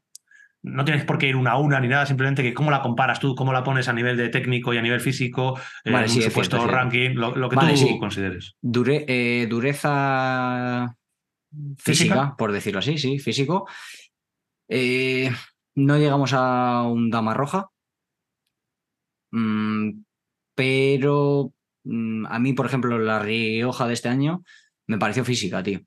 No 0.60 0.84
tienes 0.84 1.04
por 1.04 1.18
qué 1.18 1.28
ir 1.28 1.36
una 1.36 1.52
a 1.52 1.56
una 1.58 1.78
ni 1.78 1.86
nada, 1.86 2.04
simplemente 2.04 2.42
que 2.42 2.52
cómo 2.52 2.70
la 2.72 2.82
comparas 2.82 3.20
tú, 3.20 3.34
cómo 3.36 3.52
la 3.52 3.62
pones 3.62 3.88
a 3.88 3.92
nivel 3.92 4.16
de 4.16 4.28
técnico 4.28 4.74
y 4.74 4.78
a 4.78 4.82
nivel 4.82 5.00
físico, 5.00 5.56
eh, 5.84 5.92
Vale, 5.92 6.06
en 6.06 6.10
sí, 6.10 6.18
un 6.18 6.24
supuesto 6.24 6.56
cierto, 6.58 6.74
ranking, 6.74 7.10
lo, 7.14 7.34
lo 7.36 7.48
que 7.48 7.54
Vale, 7.56 7.72
tú 7.72 7.76
sí. 7.78 7.98
consideres. 7.98 8.54
Dure- 8.60 9.04
eh, 9.06 9.46
dureza 9.48 10.94
física, 11.78 12.14
¿Física? 12.14 12.34
por 12.36 12.50
decirlo 12.52 12.80
así, 12.80 12.98
sí, 12.98 13.20
físico. 13.20 13.68
Eh, 14.68 15.30
no 15.76 15.96
llegamos 15.96 16.32
a 16.34 16.82
un 16.82 17.08
dama 17.08 17.34
roja. 17.34 17.68
Mm, 19.30 20.02
pero 20.56 21.52
a 22.28 22.39
mí, 22.39 22.53
por 22.53 22.66
ejemplo, 22.66 22.99
la 22.99 23.18
Rioja 23.18 23.86
de 23.86 23.95
este 23.95 24.09
año 24.09 24.43
me 24.86 24.99
pareció 24.99 25.24
física, 25.24 25.62
tío. 25.62 25.80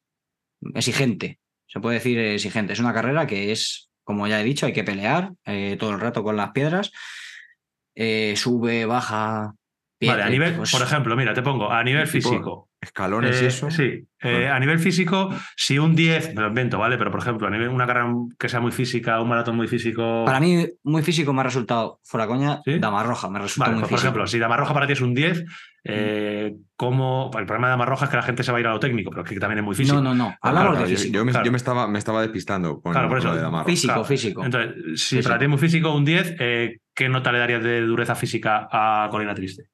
Exigente. 0.73 1.39
Se 1.67 1.79
puede 1.79 1.95
decir 1.95 2.19
exigente. 2.19 2.73
Es 2.73 2.79
una 2.79 2.93
carrera 2.93 3.25
que 3.27 3.51
es, 3.51 3.89
como 4.03 4.27
ya 4.27 4.41
he 4.41 4.43
dicho, 4.43 4.65
hay 4.65 4.73
que 4.73 4.83
pelear 4.83 5.31
eh, 5.45 5.77
todo 5.79 5.91
el 5.91 5.99
rato 5.99 6.23
con 6.23 6.35
las 6.35 6.51
piedras. 6.51 6.91
Eh, 7.95 8.33
sube, 8.35 8.85
baja. 8.85 9.53
Vale, 10.03 10.23
a 10.23 10.29
nivel, 10.29 10.55
pues, 10.55 10.71
por 10.71 10.81
ejemplo, 10.81 11.15
mira, 11.15 11.33
te 11.33 11.43
pongo, 11.43 11.71
a 11.71 11.83
nivel 11.83 12.07
físico. 12.07 12.69
Escalones 12.81 13.39
y 13.39 13.45
eh, 13.45 13.47
eso. 13.47 13.69
Sí, 13.69 14.07
a 14.19 14.59
nivel 14.59 14.79
físico, 14.79 15.29
si 15.55 15.77
un 15.77 15.95
10, 15.95 16.33
me 16.33 16.41
lo 16.41 16.47
invento, 16.47 16.79
¿vale? 16.79 16.97
Pero 16.97 17.11
por 17.11 17.19
ejemplo, 17.19 17.47
a 17.47 17.51
nivel 17.51 17.69
una 17.69 17.85
carrera 17.85 18.11
que 18.39 18.49
sea 18.49 18.59
muy 18.59 18.71
física, 18.71 19.21
un 19.21 19.29
maratón 19.29 19.55
muy 19.55 19.67
físico. 19.67 20.25
Para 20.25 20.39
mí, 20.39 20.67
muy 20.83 21.03
físico 21.03 21.31
me 21.33 21.41
ha 21.41 21.43
resultado, 21.43 21.99
fuera 22.03 22.25
coña, 22.25 22.61
¿Sí? 22.65 22.79
dama 22.79 23.03
roja. 23.03 23.29
Me 23.29 23.37
resultó 23.37 23.65
Vale, 23.65 23.73
muy 23.73 23.81
pues, 23.81 23.89
por 23.91 23.99
físico. 23.99 24.07
ejemplo, 24.07 24.27
si 24.27 24.39
Dama 24.39 24.57
Roja 24.57 24.73
para 24.73 24.87
ti 24.87 24.93
es 24.93 25.01
un 25.01 25.13
10, 25.13 25.45
eh, 25.83 26.55
¿cómo? 26.75 27.31
El 27.37 27.45
problema 27.45 27.67
de 27.67 27.71
Dama 27.71 27.85
Roja 27.85 28.05
es 28.05 28.11
que 28.11 28.17
la 28.17 28.23
gente 28.23 28.43
se 28.43 28.51
va 28.51 28.57
a 28.57 28.61
ir 28.61 28.67
a 28.67 28.71
lo 28.71 28.79
técnico, 28.79 29.09
pero 29.09 29.23
que 29.23 29.39
también 29.39 29.59
es 29.59 29.65
muy 29.65 29.75
físico. 29.75 29.95
no, 29.95 30.13
no, 30.13 30.15
no. 30.15 30.35
Hablamos 30.41 30.71
claro, 30.71 30.87
de 30.87 30.95
físico. 30.95 31.13
Yo, 31.13 31.25
me, 31.25 31.31
claro. 31.31 31.45
yo 31.45 31.51
me 31.51 31.57
estaba, 31.57 31.87
me 31.87 31.99
estaba 31.99 32.21
despistando 32.21 32.81
con, 32.81 32.91
Claro, 32.91 33.07
por 33.07 33.17
lo 33.17 33.23
eso. 33.29 33.35
de 33.35 33.41
Damarro. 33.41 33.65
Físico, 33.65 34.03
físico. 34.03 34.45
Entonces, 34.45 35.01
si 35.01 35.21
para 35.21 35.37
ti 35.37 35.45
es 35.45 35.49
muy 35.49 35.59
físico 35.59 35.93
un 35.93 36.05
10, 36.05 36.35
eh, 36.39 36.77
¿qué 36.93 37.09
nota 37.09 37.31
le 37.31 37.39
darías 37.39 37.63
de 37.63 37.81
dureza 37.81 38.15
física 38.15 38.67
a 38.71 39.07
Colina 39.09 39.33
Triste? 39.33 39.65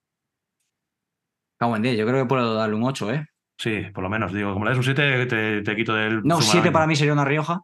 Cago 1.60 1.76
en 1.76 1.82
10, 1.82 1.98
yo 1.98 2.06
creo 2.06 2.24
que 2.24 2.28
puedo 2.28 2.54
darle 2.54 2.76
un 2.76 2.84
8, 2.84 3.14
¿eh? 3.14 3.26
Sí, 3.58 3.82
por 3.94 4.04
lo 4.04 4.10
menos. 4.10 4.32
Digo, 4.32 4.54
como 4.54 4.66
le 4.66 4.72
das 4.72 4.78
un 4.78 4.84
7, 4.84 5.26
te, 5.26 5.62
te 5.62 5.76
quito 5.76 5.94
del. 5.96 6.22
No, 6.24 6.36
suma 6.36 6.44
7 6.44 6.58
ranking. 6.58 6.72
para 6.74 6.88
mí 6.88 6.96
sería 6.96 7.14
una 7.14 7.26
Rioja, 7.26 7.62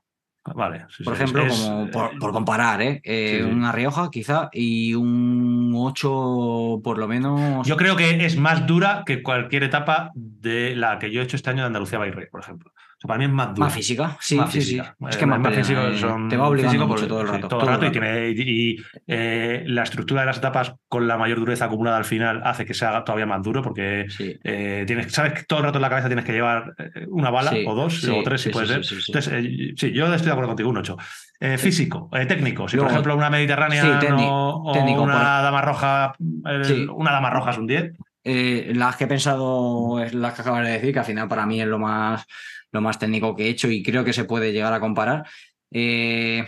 Vale. 0.56 0.86
sí, 0.90 1.04
por 1.06 1.16
sí, 1.16 1.24
ejemplo, 1.24 1.46
es- 1.46 1.58
como 1.62 1.90
por, 1.90 2.06
eh, 2.14 2.18
por 2.20 2.32
comparar, 2.34 2.82
¿eh? 2.82 3.00
Eh, 3.06 3.42
sí. 3.42 3.50
Una 3.50 3.72
Rioja 3.72 4.10
quizá 4.12 4.50
y 4.52 4.94
un 4.94 5.72
8 5.74 6.82
por 6.84 6.98
lo 6.98 7.08
menos. 7.08 7.66
Yo 7.66 7.78
creo 7.78 7.96
que 7.96 8.26
es 8.26 8.38
más 8.38 8.68
dura 8.68 9.04
que 9.06 9.24
cualquier 9.24 9.64
etapa 9.64 10.12
de 10.16 10.76
la 10.76 11.00
que 11.00 11.12
yo 11.12 11.22
he 11.22 11.24
hecho 11.24 11.38
este 11.38 11.50
año 11.50 11.62
de 11.62 11.68
Andalucía 11.68 11.98
Bairre, 11.98 12.28
por 12.28 12.42
ejemplo. 12.42 12.73
Sea, 13.04 13.08
para 13.08 13.18
mí 13.20 13.26
es 13.26 13.32
más 13.32 13.48
dura. 13.54 13.60
Más 13.66 13.74
física, 13.74 14.18
sí, 14.22 14.36
Más 14.38 14.52
sí, 14.52 14.60
física. 14.62 14.96
sí. 14.98 15.06
Es 15.10 15.16
Eh, 15.16 15.20
que 15.20 15.26
más, 15.26 15.40
más 15.40 15.50
pelea, 15.50 15.64
físico 15.66 15.82
eh, 15.88 15.98
son 15.98 16.30
te 16.30 16.38
va 16.38 16.48
obligando 16.48 16.88
mucho 16.88 16.90
porque- 16.94 17.08
todo 17.08 17.22
el 17.22 17.28
sí, 17.28 17.34
rato. 17.34 17.48
todo 17.50 17.62
el 17.62 17.68
rato, 17.68 17.86
y, 17.86 17.92
tiene- 17.92 18.30
y- 18.30 18.72
y, 18.72 18.78
eh, 19.08 19.64
la 19.68 19.84
estructura 19.84 20.22
de 20.22 20.28
las 20.28 20.38
etapas 20.38 20.74
con 20.88 21.08
la 21.08 21.18
mayor 21.18 21.40
dureza 21.40 21.66
acumulada 21.66 21.98
al 21.98 22.06
final 22.06 22.42
hace 22.46 22.66
que 22.66 22.74
sea 22.74 23.04
todavía 23.04 23.26
más 23.26 23.42
duro 23.44 23.62
porque 23.62 24.06
Sí. 24.10 24.38
eh, 24.44 24.84
tienes, 24.88 25.12
sabes 25.12 25.34
que 25.34 25.44
todo 25.44 25.60
el 25.60 25.66
rato 25.66 25.78
en 25.80 25.82
la 25.82 25.90
cabeza 25.90 26.08
tienes 26.08 26.26
que 26.26 26.32
llevar 26.34 26.74
eh, 26.78 27.06
una 27.10 27.30
bala 27.30 27.52
Sí, 27.52 27.66
o 27.68 27.76
dos 27.76 28.04
o 28.08 28.24
tres 28.24 28.42
si 28.42 28.50
puede 28.50 28.68
ser. 28.68 28.78
Entonces, 28.78 29.28
eh, 29.34 29.74
sí, 29.76 29.92
yo 29.92 30.06
estoy 30.14 30.26
de 30.28 30.32
acuerdo 30.32 30.50
contigo, 30.50 30.70
un 30.70 30.78
8. 30.78 30.98
Eh, 31.40 31.58
físico, 31.58 32.10
eh, 32.14 32.26
técnico. 32.26 32.70
Si 32.70 32.78
Luego- 32.78 32.88
por 32.88 32.94
ejemplo 32.94 33.18
una 33.18 33.30
mediterránea 33.30 34.00
técnico, 34.00 34.32
o, 34.32 34.70
o 34.70 34.74
técnico, 34.74 35.02
una 35.02 35.14
por- 35.14 35.22
dama 35.24 35.62
roja, 35.62 36.14
el- 36.46 36.90
una 36.90 37.12
dama 37.12 37.30
roja 37.32 37.52
es 37.52 37.58
un 37.58 37.68
10. 37.68 37.92
Eh, 38.26 38.72
las 38.74 38.96
que 38.96 39.04
he 39.04 39.08
pensado 39.08 40.00
es 40.02 40.14
las 40.14 40.34
que 40.34 40.42
acabas 40.42 40.66
de 40.66 40.72
decir, 40.72 40.94
que 40.94 41.00
al 41.00 41.06
final 41.06 41.28
para 41.28 41.46
mí 41.46 41.60
es 41.60 41.68
lo 41.68 41.78
más, 41.80 42.26
lo 42.74 42.82
más 42.82 43.00
técnico 43.00 43.36
que 43.36 43.46
he 43.46 43.50
hecho 43.50 43.70
y 43.70 43.82
creo 43.82 44.04
que 44.04 44.14
se 44.14 44.26
puede 44.26 44.52
llegar 44.52 44.74
a 44.74 44.82
comparar. 44.82 45.26
Eh, 45.72 46.46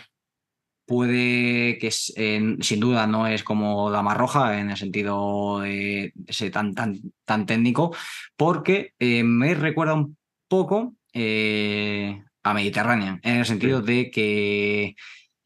puede 0.86 1.78
que 1.80 1.90
sin 1.92 2.80
duda 2.80 3.08
no 3.08 3.28
es 3.28 3.44
como 3.44 3.90
Dama 3.90 4.14
Roja 4.14 4.60
en 4.60 4.72
el 4.72 4.78
sentido 4.78 5.62
de 5.62 6.14
ese 6.28 6.50
tan, 6.52 6.74
tan, 6.74 7.00
tan 7.26 7.46
técnico, 7.46 7.96
porque 8.36 8.94
eh, 9.00 9.24
me 9.24 9.54
recuerda 9.56 9.94
un 9.94 10.18
poco 10.48 10.96
eh, 11.14 12.22
a 12.44 12.54
Mediterránea, 12.54 13.20
en 13.24 13.38
el 13.38 13.46
sentido 13.46 13.82
de 13.82 14.12
que 14.12 14.96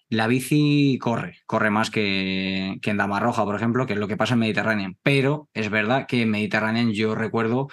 la 0.09 0.27
bici 0.27 0.97
corre, 0.99 1.37
corre 1.45 1.69
más 1.69 1.91
que, 1.91 2.77
que 2.81 2.89
en 2.89 2.97
Dama 2.97 3.19
Roja, 3.19 3.45
por 3.45 3.55
ejemplo, 3.55 3.85
que 3.85 3.93
es 3.93 3.99
lo 3.99 4.07
que 4.07 4.17
pasa 4.17 4.33
en 4.33 4.39
Mediterránea. 4.39 4.91
Pero 5.03 5.49
es 5.53 5.69
verdad 5.69 6.07
que 6.07 6.23
en 6.23 6.31
Mediterránea 6.31 6.83
yo 6.91 7.15
recuerdo 7.15 7.67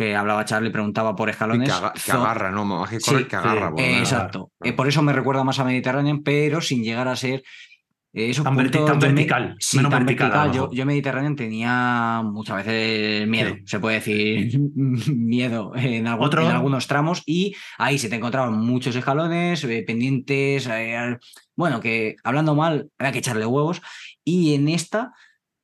que 0.00 0.16
hablaba 0.16 0.44
Charlie, 0.46 0.70
preguntaba 0.70 1.14
por 1.14 1.28
Y 1.28 1.32
escalones. 1.32 1.68
que, 1.68 1.74
aga- 1.74 1.92
que 1.92 2.00
zo- 2.12 2.20
agarra, 2.22 2.50
¿no? 2.50 2.64
Más 2.64 2.88
que 2.88 2.98
correr, 3.00 3.22
Sí, 3.22 3.28
que 3.28 3.36
agarra. 3.36 3.72
sí, 3.76 3.82
eh, 3.82 3.98
exacto. 3.98 4.50
Claro. 4.58 4.72
Eh, 4.72 4.76
por 4.76 4.88
eso 4.88 5.02
me 5.02 5.12
recuerda 5.12 5.44
más 5.44 5.58
a 5.58 5.64
Mediterráneo, 5.64 6.20
pero 6.24 6.60
sin 6.62 6.82
llegar 6.82 7.06
a 7.08 7.16
ser 7.16 7.42
eh, 8.12 8.30
esos 8.30 8.42
Tan 8.42 8.56
verti- 8.56 8.84
tan 8.84 8.98
me- 8.98 9.06
vertical, 9.06 9.54
sí, 9.60 9.76
menos 9.76 9.90
tan 9.92 10.04
vertical. 10.06 10.50
Yo, 10.52 10.68
yo 10.72 10.84
Mediterráneo 10.86 11.34
tenía 11.36 12.22
muchas 12.24 12.56
veces 12.56 13.28
miedo, 13.28 13.54
Sí. 13.54 13.62
se 13.66 13.78
puede 13.78 13.96
decir 13.96 14.58
miedo 15.14 15.72
en, 15.76 16.06
algún- 16.08 16.26
Otro- 16.26 16.42
en 16.42 16.50
algunos 16.50 16.86
tramos 16.88 17.22
y 17.26 17.54
ahí 17.78 17.98
se 17.98 18.08
te 18.08 18.16
encontraban 18.16 18.54
muchos 18.58 18.96
escalones, 18.96 19.62
eh, 19.64 19.84
pendientes, 19.86 20.66
eh, 20.72 21.18
bueno, 21.54 21.78
que 21.80 22.16
hablando 22.24 22.54
mal 22.56 22.88
había 22.98 23.12
que 23.12 23.18
echarle 23.18 23.46
huevos 23.46 23.80
y 24.24 24.54
en 24.54 24.68
esta 24.68 25.12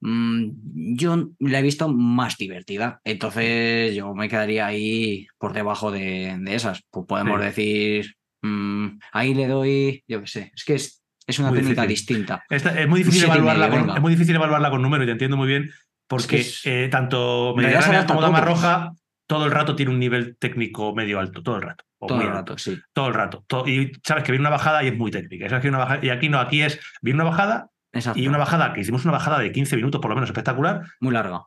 yo 0.00 1.28
la 1.40 1.58
he 1.58 1.62
visto 1.62 1.88
más 1.88 2.36
divertida, 2.36 3.00
entonces 3.04 3.94
yo 3.94 4.14
me 4.14 4.28
quedaría 4.28 4.66
ahí 4.66 5.26
por 5.38 5.52
debajo 5.52 5.90
de, 5.90 6.36
de 6.38 6.54
esas, 6.54 6.82
pues 6.90 7.06
podemos 7.06 7.40
Sí. 7.40 7.46
decir, 7.46 8.14
mm, 8.42 8.86
ahí 9.12 9.34
le 9.34 9.46
doy, 9.48 10.04
yo 10.08 10.20
qué 10.20 10.26
sé, 10.26 10.52
es 10.54 10.64
que 10.64 10.74
es, 10.74 11.02
es 11.26 11.38
una 11.38 11.48
Muy 11.48 11.58
técnica 11.58 11.82
difícil. 11.86 12.16
distinta. 12.16 12.44
Esta- 12.48 12.80
es 12.80 12.88
muy 12.88 13.00
difícil 13.00 13.24
evaluarla 13.24 13.68
medio, 13.68 13.86
con, 13.86 13.96
es 13.96 14.02
muy 14.02 14.12
difícil 14.12 14.36
evaluarla 14.36 14.70
con 14.70 14.82
número 14.82 15.02
y 15.02 15.06
te 15.06 15.12
entiendo 15.12 15.36
muy 15.36 15.48
bien 15.48 15.70
porque 16.08 16.36
Es 16.36 16.62
que 16.62 16.80
es- 16.82 16.84
eh, 16.84 16.88
tanto 16.88 17.54
Mediterránea 17.56 18.06
como 18.06 18.20
Dama. 18.20 18.40
Roja 18.40 18.92
todo 19.28 19.46
el 19.46 19.50
rato 19.50 19.74
tiene 19.74 19.90
un 19.90 19.98
nivel 19.98 20.36
técnico 20.38 20.94
medio 20.94 21.18
alto, 21.18 21.42
todo 21.42 21.56
el 21.56 21.62
rato. 21.62 21.84
Todo 21.98 22.20
el 22.20 22.28
rato, 22.28 22.56
sí. 22.58 22.78
Todo 22.92 23.08
el 23.08 23.14
rato. 23.14 23.44
To- 23.48 23.66
y 23.66 23.90
sabes 24.04 24.22
que 24.22 24.30
viene 24.30 24.42
una 24.42 24.50
bajada 24.50 24.84
y 24.84 24.88
es 24.88 24.96
muy 24.96 25.10
técnica. 25.10 25.48
Sabes 25.48 25.62
que 25.62 25.68
viene 25.68 25.78
una 25.78 25.84
bajada- 25.86 26.06
y 26.06 26.10
aquí 26.10 26.28
no, 26.28 26.38
aquí 26.38 26.62
es, 26.62 26.78
viene 27.02 27.16
una 27.22 27.30
bajada 27.30 27.70
Exacto. 27.96 28.18
y 28.20 28.28
una 28.28 28.38
bajada, 28.38 28.72
que 28.72 28.80
hicimos 28.80 29.04
una 29.04 29.12
bajada 29.12 29.38
de 29.38 29.52
15 29.52 29.76
minutos 29.76 30.00
por 30.00 30.10
lo 30.10 30.14
menos 30.16 30.30
espectacular, 30.30 30.82
Muy 31.00 31.12
larga. 31.12 31.42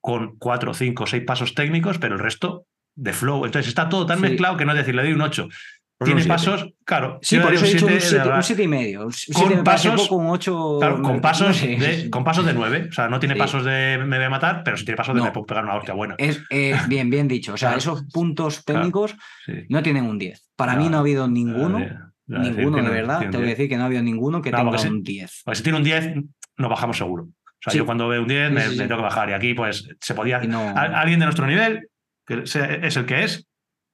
con 0.00 0.36
4, 0.38 0.74
5, 0.74 1.06
6 1.06 1.22
pasos 1.26 1.54
técnicos, 1.54 1.98
pero 1.98 2.14
el 2.14 2.20
resto 2.20 2.66
de 2.96 3.12
flow. 3.12 3.44
Entonces 3.44 3.68
está 3.68 3.88
todo 3.88 4.06
tan 4.06 4.18
Sí. 4.18 4.22
mezclado 4.22 4.56
que 4.56 4.64
no 4.64 4.72
es 4.72 4.78
decir, 4.78 4.94
le 4.94 5.02
doy 5.02 5.12
un 5.12 5.20
8. 5.22 5.48
Pues 5.96 6.08
Tiene 6.08 6.22
un 6.22 6.24
siete. 6.24 6.34
pasos, 6.34 6.74
claro. 6.84 7.18
Sí, 7.22 7.38
por 7.38 7.54
eso 7.54 7.64
he 7.64 7.68
dicho 7.68 7.86
un 7.86 7.90
siete, 7.92 7.94
de 7.94 8.00
7 8.00 8.18
verdad. 8.24 8.36
un 8.38 8.42
siete 8.42 8.62
y 8.64 8.68
medio. 8.68 8.98
Un 9.02 9.04
Con 9.04 9.12
7 9.12 9.56
me 9.56 9.62
parece 9.62 9.90
pasos- 9.90 10.08
poco, 10.08 10.16
un 10.22 10.26
8. 10.28 10.76
Claro, 10.80 11.02
con 11.02 11.20
pasos, 11.20 11.60
de, 11.62 12.08
con 12.10 12.24
pasos 12.24 12.44
de 12.44 12.52
9. 12.52 12.88
O 12.90 12.92
sea, 12.92 13.08
no 13.08 13.20
tiene 13.20 13.34
Sí. 13.36 13.38
pasos 13.38 13.64
de 13.64 13.98
me 14.04 14.16
voy 14.16 14.24
a 14.26 14.30
matar, 14.30 14.62
pero 14.64 14.76
sí 14.76 14.84
tiene 14.84 14.96
pasos 14.96 15.14
de 15.14 15.20
No. 15.20 15.26
me 15.26 15.30
puedo 15.32 15.46
pegar 15.46 15.62
una 15.64 15.76
hostia 15.76 15.94
buena. 15.94 16.16
Es 16.18 16.42
eh, 16.50 16.74
bien, 16.88 17.10
bien 17.10 17.28
dicho. 17.28 17.54
O 17.54 17.56
sea, 17.56 17.68
Claro. 17.70 17.78
esos 17.78 18.02
puntos 18.12 18.62
Claro. 18.64 18.80
técnicos 18.80 19.14
Sí. 19.46 19.52
no 19.68 19.82
tienen 19.84 20.04
un 20.06 20.18
10. 20.18 20.42
Para 20.56 20.72
mí 20.72 20.78
Claro. 20.78 20.90
no 20.90 20.96
ha 20.96 21.00
habido 21.00 21.28
ninguno, 21.28 21.78
Ya, 22.26 22.36
ya, 22.38 22.42
decir, 22.44 22.56
ninguno 22.58 22.82
de 22.82 22.90
verdad. 22.90 23.18
Tengo 23.20 23.32
que 23.32 23.38
10. 23.44 23.48
decir 23.56 23.68
que 23.68 23.76
no 23.76 23.82
ha 23.82 23.86
habido 23.86 24.02
ninguno 24.02 24.40
que 24.42 24.50
No, 24.50 24.58
tenga 24.58 24.78
sí. 24.78 24.88
un 24.88 25.02
10. 25.02 25.42
Pues 25.44 25.58
si 25.58 25.64
tiene 25.64 25.78
un 25.78 25.84
10, 25.84 26.14
nos 26.56 26.70
bajamos 26.70 26.96
seguro. 26.96 27.24
O 27.24 27.28
sea, 27.60 27.70
Sí. 27.72 27.78
yo 27.78 27.86
cuando 27.86 28.08
veo 28.08 28.22
un 28.22 28.28
10 28.28 28.48
Sí, 28.48 28.54
me, 28.54 28.62
sí, 28.68 28.76
me 28.78 28.86
tengo 28.86 28.96
que 28.98 29.04
bajar. 29.04 29.30
Y 29.30 29.32
aquí, 29.32 29.54
pues, 29.54 29.88
se 30.00 30.14
podía. 30.14 30.38
No- 30.40 30.74
Alguien 30.76 31.18
de 31.20 31.26
nuestro 31.26 31.46
nivel, 31.46 31.88
que 32.26 32.42
es 32.44 32.96
el 32.96 33.06
que 33.06 33.24
es, 33.24 33.46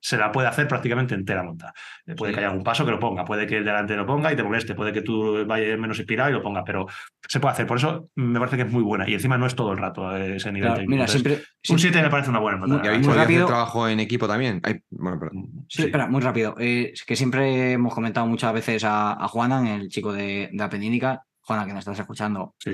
se 0.03 0.16
la 0.16 0.32
puede 0.32 0.48
hacer 0.48 0.66
prácticamente 0.66 1.14
entera 1.14 1.42
montada. 1.42 1.74
Eh, 2.07 2.14
Puede 2.14 2.32
Sí. 2.32 2.34
que 2.34 2.40
haya 2.40 2.48
algún 2.51 2.64
paso 2.64 2.84
que 2.86 2.90
lo 2.90 2.98
ponga, 2.98 3.24
puede 3.24 3.46
que 3.46 3.59
el 3.59 3.64
delante 3.64 3.94
lo 3.94 4.07
ponga 4.07 4.32
y 4.32 4.36
te 4.36 4.42
moleste, 4.42 4.74
puede 4.74 4.92
que 4.92 5.03
tú 5.03 5.44
vayas 5.46 5.78
menos 5.78 5.98
inspirado 5.98 6.30
y 6.30 6.32
lo 6.32 6.42
ponga, 6.42 6.64
pero 6.64 6.86
se 7.28 7.38
puede 7.38 7.53
hacer. 7.53 7.66
Por 7.66 7.76
eso 7.76 8.09
me 8.16 8.38
parece 8.38 8.57
que 8.57 8.62
es 8.62 8.70
muy 8.72 8.82
buena. 8.82 9.09
Y 9.09 9.14
encima 9.14 9.36
no 9.36 9.46
es 9.46 9.55
todo 9.55 9.72
el 9.72 9.78
rato 9.78 10.16
eh, 10.16 10.36
ese 10.36 10.51
nivel 10.53 10.68
Claro, 10.68 10.80
técnico. 10.80 10.90
mira, 10.90 11.05
Entonces, 11.05 11.22
siempre. 11.22 11.46
Un 11.68 11.78
sí- 11.78 11.82
7 11.88 12.03
me 12.03 12.11
parece 12.11 12.30
una 12.30 12.38
buena 12.38 12.59
nota. 12.59 12.72
Muy- 12.74 12.84
¿Y 12.84 12.88
habéis 12.88 13.07
muy 13.07 13.14
rápido. 13.16 13.46
trabajo 13.46 13.88
en 13.88 14.01
equipo 14.01 14.26
también? 14.26 14.61
Ay, 14.64 14.80
bueno, 14.90 15.20
perdón. 15.20 15.44
Sí, 15.68 15.82
espera, 15.82 16.07
muy 16.07 16.22
rápido. 16.22 16.55
Eh, 16.59 16.90
es 16.94 17.05
que 17.05 17.14
siempre 17.14 17.72
hemos 17.72 17.94
comentado 17.94 18.26
muchas 18.26 18.53
veces 18.55 18.82
a, 18.84 19.12
a 19.12 19.28
Juanan, 19.28 19.66
el 19.66 19.88
chico 19.88 20.12
de, 20.12 20.48
de 20.51 20.59
la 20.59 20.70
Penínica. 20.70 21.22
Juana, 21.42 21.66
que 21.66 21.72
nos 21.72 21.80
estás 21.80 21.98
escuchando, 21.98 22.55
Sí. 22.59 22.70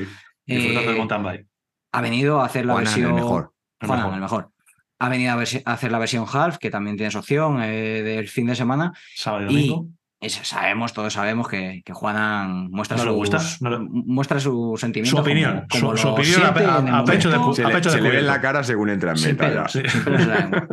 Disfrutando 0.46 0.80
Eh, 0.82 0.86
del 0.86 0.96
mountain 0.98 1.22
bike. 1.24 1.46
ha 1.92 2.00
venido 2.02 2.40
a 2.40 2.44
hacer 2.46 2.66
la 2.66 2.74
Juanan, 2.74 2.92
versión. 2.92 3.08
el 3.10 3.14
mejor. 3.14 3.52
El 3.80 3.86
Juanan, 3.88 4.04
mejor. 4.06 4.14
el 4.14 4.20
mejor. 4.22 4.50
Ha 4.98 5.08
venido 5.08 5.32
a, 5.32 5.42
a 5.64 5.72
hacer 5.72 5.92
la 5.92 5.98
versión 5.98 6.24
half, 6.32 6.58
que 6.58 6.70
también 6.70 6.96
tienes 6.96 7.14
opción 7.16 7.62
eh, 7.62 8.02
del 8.02 8.28
fin 8.28 8.46
de 8.46 8.54
semana. 8.56 8.92
Sábado 9.14 9.42
y 9.42 9.44
Y 9.44 9.68
domingo. 9.68 9.88
eso 10.20 10.42
sabemos, 10.42 10.94
todos 10.94 11.12
sabemos 11.12 11.48
que, 11.48 11.82
que 11.84 11.92
Juanan 11.92 12.70
muestra, 12.70 12.96
No 12.96 13.02
sus- 13.04 13.12
gusta, 13.12 13.38
no 13.60 13.70
le- 13.70 13.78
muestra 13.90 14.40
su 14.40 14.74
sentimiento. 14.78 15.16
Su 15.18 15.22
opinión, 15.22 15.66
como- 15.70 15.88
como 15.88 15.96
su- 15.98 16.02
su 16.02 16.08
opinión 16.08 16.42
a- 16.44 16.48
a- 16.48 16.98
a 17.00 17.04
pecho 17.04 17.28
de 17.30 17.54
Se, 17.54 17.62
a 17.64 17.68
le, 17.68 17.74
pecho 17.74 17.90
se 17.90 18.00
le 18.00 18.08
ve 18.10 18.18
en 18.20 18.26
la 18.26 18.40
cara 18.40 18.64
según 18.64 18.88
entra 18.88 19.10
en 19.10 19.18
Sin 19.18 19.32
meta. 19.36 19.48
pelos. 19.48 19.72
Sí. 19.72 19.82
la. 20.06 20.66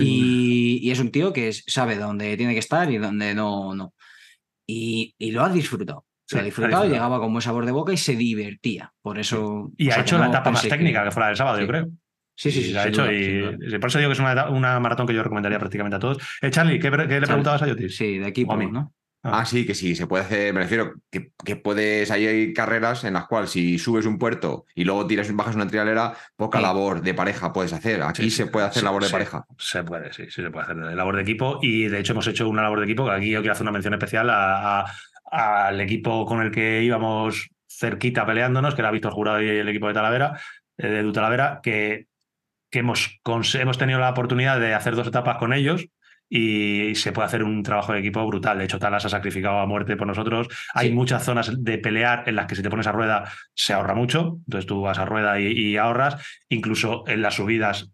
Y, 0.00 0.80
y 0.82 0.90
es 0.90 0.98
un 0.98 1.10
tío 1.10 1.32
que 1.32 1.52
sabe 1.52 1.96
dónde 1.96 2.36
tiene 2.36 2.52
que 2.54 2.58
estar 2.58 2.90
y 2.90 2.98
dónde 2.98 3.34
no. 3.34 3.74
no. 3.74 3.94
Y, 4.66 5.14
y 5.18 5.30
lo 5.30 5.44
ha 5.44 5.48
disfrutado. 5.50 6.04
Sí, 6.26 6.34
lo 6.36 6.42
ha 6.42 6.44
disfrutado, 6.44 6.82
disfrutado. 6.82 6.92
llegaba 6.92 7.20
con 7.20 7.32
buen 7.32 7.42
sabor 7.42 7.64
de 7.64 7.72
boca 7.72 7.92
y 7.92 7.96
se 7.96 8.16
divertía. 8.16 8.92
Por 9.00 9.18
eso. 9.18 9.70
Y 9.78 9.88
ha 9.90 9.94
sea, 9.94 10.02
que 10.02 10.08
hecho 10.08 10.18
la 10.18 10.24
no 10.24 10.30
etapa 10.30 10.50
más 10.50 10.62
que- 10.62 10.68
técnica, 10.68 11.04
que 11.04 11.10
fue 11.10 11.20
la 11.22 11.28
del 11.28 11.36
sábado, 11.36 11.56
Sí. 11.56 11.62
yo 11.62 11.68
creo. 11.68 11.88
Sí, 12.40 12.52
sí, 12.52 12.62
sí. 12.62 12.72
la 12.72 12.82
ha 12.82 12.84
sin 12.84 12.92
hecho 12.92 13.02
duda, 13.02 13.12
y 13.12 13.78
por 13.78 13.88
eso 13.88 13.98
digo 13.98 14.10
que 14.10 14.12
es 14.12 14.20
una, 14.20 14.48
una 14.48 14.78
maratón 14.78 15.08
que 15.08 15.14
yo 15.14 15.22
recomendaría 15.24 15.58
prácticamente 15.58 15.96
a 15.96 15.98
todos. 15.98 16.18
Eh, 16.40 16.50
Charlie, 16.50 16.78
¿qué, 16.78 16.88
le 16.90 17.20
preguntabas 17.22 17.62
a 17.62 17.66
Yotis? 17.66 17.96
Sí, 17.96 18.18
de 18.18 18.28
equipo. 18.28 18.56
¿no? 18.56 18.92
Ah, 19.24 19.44
sí, 19.44 19.66
que 19.66 19.74
sí, 19.74 19.96
se 19.96 20.06
puede 20.06 20.22
hacer, 20.22 20.54
me 20.54 20.60
refiero, 20.60 20.94
que, 21.10 21.32
que 21.44 21.56
puedes, 21.56 22.12
ahí 22.12 22.26
hay 22.28 22.52
carreras 22.54 23.02
en 23.02 23.14
las 23.14 23.26
cuales 23.26 23.50
si 23.50 23.76
subes 23.76 24.06
un 24.06 24.16
puerto 24.16 24.64
y 24.76 24.84
luego 24.84 25.04
tiras, 25.08 25.34
bajas 25.34 25.56
una 25.56 25.66
trialera, 25.66 26.14
poca 26.36 26.58
Sí. 26.58 26.62
labor 26.64 27.02
de 27.02 27.12
pareja 27.14 27.52
puedes 27.52 27.72
hacer. 27.72 28.00
Aquí 28.02 28.22
Sí, 28.22 28.30
se 28.30 28.46
puede 28.46 28.66
hacer 28.66 28.80
sí, 28.80 28.84
labor 28.84 29.02
de 29.02 29.08
sí. 29.08 29.12
pareja. 29.12 29.44
Se 29.58 29.82
puede, 29.82 30.12
sí, 30.12 30.26
sí 30.30 30.40
se 30.42 30.50
puede 30.50 30.64
hacer 30.64 30.76
labor 30.76 31.16
de 31.16 31.22
equipo. 31.22 31.58
Y 31.60 31.88
de 31.88 31.98
hecho 31.98 32.12
hemos 32.12 32.28
hecho 32.28 32.48
una 32.48 32.62
labor 32.62 32.78
de 32.78 32.84
equipo, 32.84 33.04
que 33.06 33.10
aquí 33.10 33.30
yo 33.30 33.40
quiero 33.40 33.52
hacer 33.52 33.64
una 33.64 33.72
mención 33.72 33.94
especial 33.94 34.30
a- 34.30 34.82
a- 34.82 35.66
al 35.66 35.80
equipo 35.80 36.24
con 36.24 36.40
el 36.40 36.52
que 36.52 36.84
íbamos 36.84 37.50
cerquita 37.68 38.24
peleándonos, 38.24 38.74
que 38.76 38.80
era 38.82 38.92
Víctor 38.92 39.12
Jurado 39.12 39.42
y 39.42 39.48
el 39.48 39.68
equipo 39.68 39.88
de 39.88 39.94
Talavera, 39.94 40.38
eh, 40.78 40.86
de 40.86 41.02
Du 41.02 41.12
Talavera, 41.12 41.58
que, 41.62 42.06
que 42.70 42.80
hemos, 42.80 43.20
hemos 43.54 43.78
tenido 43.78 43.98
la 43.98 44.10
oportunidad 44.10 44.60
de 44.60 44.74
hacer 44.74 44.94
dos 44.96 45.06
etapas 45.08 45.36
con 45.38 45.52
ellos. 45.52 45.86
Y 46.30 46.94
se 46.94 47.10
puede 47.12 47.24
hacer 47.24 47.42
un 47.42 47.62
trabajo 47.62 47.94
de 47.94 48.00
equipo 48.00 48.26
brutal. 48.26 48.58
De 48.58 48.64
hecho, 48.64 48.78
Talas 48.78 49.02
ha 49.06 49.08
sacrificado 49.08 49.60
a 49.60 49.66
muerte 49.66 49.96
por 49.96 50.06
nosotros. 50.06 50.48
Hay 50.74 50.88
Sí. 50.88 50.94
muchas 50.94 51.24
zonas 51.24 51.50
de 51.64 51.78
pelear 51.78 52.24
en 52.26 52.36
las 52.36 52.44
que 52.44 52.54
si 52.54 52.62
te 52.62 52.68
pones 52.68 52.86
a 52.86 52.92
rueda 52.92 53.32
se 53.54 53.72
ahorra 53.72 53.94
mucho. 53.94 54.36
Entonces 54.44 54.66
tú 54.66 54.82
vas 54.82 54.98
a 54.98 55.06
rueda 55.06 55.40
y, 55.40 55.46
y 55.52 55.76
ahorras. 55.78 56.22
Incluso 56.50 57.04
en 57.08 57.22
las 57.22 57.34
subidas 57.34 57.90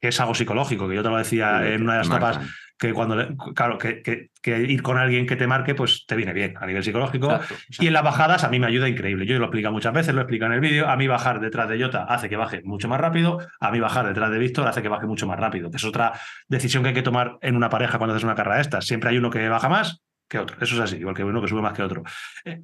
que 0.00 0.08
es 0.08 0.18
algo 0.18 0.34
psicológico, 0.34 0.88
que 0.88 0.94
yo 0.96 1.02
te 1.02 1.10
lo 1.10 1.18
decía 1.18 1.60
Sí, 1.62 1.72
en 1.74 1.82
una 1.82 1.92
de 1.92 1.98
las 1.98 2.06
etapas. 2.08 2.40
Que 2.82 2.92
cuando, 2.92 3.16
claro, 3.54 3.78
que, 3.78 4.02
que- 4.02 4.30
que 4.42 4.58
ir 4.58 4.82
con 4.82 4.98
alguien 4.98 5.24
que 5.24 5.36
te 5.36 5.46
marque, 5.46 5.72
pues 5.74 6.04
te 6.04 6.16
viene 6.16 6.32
bien 6.32 6.54
a 6.60 6.66
nivel 6.66 6.82
psicológico. 6.82 7.30
Exacto, 7.32 7.54
Y 7.78 7.86
en 7.86 7.92
las 7.92 8.02
bajadas 8.02 8.42
a 8.42 8.48
mí 8.48 8.58
me 8.58 8.66
ayuda 8.66 8.88
increíble. 8.88 9.24
Yo 9.24 9.38
lo 9.38 9.44
explico 9.44 9.70
muchas 9.70 9.92
veces, 9.94 10.12
lo 10.14 10.20
explico 10.22 10.46
en 10.46 10.52
el 10.52 10.60
vídeo. 10.60 10.88
A 10.88 10.96
mí 10.96 11.06
bajar 11.06 11.38
detrás 11.38 11.68
de 11.68 11.80
Jota 11.80 12.02
hace 12.04 12.28
que 12.28 12.36
baje 12.36 12.60
mucho 12.64 12.88
más 12.88 13.00
rápido. 13.00 13.38
A 13.60 13.70
mí 13.70 13.78
bajar 13.78 14.04
detrás 14.08 14.32
de 14.32 14.38
Víctor 14.38 14.66
hace 14.66 14.82
que 14.82 14.88
baje 14.88 15.06
mucho 15.06 15.28
más 15.28 15.38
rápido. 15.38 15.70
Que 15.70 15.76
es 15.76 15.84
otra 15.84 16.12
decisión 16.48 16.82
que 16.82 16.88
hay 16.88 16.94
que 16.96 17.02
tomar 17.02 17.38
en 17.40 17.54
una 17.54 17.68
pareja 17.68 17.98
cuando 17.98 18.14
haces 18.14 18.24
una 18.24 18.34
carrera 18.34 18.56
de 18.56 18.62
estas. 18.62 18.84
Siempre 18.84 19.10
hay 19.10 19.18
uno 19.18 19.30
que 19.30 19.48
baja 19.48 19.68
más 19.68 20.02
que 20.28 20.40
otro. 20.40 20.56
Eso 20.60 20.74
es 20.74 20.80
así, 20.80 20.96
igual 20.96 21.14
que 21.14 21.22
uno 21.22 21.40
que 21.40 21.46
sube 21.46 21.62
más 21.62 21.74
que 21.74 21.84
otro. 21.84 22.02
Eh, 22.44 22.62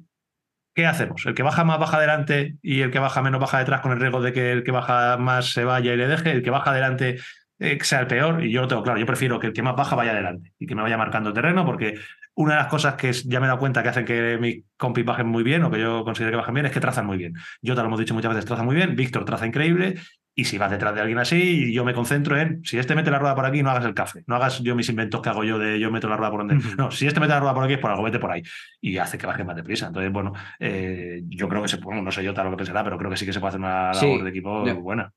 ¿Qué 0.75 0.85
hacemos? 0.85 1.25
¿El 1.25 1.33
que 1.33 1.43
baja 1.43 1.63
más 1.63 1.79
baja 1.79 1.95
adelante 1.97 2.55
y 2.61 2.81
el 2.81 2.91
que 2.91 2.99
baja 2.99 3.21
menos 3.21 3.39
baja 3.39 3.59
detrás 3.59 3.79
con 3.81 3.91
el 3.93 3.99
riesgo 3.99 4.21
de 4.21 4.33
que 4.33 4.51
el 4.51 4.63
que 4.63 4.71
baja 4.71 5.15
más 5.17 5.51
se 5.53 5.63
vaya 5.63 5.93
y 5.93 5.97
le 5.97 6.07
deje? 6.07 6.31
¿El 6.31 6.43
que 6.43 6.49
baja 6.51 6.71
adelante 6.71 7.19
que 7.59 7.83
sea 7.83 7.99
el 7.99 8.07
peor? 8.07 8.43
Y 8.43 8.51
yo 8.51 8.61
lo 8.61 8.67
tengo 8.67 8.83
claro. 8.83 8.99
Yo 8.99 9.05
prefiero 9.05 9.39
que 9.39 9.47
el 9.47 9.53
que 9.53 9.61
más 9.61 9.75
baja 9.75 9.95
vaya 9.95 10.11
adelante 10.11 10.53
y 10.57 10.65
que 10.65 10.75
me 10.75 10.81
vaya 10.81 10.97
marcando 10.97 11.29
el 11.29 11.35
terreno 11.35 11.65
porque 11.65 11.95
una 12.35 12.53
de 12.53 12.59
las 12.59 12.67
cosas 12.67 12.95
que 12.95 13.11
ya 13.11 13.39
me 13.39 13.45
he 13.45 13.49
dado 13.49 13.59
cuenta 13.59 13.83
que 13.83 13.89
hacen 13.89 14.05
que 14.05 14.37
mis 14.39 14.63
compis 14.77 15.03
bajen 15.03 15.27
muy 15.27 15.43
bien 15.43 15.63
o 15.63 15.69
que 15.69 15.79
yo 15.79 16.05
considero 16.05 16.31
que 16.31 16.37
bajen 16.37 16.53
bien 16.53 16.65
es 16.67 16.71
que 16.71 16.79
trazan 16.79 17.05
muy 17.05 17.17
bien. 17.17 17.33
Yo 17.61 17.75
te 17.75 17.81
lo 17.81 17.87
hemos 17.87 17.99
dicho 17.99 18.13
muchas 18.13 18.29
veces, 18.29 18.45
traza 18.45 18.63
muy 18.63 18.75
bien, 18.75 18.95
Víctor 18.95 19.25
traza 19.25 19.45
increíble 19.45 19.95
y 20.39 20.45
si 20.45 20.57
vas 20.57 20.71
detrás 20.71 20.95
de 20.95 21.01
alguien 21.01 21.17
así, 21.17 21.73
yo 21.73 21.83
me 21.83 21.93
concentro 21.93 22.39
en, 22.39 22.63
si 22.63 22.79
este 22.79 22.95
mete 22.95 23.11
la 23.11 23.19
rueda 23.19 23.35
por 23.35 23.45
aquí, 23.45 23.61
no 23.61 23.71
hagas 23.71 23.83
el 23.83 23.93
café, 23.93 24.23
no 24.25 24.37
hagas 24.37 24.61
yo 24.61 24.73
mis 24.73 24.87
inventos 24.87 25.21
que 25.21 25.27
hago 25.27 25.43
yo 25.43 25.59
de 25.59 25.81
yo 25.81 25.91
meto 25.91 26.07
la 26.07 26.15
rueda 26.15 26.31
por 26.31 26.47
donde... 26.47 26.63
No, 26.77 26.91
si 26.91 27.07
este 27.07 27.19
mete 27.19 27.33
la 27.33 27.41
rueda 27.41 27.53
por 27.53 27.65
aquí 27.65 27.73
es 27.73 27.79
por 27.79 27.91
algo, 27.91 28.03
vete 28.03 28.19
por 28.19 28.31
ahí. 28.31 28.41
Y 28.79 28.97
hace 28.99 29.17
que 29.17 29.27
baje 29.27 29.43
más 29.43 29.57
deprisa. 29.57 29.87
Entonces, 29.87 30.09
bueno, 30.09 30.31
eh, 30.57 31.23
yo 31.27 31.49
creo 31.49 31.61
que 31.61 31.67
se 31.67 31.75
bueno, 31.77 32.01
no 32.01 32.09
sé 32.09 32.23
yo 32.23 32.33
tal 32.33 32.45
lo 32.45 32.51
que 32.51 32.57
pensará, 32.57 32.85
pero 32.85 32.97
creo 32.97 33.11
que 33.11 33.17
sí 33.17 33.25
que 33.25 33.33
se 33.33 33.41
puede 33.41 33.49
hacer 33.49 33.59
una 33.59 33.93
Sí, 33.93 34.05
labor 34.05 34.23
de 34.23 34.29
equipo 34.29 34.75
buena. 34.75 35.11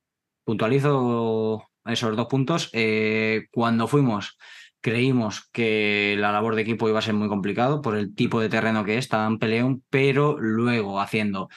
Puntualizo 0.44 1.68
esos 1.86 2.16
dos 2.16 2.26
puntos. 2.26 2.70
Eh, 2.72 3.46
cuando 3.50 3.88
fuimos, 3.88 4.38
creímos 4.82 5.48
que 5.52 6.16
la 6.18 6.32
labor 6.32 6.56
de 6.56 6.62
equipo 6.62 6.88
iba 6.88 6.98
a 6.98 7.02
ser 7.02 7.14
muy 7.14 7.28
complicado 7.28 7.80
por 7.80 7.96
el 7.96 8.14
tipo 8.14 8.40
de 8.40 8.48
terreno 8.48 8.84
que 8.84 8.98
es, 8.98 9.08
tan 9.08 9.38
peleón, 9.38 9.82
pero 9.88 10.36
luego 10.38 11.00
haciendo 11.00 11.48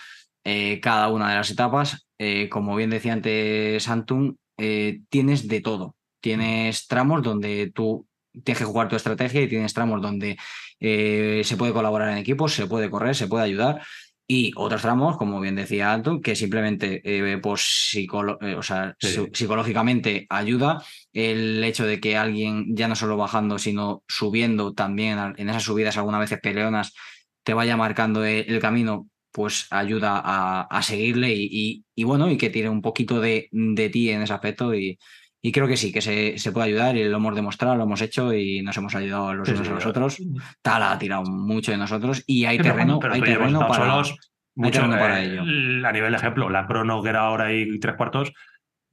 eh, 0.45 0.79
cada 0.79 1.09
una 1.09 1.29
de 1.29 1.35
las 1.35 1.49
etapas, 1.49 2.07
eh, 2.19 2.47
como 2.49 2.75
bien 2.75 2.91
decía 2.91 3.13
antes 3.13 3.89
Antum, 3.89 4.35
eh, 4.57 5.01
tienes 5.09 5.47
de 5.47 5.59
todo. 5.59 5.95
Tienes 6.21 6.87
tramos 6.87 7.23
donde 7.23 7.71
tú 7.73 8.07
tienes 8.43 8.59
que 8.59 8.65
jugar 8.65 8.89
tu 8.89 8.95
estrategia 8.95 9.41
y 9.41 9.49
tienes 9.49 9.73
tramos 9.73 10.01
donde 10.01 10.37
se 10.79 11.55
puede 11.57 11.73
colaborar 11.73 12.11
en 12.11 12.17
equipos, 12.17 12.53
se 12.53 12.67
puede 12.67 12.89
correr, 12.89 13.15
se 13.15 13.27
puede 13.27 13.45
ayudar. 13.45 13.81
Y 14.27 14.51
otros 14.55 14.81
tramos, 14.81 15.17
como 15.17 15.39
bien 15.39 15.55
decía 15.55 15.93
Anton, 15.93 16.19
que 16.21 16.35
simplemente 16.35 17.01
eh, 17.03 17.37
pues, 17.37 17.61
psicolo- 17.93 18.39
eh, 18.41 18.55
o 18.55 18.63
sea, 18.63 18.95
Sí. 18.99 19.27
psicológicamente 19.33 20.25
ayuda. 20.29 20.83
El 21.13 21.63
hecho 21.63 21.85
de 21.85 21.99
que 21.99 22.17
alguien, 22.17 22.75
ya 22.75 22.87
no 22.87 22.95
solo 22.95 23.17
bajando, 23.17 23.59
sino 23.59 24.03
subiendo 24.07 24.73
también 24.73 25.19
en 25.37 25.49
esas 25.49 25.63
subidas 25.63 25.97
algunas 25.97 26.21
veces 26.21 26.39
peleonas, 26.41 26.93
te 27.43 27.53
vaya 27.53 27.77
marcando 27.77 28.25
el, 28.25 28.45
el 28.51 28.59
camino, 28.59 29.07
pues 29.31 29.67
ayuda 29.69 30.19
a, 30.23 30.61
a 30.61 30.81
seguirle 30.81 31.33
y, 31.35 31.47
y- 31.51 31.85
y 31.93 32.03
bueno, 32.03 32.29
y 32.31 32.37
que 32.37 32.49
tiene 32.49 32.69
un 32.69 32.81
poquito 32.81 33.19
de, 33.21 33.47
de 33.51 33.89
ti 33.89 34.09
en 34.09 34.23
ese 34.23 34.33
aspecto. 34.33 34.73
Y, 34.73 34.97
y 35.45 35.51
creo 35.51 35.67
que 35.67 35.77
sí, 35.77 35.91
que 35.91 36.01
se, 36.01 36.39
se 36.39 36.51
puede 36.51 36.69
ayudar 36.69 36.97
y 36.97 37.03
lo 37.07 37.17
hemos 37.17 37.35
demostrado, 37.35 37.75
lo 37.75 37.83
hemos 37.83 38.01
hecho 38.01 38.33
y 38.33 38.63
nos 38.63 38.75
hemos 38.77 38.95
ayudado 38.95 39.31
los 39.31 39.47
unos 39.47 39.67
sí, 39.67 39.71
a 39.71 39.75
los 39.75 39.85
otros. 39.85 40.17
Tala 40.63 40.93
ha 40.93 40.97
tirado 40.97 41.21
mucho 41.21 41.71
de 41.71 41.77
nosotros 41.77 42.23
y 42.25 42.45
hay 42.45 42.57
Sí, 42.57 42.63
terreno, 42.63 42.97
pero 42.99 43.13
hay 43.13 43.21
terreno 43.21 43.59
para, 43.59 43.75
solos 43.75 44.17
mucho, 44.55 44.79
terreno 44.79 44.97
para 44.97 45.21
eh, 45.21 45.27
ello. 45.27 45.41
A 45.87 45.91
nivel 45.91 46.09
de 46.13 46.17
ejemplo, 46.17 46.49
la 46.49 46.65
crono 46.65 47.03
que 47.03 47.09
era 47.09 47.29
hora 47.29 47.53
y 47.53 47.77
tres 47.77 47.93
cuartos, 47.95 48.33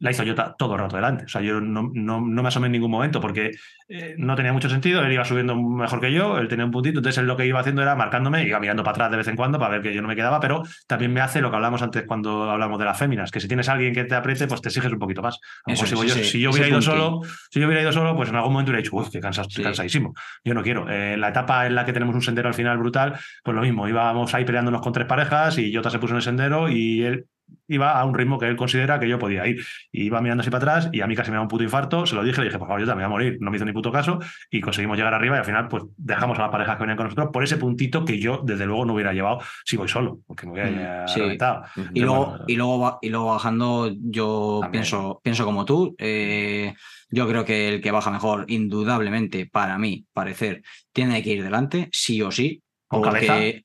la 0.02 0.10
hizo 0.10 0.24
Jota 0.26 0.54
todo 0.58 0.74
el 0.74 0.80
rato 0.80 0.96
delante. 0.96 1.24
O 1.24 1.28
sea, 1.28 1.40
yo 1.40 1.60
no, 1.60 1.90
no, 1.94 2.20
no 2.20 2.42
me 2.42 2.48
asomé 2.48 2.66
en 2.66 2.72
ningún 2.72 2.90
momento 2.90 3.20
porque 3.20 3.52
eh, 3.88 4.14
no 4.18 4.34
tenía 4.34 4.52
mucho 4.52 4.68
sentido. 4.68 5.00
Él 5.04 5.12
iba 5.12 5.24
subiendo 5.24 5.54
mejor 5.54 6.00
que 6.00 6.12
yo, 6.12 6.38
él 6.38 6.48
tenía 6.48 6.64
un 6.64 6.72
puntito. 6.72 6.98
Entonces, 6.98 7.18
él 7.18 7.26
lo 7.26 7.36
que 7.36 7.46
iba 7.46 7.60
haciendo 7.60 7.82
era 7.82 7.94
marcándome, 7.94 8.44
iba 8.44 8.58
mirando 8.58 8.82
para 8.82 8.92
atrás 8.96 9.10
de 9.12 9.16
vez 9.18 9.28
en 9.28 9.36
cuando 9.36 9.60
para 9.60 9.74
ver 9.74 9.82
que 9.82 9.94
yo 9.94 10.02
no 10.02 10.08
me 10.08 10.16
quedaba, 10.16 10.40
pero 10.40 10.64
también 10.88 11.12
me 11.12 11.20
hace 11.20 11.40
lo 11.40 11.50
que 11.50 11.56
hablamos 11.56 11.82
antes 11.82 12.02
cuando 12.04 12.50
hablamos 12.50 12.78
de 12.80 12.84
las 12.84 12.98
féminas, 12.98 13.30
que 13.30 13.38
si 13.40 13.46
tienes 13.46 13.68
a 13.68 13.74
alguien 13.74 13.94
que 13.94 14.02
te 14.04 14.14
apriete, 14.16 14.48
pues 14.48 14.60
te 14.60 14.68
exiges 14.70 14.92
un 14.92 14.98
poquito 14.98 15.22
más. 15.22 15.38
Eso 15.66 15.86
si, 15.86 15.94
yo, 15.94 16.14
si 16.14 16.46
hubiera 16.48 16.66
ido 16.68 16.82
solo, 16.82 17.20
si 17.50 17.60
yo 17.60 17.66
hubiera 17.66 17.82
ido 17.82 17.92
solo, 17.92 18.16
pues 18.16 18.28
en 18.28 18.34
algún 18.36 18.52
momento 18.54 18.70
hubiera 18.72 18.82
dicho, 18.82 18.96
uff, 18.96 19.08
qué 19.10 19.20
Sí. 19.48 19.62
cansadísimo. 19.62 20.14
Yo 20.44 20.52
no 20.54 20.62
quiero. 20.62 20.88
Eh, 20.90 21.16
la 21.16 21.28
etapa 21.28 21.66
en 21.66 21.76
la 21.76 21.84
que 21.84 21.92
tenemos 21.92 22.14
un 22.14 22.22
sendero 22.22 22.48
al 22.48 22.54
final 22.54 22.76
brutal, 22.78 23.14
pues 23.44 23.54
lo 23.54 23.62
mismo, 23.62 23.86
íbamos 23.88 24.34
ahí 24.34 24.44
peleándonos 24.44 24.80
con 24.80 24.92
tres 24.92 25.06
parejas 25.06 25.58
y 25.58 25.72
Jota 25.72 25.90
se 25.90 25.98
puso 26.00 26.12
en 26.14 26.16
el 26.16 26.22
sendero 26.22 26.68
y 26.68 27.02
él 27.04 27.26
iba 27.68 27.98
a 27.98 28.04
un 28.04 28.14
ritmo 28.14 28.38
que 28.38 28.46
él 28.48 28.56
considera 28.56 28.98
que 29.00 29.08
yo 29.08 29.18
podía 29.18 29.46
ir. 29.46 29.64
Y 29.90 30.04
iba 30.04 30.20
mirando 30.20 30.42
así 30.42 30.50
para 30.50 30.62
atrás 30.74 30.90
y 30.92 31.00
a 31.00 31.06
mí 31.06 31.14
casi 31.16 31.30
me 31.30 31.36
da 31.36 31.42
un 31.42 31.48
puto 31.48 31.62
infarto. 31.62 32.06
Se 32.06 32.14
lo 32.14 32.22
dije, 32.24 32.40
le 32.40 32.46
dije, 32.48 32.58
por 32.58 32.68
favor, 32.68 32.80
yo 32.80 32.86
también 32.86 33.08
voy 33.08 33.14
a 33.14 33.18
morir. 33.18 33.38
No 33.40 33.50
me 33.50 33.56
hizo 33.56 33.64
ni 33.64 33.72
puto 33.72 33.90
caso 33.92 34.18
y 34.50 34.60
conseguimos 34.60 34.96
llegar 34.96 35.14
arriba 35.14 35.36
y 35.36 35.38
al 35.40 35.44
final, 35.44 35.68
pues 35.68 35.84
dejamos 35.96 36.38
a 36.38 36.42
las 36.42 36.50
parejas 36.50 36.76
que 36.76 36.82
venían 36.82 36.96
con 36.96 37.06
nosotros 37.06 37.28
por 37.32 37.44
ese 37.44 37.56
puntito 37.56 38.04
que 38.04 38.18
yo, 38.18 38.40
desde 38.44 38.66
luego, 38.66 38.84
no 38.84 38.94
hubiera 38.94 39.12
llevado 39.12 39.40
si 39.64 39.76
voy 39.76 39.88
solo, 39.88 40.20
porque 40.26 40.46
me 40.46 40.52
hubiera 40.52 41.04
Mm, 41.04 41.08
sí. 41.08 41.20
reventado. 41.20 41.62
Y 41.76 41.80
Entonces, 41.80 42.02
luego, 42.02 42.26
bueno, 42.26 42.44
y, 42.48 42.56
luego, 42.56 42.98
y 43.02 43.08
luego 43.10 43.26
bajando, 43.26 43.90
yo 44.00 44.58
También. 44.62 44.70
pienso, 44.82 45.20
pienso 45.22 45.44
como 45.44 45.64
tú. 45.64 45.94
eh, 45.98 46.74
yo 47.14 47.28
creo 47.28 47.44
que 47.44 47.68
el 47.68 47.80
que 47.82 47.90
baja 47.90 48.10
mejor, 48.10 48.46
indudablemente, 48.48 49.46
para 49.46 49.76
mí, 49.78 50.06
parecer, 50.14 50.62
tiene 50.92 51.22
que 51.22 51.30
ir 51.34 51.42
delante, 51.42 51.88
sí 51.92 52.22
o 52.22 52.30
sí. 52.30 52.62
¿Con 52.88 53.02
porque- 53.02 53.62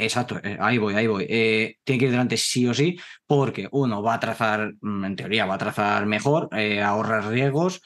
Exacto, 0.00 0.38
eh, 0.42 0.56
ahí 0.60 0.78
voy, 0.78 0.94
ahí 0.94 1.06
voy. 1.06 1.26
Eh, 1.28 1.76
tiene 1.84 1.98
que 1.98 2.04
ir 2.06 2.10
delante 2.10 2.36
sí 2.38 2.66
o 2.66 2.72
sí, 2.74 2.98
porque 3.26 3.68
uno 3.72 4.02
va 4.02 4.14
a 4.14 4.20
trazar, 4.20 4.72
mm, 4.80 5.04
en 5.04 5.16
teoría, 5.16 5.44
va 5.46 5.54
a 5.56 5.58
trazar 5.58 6.06
mejor, 6.06 6.48
eh, 6.56 6.80
ahorras 6.82 7.26
riesgos 7.26 7.82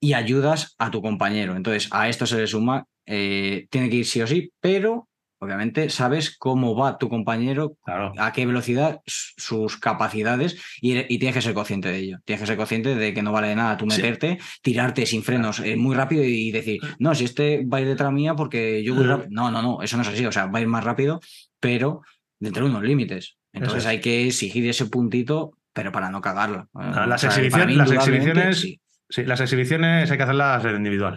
y 0.00 0.14
ayudas 0.14 0.76
a 0.78 0.90
tu 0.90 1.02
compañero. 1.02 1.56
Entonces, 1.56 1.88
a 1.92 2.08
esto 2.10 2.26
se 2.26 2.38
le 2.38 2.48
suma, 2.48 2.86
eh, 3.06 3.68
tiene 3.70 3.90
que 3.90 3.96
ir 3.98 4.06
sí 4.06 4.22
o 4.22 4.28
sí, 4.28 4.52
pero 4.60 5.09
obviamente 5.40 5.88
sabes 5.90 6.36
cómo 6.38 6.76
va 6.76 6.98
tu 6.98 7.08
compañero 7.08 7.76
claro. 7.84 8.12
a 8.18 8.32
qué 8.32 8.44
velocidad, 8.46 9.00
sus 9.06 9.78
capacidades, 9.78 10.60
y, 10.80 10.98
y 11.12 11.18
tienes 11.18 11.34
que 11.34 11.42
ser 11.42 11.54
consciente 11.54 11.88
de 11.90 11.98
ello. 11.98 12.18
Tienes 12.24 12.42
que 12.42 12.46
ser 12.46 12.56
consciente 12.56 12.94
de 12.94 13.14
que 13.14 13.22
no 13.22 13.32
vale 13.32 13.48
de 13.48 13.56
nada 13.56 13.76
tú 13.76 13.86
Sí. 13.90 13.96
meterte, 13.96 14.38
tirarte 14.62 15.06
sin 15.06 15.22
frenos 15.22 15.60
eh, 15.60 15.76
muy 15.76 15.96
rápido 15.96 16.22
y 16.24 16.52
decir, 16.52 16.78
no, 16.98 17.14
si 17.14 17.24
este 17.24 17.64
va 17.64 17.78
a 17.78 17.80
ir 17.80 17.86
detrás 17.88 18.12
mía 18.12 18.34
porque 18.36 18.84
yo 18.84 18.94
voy 18.94 19.04
rápido. 19.04 19.28
No, 19.32 19.50
no, 19.50 19.62
no, 19.62 19.82
eso 19.82 19.96
no 19.96 20.02
es 20.02 20.08
así. 20.08 20.24
O 20.26 20.32
sea, 20.32 20.46
va 20.46 20.58
a 20.58 20.62
ir 20.62 20.68
más 20.68 20.84
rápido, 20.84 21.20
pero 21.58 22.02
dentro 22.38 22.64
de 22.64 22.70
unos 22.70 22.82
límites. 22.82 23.36
Entonces 23.52 23.80
es. 23.84 23.86
hay 23.86 24.00
que 24.00 24.26
exigir 24.26 24.68
ese 24.68 24.86
puntito, 24.86 25.54
pero 25.72 25.90
para 25.90 26.10
no 26.10 26.20
cagarla. 26.20 26.68
Ah, 26.74 27.06
las 27.08 27.24
O 27.24 27.30
sea, 27.30 27.30
exhibiciones- 27.30 27.52
para 27.52 27.66
mí, 27.66 27.74
las 27.76 27.90
exhibiciones- 27.90 28.60
sí. 28.60 28.80
Sí, 29.10 29.24
las 29.24 29.40
exhibiciones 29.40 30.10
hay 30.10 30.16
que 30.16 30.22
hacerlas 30.22 30.64
en 30.64 30.76
individual. 30.76 31.16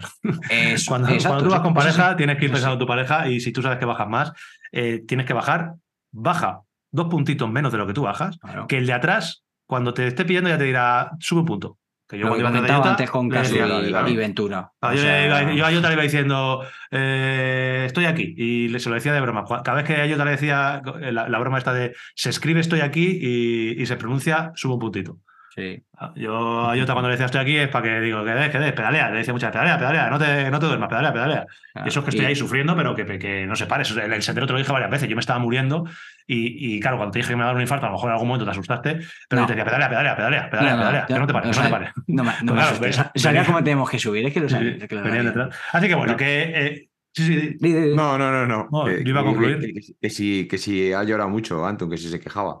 Eso, 0.50 0.84
Cuando, 0.90 1.08
exacto, 1.08 1.28
cuando 1.28 1.44
tú 1.44 1.50
vas 1.50 1.60
con 1.60 1.70
sí. 1.72 1.74
pareja, 1.76 2.16
tienes 2.16 2.36
que 2.38 2.44
ir 2.46 2.50
pensando 2.50 2.74
en 2.74 2.80
tu 2.80 2.86
pareja 2.86 3.28
y 3.28 3.40
si 3.40 3.52
tú 3.52 3.62
sabes 3.62 3.78
que 3.78 3.84
bajas 3.86 4.08
más, 4.08 4.32
eh, 4.72 5.02
tienes 5.06 5.26
que 5.26 5.32
bajar, 5.32 5.74
baja 6.12 6.60
dos 6.90 7.06
puntitos 7.08 7.50
menos 7.50 7.72
de 7.72 7.78
lo 7.78 7.86
que 7.86 7.92
tú 7.92 8.02
bajas, 8.02 8.36
Claro. 8.38 8.66
que 8.66 8.78
el 8.78 8.86
de 8.86 8.92
atrás, 8.92 9.44
cuando 9.66 9.94
te 9.94 10.06
esté 10.06 10.24
pillando, 10.24 10.50
ya 10.50 10.58
te 10.58 10.64
dirá, 10.64 11.10
sube 11.20 11.40
un 11.40 11.46
punto. 11.46 11.78
Que 12.06 12.18
yo 12.18 12.26
Lo 12.28 12.34
que 12.36 12.42
comentaba 12.42 12.90
antes 12.90 13.10
con 13.10 13.30
Casu 13.30 13.54
y, 13.56 13.58
dale. 13.60 14.10
y 14.10 14.16
Ventura. 14.16 14.70
Ah, 14.82 14.92
yo, 14.94 15.00
sea, 15.00 15.24
iba- 15.26 15.52
yo 15.54 15.64
a 15.66 15.72
Jota 15.72 15.88
le 15.88 15.94
iba 15.94 16.02
diciendo, 16.02 16.62
eh, 16.90 17.84
estoy 17.86 18.04
aquí, 18.04 18.34
y 18.36 18.78
se 18.78 18.88
lo 18.88 18.94
decía 18.94 19.12
de 19.12 19.20
broma. 19.20 19.44
Cada 19.64 19.74
vez 19.78 19.84
que 19.86 20.00
a 20.00 20.08
Jota 20.08 20.24
le 20.24 20.32
decía 20.32 20.82
eh, 21.00 21.12
la, 21.12 21.28
la 21.28 21.38
broma 21.38 21.58
esta 21.58 21.72
de 21.72 21.94
se 22.14 22.28
escribe 22.30 22.60
estoy 22.60 22.80
aquí 22.80 23.18
y, 23.20 23.80
y 23.82 23.86
se 23.86 23.96
pronuncia, 23.96 24.52
sube 24.54 24.74
un 24.74 24.80
puntito. 24.80 25.18
Sí. 25.54 25.82
Ah, 25.96 26.12
Yo 26.16 26.72
Jota 26.76 26.92
cuando 26.92 27.08
le 27.08 27.12
decía 27.14 27.26
estoy 27.26 27.40
aquí 27.40 27.56
es 27.56 27.68
para 27.68 27.84
que 27.84 28.00
digo, 28.00 28.24
que 28.24 28.30
des, 28.32 28.50
que 28.50 28.58
des, 28.58 28.72
pedalea. 28.72 29.10
Le 29.10 29.18
decía 29.18 29.32
muchas 29.32 29.50
veces, 29.52 29.60
pedalea, 29.62 29.78
pedalea, 29.78 30.10
no 30.10 30.18
te, 30.18 30.50
no 30.50 30.58
te 30.58 30.66
duermas, 30.66 30.88
pedalea, 30.88 31.12
pedalea. 31.12 31.46
Y 31.84 31.88
eso 31.88 32.00
es 32.00 32.04
que 32.04 32.10
estoy 32.10 32.24
Y- 32.24 32.28
ahí 32.28 32.34
sufriendo, 32.36 32.76
pero 32.76 32.94
que, 32.94 33.04
que 33.18 33.46
no 33.46 33.54
se 33.56 33.66
pare. 33.66 33.82
Eso, 33.82 34.00
El, 34.00 34.12
el 34.12 34.22
sendero 34.22 34.46
te 34.46 34.52
lo 34.52 34.58
dije 34.58 34.72
varias 34.72 34.90
veces. 34.90 35.08
Yo 35.08 35.16
me 35.16 35.20
estaba 35.20 35.38
muriendo 35.38 35.84
y, 36.26 36.76
y, 36.76 36.80
claro, 36.80 36.96
cuando 36.96 37.12
te 37.12 37.18
dije 37.20 37.30
que 37.30 37.36
me 37.36 37.40
iba 37.40 37.44
a 37.44 37.48
dar 37.48 37.56
un 37.56 37.62
infarto, 37.62 37.86
a 37.86 37.88
lo 37.90 37.94
mejor 37.94 38.08
en 38.08 38.12
algún 38.14 38.28
momento 38.28 38.44
te 38.44 38.50
asustaste, 38.50 38.98
pero 39.28 39.42
No. 39.42 39.42
yo 39.42 39.46
te 39.46 39.52
decía, 39.54 39.64
pedalea, 39.64 39.88
pedalea, 39.88 40.16
pedalea, 40.16 40.50
pedalea, 40.50 40.76
pedalea, 40.76 41.06
que 41.06 41.14
no 41.18 41.26
te 41.26 41.32
pares, 41.32 41.50
que 41.50 41.56
no 41.62 41.64
te 41.66 41.70
pares. 41.72 41.90
No, 42.06 42.24
me- 42.24 42.32
no 42.42 42.52
Claro, 42.54 42.76
Sabía 43.14 43.44
cómo 43.44 43.58
tenemos 43.62 43.90
que 43.90 43.98
subir, 43.98 44.26
es 44.26 44.32
que 44.34 44.40
lo 44.40 44.48
sabía. 44.48 44.72
sí, 44.72 44.78
detrás. 44.78 45.56
Así 45.72 45.88
que 45.88 45.94
bueno, 45.94 46.12
No. 46.12 46.18
que. 46.18 46.42
eh, 46.54 46.88
sí, 47.14 47.56
sí. 47.60 47.92
No, 47.94 48.16
no, 48.18 48.30
no, 48.32 48.46
no. 48.46 48.68
No, 48.70 48.88
yo 48.90 48.98
iba 48.98 49.20
a 49.20 49.22
que- 49.22 49.28
concluir. 49.28 49.58
Que, 49.60 49.72
que- 49.74 49.92
que 50.00 50.10
si, 50.10 50.48
que 50.48 50.58
si 50.58 50.92
ha 50.92 51.02
llorado 51.04 51.28
mucho, 51.30 51.64
Anton, 51.66 51.88
que 51.90 51.96
si 51.98 52.08
se 52.08 52.18
quejaba. 52.20 52.60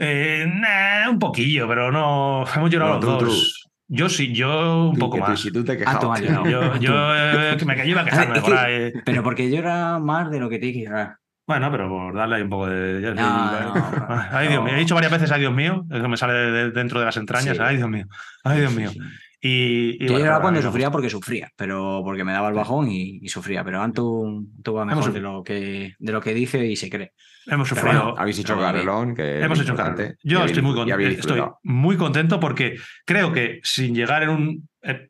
Eh, 0.00 0.46
nah, 0.52 1.10
un 1.10 1.18
poquillo, 1.18 1.68
pero 1.68 1.92
no. 1.92 2.44
Hemos 2.54 2.70
llorado 2.70 2.98
No, 3.00 3.06
los 3.06 3.18
tú, 3.18 3.24
dos. 3.26 3.66
Yo 3.92 4.08
sí, 4.08 4.32
yo 4.32 4.86
un 4.88 4.94
Tú, 4.94 5.00
poco 5.00 5.16
que 5.16 5.22
tú- 5.22 5.28
más. 5.30 5.40
si 5.40 5.50
tú 5.52 5.64
te 5.64 5.72
Ah, 5.72 5.98
tú 5.98 6.10
quejabas. 6.12 6.20
has 6.20 6.26
llorado. 6.26 6.44
Yo, 6.48 6.76
yo 6.76 6.92
eh, 7.16 7.56
que 7.58 7.64
me 7.64 7.86
iba 7.86 8.00
a 8.02 8.04
quejarme 8.06 8.38
Es 8.38 8.44
por 8.44 8.56
ahí. 8.56 8.92
Pero 9.04 9.22
porque 9.22 9.50
llora 9.50 9.98
más 9.98 10.30
de 10.30 10.38
lo 10.40 10.48
que 10.48 10.58
tiene 10.58 10.74
que 10.78 10.84
llorar. 10.86 11.16
Bueno, 11.46 11.68
pero 11.72 11.88
por 11.88 12.14
darle 12.14 12.36
ahí 12.36 12.42
un 12.42 12.50
poco 12.50 12.66
de. 12.68 13.02
ya- 13.02 13.14
No, 13.14 13.74
no, 13.74 13.74
Ay, 14.30 14.46
Dios 14.48 14.60
no. 14.60 14.66
mío. 14.66 14.74
He 14.76 14.78
dicho 14.78 14.94
varias 14.94 15.10
veces, 15.12 15.32
ay, 15.32 15.40
Dios 15.40 15.52
mío. 15.52 15.84
Es 15.90 16.00
que 16.00 16.08
me 16.08 16.16
sale 16.16 16.32
de, 16.34 16.50
de- 16.52 16.70
dentro 16.70 17.00
de 17.00 17.06
las 17.06 17.16
entrañas. 17.16 17.56
Sí. 17.56 17.62
Ay, 17.64 17.76
Dios 17.78 17.88
mío. 17.88 18.06
Ay, 18.44 18.60
Dios 18.60 18.72
mío. 18.74 18.90
sí. 18.90 18.98
Y, 19.42 19.96
y 19.96 19.98
Yo 20.06 20.12
bueno, 20.12 20.18
lloraba 20.18 20.36
pero 20.36 20.42
cuando 20.42 20.62
sufría 20.62 20.90
porque 20.90 21.08
sufría, 21.10 21.48
pero 21.56 22.02
porque 22.04 22.24
me 22.24 22.32
daba 22.32 22.48
el 22.48 22.54
bajón 22.54 22.88
y, 22.90 23.18
y 23.22 23.28
sufría. 23.30 23.64
Pero 23.64 23.80
Antu, 23.82 24.46
Antu 24.56 24.74
va 24.74 24.84
mejor 24.84 25.12
de 25.12 25.20
lo, 25.20 25.42
que, 25.42 25.94
de 25.98 26.12
lo 26.12 26.20
que 26.20 26.34
dice 26.34 26.64
y 26.66 26.76
se 26.76 26.90
cree. 26.90 27.12
Hemos 27.50 27.68
sufrido. 27.68 27.92
Bueno, 28.04 28.14
habéis 28.18 28.38
hecho 28.38 28.54
carrelón. 28.72 29.14
Que 29.14 29.40
Hemos 29.44 29.58
hecho 29.60 29.74
carrerón. 29.76 29.96
Yo 30.22 30.38
habéis 30.38 30.50
estoy 30.52 30.62
muy, 30.62 30.74
contento, 30.74 30.96
estoy 31.20 31.38
muy 31.64 31.96
contento 31.96 32.40
porque 32.40 32.76
creo 33.04 33.32
que 33.32 33.60
sin 33.62 33.94
llegar 33.94 34.22
en 34.22 34.28
un. 34.30 34.68
eh, 34.82 35.08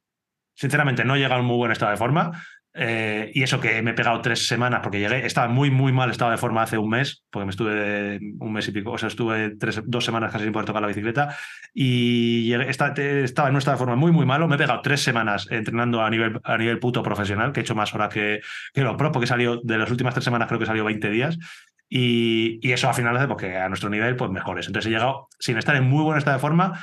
sinceramente, 0.55 1.05
no 1.05 1.15
he 1.15 1.19
llegado 1.19 1.41
en 1.41 1.47
muy 1.47 1.57
buen 1.57 1.71
estado 1.73 1.91
de 1.93 1.97
forma. 1.99 2.33
eh, 2.73 3.33
y 3.35 3.43
eso 3.43 3.61
que 3.61 3.83
me 3.83 3.91
he 3.91 3.95
pegado 3.95 4.21
tres 4.21 4.47
semanas 4.47 4.79
porque 4.83 5.01
llegué, 5.01 5.27
estaba 5.27 5.49
muy, 5.49 5.73
muy 5.73 5.93
mal 5.93 6.09
estado 6.11 6.31
de 6.31 6.37
forma 6.39 6.63
hace 6.63 6.79
un 6.79 6.89
mes, 6.89 7.25
porque 7.29 7.45
me 7.47 7.51
estuve 7.51 8.21
un 8.39 8.53
mes 8.53 8.69
y 8.69 8.71
pico, 8.71 8.93
o 8.93 8.97
sea, 8.99 9.09
estuve 9.09 9.57
tres, 9.59 9.83
dos 9.87 10.05
semanas 10.05 10.31
casi 10.31 10.45
sin 10.45 10.53
poder 10.53 10.67
tocar 10.67 10.81
la 10.81 10.87
bicicleta 10.87 11.37
y 11.75 12.49
llegué- 12.49 12.73
te- 12.95 13.25
estaba 13.25 13.49
en 13.49 13.55
un 13.55 13.59
estado 13.59 13.75
de 13.77 13.79
forma 13.81 13.97
muy, 13.97 14.13
muy 14.13 14.25
malo. 14.27 14.47
Me 14.47 14.55
he 14.55 14.59
pegado 14.59 14.83
tres 14.83 15.01
semanas 15.03 15.49
entrenando 15.51 16.01
a 16.03 16.11
nivel, 16.11 16.41
a 16.45 16.57
nivel 16.59 16.79
puto 16.79 17.03
profesional, 17.03 17.53
que 17.53 17.61
he 17.61 17.63
hecho 17.63 17.75
más 17.75 17.93
horas 17.95 18.09
que, 18.13 18.41
que 18.73 18.83
los 18.83 18.97
pros, 18.97 19.11
porque 19.13 19.27
salió 19.27 19.61
de 19.65 19.77
las 19.79 19.91
últimas 19.91 20.15
tres 20.15 20.25
semanas, 20.25 20.47
creo 20.47 20.61
que 20.61 20.67
salió 20.67 20.85
20 20.85 21.11
días. 21.11 21.39
Y, 21.93 22.73
eso 22.73 22.89
al 22.89 22.95
final 22.95 23.17
hace 23.17 23.27
porque 23.27 23.57
a 23.57 23.69
nuestro 23.69 23.91
nivel, 23.91 24.17
pues 24.17 24.31
mejores. 24.31 24.67
Entonces 24.69 24.89
he 24.89 24.95
llegado 24.95 25.29
sin 25.39 25.59
estar 25.59 25.75
en 25.75 25.85
muy 25.85 26.05
buen 26.05 26.17
estado 26.17 26.37
de 26.37 26.41
forma. 26.41 26.79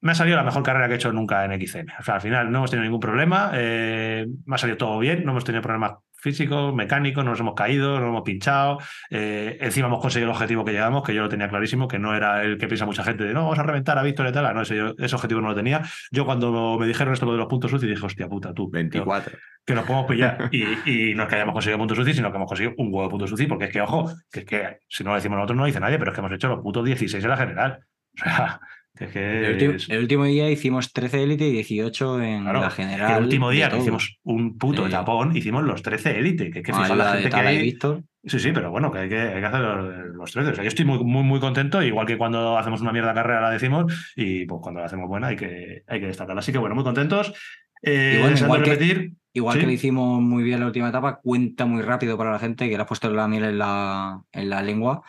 Me 0.00 0.12
ha 0.12 0.14
salido 0.14 0.36
la 0.36 0.42
mejor 0.42 0.62
carrera 0.64 0.88
que 0.88 0.94
he 0.94 0.96
hecho 0.96 1.12
nunca 1.12 1.44
en 1.44 1.52
XCM. 1.52 1.86
O 2.00 2.02
sea, 2.02 2.16
al 2.16 2.20
final 2.20 2.50
no 2.50 2.58
hemos 2.58 2.70
tenido 2.70 2.84
ningún 2.84 3.00
problema. 3.00 3.52
eh, 3.54 4.26
me 4.44 4.56
ha 4.56 4.58
salido 4.58 4.76
todo 4.76 4.98
bien. 4.98 5.24
No 5.24 5.30
hemos 5.30 5.44
tenido 5.44 5.62
problemas 5.62 5.92
físicos, 6.24 6.74
mecánicos, 6.74 7.24
no 7.24 7.30
nos 7.32 7.40
hemos 7.40 7.54
caído, 7.54 7.94
no 7.94 8.00
nos 8.00 8.08
hemos 8.08 8.22
pinchado. 8.22 8.78
eh, 9.10 9.58
encima 9.60 9.86
hemos 9.86 10.00
conseguido 10.00 10.30
el 10.30 10.34
objetivo 10.34 10.64
que 10.64 10.72
llegamos, 10.72 11.04
que 11.04 11.14
yo 11.14 11.22
lo 11.22 11.28
tenía 11.28 11.48
clarísimo, 11.48 11.86
que 11.86 11.98
no 11.98 12.14
era 12.16 12.42
el 12.42 12.58
que 12.58 12.66
piensa 12.66 12.86
mucha 12.86 13.04
gente 13.04 13.24
de 13.24 13.34
no, 13.34 13.42
vamos 13.42 13.58
a 13.58 13.62
reventar 13.62 13.98
a 13.98 14.02
Víctor 14.02 14.26
y 14.28 14.32
tal. 14.32 14.52
No, 14.54 14.62
ese, 14.62 14.76
yo- 14.76 14.94
ese 14.98 15.14
objetivo 15.14 15.40
no 15.40 15.48
lo 15.50 15.54
tenía. 15.54 15.82
Yo 16.10 16.24
cuando 16.24 16.76
me 16.80 16.86
dijeron 16.86 17.12
esto 17.14 17.26
lo 17.26 17.32
de 17.32 17.38
los 17.38 17.46
puntos 17.46 17.72
UCI 17.72 17.86
dije, 17.86 18.04
hostia 18.04 18.26
puta, 18.28 18.52
tú. 18.52 18.70
que- 18.70 18.78
24. 18.78 19.38
que 19.66 19.74
nos 19.74 19.84
podemos 19.84 20.06
pillar 20.06 20.48
y, 20.52 20.64
y 21.10 21.14
no 21.14 21.22
es 21.24 21.28
que 21.28 21.34
hayamos 21.36 21.52
conseguido 21.52 21.78
puntos 21.78 21.98
UCI, 21.98 22.14
sino 22.14 22.30
que 22.30 22.36
hemos 22.36 22.48
conseguido 22.48 22.74
un 22.78 22.86
huevo 22.88 23.02
de 23.04 23.10
puntos 23.10 23.32
UCI, 23.32 23.46
porque 23.46 23.64
es 23.66 23.70
que, 23.72 23.80
ojo, 23.80 24.10
que 24.32 24.40
es 24.40 24.46
que 24.46 24.78
si 24.88 25.04
no 25.04 25.10
lo 25.10 25.16
decimos 25.16 25.36
nosotros 25.36 25.56
no 25.56 25.62
lo 25.62 25.66
dice 25.66 25.80
nadie, 25.80 25.98
pero 25.98 26.10
es 26.10 26.14
que 26.14 26.20
hemos 26.20 26.32
hecho 26.32 26.48
los 26.48 26.60
putos 26.62 26.84
16 26.84 27.22
en 27.22 27.30
la 27.30 27.36
general. 27.36 27.78
O 28.20 28.24
sea, 28.24 28.60
es 28.98 29.10
que... 29.10 29.44
El, 29.46 29.52
último, 29.52 29.72
es- 29.74 29.88
el 29.90 29.98
último 29.98 30.24
día 30.24 30.50
hicimos 30.50 30.92
13 30.92 31.22
élite 31.22 31.48
y 31.48 31.52
18 31.52 32.22
en 32.22 32.42
claro, 32.42 32.60
la 32.60 32.68
que 32.68 32.74
general. 32.74 33.18
el 33.18 33.24
último 33.24 33.50
día 33.50 33.68
que 33.70 33.78
hicimos 33.78 34.18
un 34.22 34.56
puto 34.58 34.84
Sí. 34.86 34.90
tapón, 34.92 35.36
hicimos 35.36 35.64
los 35.64 35.82
13 35.82 36.18
élite, 36.18 36.50
que, 36.50 36.62
que 36.62 36.72
Con 36.72 36.82
fijaos 36.82 36.98
la 36.98 37.12
gente 37.14 37.30
que 37.30 37.36
hay. 37.36 37.62
Víctor. 37.62 38.02
Sí, 38.26 38.38
sí, 38.38 38.52
pero 38.52 38.70
bueno, 38.70 38.90
que 38.90 38.98
hay 39.00 39.08
que, 39.08 39.18
hay 39.20 39.40
que 39.40 39.46
hacer 39.46 39.60
los, 39.60 40.06
los 40.14 40.32
13. 40.32 40.50
O 40.50 40.54
sea, 40.54 40.64
yo 40.64 40.68
estoy 40.68 40.84
muy, 40.86 41.02
muy, 41.04 41.22
muy 41.24 41.40
contento, 41.40 41.82
igual 41.82 42.06
que 42.06 42.16
cuando 42.16 42.56
hacemos 42.56 42.80
una 42.80 42.92
mierda 42.92 43.12
carrera 43.12 43.40
la 43.42 43.50
decimos, 43.50 44.12
y 44.16 44.46
pues 44.46 44.60
cuando 44.62 44.80
la 44.80 44.86
hacemos 44.86 45.08
buena 45.08 45.26
hay 45.26 45.36
que, 45.36 45.82
hay 45.86 46.00
que 46.00 46.06
destacarla. 46.06 46.40
Así 46.40 46.50
que 46.52 46.58
bueno, 46.58 46.74
muy 46.74 46.84
contentos. 46.84 47.34
Eh, 47.82 48.18
bueno, 48.22 48.36
igual 48.38 48.62
que- 48.62 48.70
repetir. 48.70 49.12
Igual 49.36 49.54
Sí. 49.54 49.60
que 49.60 49.66
lo 49.66 49.72
hicimos 49.72 50.22
muy 50.22 50.44
bien 50.44 50.60
la 50.60 50.66
última 50.66 50.88
etapa, 50.90 51.18
cuenta 51.20 51.66
muy 51.66 51.82
rápido 51.82 52.16
para 52.16 52.30
la 52.30 52.38
gente 52.38 52.68
que 52.70 52.76
le 52.76 52.80
has 52.82 52.86
puesto 52.88 53.10
la 53.10 53.26
miel 53.26 53.42
en 53.44 53.58
la, 53.58 54.20
en 54.32 54.48
la 54.48 54.62
lengua 54.62 55.02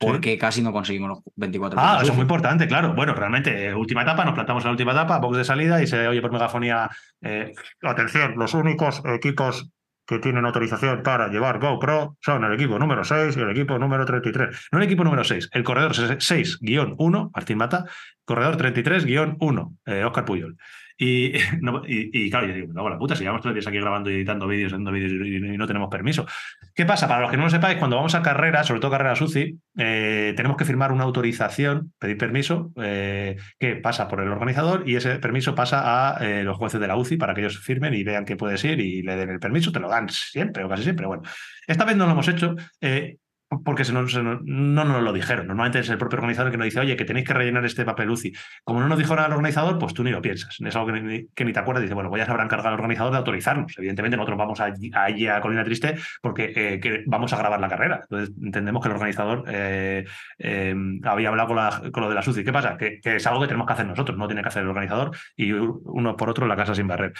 porque 0.00 0.38
casi 0.38 0.62
no 0.62 0.72
conseguimos 0.72 1.10
los 1.10 1.18
24 1.36 1.78
Ah, 1.78 1.82
puntos 1.82 2.02
eso 2.02 2.12
es 2.12 2.16
muy 2.16 2.22
importante, 2.22 2.66
claro. 2.66 2.94
Bueno, 2.94 3.14
realmente, 3.14 3.66
eh, 3.66 3.74
última 3.74 4.02
etapa, 4.02 4.24
nos 4.24 4.32
plantamos 4.34 4.64
en 4.64 4.68
la 4.68 4.72
última 4.72 4.92
etapa, 4.92 5.18
box 5.18 5.36
de 5.36 5.44
salida 5.44 5.82
y 5.82 5.86
se 5.86 6.08
oye 6.08 6.22
por 6.22 6.32
megafonía, 6.32 6.90
eh, 7.20 7.52
atención, 7.82 8.34
los 8.36 8.54
únicos 8.54 9.02
equipos 9.04 9.70
que 10.06 10.18
tienen 10.18 10.44
autorización 10.44 11.02
para 11.04 11.28
llevar 11.28 11.60
GoPro 11.60 12.16
son 12.20 12.42
el 12.44 12.54
equipo 12.54 12.78
número 12.78 13.04
6 13.04 13.36
y 13.36 13.40
el 13.40 13.50
equipo 13.50 13.78
número 13.78 14.04
33. 14.04 14.68
No 14.72 14.78
el 14.78 14.84
equipo 14.84 15.04
número 15.04 15.22
6, 15.22 15.50
el 15.52 15.62
corredor 15.62 15.92
6-1, 15.92 17.30
Martín 17.32 17.58
Mata, 17.58 17.84
corredor 18.24 18.56
33-1, 18.56 19.76
eh, 19.86 20.04
Oscar 20.04 20.24
Puyol. 20.24 20.56
Y, 21.02 22.30
claro, 22.30 22.46
yo 22.46 22.54
digo, 22.54 22.72
no, 22.74 22.88
la 22.88 22.98
puta, 22.98 23.16
si 23.16 23.22
llevamos 23.22 23.40
tres 23.42 23.54
días 23.54 23.66
aquí 23.66 23.78
grabando 23.78 24.10
y 24.10 24.14
editando 24.14 24.46
vídeos, 24.46 24.72
haciendo 24.72 24.92
vídeos 24.92 25.12
y, 25.12 25.36
y 25.36 25.56
no 25.56 25.66
tenemos 25.66 25.88
permiso. 25.88 26.26
¿Qué 26.74 26.84
pasa? 26.84 27.08
Para 27.08 27.22
los 27.22 27.30
que 27.30 27.38
no 27.38 27.44
lo 27.44 27.50
sepáis, 27.50 27.78
cuando 27.78 27.96
vamos 27.96 28.14
a 28.14 28.22
carreras, 28.22 28.66
sobre 28.66 28.80
todo 28.80 28.90
carreras 28.90 29.20
UCI, 29.20 29.58
eh, 29.78 30.34
tenemos 30.36 30.58
que 30.58 30.66
firmar 30.66 30.92
una 30.92 31.04
autorización, 31.04 31.94
pedir 31.98 32.18
permiso, 32.18 32.70
eh, 32.76 33.36
que 33.58 33.76
pasa 33.76 34.08
por 34.08 34.20
el 34.20 34.28
organizador 34.28 34.86
y 34.86 34.96
ese 34.96 35.18
permiso 35.18 35.54
pasa 35.54 36.16
a 36.16 36.24
eh, 36.26 36.44
los 36.44 36.58
jueces 36.58 36.80
de 36.80 36.86
la 36.88 36.96
UCI 36.96 37.16
para 37.16 37.32
que 37.32 37.40
ellos 37.40 37.58
firmen 37.58 37.94
y 37.94 38.04
vean 38.04 38.26
que 38.26 38.36
puedes 38.36 38.62
ir 38.64 38.78
y 38.80 39.02
le 39.02 39.16
den 39.16 39.30
el 39.30 39.40
permiso. 39.40 39.72
Te 39.72 39.80
lo 39.80 39.88
dan 39.88 40.08
siempre 40.10 40.64
o 40.64 40.68
casi 40.68 40.82
siempre. 40.82 41.06
Bueno, 41.06 41.22
esta 41.66 41.84
vez 41.86 41.96
no 41.96 42.04
lo 42.04 42.12
hemos 42.12 42.28
hecho. 42.28 42.56
eh, 42.82 43.16
porque 43.64 43.84
se 43.84 43.92
nos- 43.92 44.12
se 44.12 44.22
nos- 44.22 44.40
no 44.44 44.84
lo 45.00 45.12
dijeron. 45.12 45.46
Normalmente 45.48 45.80
es 45.80 45.88
el 45.90 45.98
propio 45.98 46.18
organizador 46.18 46.48
el 46.48 46.52
que 46.52 46.58
nos 46.58 46.64
dice, 46.66 46.80
oye, 46.80 46.96
que 46.96 47.04
tenéis 47.04 47.26
que 47.26 47.34
rellenar 47.34 47.64
este 47.64 47.84
papel 47.84 48.10
UCI. 48.10 48.32
Como 48.64 48.80
no 48.80 48.86
nos 48.88 48.98
dijo 48.98 49.14
nada 49.16 49.26
el 49.26 49.32
organizador, 49.32 49.78
pues 49.78 49.92
tú 49.92 50.04
ni 50.04 50.10
lo 50.10 50.22
piensas. 50.22 50.56
Es 50.60 50.76
algo 50.76 50.92
que 50.92 51.00
ni, 51.44 51.52
te 51.52 51.58
acuerdas. 51.58 51.82
Dice, 51.82 51.94
bueno, 51.94 52.08
pues 52.10 52.20
ya 52.20 52.26
se 52.26 52.30
habrá 52.30 52.44
encargado 52.44 52.68
el 52.74 52.80
organizador 52.80 53.12
de 53.12 53.18
autorizarnos. 53.18 53.72
Evidentemente, 53.76 54.16
nosotros 54.16 54.38
vamos 54.38 54.60
allí, 54.60 55.26
a 55.26 55.40
Colina 55.40 55.64
Triste 55.64 55.96
porque 56.22 56.52
eh, 56.54 57.04
vamos 57.06 57.32
a 57.32 57.36
grabar 57.38 57.60
la 57.60 57.68
carrera. 57.68 58.00
Entonces, 58.02 58.34
entendemos 58.42 58.82
que 58.82 58.88
el 58.88 58.94
organizador 58.94 59.44
eh, 59.48 60.04
eh, 60.38 60.74
había 61.04 61.28
hablado 61.30 61.48
con, 61.48 61.56
la- 61.56 61.82
con 61.92 62.02
lo 62.04 62.08
de 62.08 62.14
la 62.14 62.20
UCI. 62.20 62.44
¿Qué 62.44 62.52
pasa? 62.52 62.76
Que, 62.76 63.00
que 63.00 63.16
es 63.16 63.26
algo 63.26 63.40
que 63.40 63.48
tenemos 63.48 63.66
que 63.66 63.72
hacer 63.72 63.86
nosotros, 63.86 64.16
no 64.16 64.26
tiene 64.28 64.42
que 64.42 64.48
hacer 64.48 64.62
el 64.62 64.68
organizador 64.68 65.10
y 65.36 65.52
uno 65.52 66.16
por 66.16 66.30
otro 66.30 66.46
la 66.46 66.56
casa 66.56 66.74
sin 66.74 66.86
barrer. 66.86 67.12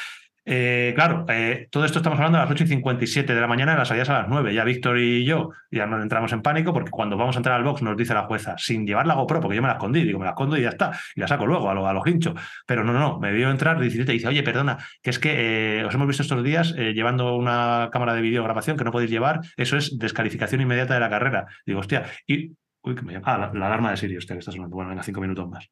Eh, 0.45 0.93
claro, 0.95 1.27
eh, 1.29 1.69
todo 1.71 1.85
esto 1.85 1.99
estamos 1.99 2.19
hablando 2.19 2.39
a 2.39 2.43
las 2.43 2.51
8 2.51 2.65
y 2.65 2.67
57 2.69 3.35
de 3.35 3.41
la 3.41 3.47
mañana, 3.47 3.77
las 3.77 3.89
salidas 3.89 4.09
a 4.09 4.21
las 4.21 4.29
9. 4.29 4.55
Ya 4.55 4.65
Víctor 4.65 4.99
y 4.99 5.25
yo 5.25 5.51
ya 5.71 5.87
nos 5.87 6.03
entramos 6.03 6.33
en 6.33 6.41
pánico 6.41 6.73
porque 6.73 6.91
cuando 6.91 7.17
vamos 7.17 7.37
a 7.37 7.39
entrar 7.41 7.57
al 7.57 7.65
box 7.65 7.83
nos 7.83 7.97
dice 7.97 8.15
la 8.15 8.23
jueza, 8.23 8.57
sin 8.57 8.87
llevar 8.87 9.07
la 9.07 9.15
GoPro, 9.15 9.41
porque 9.41 9.57
yo 9.57 9.63
me 9.63 9.69
la 9.69 9.75
escondí, 9.75 10.03
digo, 10.03 10.19
me 10.19 10.25
la 10.25 10.31
escondo 10.31 10.57
y 10.57 10.63
ya 10.63 10.71
está, 10.71 10.93
y 11.15 11.21
la 11.21 11.29
saco 11.29 11.47
luego 11.47 11.69
a 11.71 11.75
lo, 11.75 11.87
a 11.87 11.93
lo 11.93 12.03
hincho. 12.07 12.35
Pero 12.67 12.85
no, 12.85 12.93
no, 12.93 13.01
no, 13.01 13.19
me 13.21 13.33
vio 13.33 13.51
entrar 13.51 13.79
17 13.79 14.13
y 14.13 14.17
dice, 14.17 14.29
oye, 14.29 14.43
perdona, 14.43 14.79
que 15.03 15.11
es 15.11 15.19
que 15.19 15.81
eh, 15.81 15.85
os 15.85 15.95
hemos 15.95 16.07
visto 16.07 16.23
estos 16.23 16.43
días 16.43 16.75
llevando 16.75 17.37
una 17.37 17.91
cámara 17.93 18.15
de 18.15 18.23
videograbación 18.23 18.77
que 18.77 18.85
no 18.85 18.93
podéis 18.93 19.11
llevar, 19.11 19.41
eso 19.57 19.77
es 19.77 19.99
descalificación 19.99 20.61
inmediata 20.61 20.95
de 20.95 21.01
la 21.01 21.11
carrera. 21.11 21.47
Digo, 21.67 21.81
hostia, 21.81 22.05
y. 22.27 22.53
Uy, 22.83 22.95
que 22.95 23.03
me 23.03 23.13
llama. 23.13 23.27
Ah, 23.27 23.39
la, 23.39 23.53
la 23.53 23.67
alarma 23.67 23.91
de 23.91 23.99
Siri, 23.99 24.17
hostia, 24.17 24.35
que 24.35 24.41
está 24.41 24.53
sonando. 24.53 24.75
Bueno, 24.75 24.89
venga, 24.89 25.03
cinco 25.03 25.21
minutos 25.21 25.47
más. 25.49 25.69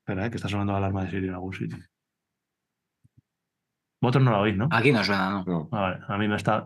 Espera, 0.00 0.28
que 0.28 0.36
está 0.36 0.48
sonando 0.48 0.72
la 0.72 0.78
alarma 0.78 1.04
de 1.04 1.10
Siri 1.10 1.28
en 1.28 1.34
algún 1.34 1.54
sitio. 1.54 1.78
Vosotros 4.02 4.24
no 4.24 4.30
la 4.32 4.38
oís, 4.38 4.56
¿no? 4.56 4.66
Aquí 4.70 4.92
no 4.92 5.04
suena, 5.04 5.28
¿no? 5.28 5.44
No. 5.46 5.68
Ah, 5.72 5.80
vale, 5.82 5.98
a 6.08 6.16
mí 6.16 6.26
me 6.26 6.36
está 6.36 6.64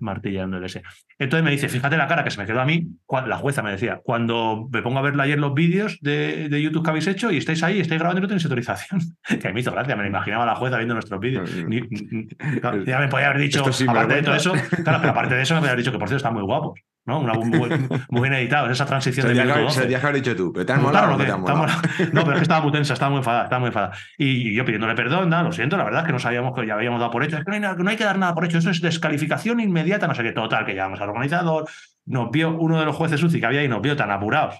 martillando 0.00 0.56
el 0.58 0.64
ese. 0.64 0.82
Entonces 1.18 1.44
me 1.44 1.50
dice, 1.50 1.68
fíjate 1.68 1.96
la 1.96 2.06
cara 2.06 2.22
que 2.22 2.30
se 2.30 2.38
me 2.40 2.46
quedó 2.46 2.60
a 2.60 2.64
mí, 2.64 2.86
la 3.26 3.36
jueza 3.38 3.62
me 3.62 3.72
decía, 3.72 4.00
cuando 4.04 4.68
me 4.72 4.82
pongo 4.82 4.98
a 4.98 5.02
ver 5.02 5.20
ayer 5.20 5.38
los 5.38 5.52
vídeos 5.52 5.98
de, 6.00 6.48
de 6.48 6.62
YouTube 6.62 6.84
que 6.84 6.90
habéis 6.90 7.06
hecho 7.08 7.32
y 7.32 7.38
estáis 7.38 7.62
ahí, 7.64 7.80
estáis 7.80 7.98
grabando 8.00 8.20
y 8.20 8.22
no 8.22 8.28
tenéis 8.28 8.44
autorización. 8.44 9.00
que 9.42 9.52
me 9.52 9.60
hizo 9.60 9.72
gracia, 9.72 9.96
me 9.96 10.02
lo 10.04 10.08
imaginaba 10.08 10.46
la 10.46 10.54
jueza 10.54 10.76
viendo 10.76 10.94
nuestros 10.94 11.18
vídeos. 11.18 11.52
Ni- 11.56 11.80
ni- 11.80 12.06
ni- 12.10 12.26
claro, 12.60 12.84
ya 12.84 13.00
me 13.00 13.08
podía 13.08 13.30
haber 13.30 13.42
dicho, 13.42 13.64
aparte 13.88 14.14
de 14.14 14.22
todo 14.22 14.34
eso, 14.36 14.52
claro, 14.84 14.98
pero 15.00 15.10
aparte 15.10 15.34
de 15.34 15.42
eso 15.42 15.54
me 15.54 15.60
podía 15.60 15.72
haber 15.72 15.82
dicho 15.84 15.92
que 15.92 15.98
por 15.98 16.08
cierto 16.08 16.18
están 16.18 16.34
muy 16.34 16.42
guapos, 16.44 16.78
¿no? 17.06 17.20
Una, 17.20 17.34
muy, 17.34 17.70
muy 18.10 18.20
bien 18.22 18.34
editados, 18.34 18.70
esa 18.70 18.84
transición 18.86 19.26
de 19.28 19.34
minuto 19.34 19.54
tendrías 19.54 19.56
que- 19.56 19.60
se 19.60 19.64
12. 19.64 19.76
lo 19.76 19.80
tendrías 19.82 20.00
que 20.00 20.06
haber 20.08 20.22
dicho 20.22 20.36
tú. 20.36 20.52
¿Pero 20.52 20.66
te 20.66 20.72
has 20.72 20.80
molado 20.82 20.92
claro, 20.92 21.06
o 21.06 21.10
no 21.12 21.18
que 21.18 21.24
te 21.24 21.32
has 21.32 21.38
está 21.38 21.54
molado? 21.54 21.78
molado. 21.82 22.12
No, 22.12 22.20
pero 22.22 22.32
es 22.32 22.38
que 22.38 22.42
estaba 22.42 22.60
muy 22.62 22.72
tensa, 22.72 22.92
estaba 22.94 23.10
muy 23.10 23.18
enfadada, 23.18 23.44
estaba 23.44 23.60
muy 23.60 23.68
enfadada. 23.68 23.92
Y, 24.18 24.26
y 24.50 24.54
yo 24.54 24.64
pidiéndole 24.64 24.94
perdón, 24.94 25.28
nada, 25.30 25.42
lo 25.44 25.52
siento, 25.52 25.76
la 25.76 25.84
verdad 25.84 26.00
es 26.02 26.06
que 26.06 26.12
no 26.12 26.18
sabíamos 26.18 26.54
que 26.54 26.66
ya 26.66 26.74
habíamos 26.74 26.98
dado 27.00 27.10
por 27.12 27.22
hecho. 27.24 27.36
Es 27.38 27.44
que 27.44 27.50
no 27.50 27.54
hay, 27.54 27.60
nada- 27.60 27.76
no 27.78 27.88
hay 27.90 27.96
que 27.96 28.04
dar 28.04 28.18
nada 28.18 28.34
por 28.34 28.44
hecho, 28.44 28.58
eso 28.58 28.70
es 28.70 28.80
descalificación 28.80 29.60
inmediata, 29.60 30.06
no 30.06 30.14
sé 30.14 30.22
qué, 30.22 30.32
total, 30.32 30.66
que 30.66 30.74
llamamos 30.74 31.00
al 31.00 31.08
organizador, 31.10 31.68
nos 32.06 32.30
vio 32.30 32.50
uno 32.56 32.78
de 32.78 32.84
los 32.86 32.96
jueces 32.96 33.22
UCI 33.22 33.40
que 33.40 33.46
había 33.46 33.60
ahí, 33.60 33.68
nos 33.68 33.82
vio 33.82 33.96
tan 33.96 34.10
apurados 34.10 34.56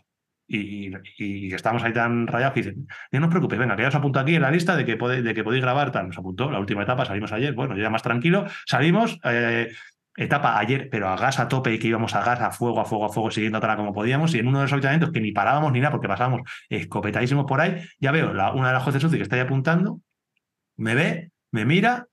y, 0.49 0.93
y, 1.19 1.53
estábamos 1.53 1.83
ahí 1.83 1.93
tan 1.93 2.29
rayados 2.29 2.55
que 2.55 2.61
dicen, 2.63 2.87
"Ya 3.11 3.19
no 3.19 3.27
os 3.27 3.31
preocupéis, 3.31 3.59
venga, 3.59 3.75
que 3.75 3.83
ya 3.83 3.89
os 3.89 3.95
apunto 3.97 4.21
aquí 4.21 4.37
en 4.37 4.43
la 4.43 4.51
lista 4.53 4.77
de 4.77 4.85
que, 4.85 4.97
pode- 4.97 5.21
de 5.23 5.35
que 5.35 5.43
podéis 5.43 5.63
grabar, 5.63 5.91
tal, 5.91 6.07
nos 6.07 6.19
apuntó, 6.19 6.51
la 6.53 6.61
última 6.61 6.85
etapa, 6.85 7.05
salimos 7.05 7.33
ayer, 7.33 7.53
bueno, 7.53 7.75
yo 7.77 7.83
ya 7.83 7.91
más 7.91 8.03
tranquilo, 8.03 8.47
salimos, 8.65 9.19
eh, 9.25 9.73
etapa 10.17 10.59
ayer, 10.59 10.89
pero 10.91 11.09
a 11.09 11.17
gas 11.17 11.39
a 11.39 11.49
tope 11.49 11.73
y 11.73 11.79
que 11.79 11.89
íbamos 11.89 12.15
a 12.15 12.23
gas, 12.23 12.41
a 12.41 12.51
fuego, 12.51 12.81
a 12.81 12.85
fuego, 12.85 13.07
a 13.07 13.09
fuego, 13.09 13.31
siguiendo 13.31 13.59
atrás 13.59 13.77
como 13.77 13.93
podíamos, 13.93 14.35
y 14.35 14.39
en 14.39 14.49
uno 14.49 14.59
de 14.59 14.65
los 14.65 14.73
avituallamientos 14.73 15.13
que 15.13 15.21
ni 15.21 15.33
parábamos 15.33 15.73
ni 15.73 15.81
nada, 15.81 15.93
porque 15.93 16.09
pasábamos 16.09 16.43
escopetadísimos 16.69 17.45
por 17.47 17.61
ahí, 17.61 17.83
ya 18.01 18.13
veo 18.13 18.33
la, 18.33 18.53
una 18.53 18.69
de 18.69 18.75
las 18.75 18.83
jueces 18.83 19.05
UCI 19.05 19.17
que 19.17 19.23
está 19.23 19.37
ahí 19.37 19.43
apuntando, 19.43 20.01
me 20.77 20.95
ve, 20.95 21.31
me 21.51 21.65
mira, 21.65 22.07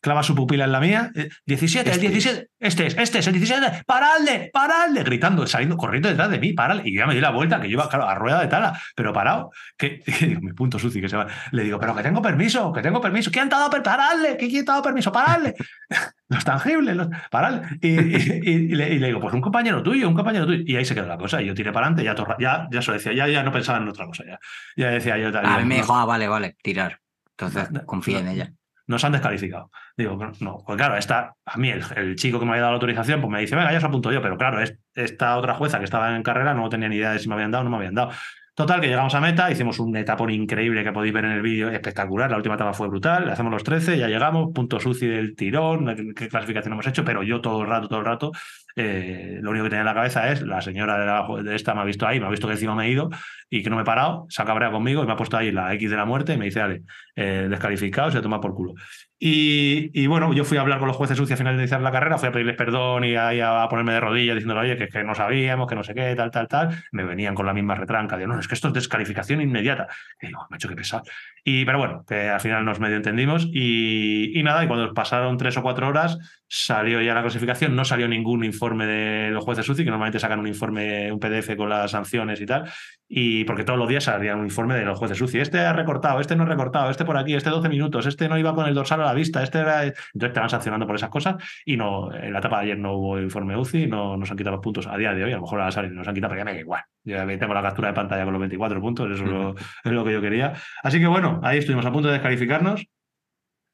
clava 0.00 0.22
su 0.22 0.34
pupila 0.34 0.64
en 0.64 0.72
la 0.72 0.80
mía, 0.80 1.10
eh, 1.14 1.28
17, 1.46 1.90
Este 1.90 2.06
el 2.06 2.12
17, 2.12 2.48
este 2.58 2.86
es, 2.86 2.96
este 2.96 3.18
es, 3.18 3.26
el 3.26 3.34
17, 3.34 3.82
paradle, 3.86 4.50
paradle, 4.52 5.02
gritando, 5.02 5.46
saliendo, 5.46 5.76
corriendo 5.76 6.08
detrás 6.08 6.30
de 6.30 6.38
mí, 6.38 6.52
paradle, 6.52 6.82
y 6.86 6.94
yo 6.94 7.00
ya 7.00 7.06
me 7.06 7.14
di 7.14 7.20
la 7.20 7.30
vuelta, 7.30 7.60
que 7.60 7.68
yo 7.68 7.74
iba, 7.74 7.88
claro, 7.88 8.08
a 8.08 8.14
rueda 8.14 8.40
de 8.40 8.48
tala, 8.48 8.80
pero 8.96 9.12
parado, 9.12 9.50
que, 9.76 10.02
digo, 10.20 10.40
mi 10.40 10.52
punto 10.52 10.78
suci, 10.78 11.00
que 11.00 11.08
se 11.08 11.16
va, 11.16 11.26
le 11.52 11.64
digo, 11.64 11.78
pero 11.78 11.94
que 11.94 12.02
tengo 12.02 12.22
permiso, 12.22 12.72
que 12.72 12.82
tengo 12.82 13.00
permiso, 13.00 13.30
¿quién 13.30 13.48
te 13.48 13.54
ha 13.54 13.58
dado 13.58 13.70
permiso? 13.70 13.90
Paradle, 13.90 14.36
¿que 14.36 14.48
quién 14.48 14.64
te 14.64 14.70
ha 14.70 14.74
dado 14.74 14.84
permiso? 14.84 15.12
Paradle, 15.12 15.54
los 16.28 16.44
tangibles, 16.44 16.96
los, 16.96 17.08
paradle, 17.30 17.62
y, 17.80 17.88
y- 17.88 18.68
le, 18.68 18.94
y 18.94 18.98
le 18.98 19.06
digo, 19.08 19.20
pues 19.20 19.34
un 19.34 19.40
compañero 19.40 19.82
tuyo, 19.82 20.08
un 20.08 20.14
compañero 20.14 20.46
tuyo, 20.46 20.62
y 20.64 20.76
ahí 20.76 20.84
se 20.84 20.94
quedó 20.94 21.06
la 21.06 21.18
cosa, 21.18 21.42
y 21.42 21.46
yo 21.46 21.54
tiré 21.54 21.72
para 21.72 21.86
adelante, 21.88 22.04
ya, 22.04 22.14
torra- 22.14 22.36
ya, 22.40 22.68
ya 22.70 22.80
se 22.82 22.90
lo 22.90 22.96
decía, 22.96 23.12
ya, 23.12 23.28
ya 23.28 23.42
no 23.42 23.52
pensaba 23.52 23.78
en 23.78 23.88
otra 23.88 24.06
cosa, 24.06 24.24
ya, 24.26 24.38
ya 24.76 24.90
decía 24.90 25.18
yo, 25.18 25.30
tal, 25.30 25.44
A 25.44 25.54
yo, 25.56 25.60
mí 25.60 25.64
me 25.66 25.74
dijo, 25.76 25.94
ah, 25.94 26.04
vale, 26.04 26.26
vale, 26.28 26.56
tirar. 26.62 27.00
Entonces, 27.36 27.68
confía 27.86 28.18
en 28.20 28.28
ella. 28.28 28.52
Nos 28.90 29.04
han 29.04 29.12
descalificado. 29.12 29.70
Digo, 29.96 30.18
no, 30.40 30.58
pues 30.66 30.76
claro, 30.76 30.96
esta, 30.96 31.34
a 31.44 31.56
mí 31.58 31.70
el, 31.70 32.16
chico 32.16 32.40
que 32.40 32.44
me 32.44 32.50
había 32.50 32.62
dado 32.62 32.72
la 32.72 32.76
autorización, 32.76 33.20
pues 33.20 33.30
me 33.30 33.40
dice, 33.40 33.54
venga, 33.54 33.70
ya 33.70 33.78
os 33.78 33.84
apunto 33.84 34.10
yo, 34.10 34.20
pero 34.20 34.36
claro, 34.36 34.60
es- 34.60 34.76
esta 34.94 35.36
otra 35.36 35.54
jueza 35.54 35.78
que 35.78 35.84
estaba 35.84 36.14
en 36.14 36.24
carrera 36.24 36.54
no 36.54 36.68
tenía 36.68 36.88
ni 36.88 36.96
idea 36.96 37.12
de 37.12 37.20
si 37.20 37.28
me 37.28 37.34
habían 37.34 37.52
dado 37.52 37.62
o 37.62 37.64
no 37.64 37.70
me 37.70 37.76
habían 37.76 37.94
dado. 37.94 38.10
Total, 38.54 38.80
que 38.80 38.88
llegamos 38.88 39.14
a 39.14 39.20
meta, 39.20 39.50
hicimos 39.50 39.78
un 39.78 39.96
etapón 39.96 40.28
increíble 40.30 40.84
que 40.84 40.92
podéis 40.92 41.14
ver 41.14 41.24
en 41.24 41.30
el 41.30 41.40
vídeo, 41.40 41.70
espectacular, 41.70 42.30
la 42.30 42.36
última 42.36 42.56
etapa 42.56 42.74
fue 42.74 42.88
brutal, 42.88 43.24
le 43.24 43.32
hacemos 43.32 43.50
los 43.52 43.64
13, 43.64 43.96
ya 43.96 44.08
llegamos, 44.08 44.50
punto 44.52 44.78
suci 44.78 45.06
del 45.06 45.34
tirón, 45.34 45.86
qué- 46.14 46.28
clasificación 46.28 46.74
hemos 46.74 46.86
hecho, 46.86 47.02
pero 47.04 47.22
yo 47.22 47.40
todo 47.40 47.62
el 47.62 47.68
rato, 47.68 47.88
todo 47.88 48.00
el 48.00 48.04
rato, 48.04 48.32
eh, 48.76 49.38
lo 49.40 49.50
único 49.50 49.64
que 49.64 49.70
tenía 49.70 49.80
en 49.80 49.86
la 49.86 49.94
cabeza 49.94 50.30
es, 50.30 50.42
la 50.42 50.60
señora 50.60 50.98
de, 50.98 51.06
la- 51.06 51.42
de 51.42 51.56
esta 51.56 51.74
me 51.74 51.80
ha 51.80 51.84
visto 51.84 52.06
ahí, 52.06 52.20
me 52.20 52.26
ha 52.26 52.30
visto 52.30 52.48
que 52.48 52.52
encima 52.54 52.74
me 52.74 52.86
he 52.86 52.90
ido 52.90 53.08
y 53.48 53.62
que 53.62 53.70
no 53.70 53.76
me 53.76 53.82
he 53.82 53.84
parado, 53.86 54.26
se 54.28 54.42
ha 54.42 54.44
cabreado 54.44 54.74
conmigo 54.74 55.02
y 55.02 55.06
me 55.06 55.12
ha 55.12 55.16
puesto 55.16 55.38
ahí 55.38 55.52
la 55.52 55.72
X 55.74 55.88
de 55.90 55.96
la 55.96 56.04
muerte 56.04 56.34
y 56.34 56.36
me 56.36 56.44
dice, 56.46 56.58
dale, 56.60 56.82
eh, 57.16 57.46
descalificado, 57.48 58.10
se 58.10 58.20
toma 58.20 58.40
por 58.42 58.54
culo. 58.54 58.74
Y, 59.22 60.06
bueno, 60.06 60.32
yo 60.32 60.46
fui 60.46 60.56
a 60.56 60.62
hablar 60.62 60.78
con 60.78 60.88
los 60.88 60.96
jueces 60.96 61.18
sucios 61.18 61.38
a 61.38 61.44
finalizar 61.44 61.82
la 61.82 61.92
carrera, 61.92 62.16
fui 62.16 62.30
a 62.30 62.32
pedirles 62.32 62.56
perdón 62.56 63.04
y 63.04 63.14
a, 63.14 63.66
ponerme 63.68 63.92
de 63.92 64.00
rodillas 64.00 64.34
diciéndole, 64.34 64.60
oye, 64.60 64.78
que, 64.78 64.88
que 64.88 65.04
no 65.04 65.14
sabíamos, 65.14 65.68
que 65.68 65.74
no 65.74 65.84
sé 65.84 65.92
qué, 65.94 66.14
tal, 66.16 66.30
tal, 66.30 66.48
tal. 66.48 66.84
Me 66.90 67.04
venían 67.04 67.34
con 67.34 67.44
la 67.44 67.52
misma 67.52 67.74
retranca 67.74 68.16
de, 68.16 68.26
no, 68.26 68.40
es 68.40 68.48
que 68.48 68.54
esto 68.54 68.68
es 68.68 68.74
descalificación 68.74 69.42
inmediata. 69.42 69.88
Y 70.22 70.28
digo, 70.28 70.48
hecho 70.54 70.70
que 70.70 70.74
pesar. 70.74 71.02
Y, 71.44 71.64
pero 71.64 71.78
bueno, 71.78 72.04
que 72.06 72.28
al 72.28 72.40
final 72.40 72.64
nos 72.64 72.80
medio 72.80 72.96
entendimos 72.96 73.48
y, 73.52 74.38
y 74.38 74.42
nada, 74.42 74.64
y 74.64 74.66
cuando 74.66 74.92
pasaron 74.92 75.36
tres 75.36 75.56
o 75.56 75.62
cuatro 75.62 75.88
horas 75.88 76.18
salió 76.52 77.00
ya 77.00 77.14
la 77.14 77.22
clasificación, 77.22 77.76
no 77.76 77.84
salió 77.84 78.08
ningún 78.08 78.44
informe 78.44 78.84
de 78.84 79.30
los 79.30 79.44
jueces 79.44 79.68
UCI, 79.68 79.84
que 79.84 79.90
normalmente 79.90 80.18
sacan 80.18 80.40
un 80.40 80.48
informe, 80.48 81.12
un 81.12 81.20
PDF 81.20 81.56
con 81.56 81.68
las 81.68 81.92
sanciones 81.92 82.40
y 82.40 82.46
tal, 82.46 82.68
y 83.08 83.44
porque 83.44 83.62
todos 83.62 83.78
los 83.78 83.88
días 83.88 84.04
salía 84.04 84.34
un 84.34 84.44
informe 84.44 84.74
de 84.74 84.84
los 84.84 84.98
jueces 84.98 85.20
UCI, 85.20 85.38
este 85.38 85.60
ha 85.60 85.72
recortado, 85.72 86.20
este 86.20 86.34
no 86.34 86.42
ha 86.42 86.46
recortado, 86.46 86.90
este 86.90 87.04
por 87.04 87.16
aquí, 87.16 87.34
este 87.34 87.50
12 87.50 87.68
minutos, 87.68 88.06
este 88.06 88.28
no 88.28 88.36
iba 88.36 88.52
con 88.52 88.66
el 88.66 88.74
dorsal 88.74 89.00
a 89.00 89.04
la 89.04 89.14
vista, 89.14 89.42
este 89.42 89.58
era... 89.58 89.84
Entonces 89.84 90.32
te 90.32 90.40
van 90.40 90.50
sancionando 90.50 90.86
por 90.86 90.96
esas 90.96 91.08
cosas 91.08 91.36
y 91.64 91.76
no, 91.76 92.12
en 92.12 92.32
la 92.32 92.40
etapa 92.40 92.58
de 92.58 92.64
ayer 92.64 92.78
no 92.78 92.94
hubo 92.94 93.20
informe 93.20 93.56
UCI, 93.56 93.86
no 93.86 94.16
nos 94.16 94.30
han 94.30 94.36
quitado 94.36 94.56
los 94.56 94.62
puntos. 94.62 94.88
A 94.88 94.96
día 94.96 95.14
de 95.14 95.22
hoy, 95.22 95.32
a 95.32 95.36
lo 95.36 95.42
mejor 95.42 95.60
a 95.60 95.70
la 95.70 95.82
nos 95.88 96.08
han 96.08 96.14
quitado, 96.14 96.30
pero 96.30 96.40
ya 96.40 96.44
me 96.44 96.54
da 96.54 96.60
igual, 96.60 96.82
yo 97.04 97.16
ya 97.16 97.38
tengo 97.38 97.54
la 97.54 97.62
captura 97.62 97.88
de 97.88 97.94
pantalla 97.94 98.24
con 98.24 98.32
los 98.32 98.40
24 98.40 98.80
puntos, 98.80 99.10
eso 99.10 99.24
es 99.24 99.30
lo, 99.30 99.54
es 99.54 99.92
lo 99.92 100.04
que 100.04 100.12
yo 100.12 100.20
quería. 100.20 100.52
Así 100.82 100.98
que 100.98 101.06
bueno, 101.06 101.29
ahí 101.42 101.58
estuvimos 101.58 101.86
a 101.86 101.92
punto 101.92 102.08
de 102.08 102.14
descalificarnos 102.14 102.84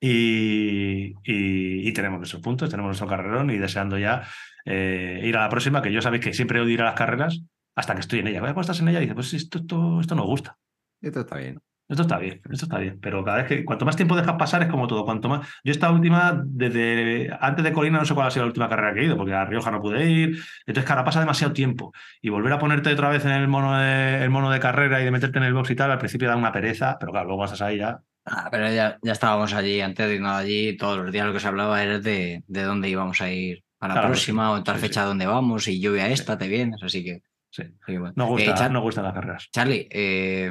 y, 0.00 1.14
y- 1.24 1.88
y 1.88 1.92
tenemos 1.92 2.18
nuestros 2.18 2.42
puntos, 2.42 2.68
tenemos 2.70 2.88
nuestro 2.90 3.06
carrerón 3.08 3.50
y 3.50 3.58
deseando 3.58 3.98
ya 3.98 4.22
eh, 4.64 5.20
ir 5.24 5.36
a 5.36 5.42
la 5.42 5.48
próxima, 5.48 5.80
que 5.82 5.92
yo 5.92 6.02
sabéis 6.02 6.24
que 6.24 6.34
siempre 6.34 6.60
odio 6.60 6.74
ir 6.74 6.82
a 6.82 6.86
las 6.86 6.94
carreras 6.94 7.40
hasta 7.76 7.94
que 7.94 8.00
estoy 8.00 8.18
en 8.20 8.28
ella. 8.28 8.40
Cuando 8.40 8.60
estás 8.60 8.80
en 8.80 8.88
ella 8.88 8.98
y 8.98 9.02
dices, 9.02 9.14
pues 9.14 9.34
esto, 9.34 9.58
esto, 9.58 10.00
esto 10.00 10.14
nos 10.14 10.26
gusta. 10.26 10.56
Esto 11.00 11.20
está 11.20 11.36
bien. 11.38 11.58
Esto 11.88 12.02
está 12.02 12.18
bien, 12.18 12.40
esto 12.50 12.64
está 12.66 12.78
bien, 12.78 12.98
pero 13.00 13.24
cada 13.24 13.36
vez 13.38 13.46
que 13.46 13.64
cuanto 13.64 13.84
más 13.84 13.94
tiempo 13.94 14.16
dejas 14.16 14.34
pasar 14.36 14.60
es 14.62 14.68
como 14.68 14.88
todo, 14.88 15.04
cuanto 15.04 15.28
más 15.28 15.46
yo 15.62 15.70
esta 15.70 15.90
última 15.92 16.42
desde 16.44 17.30
antes 17.40 17.64
de 17.64 17.72
Colina 17.72 17.98
no 17.98 18.04
sé 18.04 18.12
cuál 18.12 18.26
ha 18.26 18.30
sido 18.32 18.44
la 18.44 18.48
última 18.48 18.68
carrera 18.68 18.92
que 18.92 19.00
he 19.00 19.04
ido, 19.04 19.16
porque 19.16 19.32
a 19.34 19.44
Rioja 19.44 19.70
no 19.70 19.80
pude 19.80 20.04
ir, 20.10 20.36
entonces 20.66 20.84
cara 20.84 21.04
pasa 21.04 21.20
demasiado 21.20 21.52
tiempo 21.52 21.92
y 22.20 22.28
volver 22.28 22.52
a 22.52 22.58
ponerte 22.58 22.92
otra 22.92 23.08
vez 23.10 23.24
en 23.24 23.30
el 23.30 23.46
mono 23.46 23.78
de, 23.78 24.24
el 24.24 24.30
mono 24.30 24.50
de 24.50 24.58
carrera 24.58 25.00
y 25.00 25.04
de 25.04 25.12
meterte 25.12 25.38
en 25.38 25.44
el 25.44 25.54
box 25.54 25.70
y 25.70 25.76
tal, 25.76 25.92
al 25.92 25.98
principio 25.98 26.26
da 26.28 26.34
una 26.36 26.50
pereza, 26.50 26.96
pero 26.98 27.12
claro, 27.12 27.28
luego 27.28 27.44
estás 27.44 27.62
ahí 27.62 27.78
ya. 27.78 28.00
Ah, 28.24 28.48
pero 28.50 28.68
ya, 28.72 28.98
ya 29.00 29.12
estábamos 29.12 29.54
allí, 29.54 29.80
antes 29.80 30.08
de 30.08 30.16
irnos 30.16 30.32
allí, 30.32 30.76
todos 30.76 30.98
los 30.98 31.12
días 31.12 31.24
lo 31.24 31.32
que 31.32 31.38
se 31.38 31.46
hablaba 31.46 31.80
era 31.84 32.00
de, 32.00 32.42
de 32.48 32.62
dónde 32.64 32.88
íbamos 32.88 33.20
a 33.20 33.30
ir 33.30 33.62
a 33.78 33.86
la 33.86 33.94
Claro, 33.94 34.08
próxima 34.08 34.48
sí, 34.48 34.52
o 34.54 34.56
en 34.56 34.64
tal 34.64 34.74
sí, 34.76 34.80
fecha 34.80 35.04
dónde 35.04 35.26
vamos 35.26 35.68
y 35.68 35.80
lluvia 35.80 36.08
esta, 36.08 36.36
te 36.36 36.48
vienes, 36.48 36.82
así 36.82 37.04
que... 37.04 37.20
Sí. 37.48 37.62
bueno. 37.86 38.12
Nos 38.16 38.28
gusta, 38.28 38.50
Eh, 38.50 38.54
Char- 38.54 38.72
nos 38.72 38.82
gustan 38.82 39.04
las 39.04 39.14
carreras. 39.14 39.48
Charlie, 39.52 39.86
eh, 39.90 40.50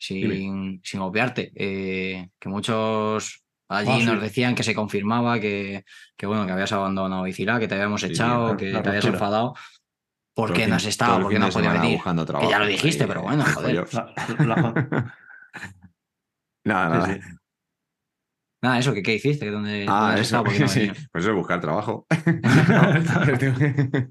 sin, 0.00 0.80
sin 0.82 1.00
obviarte, 1.00 1.52
eh, 1.54 2.30
que 2.38 2.48
muchos 2.48 3.44
allí 3.68 4.02
Ah, 4.02 4.12
nos 4.12 4.22
decían 4.22 4.54
que 4.54 4.62
se 4.62 4.74
confirmaba 4.74 5.38
que, 5.38 5.84
que 6.16 6.26
bueno, 6.26 6.46
que 6.46 6.52
habías 6.52 6.72
abandonado 6.72 7.22
Bicilá, 7.22 7.60
que 7.60 7.68
te 7.68 7.74
habíamos 7.74 8.02
echado, 8.02 8.56
que 8.56 8.80
te 8.80 8.88
habías 8.88 9.04
enfadado. 9.04 9.54
¿Por 10.34 10.52
qué 10.52 10.66
no 10.66 10.76
has 10.76 10.86
estado? 10.86 11.20
¿Por 11.20 11.32
qué 11.32 11.38
no 11.38 11.46
has 11.46 11.54
podido 11.54 11.72
venir? 11.72 11.96
buscando 11.96 12.24
Que 12.26 12.48
ya 12.48 12.58
lo 12.58 12.66
dijiste, 12.66 13.06
pero 13.06 13.22
bueno, 13.22 13.44
joder. 13.54 13.86
Nada, 16.64 16.88
nada. 16.88 17.18
Nada, 18.62 18.78
eso, 18.78 18.92
que 18.92 19.02
qué 19.02 19.14
hiciste? 19.14 19.46
¿Que 19.46 19.50
¿Dónde, 19.52 19.86
Ah, 19.88 20.08
dónde 20.08 20.20
eso, 20.20 20.44
qué 20.44 20.58
no 20.58 20.68
sí, 20.68 20.90
pues 21.10 21.24
eso, 21.24 21.34
buscar 21.34 21.60
trabajo. 21.60 22.06
Estuve, 22.10 23.74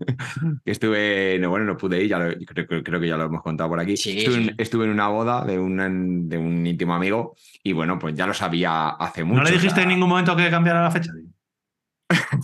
que 0.66 0.72
estuve, 0.72 1.38
no, 1.40 1.50
bueno, 1.52 1.66
no 1.66 1.78
pude 1.78 2.02
ir, 2.04 2.10
ya 2.10 2.18
lo- 2.18 2.34
creo, 2.48 2.66
creo- 2.84 3.00
que 3.00 3.08
ya 3.08 3.16
lo 3.18 3.26
hemos 3.26 3.44
contado 3.44 3.70
por 3.70 3.80
aquí. 3.80 3.96
Sí, 3.96 4.18
estuve, 4.18 4.36
sí, 4.46 4.52
estuve 4.58 4.86
en 4.86 4.92
una 4.92 5.08
boda 5.08 5.46
de, 5.46 5.60
un- 5.60 6.28
de 6.28 6.38
un 6.38 6.66
íntimo 6.66 6.96
amigo 6.96 7.36
y 7.64 7.74
bueno, 7.74 8.00
pues 8.00 8.16
ya 8.16 8.26
lo 8.26 8.34
sabía 8.34 8.90
hace 8.90 9.24
mucho. 9.24 9.38
¿No 9.38 9.44
le 9.44 9.52
o 9.52 9.54
dijiste 9.54 9.76
sea, 9.76 9.84
en 9.84 9.90
ningún 9.90 10.10
momento 10.10 10.36
que 10.36 10.50
cambiara 10.50 10.82
la 10.82 10.92
fecha? 10.92 11.12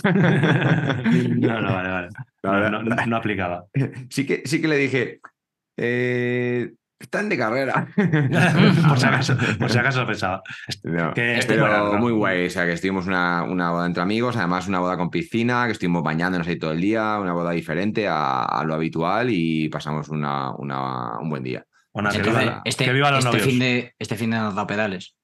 no, 0.03 1.61
no, 1.61 1.73
vale, 1.73 1.89
vale. 1.89 2.09
No, 2.43 2.69
no- 2.69 2.83
no- 2.83 3.05
no 3.07 3.15
aplicaba. 3.17 3.65
Sí 4.09 4.25
que, 4.25 4.43
sí 4.45 4.61
que 4.61 4.67
le 4.67 4.77
dije, 4.77 5.19
eh, 5.77 6.71
están 6.99 7.29
de 7.29 7.37
carrera. 7.37 7.87
por, 8.87 8.97
si 8.99 9.05
acaso, 9.05 9.35
por 9.59 9.69
si 9.69 9.77
acaso 9.77 10.05
pensaba. 10.05 10.41
No, 10.83 11.13
Que- 11.13 11.39
pero 11.47 11.93
muy 11.97 12.11
guay, 12.13 12.47
o 12.47 12.49
sea, 12.49 12.65
que 12.65 12.73
estuvimos 12.73 13.05
una, 13.07 13.43
una 13.43 13.71
boda 13.71 13.85
entre 13.85 14.01
amigos, 14.01 14.35
además 14.37 14.67
una 14.67 14.79
boda 14.79 14.97
con 14.97 15.09
piscina, 15.09 15.65
que 15.65 15.73
estuvimos 15.73 16.03
bañándonos 16.03 16.47
ahí 16.47 16.57
todo 16.57 16.71
el 16.71 16.81
día, 16.81 17.19
una 17.19 17.33
boda 17.33 17.51
diferente 17.51 18.07
a, 18.07 18.43
a 18.43 18.63
lo 18.63 18.73
habitual 18.73 19.29
y 19.29 19.69
pasamos 19.69 20.09
una, 20.09 20.51
una- 20.55 21.19
un 21.19 21.29
buen 21.29 21.43
día. 21.43 21.65
Bueno, 21.93 22.09
que 22.09 22.17
Entonces, 22.17 22.43
viva, 22.43 22.61
este, 22.65 22.85
que 22.85 22.93
viva 22.93 23.09
los 23.11 23.19
este 23.19 23.29
novios. 23.37 23.47
fin 23.49 23.59
de, 23.59 23.95
este 23.99 24.15
fin 24.15 24.31
de 24.31 24.37
nos 24.37 24.55
da 24.55 24.67
pedales. 24.67 25.15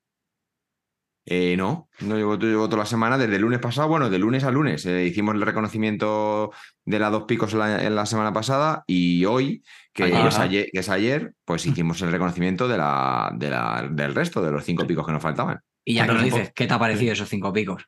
Eh, 1.26 1.56
no, 1.56 1.88
no 2.00 2.16
llevo, 2.18 2.36
llevo 2.38 2.66
toda 2.68 2.80
la 2.80 2.86
semana, 2.88 3.16
desde 3.18 3.36
el 3.36 3.44
lunes 3.44 3.60
pasado, 3.60 3.88
bueno, 3.88 4.10
de 4.10 4.18
lunes 4.18 4.44
a 4.44 4.50
lunes. 4.52 4.86
eh, 4.88 5.06
hicimos 5.06 5.36
el 5.36 5.42
reconocimiento 5.44 6.52
de 6.84 6.98
la 7.00 7.10
dos 7.12 7.24
picos 7.24 7.54
en 7.54 7.60
la, 7.60 7.84
en 7.84 7.96
la 7.96 8.06
semana 8.08 8.34
pasada 8.34 8.84
y 8.88 9.24
hoy, 9.26 9.64
que, 9.94 10.28
es 10.28 10.40
ayer, 10.40 10.68
que 10.72 10.80
es 10.80 10.90
ayer, 10.90 11.34
pues 11.46 11.66
hicimos 11.66 12.02
el 12.02 12.12
reconocimiento 12.12 12.68
de 12.68 12.78
la, 12.78 13.32
de 13.36 13.50
la- 13.50 13.88
del 13.92 14.16
resto, 14.16 14.42
de 14.42 14.52
los 14.52 14.64
cinco 14.64 14.86
picos 14.88 15.06
que 15.06 15.12
nos 15.12 15.22
faltaban. 15.22 15.60
Y 15.86 15.96
ya 15.96 16.06
que 16.06 16.12
un 16.12 16.24
dices, 16.24 16.52
¿qué 16.56 16.68
te 16.68 16.74
ha 16.74 16.80
parecido 16.80 17.14
esos 17.14 17.28
cinco 17.30 17.52
picos? 17.52 17.86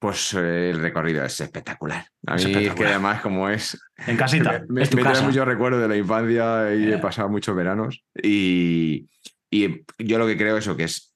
Pues 0.00 0.32
eh, 0.34 0.70
el 0.70 0.78
recorrido 0.80 1.24
es 1.24 1.40
espectacular. 1.40 2.06
A 2.26 2.36
Es 2.36 2.46
mí 2.46 2.54
es 2.66 2.72
que 2.74 2.86
además 2.86 3.20
como 3.20 3.48
es... 3.48 3.76
En 4.06 4.16
casita. 4.16 4.62
Me, 4.68 4.82
Es 4.82 4.90
tu 4.90 4.96
me 4.96 5.02
trae 5.02 5.20
muchos 5.22 5.44
recuerdos 5.44 5.80
de 5.82 5.88
la 5.88 5.96
infancia 5.96 6.72
y 6.74 6.84
he 6.84 6.94
Eh. 6.94 6.98
pasado 6.98 7.28
muchos 7.28 7.56
veranos. 7.56 8.04
Y, 8.22 9.08
y 9.50 9.84
yo 9.98 10.18
lo 10.18 10.26
que 10.28 10.36
creo 10.36 10.56
eso, 10.56 10.76
que 10.76 10.84
es... 10.84 11.14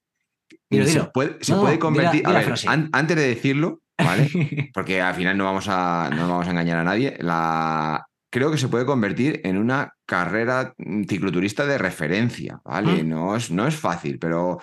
Dilo, 0.68 0.84
se 0.86 0.93
dilo. 0.94 1.12
puede, 1.12 1.36
se 1.43 1.52
No, 1.52 1.60
puede 1.60 1.78
convertir... 1.78 2.26
a 2.26 2.32
ver, 2.32 2.52
an- 2.66 2.89
antes 2.93 3.16
de 3.16 3.28
decirlo, 3.28 3.82
¿vale? 3.97 4.28
porque 4.74 5.01
al 5.01 5.14
final 5.14 5.39
no 5.39 5.44
vamos 5.44 5.66
a, 5.68 6.10
no 6.12 6.28
vamos 6.28 6.48
a 6.48 6.51
engañar 6.51 6.78
a 6.78 6.84
nadie. 6.84 7.16
La, 7.20 8.05
creo 8.33 8.51
que 8.51 8.57
se 8.59 8.69
puede 8.69 8.87
convertir 8.87 9.41
en 9.45 9.59
una 9.59 9.95
carrera 10.07 10.73
mm, 10.79 11.05
cicloturista 11.05 11.67
de 11.67 11.77
referencia, 11.79 12.61
¿vale? 12.65 13.05
Mm. 13.05 13.09
No, 13.09 13.37
es, 13.37 13.51
no 13.51 13.67
es 13.69 13.77
fácil, 13.77 14.19
pero, 14.19 14.59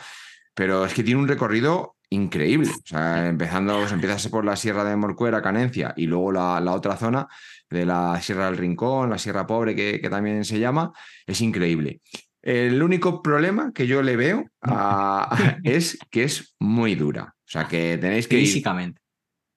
pero 0.56 0.84
es 0.86 0.94
que 0.94 1.04
tiene 1.04 1.22
un 1.22 1.28
recorrido 1.28 1.96
increíble. 2.10 2.72
O 2.72 2.82
sea, 2.88 3.28
empezando, 3.28 3.78
pues, 3.78 3.92
empiezas 3.92 4.28
por 4.28 4.44
la 4.44 4.56
Sierra 4.56 4.84
de 4.84 4.96
Morcuera, 4.96 5.44
Canencia, 5.44 5.94
y 5.96 6.08
luego 6.08 6.32
la, 6.32 6.60
la 6.60 6.74
otra 6.74 6.98
zona 6.98 7.28
de 7.70 7.86
la 7.86 8.20
Sierra 8.22 8.48
del 8.48 8.58
Rincón, 8.58 9.12
la 9.12 9.20
Sierra 9.20 9.46
Pobre, 9.46 9.76
que, 9.76 10.02
que 10.02 10.10
también 10.10 10.44
se 10.44 10.60
llama, 10.60 10.92
es 11.28 11.40
increíble. 11.42 12.02
El 12.42 12.82
único 12.82 13.22
problema 13.22 13.72
que 13.74 13.86
yo 13.86 14.02
le 14.02 14.16
veo 14.16 14.46
a- 14.64 15.38
es 15.64 16.00
que 16.10 16.24
es 16.24 16.56
muy 16.60 16.96
dura. 16.96 17.36
O 17.38 17.52
sea, 17.52 17.68
que 17.68 18.00
tenéis 18.00 18.28
que 18.28 18.40
ir 18.40 18.48
Físicamente. 18.48 19.02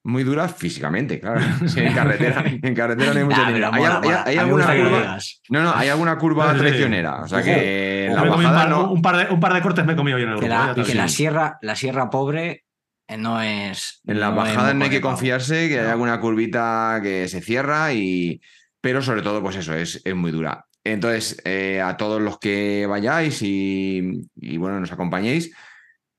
Muy 0.03 0.23
dura 0.23 0.47
físicamente, 0.49 1.19
claro. 1.19 1.39
Sí, 1.67 1.79
en 1.79 1.93
carretera, 1.93 2.43
en 2.45 2.75
carretera 2.75 3.13
no 3.13 3.19
hay 3.19 3.25
mucho 3.25 3.41
Ah, 3.41 3.47
dinero. 3.47 3.69
¿Hay, 3.71 3.81
mola, 3.81 4.23
alguna 4.41 4.73
que 4.73 4.83
curva? 4.83 5.17
No, 5.49 5.63
no, 5.63 5.73
hay 5.75 5.89
alguna 5.89 6.17
curva 6.17 6.53
traicionera. 6.55 7.21
O 7.21 7.27
sea 7.27 7.41
que 7.41 8.09
la 8.13 8.23
un, 8.23 8.29
bajada 8.29 8.59
par, 8.61 8.69
no. 8.69 8.91
un 8.91 9.01
par 9.01 9.17
de, 9.17 9.33
un 9.33 9.39
par 9.39 9.53
de 9.53 9.61
cortes 9.61 9.85
me 9.85 9.93
he 9.93 9.95
comido 9.95 10.17
yo 10.17 10.25
en 10.25 10.31
el 10.33 10.39
Que 10.39 10.45
grupo. 10.47 10.59
la, 10.59 10.67
ya 10.67 10.73
te 10.75 10.83
que 10.83 10.95
la 10.95 11.07
sierra, 11.07 11.57
la 11.61 11.75
sierra 11.75 12.09
pobre 12.09 12.65
eh, 13.07 13.17
no 13.17 13.41
es. 13.41 14.01
En 14.05 14.19
la 14.19 14.31
no 14.31 14.45
es 14.45 14.55
bajada 14.55 14.73
no 14.73 14.83
hay 14.83 14.89
que 14.89 15.01
confiarse, 15.01 15.69
que 15.69 15.79
hay 15.79 15.87
alguna 15.87 16.19
curvita 16.19 16.99
que 17.01 17.27
se 17.27 17.41
cierra 17.41 17.93
y. 17.93 18.41
Pero 18.81 19.01
sobre 19.01 19.21
todo, 19.21 19.41
pues 19.41 19.55
eso, 19.55 19.73
es, 19.73 20.01
es 20.03 20.15
muy 20.15 20.31
dura. 20.31 20.65
Entonces, 20.83 21.41
eh, 21.45 21.79
a 21.81 21.95
todos 21.95 22.21
los 22.21 22.37
que 22.39 22.85
vayáis 22.89 23.41
y, 23.41 24.27
y, 24.35 24.57
bueno, 24.57 24.81
nos 24.81 24.91
acompañéis, 24.91 25.55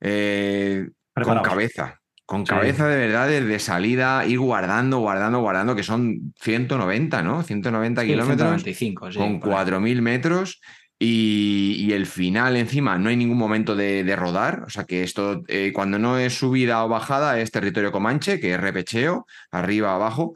eh, 0.00 0.88
con 1.12 1.42
cabeza. 1.42 2.00
Con 2.26 2.46
Sí. 2.46 2.50
cabeza 2.50 2.88
de 2.88 2.96
verdad, 2.96 3.28
desde 3.28 3.58
salida, 3.58 4.24
ir 4.26 4.38
guardando, 4.38 4.98
guardando, 4.98 5.40
guardando, 5.40 5.76
que 5.76 5.82
son 5.82 6.32
190, 6.40 7.22
¿no? 7.22 7.42
190 7.42 8.02
Sí, 8.02 8.08
kilómetros. 8.08 8.62
195, 8.62 9.12
sí, 9.12 9.18
con 9.18 9.40
por 9.40 9.48
ahí. 9.50 9.54
4.000 9.54 10.00
metros 10.00 10.60
y, 10.98 11.76
y 11.80 11.92
el 11.92 12.06
final 12.06 12.56
encima 12.56 12.96
no 12.98 13.10
hay 13.10 13.16
ningún 13.16 13.36
momento 13.36 13.76
de, 13.76 14.04
de 14.04 14.16
rodar, 14.16 14.62
o 14.66 14.70
sea 14.70 14.84
que 14.84 15.02
esto 15.02 15.42
eh, 15.48 15.72
cuando 15.74 15.98
no 15.98 16.16
es 16.18 16.32
subida 16.38 16.82
o 16.84 16.88
bajada 16.88 17.38
es 17.40 17.50
territorio 17.50 17.92
comanche, 17.92 18.40
que 18.40 18.54
es 18.54 18.60
repecheo, 18.60 19.26
arriba, 19.50 19.94
abajo, 19.94 20.34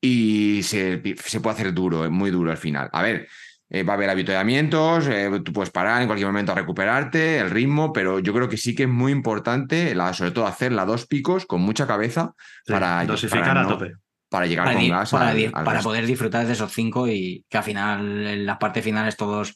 y 0.00 0.62
se, 0.62 1.02
se 1.24 1.40
puede 1.40 1.54
hacer 1.56 1.74
duro, 1.74 2.04
es 2.04 2.10
muy 2.10 2.30
duro 2.30 2.50
al 2.52 2.56
final. 2.56 2.88
A 2.92 3.02
ver, 3.02 3.28
eh, 3.70 3.82
va 3.82 3.92
a 3.92 3.96
haber 3.96 4.10
avituallamientos, 4.10 5.06
eh, 5.08 5.30
tú 5.44 5.52
puedes 5.52 5.70
parar 5.70 6.00
en 6.00 6.08
cualquier 6.08 6.28
momento 6.28 6.52
a 6.52 6.54
recuperarte, 6.54 7.38
el 7.38 7.50
ritmo, 7.50 7.92
pero 7.92 8.18
yo 8.18 8.32
creo 8.32 8.48
que 8.48 8.56
sí 8.56 8.74
que 8.74 8.84
es 8.84 8.88
muy 8.88 9.12
importante, 9.12 9.94
la, 9.94 10.12
sobre 10.14 10.30
todo 10.30 10.46
hacer 10.46 10.72
la 10.72 10.84
dos 10.86 11.06
picos 11.06 11.44
con 11.46 11.60
mucha 11.60 11.86
cabeza 11.86 12.34
Sí, 12.64 12.72
para, 12.72 13.04
dosificar 13.04 13.48
para 13.48 13.60
a 13.60 13.62
no- 13.64 13.68
tope. 13.70 13.92
para 14.30 14.46
llegar 14.46 14.64
Para, 14.66 14.74
con 14.76 14.82
di- 14.84 14.90
gas 14.90 15.10
para 15.10 15.28
al- 15.28 15.36
di- 15.36 15.44
al 15.46 15.52
para 15.52 15.70
resto. 15.72 15.88
poder 15.88 16.06
disfrutar 16.06 16.46
de 16.46 16.52
esos 16.52 16.72
cinco 16.72 17.08
y 17.08 17.44
que 17.48 17.58
al 17.58 17.64
final, 17.64 18.26
en 18.26 18.46
las 18.46 18.58
partes 18.58 18.82
finales, 18.84 19.16
todos. 19.16 19.54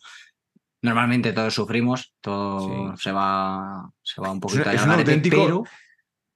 Normalmente 0.84 1.32
todos 1.32 1.54
sufrimos, 1.54 2.12
todo 2.20 2.96
se 2.96 3.12
va 3.12 3.88
se 4.02 4.20
va 4.20 4.32
un 4.32 4.40
poquito 4.40 4.68
al 4.68 4.74
es 4.74 4.82
un 4.82 4.90
auténtico- 4.90 5.36
pero, 5.46 5.64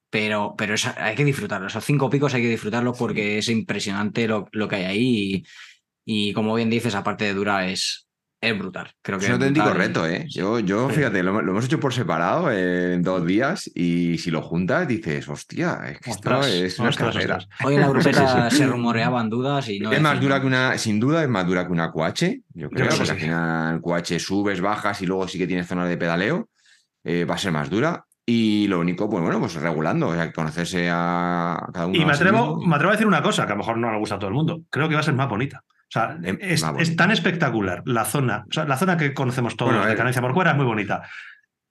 pero, 0.09 0.55
pero 0.57 0.75
es- 0.75 0.87
hay 0.87 1.15
que 1.17 1.25
disfrutarlo. 1.25 1.67
Esos 1.67 1.85
cinco 1.85 2.09
picos 2.09 2.33
hay 2.33 2.43
que 2.43 2.49
disfrutarlos 2.51 2.97
porque 2.97 3.39
es 3.39 3.49
impresionante 3.49 4.29
lo, 4.29 4.49
lo 4.53 4.69
que 4.69 4.77
hay 4.77 4.85
ahí. 4.85 5.35
Y, 5.35 5.47
y 6.09 6.33
como 6.33 6.55
bien 6.55 6.71
dices, 6.71 6.95
aparte 6.95 7.25
de 7.25 7.35
dura, 7.35 7.67
es, 7.69 8.07
es 8.41 8.57
brutal. 8.57 8.93
Creo 9.03 9.19
que 9.19 9.25
Es 9.25 9.31
un 9.31 9.35
auténtico 9.35 9.75
reto, 9.75 10.07
¿eh? 10.07 10.25
Yo, 10.29 10.61
yo 10.61 10.89
fíjate, 10.89 11.23
lo, 11.23 11.43
lo 11.43 11.51
hemos 11.51 11.65
hecho 11.65 11.81
por 11.81 11.93
separado 11.93 12.51
eh, 12.53 12.95
en 12.95 13.03
dos 13.03 13.27
días 13.27 13.69
y 13.75 14.17
si 14.19 14.31
lo 14.31 14.41
juntas 14.41 14.87
dices, 14.87 15.29
hostia, 15.29 15.81
es 15.89 15.99
que 15.99 16.11
esto 16.11 16.31
Ostras, 16.31 16.47
es 16.47 16.79
una 16.79 16.91
ostras, 16.91 17.13
carrera. 17.15 17.37
ostras. 17.39 17.61
Hoy 17.65 17.75
en 17.75 17.81
la 17.81 17.89
grupeta 17.89 18.51
se 18.51 18.67
rumoreaban 18.67 19.29
dudas 19.29 19.69
y 19.69 19.81
no. 19.81 19.91
es 19.91 20.01
más 20.01 20.21
dura 20.21 20.41
que 20.41 20.47
una, 20.47 20.79
sin 20.79 21.01
duda 21.01 21.23
es 21.25 21.29
más 21.29 21.45
dura 21.45 21.67
que 21.67 21.73
una 21.73 21.91
QH, 21.91 22.43
yo 22.55 22.71
creo, 22.71 22.87
creo 22.87 22.99
que 23.01 23.05
sí. 23.05 23.11
al 23.11 23.19
final 23.19 23.81
QH 23.81 24.21
subes, 24.21 24.61
bajas 24.61 25.03
y 25.03 25.07
luego 25.07 25.27
sí 25.27 25.39
que 25.39 25.49
tienes 25.49 25.67
zonas 25.67 25.89
de 25.89 25.97
pedaleo, 25.97 26.49
eh, 27.03 27.25
va 27.25 27.35
a 27.35 27.39
ser 27.39 27.51
más 27.51 27.69
dura. 27.69 28.05
Y 28.29 28.67
lo 28.67 28.81
único, 28.81 29.09
pues 29.09 29.23
bueno, 29.23 29.39
pues 29.39 29.55
regulando, 29.55 30.09
o 30.09 30.15
sea, 30.15 30.33
conocerse 30.33 30.89
a 30.91 31.65
cada 31.73 31.87
uno. 31.87 31.97
Y 31.97 32.05
me 32.05 32.13
atrevo, 32.13 32.57
mismo. 32.57 32.67
me 32.67 32.75
atrevo 32.75 32.91
a 32.91 32.95
decir 32.95 33.07
una 33.07 33.23
cosa 33.23 33.47
que 33.47 33.53
a 33.53 33.55
lo 33.55 33.61
mejor 33.61 33.79
no 33.79 33.93
le 33.93 33.99
gusta 33.99 34.17
a 34.17 34.19
todo 34.19 34.29
el 34.29 34.35
mundo. 34.35 34.63
Creo 34.69 34.89
que 34.89 34.95
va 34.95 35.01
a 35.01 35.05
ser 35.05 35.15
más 35.15 35.29
bonita. 35.29 35.63
O 35.89 35.93
sea, 35.93 36.19
Em, 36.23 36.39
es, 36.41 36.97
tan 36.97 37.11
espectacular 37.11 37.83
la 37.87 38.05
zona. 38.05 38.45
O 38.49 38.53
sea, 38.53 38.65
la 38.65 38.77
zona 38.77 38.97
que 38.97 39.15
conocemos 39.15 39.57
todos 39.57 39.73
Bueno, 39.73 39.87
de. 39.87 39.95
Canencia 39.97 40.21
por 40.23 40.35
fuera 40.35 40.51
es 40.51 40.57
muy 40.57 40.67
bonita. 40.67 41.03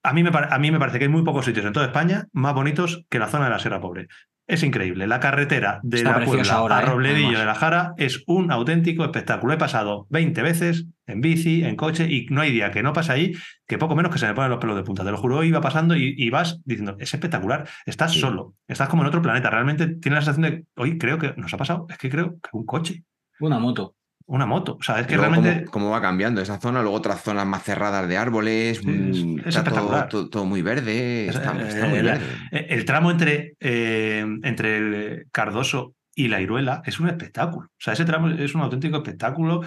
A 0.04 0.14
mí, 0.14 0.24
me, 0.24 0.30
a 0.32 0.60
mí 0.60 0.72
me 0.72 0.80
parece 0.80 1.00
que 1.00 1.06
hay 1.06 1.10
muy 1.12 1.24
pocos 1.24 1.46
sitios 1.46 1.66
en 1.66 1.74
toda 1.74 1.88
España 1.88 2.28
más 2.32 2.54
bonitos 2.54 3.06
que 3.10 3.20
la 3.20 3.28
zona 3.28 3.46
de 3.46 3.50
la 3.52 3.60
Sierra 3.60 3.82
Pobre. 3.82 4.08
Es 4.48 4.62
increíble. 4.62 5.08
La 5.08 5.20
carretera 5.20 5.80
de 5.82 5.98
Está 5.98 6.20
la 6.20 6.26
Puebla 6.26 6.54
ahora, 6.54 6.78
a 6.78 6.82
¿eh? 6.84 6.86
Robledillo 6.86 7.40
de 7.40 7.46
la 7.46 7.56
Jara 7.56 7.94
es 7.98 8.24
un 8.28 8.52
auténtico 8.52 9.04
espectáculo. 9.04 9.54
He 9.54 9.58
pasado 9.58 10.06
20 10.12 10.40
veces 10.44 10.86
en 11.08 11.22
bici, 11.22 11.64
en 11.64 11.76
coche, 11.76 12.06
y 12.08 12.28
no 12.30 12.42
hay 12.42 12.52
día 12.52 12.70
que 12.70 12.84
no 12.84 12.94
pase 12.94 13.12
ahí 13.12 13.34
que 13.68 13.80
poco 13.80 13.96
menos 13.96 14.12
que 14.12 14.20
se 14.20 14.28
me 14.28 14.36
ponen 14.36 14.52
los 14.52 14.60
pelos 14.60 14.76
de 14.76 14.84
punta. 14.84 15.04
Te 15.04 15.10
lo 15.10 15.18
juro, 15.18 15.44
iba 15.44 15.62
pasando 15.62 15.96
y, 15.96 16.14
y 16.16 16.30
vas 16.30 16.62
diciendo, 16.64 16.96
es 17.00 17.12
espectacular. 17.12 17.68
Estás 17.88 18.14
Sí. 18.14 18.20
solo, 18.20 18.54
estás 18.68 18.88
como 18.88 19.02
en 19.02 19.08
otro 19.08 19.24
planeta. 19.24 19.50
Realmente 19.50 19.88
tienes 19.88 20.20
la 20.20 20.34
sensación 20.34 20.44
de, 20.52 20.66
hoy 20.76 21.00
creo 21.00 21.18
que 21.18 21.34
nos 21.38 21.52
ha 21.52 21.58
pasado, 21.58 21.88
es 21.90 21.98
que 21.98 22.10
creo 22.12 22.34
que 22.40 22.50
un 22.54 22.66
coche, 22.68 23.04
Una 23.40 23.58
moto. 23.58 23.96
Una 24.28 24.46
moto. 24.46 24.78
O 24.80 24.84
sea, 24.84 25.00
es 25.00 25.08
que 25.08 25.16
luego 25.16 25.32
realmente. 25.34 25.66
cómo, 25.66 25.72
cómo 25.72 25.90
va 25.92 26.02
cambiando 26.02 26.42
esa 26.42 26.60
zona, 26.60 26.82
luego 26.82 26.98
otras 26.98 27.22
zonas 27.22 27.46
más 27.46 27.64
cerradas 27.64 28.08
de 28.08 28.18
árboles, 28.18 28.80
Sí, 28.80 28.90
es- 28.90 29.24
mm, 29.24 29.40
es 29.40 29.56
está 29.56 29.64
todo, 29.64 30.08
todo- 30.08 30.30
todo 30.30 30.46
muy 30.46 30.62
verde, 30.62 31.28
Es- 31.28 31.36
está, 31.36 31.52
eh, 31.60 31.68
está 31.68 31.88
muy 31.88 32.02
la- 32.02 32.14
verde. 32.14 32.26
Eh, 32.52 32.66
El 32.70 32.86
tramo 32.86 33.12
entre, 33.12 33.56
eh, 33.60 34.26
entre 34.44 34.78
el 34.78 35.28
Cardoso 35.32 35.94
y 36.18 36.28
la 36.30 36.40
Iruela 36.42 36.82
es 36.86 37.00
un 37.00 37.10
espectáculo. 37.10 37.68
O 37.68 37.78
sea, 37.78 37.94
ese 37.94 38.06
tramo 38.06 38.30
es 38.30 38.56
un 38.56 38.62
auténtico 38.62 38.98
espectáculo. 38.98 39.62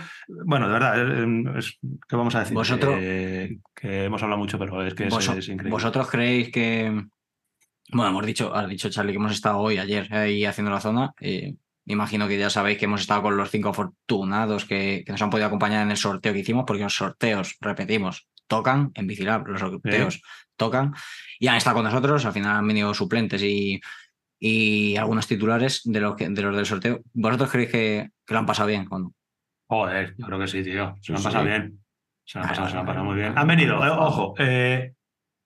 Bueno, 0.47 0.67
de 0.67 0.73
verdad, 0.73 0.95
eh, 1.23 1.45
es, 1.59 1.79
¿qué 2.09 2.17
vamos 2.17 2.35
a 2.35 2.41
decir? 2.41 2.55
Vosotros- 2.55 2.97
Eh, 2.99 3.59
que 3.75 4.05
hemos 4.07 4.23
hablado 4.23 4.41
mucho, 4.41 4.59
pero 4.59 4.83
es 4.83 4.95
que 4.95 5.05
es, 5.09 5.11
Vos- 5.15 5.29
es 5.29 5.47
increíble. 5.49 5.71
¿Vosotros 5.71 6.09
creéis 6.11 6.51
que.? 6.51 7.05
Bueno, 7.93 8.11
hemos 8.11 8.27
dicho, 8.27 8.55
has 8.55 8.69
dicho, 8.69 8.91
Charlie, 8.91 9.13
que 9.13 9.17
hemos 9.19 9.33
estado 9.33 9.59
hoy, 9.59 9.79
ayer, 9.79 10.13
ahí 10.13 10.45
haciendo 10.45 10.71
la 10.71 10.81
zona. 10.81 11.13
eh, 11.21 11.55
imagino 11.89 12.29
que 12.29 12.39
ya 12.39 12.51
sabéis 12.51 12.79
que 12.79 12.85
hemos 12.85 13.01
estado 13.01 13.23
con 13.23 13.37
los 13.37 13.51
cinco 13.51 13.71
afortunados 13.71 14.65
que, 14.65 15.03
que 15.05 15.13
nos 15.13 15.21
han 15.23 15.31
podido 15.31 15.47
acompañar 15.49 15.83
en 15.83 15.91
el 15.91 15.97
sorteo 15.97 16.33
que 16.33 16.39
hicimos, 16.41 16.65
porque 16.67 16.83
los 16.85 16.95
sorteos, 16.95 17.57
repetimos, 17.61 18.29
tocan 18.47 18.91
en 18.95 19.07
Bicilab, 19.07 19.47
los 19.47 19.61
sorteos 19.61 20.23
tocan. 20.57 20.95
Y 21.39 21.49
han 21.49 21.57
estado 21.57 21.77
con 21.77 21.85
nosotros, 21.85 22.25
al 22.25 22.33
final 22.33 22.57
han 22.57 22.67
venido 22.67 22.93
suplentes 22.95 23.43
y, 23.43 23.81
y 24.41 24.97
algunos 24.97 25.27
titulares 25.27 25.83
de 25.85 26.01
los, 26.01 26.17
que- 26.17 26.29
de 26.29 26.43
los 26.43 26.55
del 26.57 26.67
sorteo. 26.67 27.01
¿Vosotros 27.13 27.51
creéis 27.51 27.71
que, 27.71 28.11
que 28.27 28.35
lo 28.35 28.41
han 28.41 28.47
pasado 28.47 28.69
bien? 28.69 28.87
o 28.91 28.99
no? 28.99 29.15
Joder, 29.69 30.15
yo 30.17 30.27
creo 30.27 30.39
que 30.39 30.47
sí, 30.49 30.63
tío. 30.63 30.97
Se 31.01 31.13
lo 31.13 31.19
han 31.19 31.25
pasado 31.25 31.45
sí. 31.45 31.51
bien. 31.51 31.81
Se 32.25 32.39
lo 32.39 32.45
han 32.45 32.47
Ah, 32.47 32.51
pasado, 32.53 32.69
se 32.69 32.75
lo 32.75 32.81
han 32.81 32.87
pasado 32.87 33.05
muy 33.05 33.17
bien. 33.17 33.37
Han 33.37 33.47
venido, 33.47 33.85
eh, 33.85 33.91
ojo, 33.91 34.35
eh, 34.39 34.95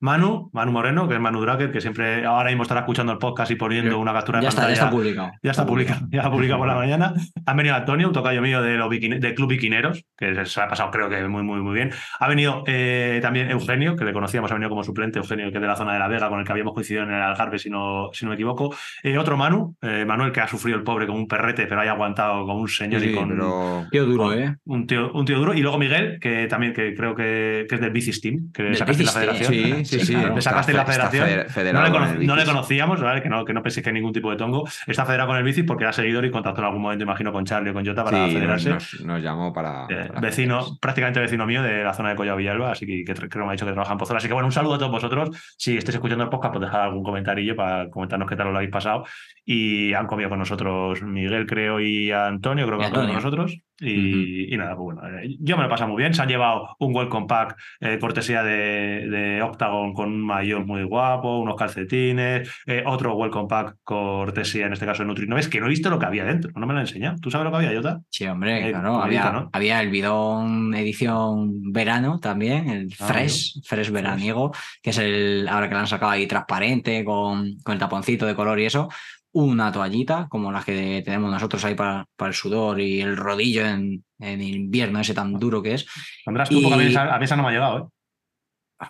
Manu, 0.03 0.51
Manu 0.53 0.73
Moreno, 0.73 1.07
que 1.09 1.15
es 1.15 1.21
Manu 1.21 1.41
Draker, 1.41 1.71
que 1.71 1.81
siempre 1.81 2.27
ahora 2.27 2.49
mismo 2.51 2.65
estará 2.65 2.81
escuchando 2.81 3.13
el 3.13 3.19
podcast 3.19 3.53
y 3.53 3.55
poniendo 3.55 3.99
una 4.01 4.13
captura 4.13 4.41
de 4.41 4.43
Ya 4.43 4.49
está, 4.49 4.63
ya 4.63 4.67
pantalla. 4.67 4.83
está 4.85 4.91
publicado. 4.91 5.31
Ya 5.43 5.51
está 5.53 5.65
publicado, 5.67 6.01
ya 6.11 6.19
está 6.19 6.31
publicado 6.33 6.59
por 6.59 6.67
la 6.69 6.75
mañana. 6.75 7.15
Ha 7.47 7.55
venido 7.55 7.75
Antonio, 7.77 8.09
un 8.09 8.13
tocayo 8.13 8.43
mío 8.43 8.61
de 8.63 8.77
los 8.77 8.91
del 8.91 9.35
Club 9.35 9.49
Biquineros, 9.51 10.05
que 10.19 10.45
se 10.45 10.61
ha 10.61 10.67
pasado 10.67 10.91
creo 10.91 11.09
que 11.09 11.23
muy, 11.29 11.45
muy, 11.45 11.61
muy 11.63 11.73
bien. 11.75 11.93
Ha 12.19 12.27
venido 12.29 12.65
eh, 12.67 13.21
también 13.23 13.49
Eugenio, 13.51 13.95
que 13.95 14.05
le 14.05 14.13
conocíamos, 14.13 14.51
ha 14.51 14.55
venido 14.55 14.71
como 14.71 14.83
suplente, 14.83 15.21
Eugenio, 15.21 15.51
que 15.53 15.59
es 15.59 15.63
de 15.63 15.69
la 15.69 15.77
zona 15.77 15.93
de 15.93 16.01
La 16.01 16.09
Vega, 16.09 16.29
con 16.29 16.41
el 16.41 16.45
que 16.45 16.51
habíamos 16.51 16.75
coincidido 16.75 17.05
en 17.05 17.13
el 17.13 17.23
Algarve, 17.23 17.61
si 17.61 17.71
no, 17.71 18.11
si 18.13 18.25
no 18.25 18.31
me 18.31 18.35
equivoco. 18.35 18.75
Eh, 19.05 19.17
otro 19.17 19.37
Manu, 19.37 19.77
eh, 19.83 20.05
Manuel, 20.05 20.33
que 20.33 20.41
ha 20.41 20.49
sufrido 20.49 20.77
el 20.79 20.83
pobre 20.83 21.07
como 21.07 21.19
un 21.21 21.29
perrete, 21.29 21.67
pero 21.69 21.81
haya 21.81 21.93
aguantado 21.93 22.45
como 22.45 22.59
un 22.61 22.69
señor 22.69 23.01
Sí, 23.01 23.11
y 23.11 23.15
con 23.15 23.29
pero 23.29 23.87
Tío 23.93 24.05
duro, 24.05 24.25
con- 24.25 24.39
¿eh? 24.39 24.57
un, 24.65 24.85
tío, 24.87 25.13
un 25.13 25.25
tío 25.25 25.39
duro. 25.39 25.55
Y 25.55 25.61
luego 25.63 25.79
Miguel, 25.79 26.19
que 26.21 26.49
también 26.49 26.73
que 26.73 26.93
creo 26.95 27.15
que, 27.15 27.67
que 27.69 27.77
es 27.77 27.81
del 27.81 27.93
Bicis 27.93 28.21
Team, 28.21 28.51
que 28.53 28.75
sacaste 28.75 29.05
la 29.05 29.13
federación. 29.13 29.53
sí, 29.85 29.92
sí, 30.01 30.07
sí. 30.07 30.15
claro. 30.15 30.35
Le 30.35 30.43
sacaste 30.43 30.73
la 30.73 30.85
federación. 30.85 31.27
feder- 31.27 31.45
No 31.47 31.51
federado 31.53 31.85
le, 31.85 31.91
cono- 31.91 32.37
no 32.37 32.45
conocíamos, 32.45 33.01
¿vale? 33.01 33.23
Que 33.23 33.29
no, 33.29 33.45
que 33.45 33.53
no 33.53 33.63
penséis 33.63 33.83
que 33.85 33.91
hay 33.91 33.95
ningún 33.95 34.13
tipo 34.13 34.31
de 34.31 34.37
tongo. 34.37 34.65
Está 34.87 35.05
federado 35.05 35.29
con 35.29 35.37
el 35.37 35.43
bici 35.45 35.63
porque 35.63 35.85
era 35.85 35.93
seguidor 35.93 36.25
y 36.25 36.31
contactó 36.31 36.61
en 36.61 36.67
algún 36.67 36.83
momento, 36.83 37.05
imagino, 37.05 37.33
con 37.33 37.45
Charlie 37.45 37.71
o 37.71 37.75
con 37.75 37.85
Jota 37.85 38.05
para 38.05 38.27
Sí, 38.29 38.35
federarse. 38.35 38.71
nos, 38.71 39.01
nos 39.03 39.23
llamó 39.23 39.53
para. 39.53 39.85
Eh, 39.89 40.07
para 40.09 40.21
vecino, 40.21 40.57
federarse. 40.61 40.79
prácticamente 40.81 41.21
vecino 41.21 41.47
mío 41.47 41.63
de 41.63 41.85
la 41.85 41.93
zona 41.95 42.11
de 42.11 42.17
Collao 42.17 42.37
Villalba, 42.37 42.73
así 42.73 42.87
que, 42.87 43.05
creo 43.05 43.29
que 43.29 43.39
me 43.39 43.45
ha 43.49 43.53
dicho 43.53 43.67
que 43.67 43.73
trabaja 43.73 43.93
en 43.93 43.99
Pozuelo. 43.99 44.19
Así 44.19 44.29
que 44.29 44.35
bueno, 44.35 44.47
un 44.47 44.53
saludo 44.53 44.75
a 44.75 44.79
todos 44.79 44.93
vosotros. 44.93 45.31
Si 45.57 45.77
estáis 45.77 45.95
escuchando 45.97 46.25
el 46.25 46.31
podcast, 46.31 46.55
pues 46.55 46.65
dejad 46.67 46.83
algún 46.85 47.03
comentarillo 47.03 47.57
para 47.57 47.89
comentarnos 47.91 48.29
qué 48.29 48.37
tal 48.37 48.49
os 48.49 48.53
lo 48.53 48.59
habéis 48.59 48.73
pasado. 48.73 49.05
Y 49.45 49.93
han 49.95 50.07
comido 50.07 50.29
con 50.29 50.39
nosotros 50.39 51.03
Miguel, 51.03 51.47
creo, 51.47 51.81
y 51.81 52.13
Antonio, 52.13 52.67
creo 52.67 52.79
que 52.79 52.85
han 52.87 52.93
comido 52.93 53.09
con 53.15 53.17
nosotros. 53.17 53.59
Y, 53.81 54.55
y 54.55 54.57
nada, 54.57 54.77
pues 54.77 54.95
bueno, 54.95 55.19
eh, 55.19 55.37
yo 55.41 55.57
me 55.57 55.63
lo 55.63 55.67
he 55.67 55.71
pasado 55.71 55.91
muy 55.91 56.01
bien. 56.01 56.15
Se 56.15 56.23
han 56.23 56.29
llevado 56.29 56.77
un 56.79 56.95
welcome 56.95 57.27
pack 57.27 57.57
eh, 57.81 57.99
cortesía 57.99 58.45
de, 58.45 59.09
de 59.09 59.43
Octagon 59.43 59.82
con 59.93 60.09
un 60.11 60.21
maillot 60.23 60.65
muy 60.67 60.85
guapo, 60.85 61.39
unos 61.41 61.57
calcetines, 61.57 62.49
eh, 62.67 62.83
otro 62.87 63.15
welcome 63.15 63.49
pack 63.49 63.77
cortesía, 63.83 64.67
en 64.67 64.73
este 64.73 64.87
caso 64.87 65.03
de 65.03 65.09
Nutrinoves, 65.09 65.49
que 65.49 65.61
no 65.61 65.67
he 65.67 65.71
visto 65.71 65.91
lo 65.91 65.99
que 65.99 66.07
había 66.07 66.25
dentro, 66.25 66.51
no 66.55 66.67
me 66.67 66.73
lo 66.73 66.79
han 66.81 66.87
enseñado. 66.87 67.17
¿Tú 67.21 67.31
sabes 67.31 67.45
lo 67.45 67.51
que 67.51 67.67
había, 67.67 67.77
Jota? 67.77 68.01
Sí, 68.11 68.27
hombre, 68.27 68.69
Eh, 68.69 68.71
claro. 68.71 69.03
Había, 69.03 69.31
¿no? 69.33 69.51
había 69.53 69.81
el 69.81 69.91
bidón 69.91 70.75
edición 70.75 71.73
verano 71.73 72.19
también, 72.21 72.69
el 72.71 72.95
Ah, 73.01 73.07
Fresh, 73.07 73.61
Fresh 73.65 73.91
veraniego, 73.91 74.53
que 74.83 74.91
es 74.91 74.99
el, 74.99 75.49
ahora 75.51 75.69
que 75.69 75.75
lo 75.75 75.81
han 75.81 75.87
sacado 75.87 76.13
ahí 76.13 76.27
transparente, 76.27 77.05
con, 77.05 77.57
con 77.65 77.73
el 77.75 77.79
taponcito 77.79 78.27
de 78.27 78.35
color 78.35 78.61
y 78.61 78.67
eso. 78.67 78.89
Una 79.35 79.73
toallita, 79.73 80.27
como 80.29 80.53
las 80.53 80.65
que 80.67 81.01
tenemos 81.03 81.31
nosotros 81.31 81.65
ahí 81.65 81.75
para, 81.75 82.05
para 82.17 82.29
el 82.29 82.35
sudor 82.35 82.79
y 82.81 83.01
el 83.01 83.17
rodillo 83.17 83.65
en, 83.67 84.05
en 84.19 84.43
invierno, 84.43 85.01
ese 85.01 85.15
tan 85.15 85.33
duro 85.39 85.63
que 85.63 85.73
es. 85.75 85.87
András, 86.27 86.51
tú, 86.51 86.61
porque 86.61 86.75
a 86.75 86.79
mí 86.79 86.85
esa- 86.85 87.15
a 87.15 87.19
mí 87.19 87.25
esa 87.25 87.37
no 87.37 87.43
me 87.43 87.49
ha 87.49 87.53
llegado, 87.53 87.79
¿eh? 87.79 87.83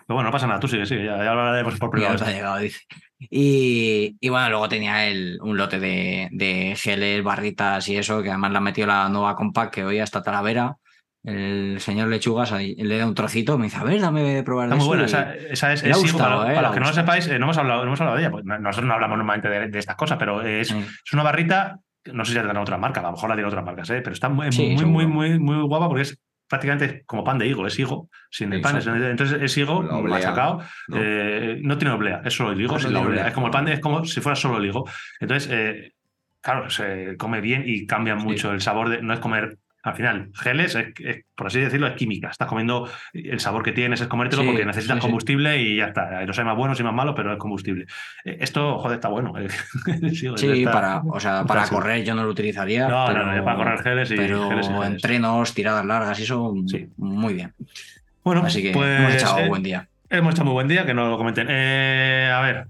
Pero 0.07 0.15
bueno, 0.15 0.23
no 0.29 0.31
pasa 0.31 0.47
nada, 0.47 0.59
tú 0.59 0.67
sigue, 0.67 0.85
sigue, 0.85 1.05
ya, 1.05 1.17
ya 1.23 1.31
hablaremos 1.31 1.77
por 1.79 1.89
Ya 1.89 1.91
privado. 1.91 2.13
nos 2.13 2.21
ha 2.23 2.31
llegado, 2.31 2.57
dice. 2.57 2.79
Y, 3.19 4.17
y 4.19 4.29
bueno, 4.29 4.49
luego 4.49 4.67
tenía 4.69 5.07
el, 5.07 5.37
un 5.41 5.57
lote 5.57 5.79
de, 5.79 6.27
de 6.31 6.75
geles, 6.75 7.23
barritas 7.23 7.87
y 7.87 7.97
eso, 7.97 8.21
que 8.21 8.29
además 8.29 8.51
le 8.51 8.57
han 8.57 8.63
metido 8.63 8.87
la 8.87 9.07
nueva 9.09 9.35
compact 9.35 9.73
que 9.73 9.83
hoy 9.85 9.99
hasta 9.99 10.21
Talavera. 10.23 10.75
El 11.25 11.77
señor 11.79 12.09
Lechugas 12.09 12.51
le 12.51 12.97
da 12.97 13.07
un 13.07 13.15
trocito, 13.15 13.57
me 13.57 13.65
dice, 13.67 13.77
a 13.77 13.83
ver, 13.85 14.01
dame 14.01 14.23
de 14.23 14.43
probar 14.43 14.65
Está 14.65 14.75
de 14.75 14.79
muy 14.79 14.87
buena, 14.87 15.05
eso", 15.05 15.17
esa, 15.19 15.33
esa 15.35 15.71
es, 15.73 15.83
es 15.83 15.97
gustado, 15.97 16.39
para, 16.41 16.51
eh, 16.51 16.55
para 16.55 16.67
los 16.67 16.73
que 16.73 16.79
no 16.81 16.87
lo 16.87 16.93
sepáis, 16.93 17.27
eh, 17.27 17.39
no, 17.39 17.45
hemos 17.45 17.57
hablado, 17.57 17.79
no 17.83 17.87
hemos 17.87 18.01
hablado 18.01 18.17
de 18.17 18.23
ella, 18.23 18.31
pues 18.31 18.43
no- 18.43 18.59
nosotros 18.59 18.87
no 18.89 18.93
hablamos 18.93 19.17
normalmente 19.17 19.47
de, 19.47 19.69
de 19.69 19.79
estas 19.79 19.95
cosas, 19.95 20.17
pero 20.19 20.41
es, 20.41 20.71
y- 20.71 20.77
es 20.79 21.13
una 21.13 21.23
barrita, 21.23 21.79
no 22.11 22.25
sé 22.25 22.31
si 22.31 22.35
ya 22.35 22.41
tendrá 22.41 22.61
otra 22.61 22.77
marca, 22.77 22.99
a 22.99 23.03
lo 23.03 23.11
mejor 23.13 23.29
la 23.29 23.35
tiene 23.35 23.47
otras 23.47 23.63
marcas, 23.63 23.89
¿eh? 23.91 24.01
pero 24.03 24.11
está 24.11 24.27
muy, 24.27 24.51
Sí, 24.51 24.75
muy, 24.75 24.83
muy, 24.85 25.07
muy, 25.07 25.39
muy 25.39 25.65
guapa 25.65 25.87
porque 25.87 26.01
es 26.01 26.19
prácticamente 26.53 27.03
como 27.07 27.23
pan 27.23 27.39
de 27.39 27.47
higo, 27.47 27.65
es 27.65 27.79
higo, 27.79 28.09
sin 28.29 28.53
el 28.53 28.61
pan, 28.61 28.77
es- 28.77 28.85
entonces 28.85 29.41
es 29.41 29.57
higo 29.57 29.81
machacado, 30.03 30.59
¿no? 30.87 30.97
eh, 30.99 31.57
no 31.63 31.77
tiene 31.79 31.93
oblea, 31.95 32.21
es 32.23 32.33
solo 32.35 32.51
el 32.51 32.61
higo 32.61 32.77
sin 32.77 32.93
la 32.93 32.99
tiene 32.99 33.07
oblea, 33.07 33.21
oblea. 33.21 33.27
es 33.29 33.33
como 33.33 33.47
el 33.47 33.51
pan, 33.51 33.65
de- 33.65 33.73
es 33.73 33.79
como 33.79 34.05
si 34.05 34.21
fuera 34.21 34.35
solo 34.35 34.57
el 34.59 34.65
higo, 34.67 34.87
entonces, 35.19 35.49
eh, 35.51 35.93
claro, 36.41 36.69
se 36.69 37.15
come 37.17 37.41
bien 37.41 37.63
y 37.65 37.87
cambia 37.87 38.17
Sí. 38.19 38.23
mucho 38.23 38.51
el 38.51 38.61
sabor, 38.61 38.89
de, 38.89 39.01
no 39.01 39.13
es 39.13 39.19
comer... 39.19 39.57
Al 39.83 39.95
final, 39.95 40.31
geles, 40.33 40.75
es- 40.75 40.93
es- 40.99 41.25
por 41.35 41.47
así 41.47 41.59
decirlo, 41.59 41.87
es 41.87 41.93
química. 41.95 42.29
Estás 42.29 42.47
comiendo 42.47 42.89
el 43.13 43.39
sabor 43.41 43.63
que 43.63 43.73
tienes, 43.73 43.99
es 43.99 44.07
comértelo 44.07 44.41
Sí, 44.43 44.47
porque 44.47 44.65
necesitas 44.65 44.95
sí, 44.95 45.01
sí. 45.01 45.05
combustible 45.07 45.61
y 45.61 45.75
ya 45.77 45.87
está. 45.87 46.21
Los 46.25 46.39
hay 46.39 46.45
más 46.45 46.55
buenos 46.55 46.79
y 46.79 46.83
más 46.83 46.93
malos, 46.93 47.13
pero 47.17 47.33
es 47.33 47.37
combustible. 47.37 47.85
Eh, 48.23 48.37
Esto, 48.39 48.79
joder, 48.79 48.95
está 48.95 49.09
bueno. 49.09 49.33
eh. 49.37 49.47
Sí, 50.13 50.27
está- 50.27 50.71
para, 50.71 50.97
o 51.01 51.19
sea, 51.19 51.43
para 51.47 51.67
correr 51.67 52.03
yo 52.05 52.15
no 52.15 52.23
lo 52.23 52.29
utilizaría. 52.31 52.87
No, 52.87 53.05
pero, 53.07 53.25
no, 53.25 53.35
no, 53.35 53.43
para 53.43 53.57
correr 53.57 53.79
geles 53.79 54.11
y 54.11 54.15
pero 54.15 54.47
geles 54.49 54.67
y 54.67 54.71
geles. 54.73 54.87
entrenos, 54.87 55.53
tiradas 55.53 55.85
largas 55.85 56.17
y 56.19 56.23
eso, 56.23 56.53
Sí. 56.67 56.87
muy 56.97 57.33
bien. 57.33 57.53
Bueno, 58.23 58.41
Así 58.45 58.61
que 58.63 58.71
pues, 58.71 58.99
hemos 59.01 59.13
echado 59.15 59.39
eh, 59.39 59.49
buen 59.49 59.63
día. 59.63 59.89
hemos 60.09 60.33
hecho 60.33 60.45
muy 60.45 60.53
buen 60.53 60.69
día, 60.69 60.85
que 60.85 60.93
no 60.93 61.09
lo 61.09 61.17
comenten. 61.17 61.47
Eh, 61.49 62.31
a 62.33 62.39
ver, 62.39 62.67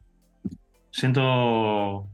siento 0.92 2.08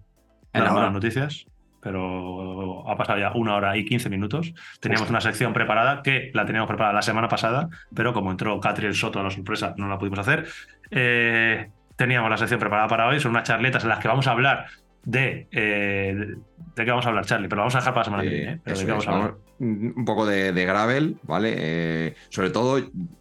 En 0.54 0.60
la 0.62 0.66
dar 0.66 0.72
hora. 0.74 0.74
malas 0.74 0.94
noticias, 0.94 1.46
pero 1.82 2.90
ha 2.90 2.96
pasado 2.98 3.20
ya 3.20 3.32
una 3.34 3.56
hora 3.56 3.76
y 3.78 3.86
15 3.86 4.10
minutos. 4.10 4.54
Teníamos 4.80 5.10
una 5.10 5.22
sección 5.22 5.54
preparada 5.54 6.02
que 6.04 6.32
la 6.34 6.46
teníamos 6.46 6.68
preparada 6.68 6.94
la 6.94 7.02
semana 7.02 7.28
pasada, 7.28 7.70
pero 7.94 8.14
como 8.14 8.32
entró 8.32 8.60
Catriel 8.60 8.94
Soto 8.96 9.20
a 9.20 9.24
la 9.24 9.30
sorpresa, 9.32 9.74
no 9.78 9.88
la 9.88 9.98
pudimos 9.98 10.20
hacer. 10.20 10.46
Eh, 10.92 11.70
teníamos 11.96 12.30
la 12.30 12.38
sección 12.38 12.60
preparada 12.60 12.88
para 12.88 13.08
hoy, 13.08 13.20
son 13.20 13.32
unas 13.32 13.44
charletas 13.44 13.84
en 13.84 13.90
las 13.90 14.00
que 14.00 14.08
vamos 14.08 14.28
a 14.28 14.32
hablar 14.32 14.66
de. 15.04 15.48
eh, 15.52 16.36
¿De 16.76 16.86
qué 16.86 16.92
vamos 16.92 17.06
a 17.06 17.10
hablar, 17.10 17.26
Charlie? 17.26 17.50
Pero 17.50 17.58
lo 17.58 17.62
vamos 17.64 17.76
a 17.76 17.80
dejar 17.80 17.94
para 17.94 18.02
la 18.02 18.06
semana 18.06 18.24
que 18.24 18.30
viene. 18.30 18.52
¿eh? 18.54 18.60
Pero 18.64 18.78
¿de 18.80 18.86
qué 18.86 18.92
es, 18.92 19.06
vamos 19.06 19.08
a 19.08 19.12
hablar? 19.12 19.34
un 19.62 20.06
poco 20.06 20.26
de, 20.26 20.54
de 20.54 20.66
gravel, 20.66 21.18
¿vale? 21.24 22.16
Sobre 22.30 22.50
todo, 22.50 22.78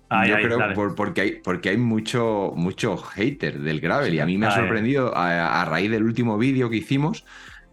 Ahí, 0.08 0.28
yo 0.30 0.36
ahí, 0.36 0.44
creo 0.44 0.72
por- 0.74 0.94
porque 0.94 1.20
hay, 1.20 1.32
porque 1.42 1.70
hay 1.70 1.76
mucho, 1.76 2.52
mucho 2.54 2.96
hater 2.96 3.58
del 3.58 3.80
gravel 3.80 4.14
y 4.14 4.20
a 4.20 4.26
mí 4.26 4.38
me 4.38 4.46
ha 4.46 4.50
Ahí. 4.50 4.54
sorprendido 4.60 5.16
a, 5.16 5.60
a 5.60 5.64
raíz 5.64 5.90
del 5.90 6.04
último 6.04 6.38
vídeo 6.38 6.70
que 6.70 6.76
hicimos, 6.76 7.24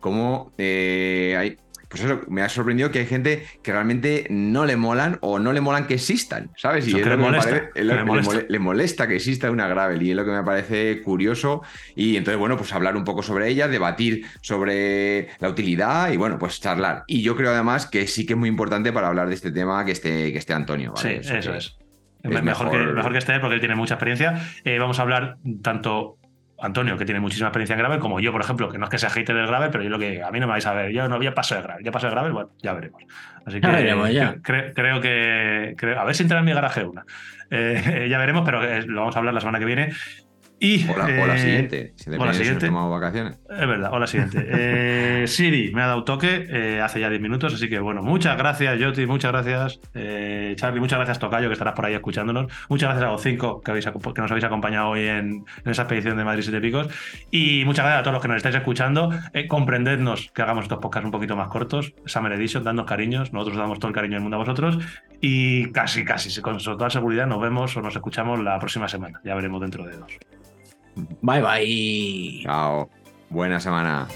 cómo 0.05 0.53
eh, 0.59 1.35
hay. 1.37 1.57
Pues 1.87 2.03
eso, 2.03 2.21
me 2.27 2.41
ha 2.41 2.49
sorprendido 2.49 2.91
que 2.91 2.99
hay 2.99 3.05
gente 3.05 3.45
que 3.63 3.71
realmente 3.71 4.27
no 4.29 4.65
le 4.65 4.75
molan 4.75 5.17
o 5.21 5.39
no 5.39 5.53
le 5.53 5.61
molan 5.61 5.87
que 5.87 5.93
existan, 5.93 6.49
¿sabes? 6.57 6.85
Eso 6.87 6.97
es 6.97 7.03
que 7.03 7.09
lo 7.09 7.15
le 7.15 7.21
me 7.21 7.23
molesta, 7.29 7.49
parece- 7.49 7.65
es 7.67 7.73
que 7.73 7.83
lo- 7.83 7.93
le 7.93 7.99
le 7.99 8.05
molesta. 8.05 8.33
mole- 8.33 8.45
le 8.49 8.59
molesta 8.59 9.07
que 9.07 9.15
exista 9.15 9.51
una 9.51 9.67
gravel 9.69 10.01
y 10.03 10.09
es 10.09 10.15
lo 10.15 10.25
que 10.25 10.31
me 10.31 10.43
parece 10.43 11.01
curioso 11.03 11.61
y 11.95 12.17
entonces 12.17 12.37
bueno 12.37 12.57
pues 12.57 12.73
hablar 12.73 12.97
un 12.97 13.05
poco 13.05 13.21
sobre 13.23 13.47
ella 13.49 13.67
debatir 13.69 14.25
sobre 14.41 15.29
la 15.39 15.47
utilidad 15.47 16.11
y 16.11 16.17
bueno 16.17 16.37
pues 16.37 16.59
charlar 16.59 17.03
y 17.07 17.21
yo 17.21 17.35
creo 17.37 17.51
además 17.51 17.85
que 17.85 18.07
sí 18.07 18.25
que 18.25 18.33
es 18.33 18.39
muy 18.39 18.49
importante 18.49 18.91
para 18.91 19.07
hablar 19.07 19.29
de 19.29 19.35
este 19.35 19.51
tema 19.51 19.85
que 19.85 19.91
esté 19.93 20.33
que 20.33 20.37
esté 20.39 20.53
Antonio 20.53 20.91
¿vale? 20.95 21.23
Sí, 21.23 21.33
eso 21.33 21.53
es. 21.53 21.77
es 22.23 22.29
mejor, 22.29 22.43
mejor- 22.43 22.71
Que, 22.71 22.77
mejor 22.93 23.11
que 23.13 23.17
esté 23.19 23.39
porque 23.39 23.53
él 23.55 23.61
tiene 23.61 23.75
mucha 23.75 23.93
experiencia. 23.93 24.41
Eh, 24.65 24.79
vamos 24.79 24.97
a 24.99 25.03
hablar 25.03 25.37
tanto 25.61 26.17
Antonio, 26.59 26.97
que 26.97 27.05
tiene 27.05 27.19
muchísima 27.19 27.49
experiencia 27.49 27.73
en 27.73 27.79
gravel, 27.79 27.99
como 27.99 28.19
yo, 28.19 28.31
por 28.31 28.41
ejemplo, 28.41 28.69
que 28.69 28.77
no 28.77 28.85
es 28.85 28.89
que 28.89 28.97
sea 28.97 29.09
hater 29.09 29.35
del 29.35 29.47
gravel, 29.47 29.69
pero 29.71 29.83
yo 29.83 29.89
lo 29.89 29.99
que 29.99 30.23
a 30.23 30.31
mí 30.31 30.39
no 30.39 30.47
me 30.47 30.51
vais 30.53 30.65
a 30.65 30.73
ver. 30.73 30.91
Yo 30.91 31.07
no 31.09 31.21
ya 31.21 31.33
paso 31.35 31.55
de 31.55 31.61
gravel, 31.61 31.83
ya 31.83 31.91
paso 31.91 32.07
de 32.07 32.11
gravel, 32.11 32.31
bueno, 32.31 32.49
ya 32.63 32.73
veremos. 32.73 33.03
Así 33.45 33.59
que 33.59 33.67
Ya 33.67 33.73
veremos, 33.73 34.11
ya. 34.11 34.35
cre- 34.35 34.71
creo 34.73 35.01
que 35.01 35.73
creo- 35.77 35.99
a 35.99 36.05
ver 36.05 36.15
si 36.15 36.23
entra 36.23 36.39
en 36.39 36.45
mi 36.45 36.53
garaje 36.53 36.83
una. 36.85 37.03
Eh, 37.51 38.07
ya 38.09 38.17
veremos, 38.17 38.43
pero 38.45 38.63
eh, 38.63 38.83
lo 38.83 39.01
vamos 39.01 39.15
a 39.15 39.19
hablar 39.19 39.33
la 39.33 39.41
semana 39.41 39.59
que 39.59 39.65
viene. 39.65 39.91
Y, 40.59 40.89
o 40.89 40.97
la, 40.97 41.05
o 41.05 41.27
la 41.27 41.35
eh, 41.35 41.39
siguiente 41.39 41.93
si 41.95 42.09
o 42.09 42.25
la 42.25 42.33
siguiente. 42.33 42.67
tomado 42.67 42.89
vacaciones 42.89 43.37
Es 43.49 43.67
verdad, 43.67 43.93
o 43.93 43.99
la 43.99 44.07
siguiente. 44.07 44.45
Eh, 44.57 45.25
Siri 45.27 45.71
me 45.73 45.81
ha 45.81 45.87
dado 45.87 46.03
toque 46.03 46.47
eh, 46.49 46.81
hace 46.81 46.99
ya 46.99 47.09
10 47.09 47.21
minutos, 47.21 47.53
así 47.53 47.69
que 47.69 47.79
bueno, 47.79 48.01
muchas 48.01 48.37
gracias, 48.37 48.81
Joti, 48.81 49.05
muchas 49.05 49.31
gracias, 49.31 49.79
eh, 49.93 50.53
Charlie, 50.55 50.79
muchas 50.79 50.97
gracias, 50.97 51.19
Tocayo, 51.19 51.49
que 51.49 51.53
estarás 51.53 51.73
por 51.73 51.85
ahí 51.85 51.93
escuchándonos. 51.93 52.51
Muchas 52.69 52.89
gracias 52.89 53.07
a 53.07 53.11
los 53.11 53.21
cinco 53.21 53.61
que, 53.61 53.71
habéis, 53.71 53.85
que 53.85 54.21
nos 54.21 54.31
habéis 54.31 54.45
acompañado 54.45 54.89
hoy 54.89 55.07
en, 55.07 55.45
en 55.63 55.71
esa 55.71 55.83
expedición 55.83 56.17
de 56.17 56.23
Madrid 56.23 56.43
Siete 56.43 56.61
Picos. 56.61 56.87
Y 57.31 57.63
muchas 57.65 57.83
gracias 57.85 57.99
a 57.99 58.03
todos 58.03 58.13
los 58.13 58.21
que 58.21 58.27
nos 58.27 58.37
estáis 58.37 58.55
escuchando. 58.55 59.09
Comprendednos 59.47 60.31
que 60.33 60.41
hagamos 60.41 60.65
estos 60.65 60.79
podcasts 60.79 61.05
un 61.05 61.11
poquito 61.11 61.35
más 61.35 61.49
cortos, 61.49 61.93
Summer 62.05 62.31
Edition, 62.33 62.63
dándonos 62.63 62.89
cariños. 62.89 63.33
Nosotros 63.33 63.57
damos 63.57 63.79
todo 63.79 63.89
el 63.89 63.95
cariño 63.95 64.13
del 64.13 64.21
mundo 64.21 64.37
a 64.37 64.39
vosotros. 64.39 64.79
Y 65.21 65.71
casi, 65.71 66.05
casi, 66.05 66.41
con 66.41 66.57
toda 66.57 66.89
seguridad, 66.89 67.27
nos 67.27 67.41
vemos 67.41 67.75
o 67.75 67.81
nos 67.81 67.95
escuchamos 67.95 68.39
la 68.39 68.59
próxima 68.59 68.87
semana. 68.87 69.19
Ya 69.23 69.35
veremos 69.35 69.61
dentro 69.61 69.85
de 69.85 69.97
dos. 69.97 70.17
Bye 71.21 71.41
bye. 71.41 72.43
chao 72.43 72.89
buena 73.29 73.59
semana 73.59 74.07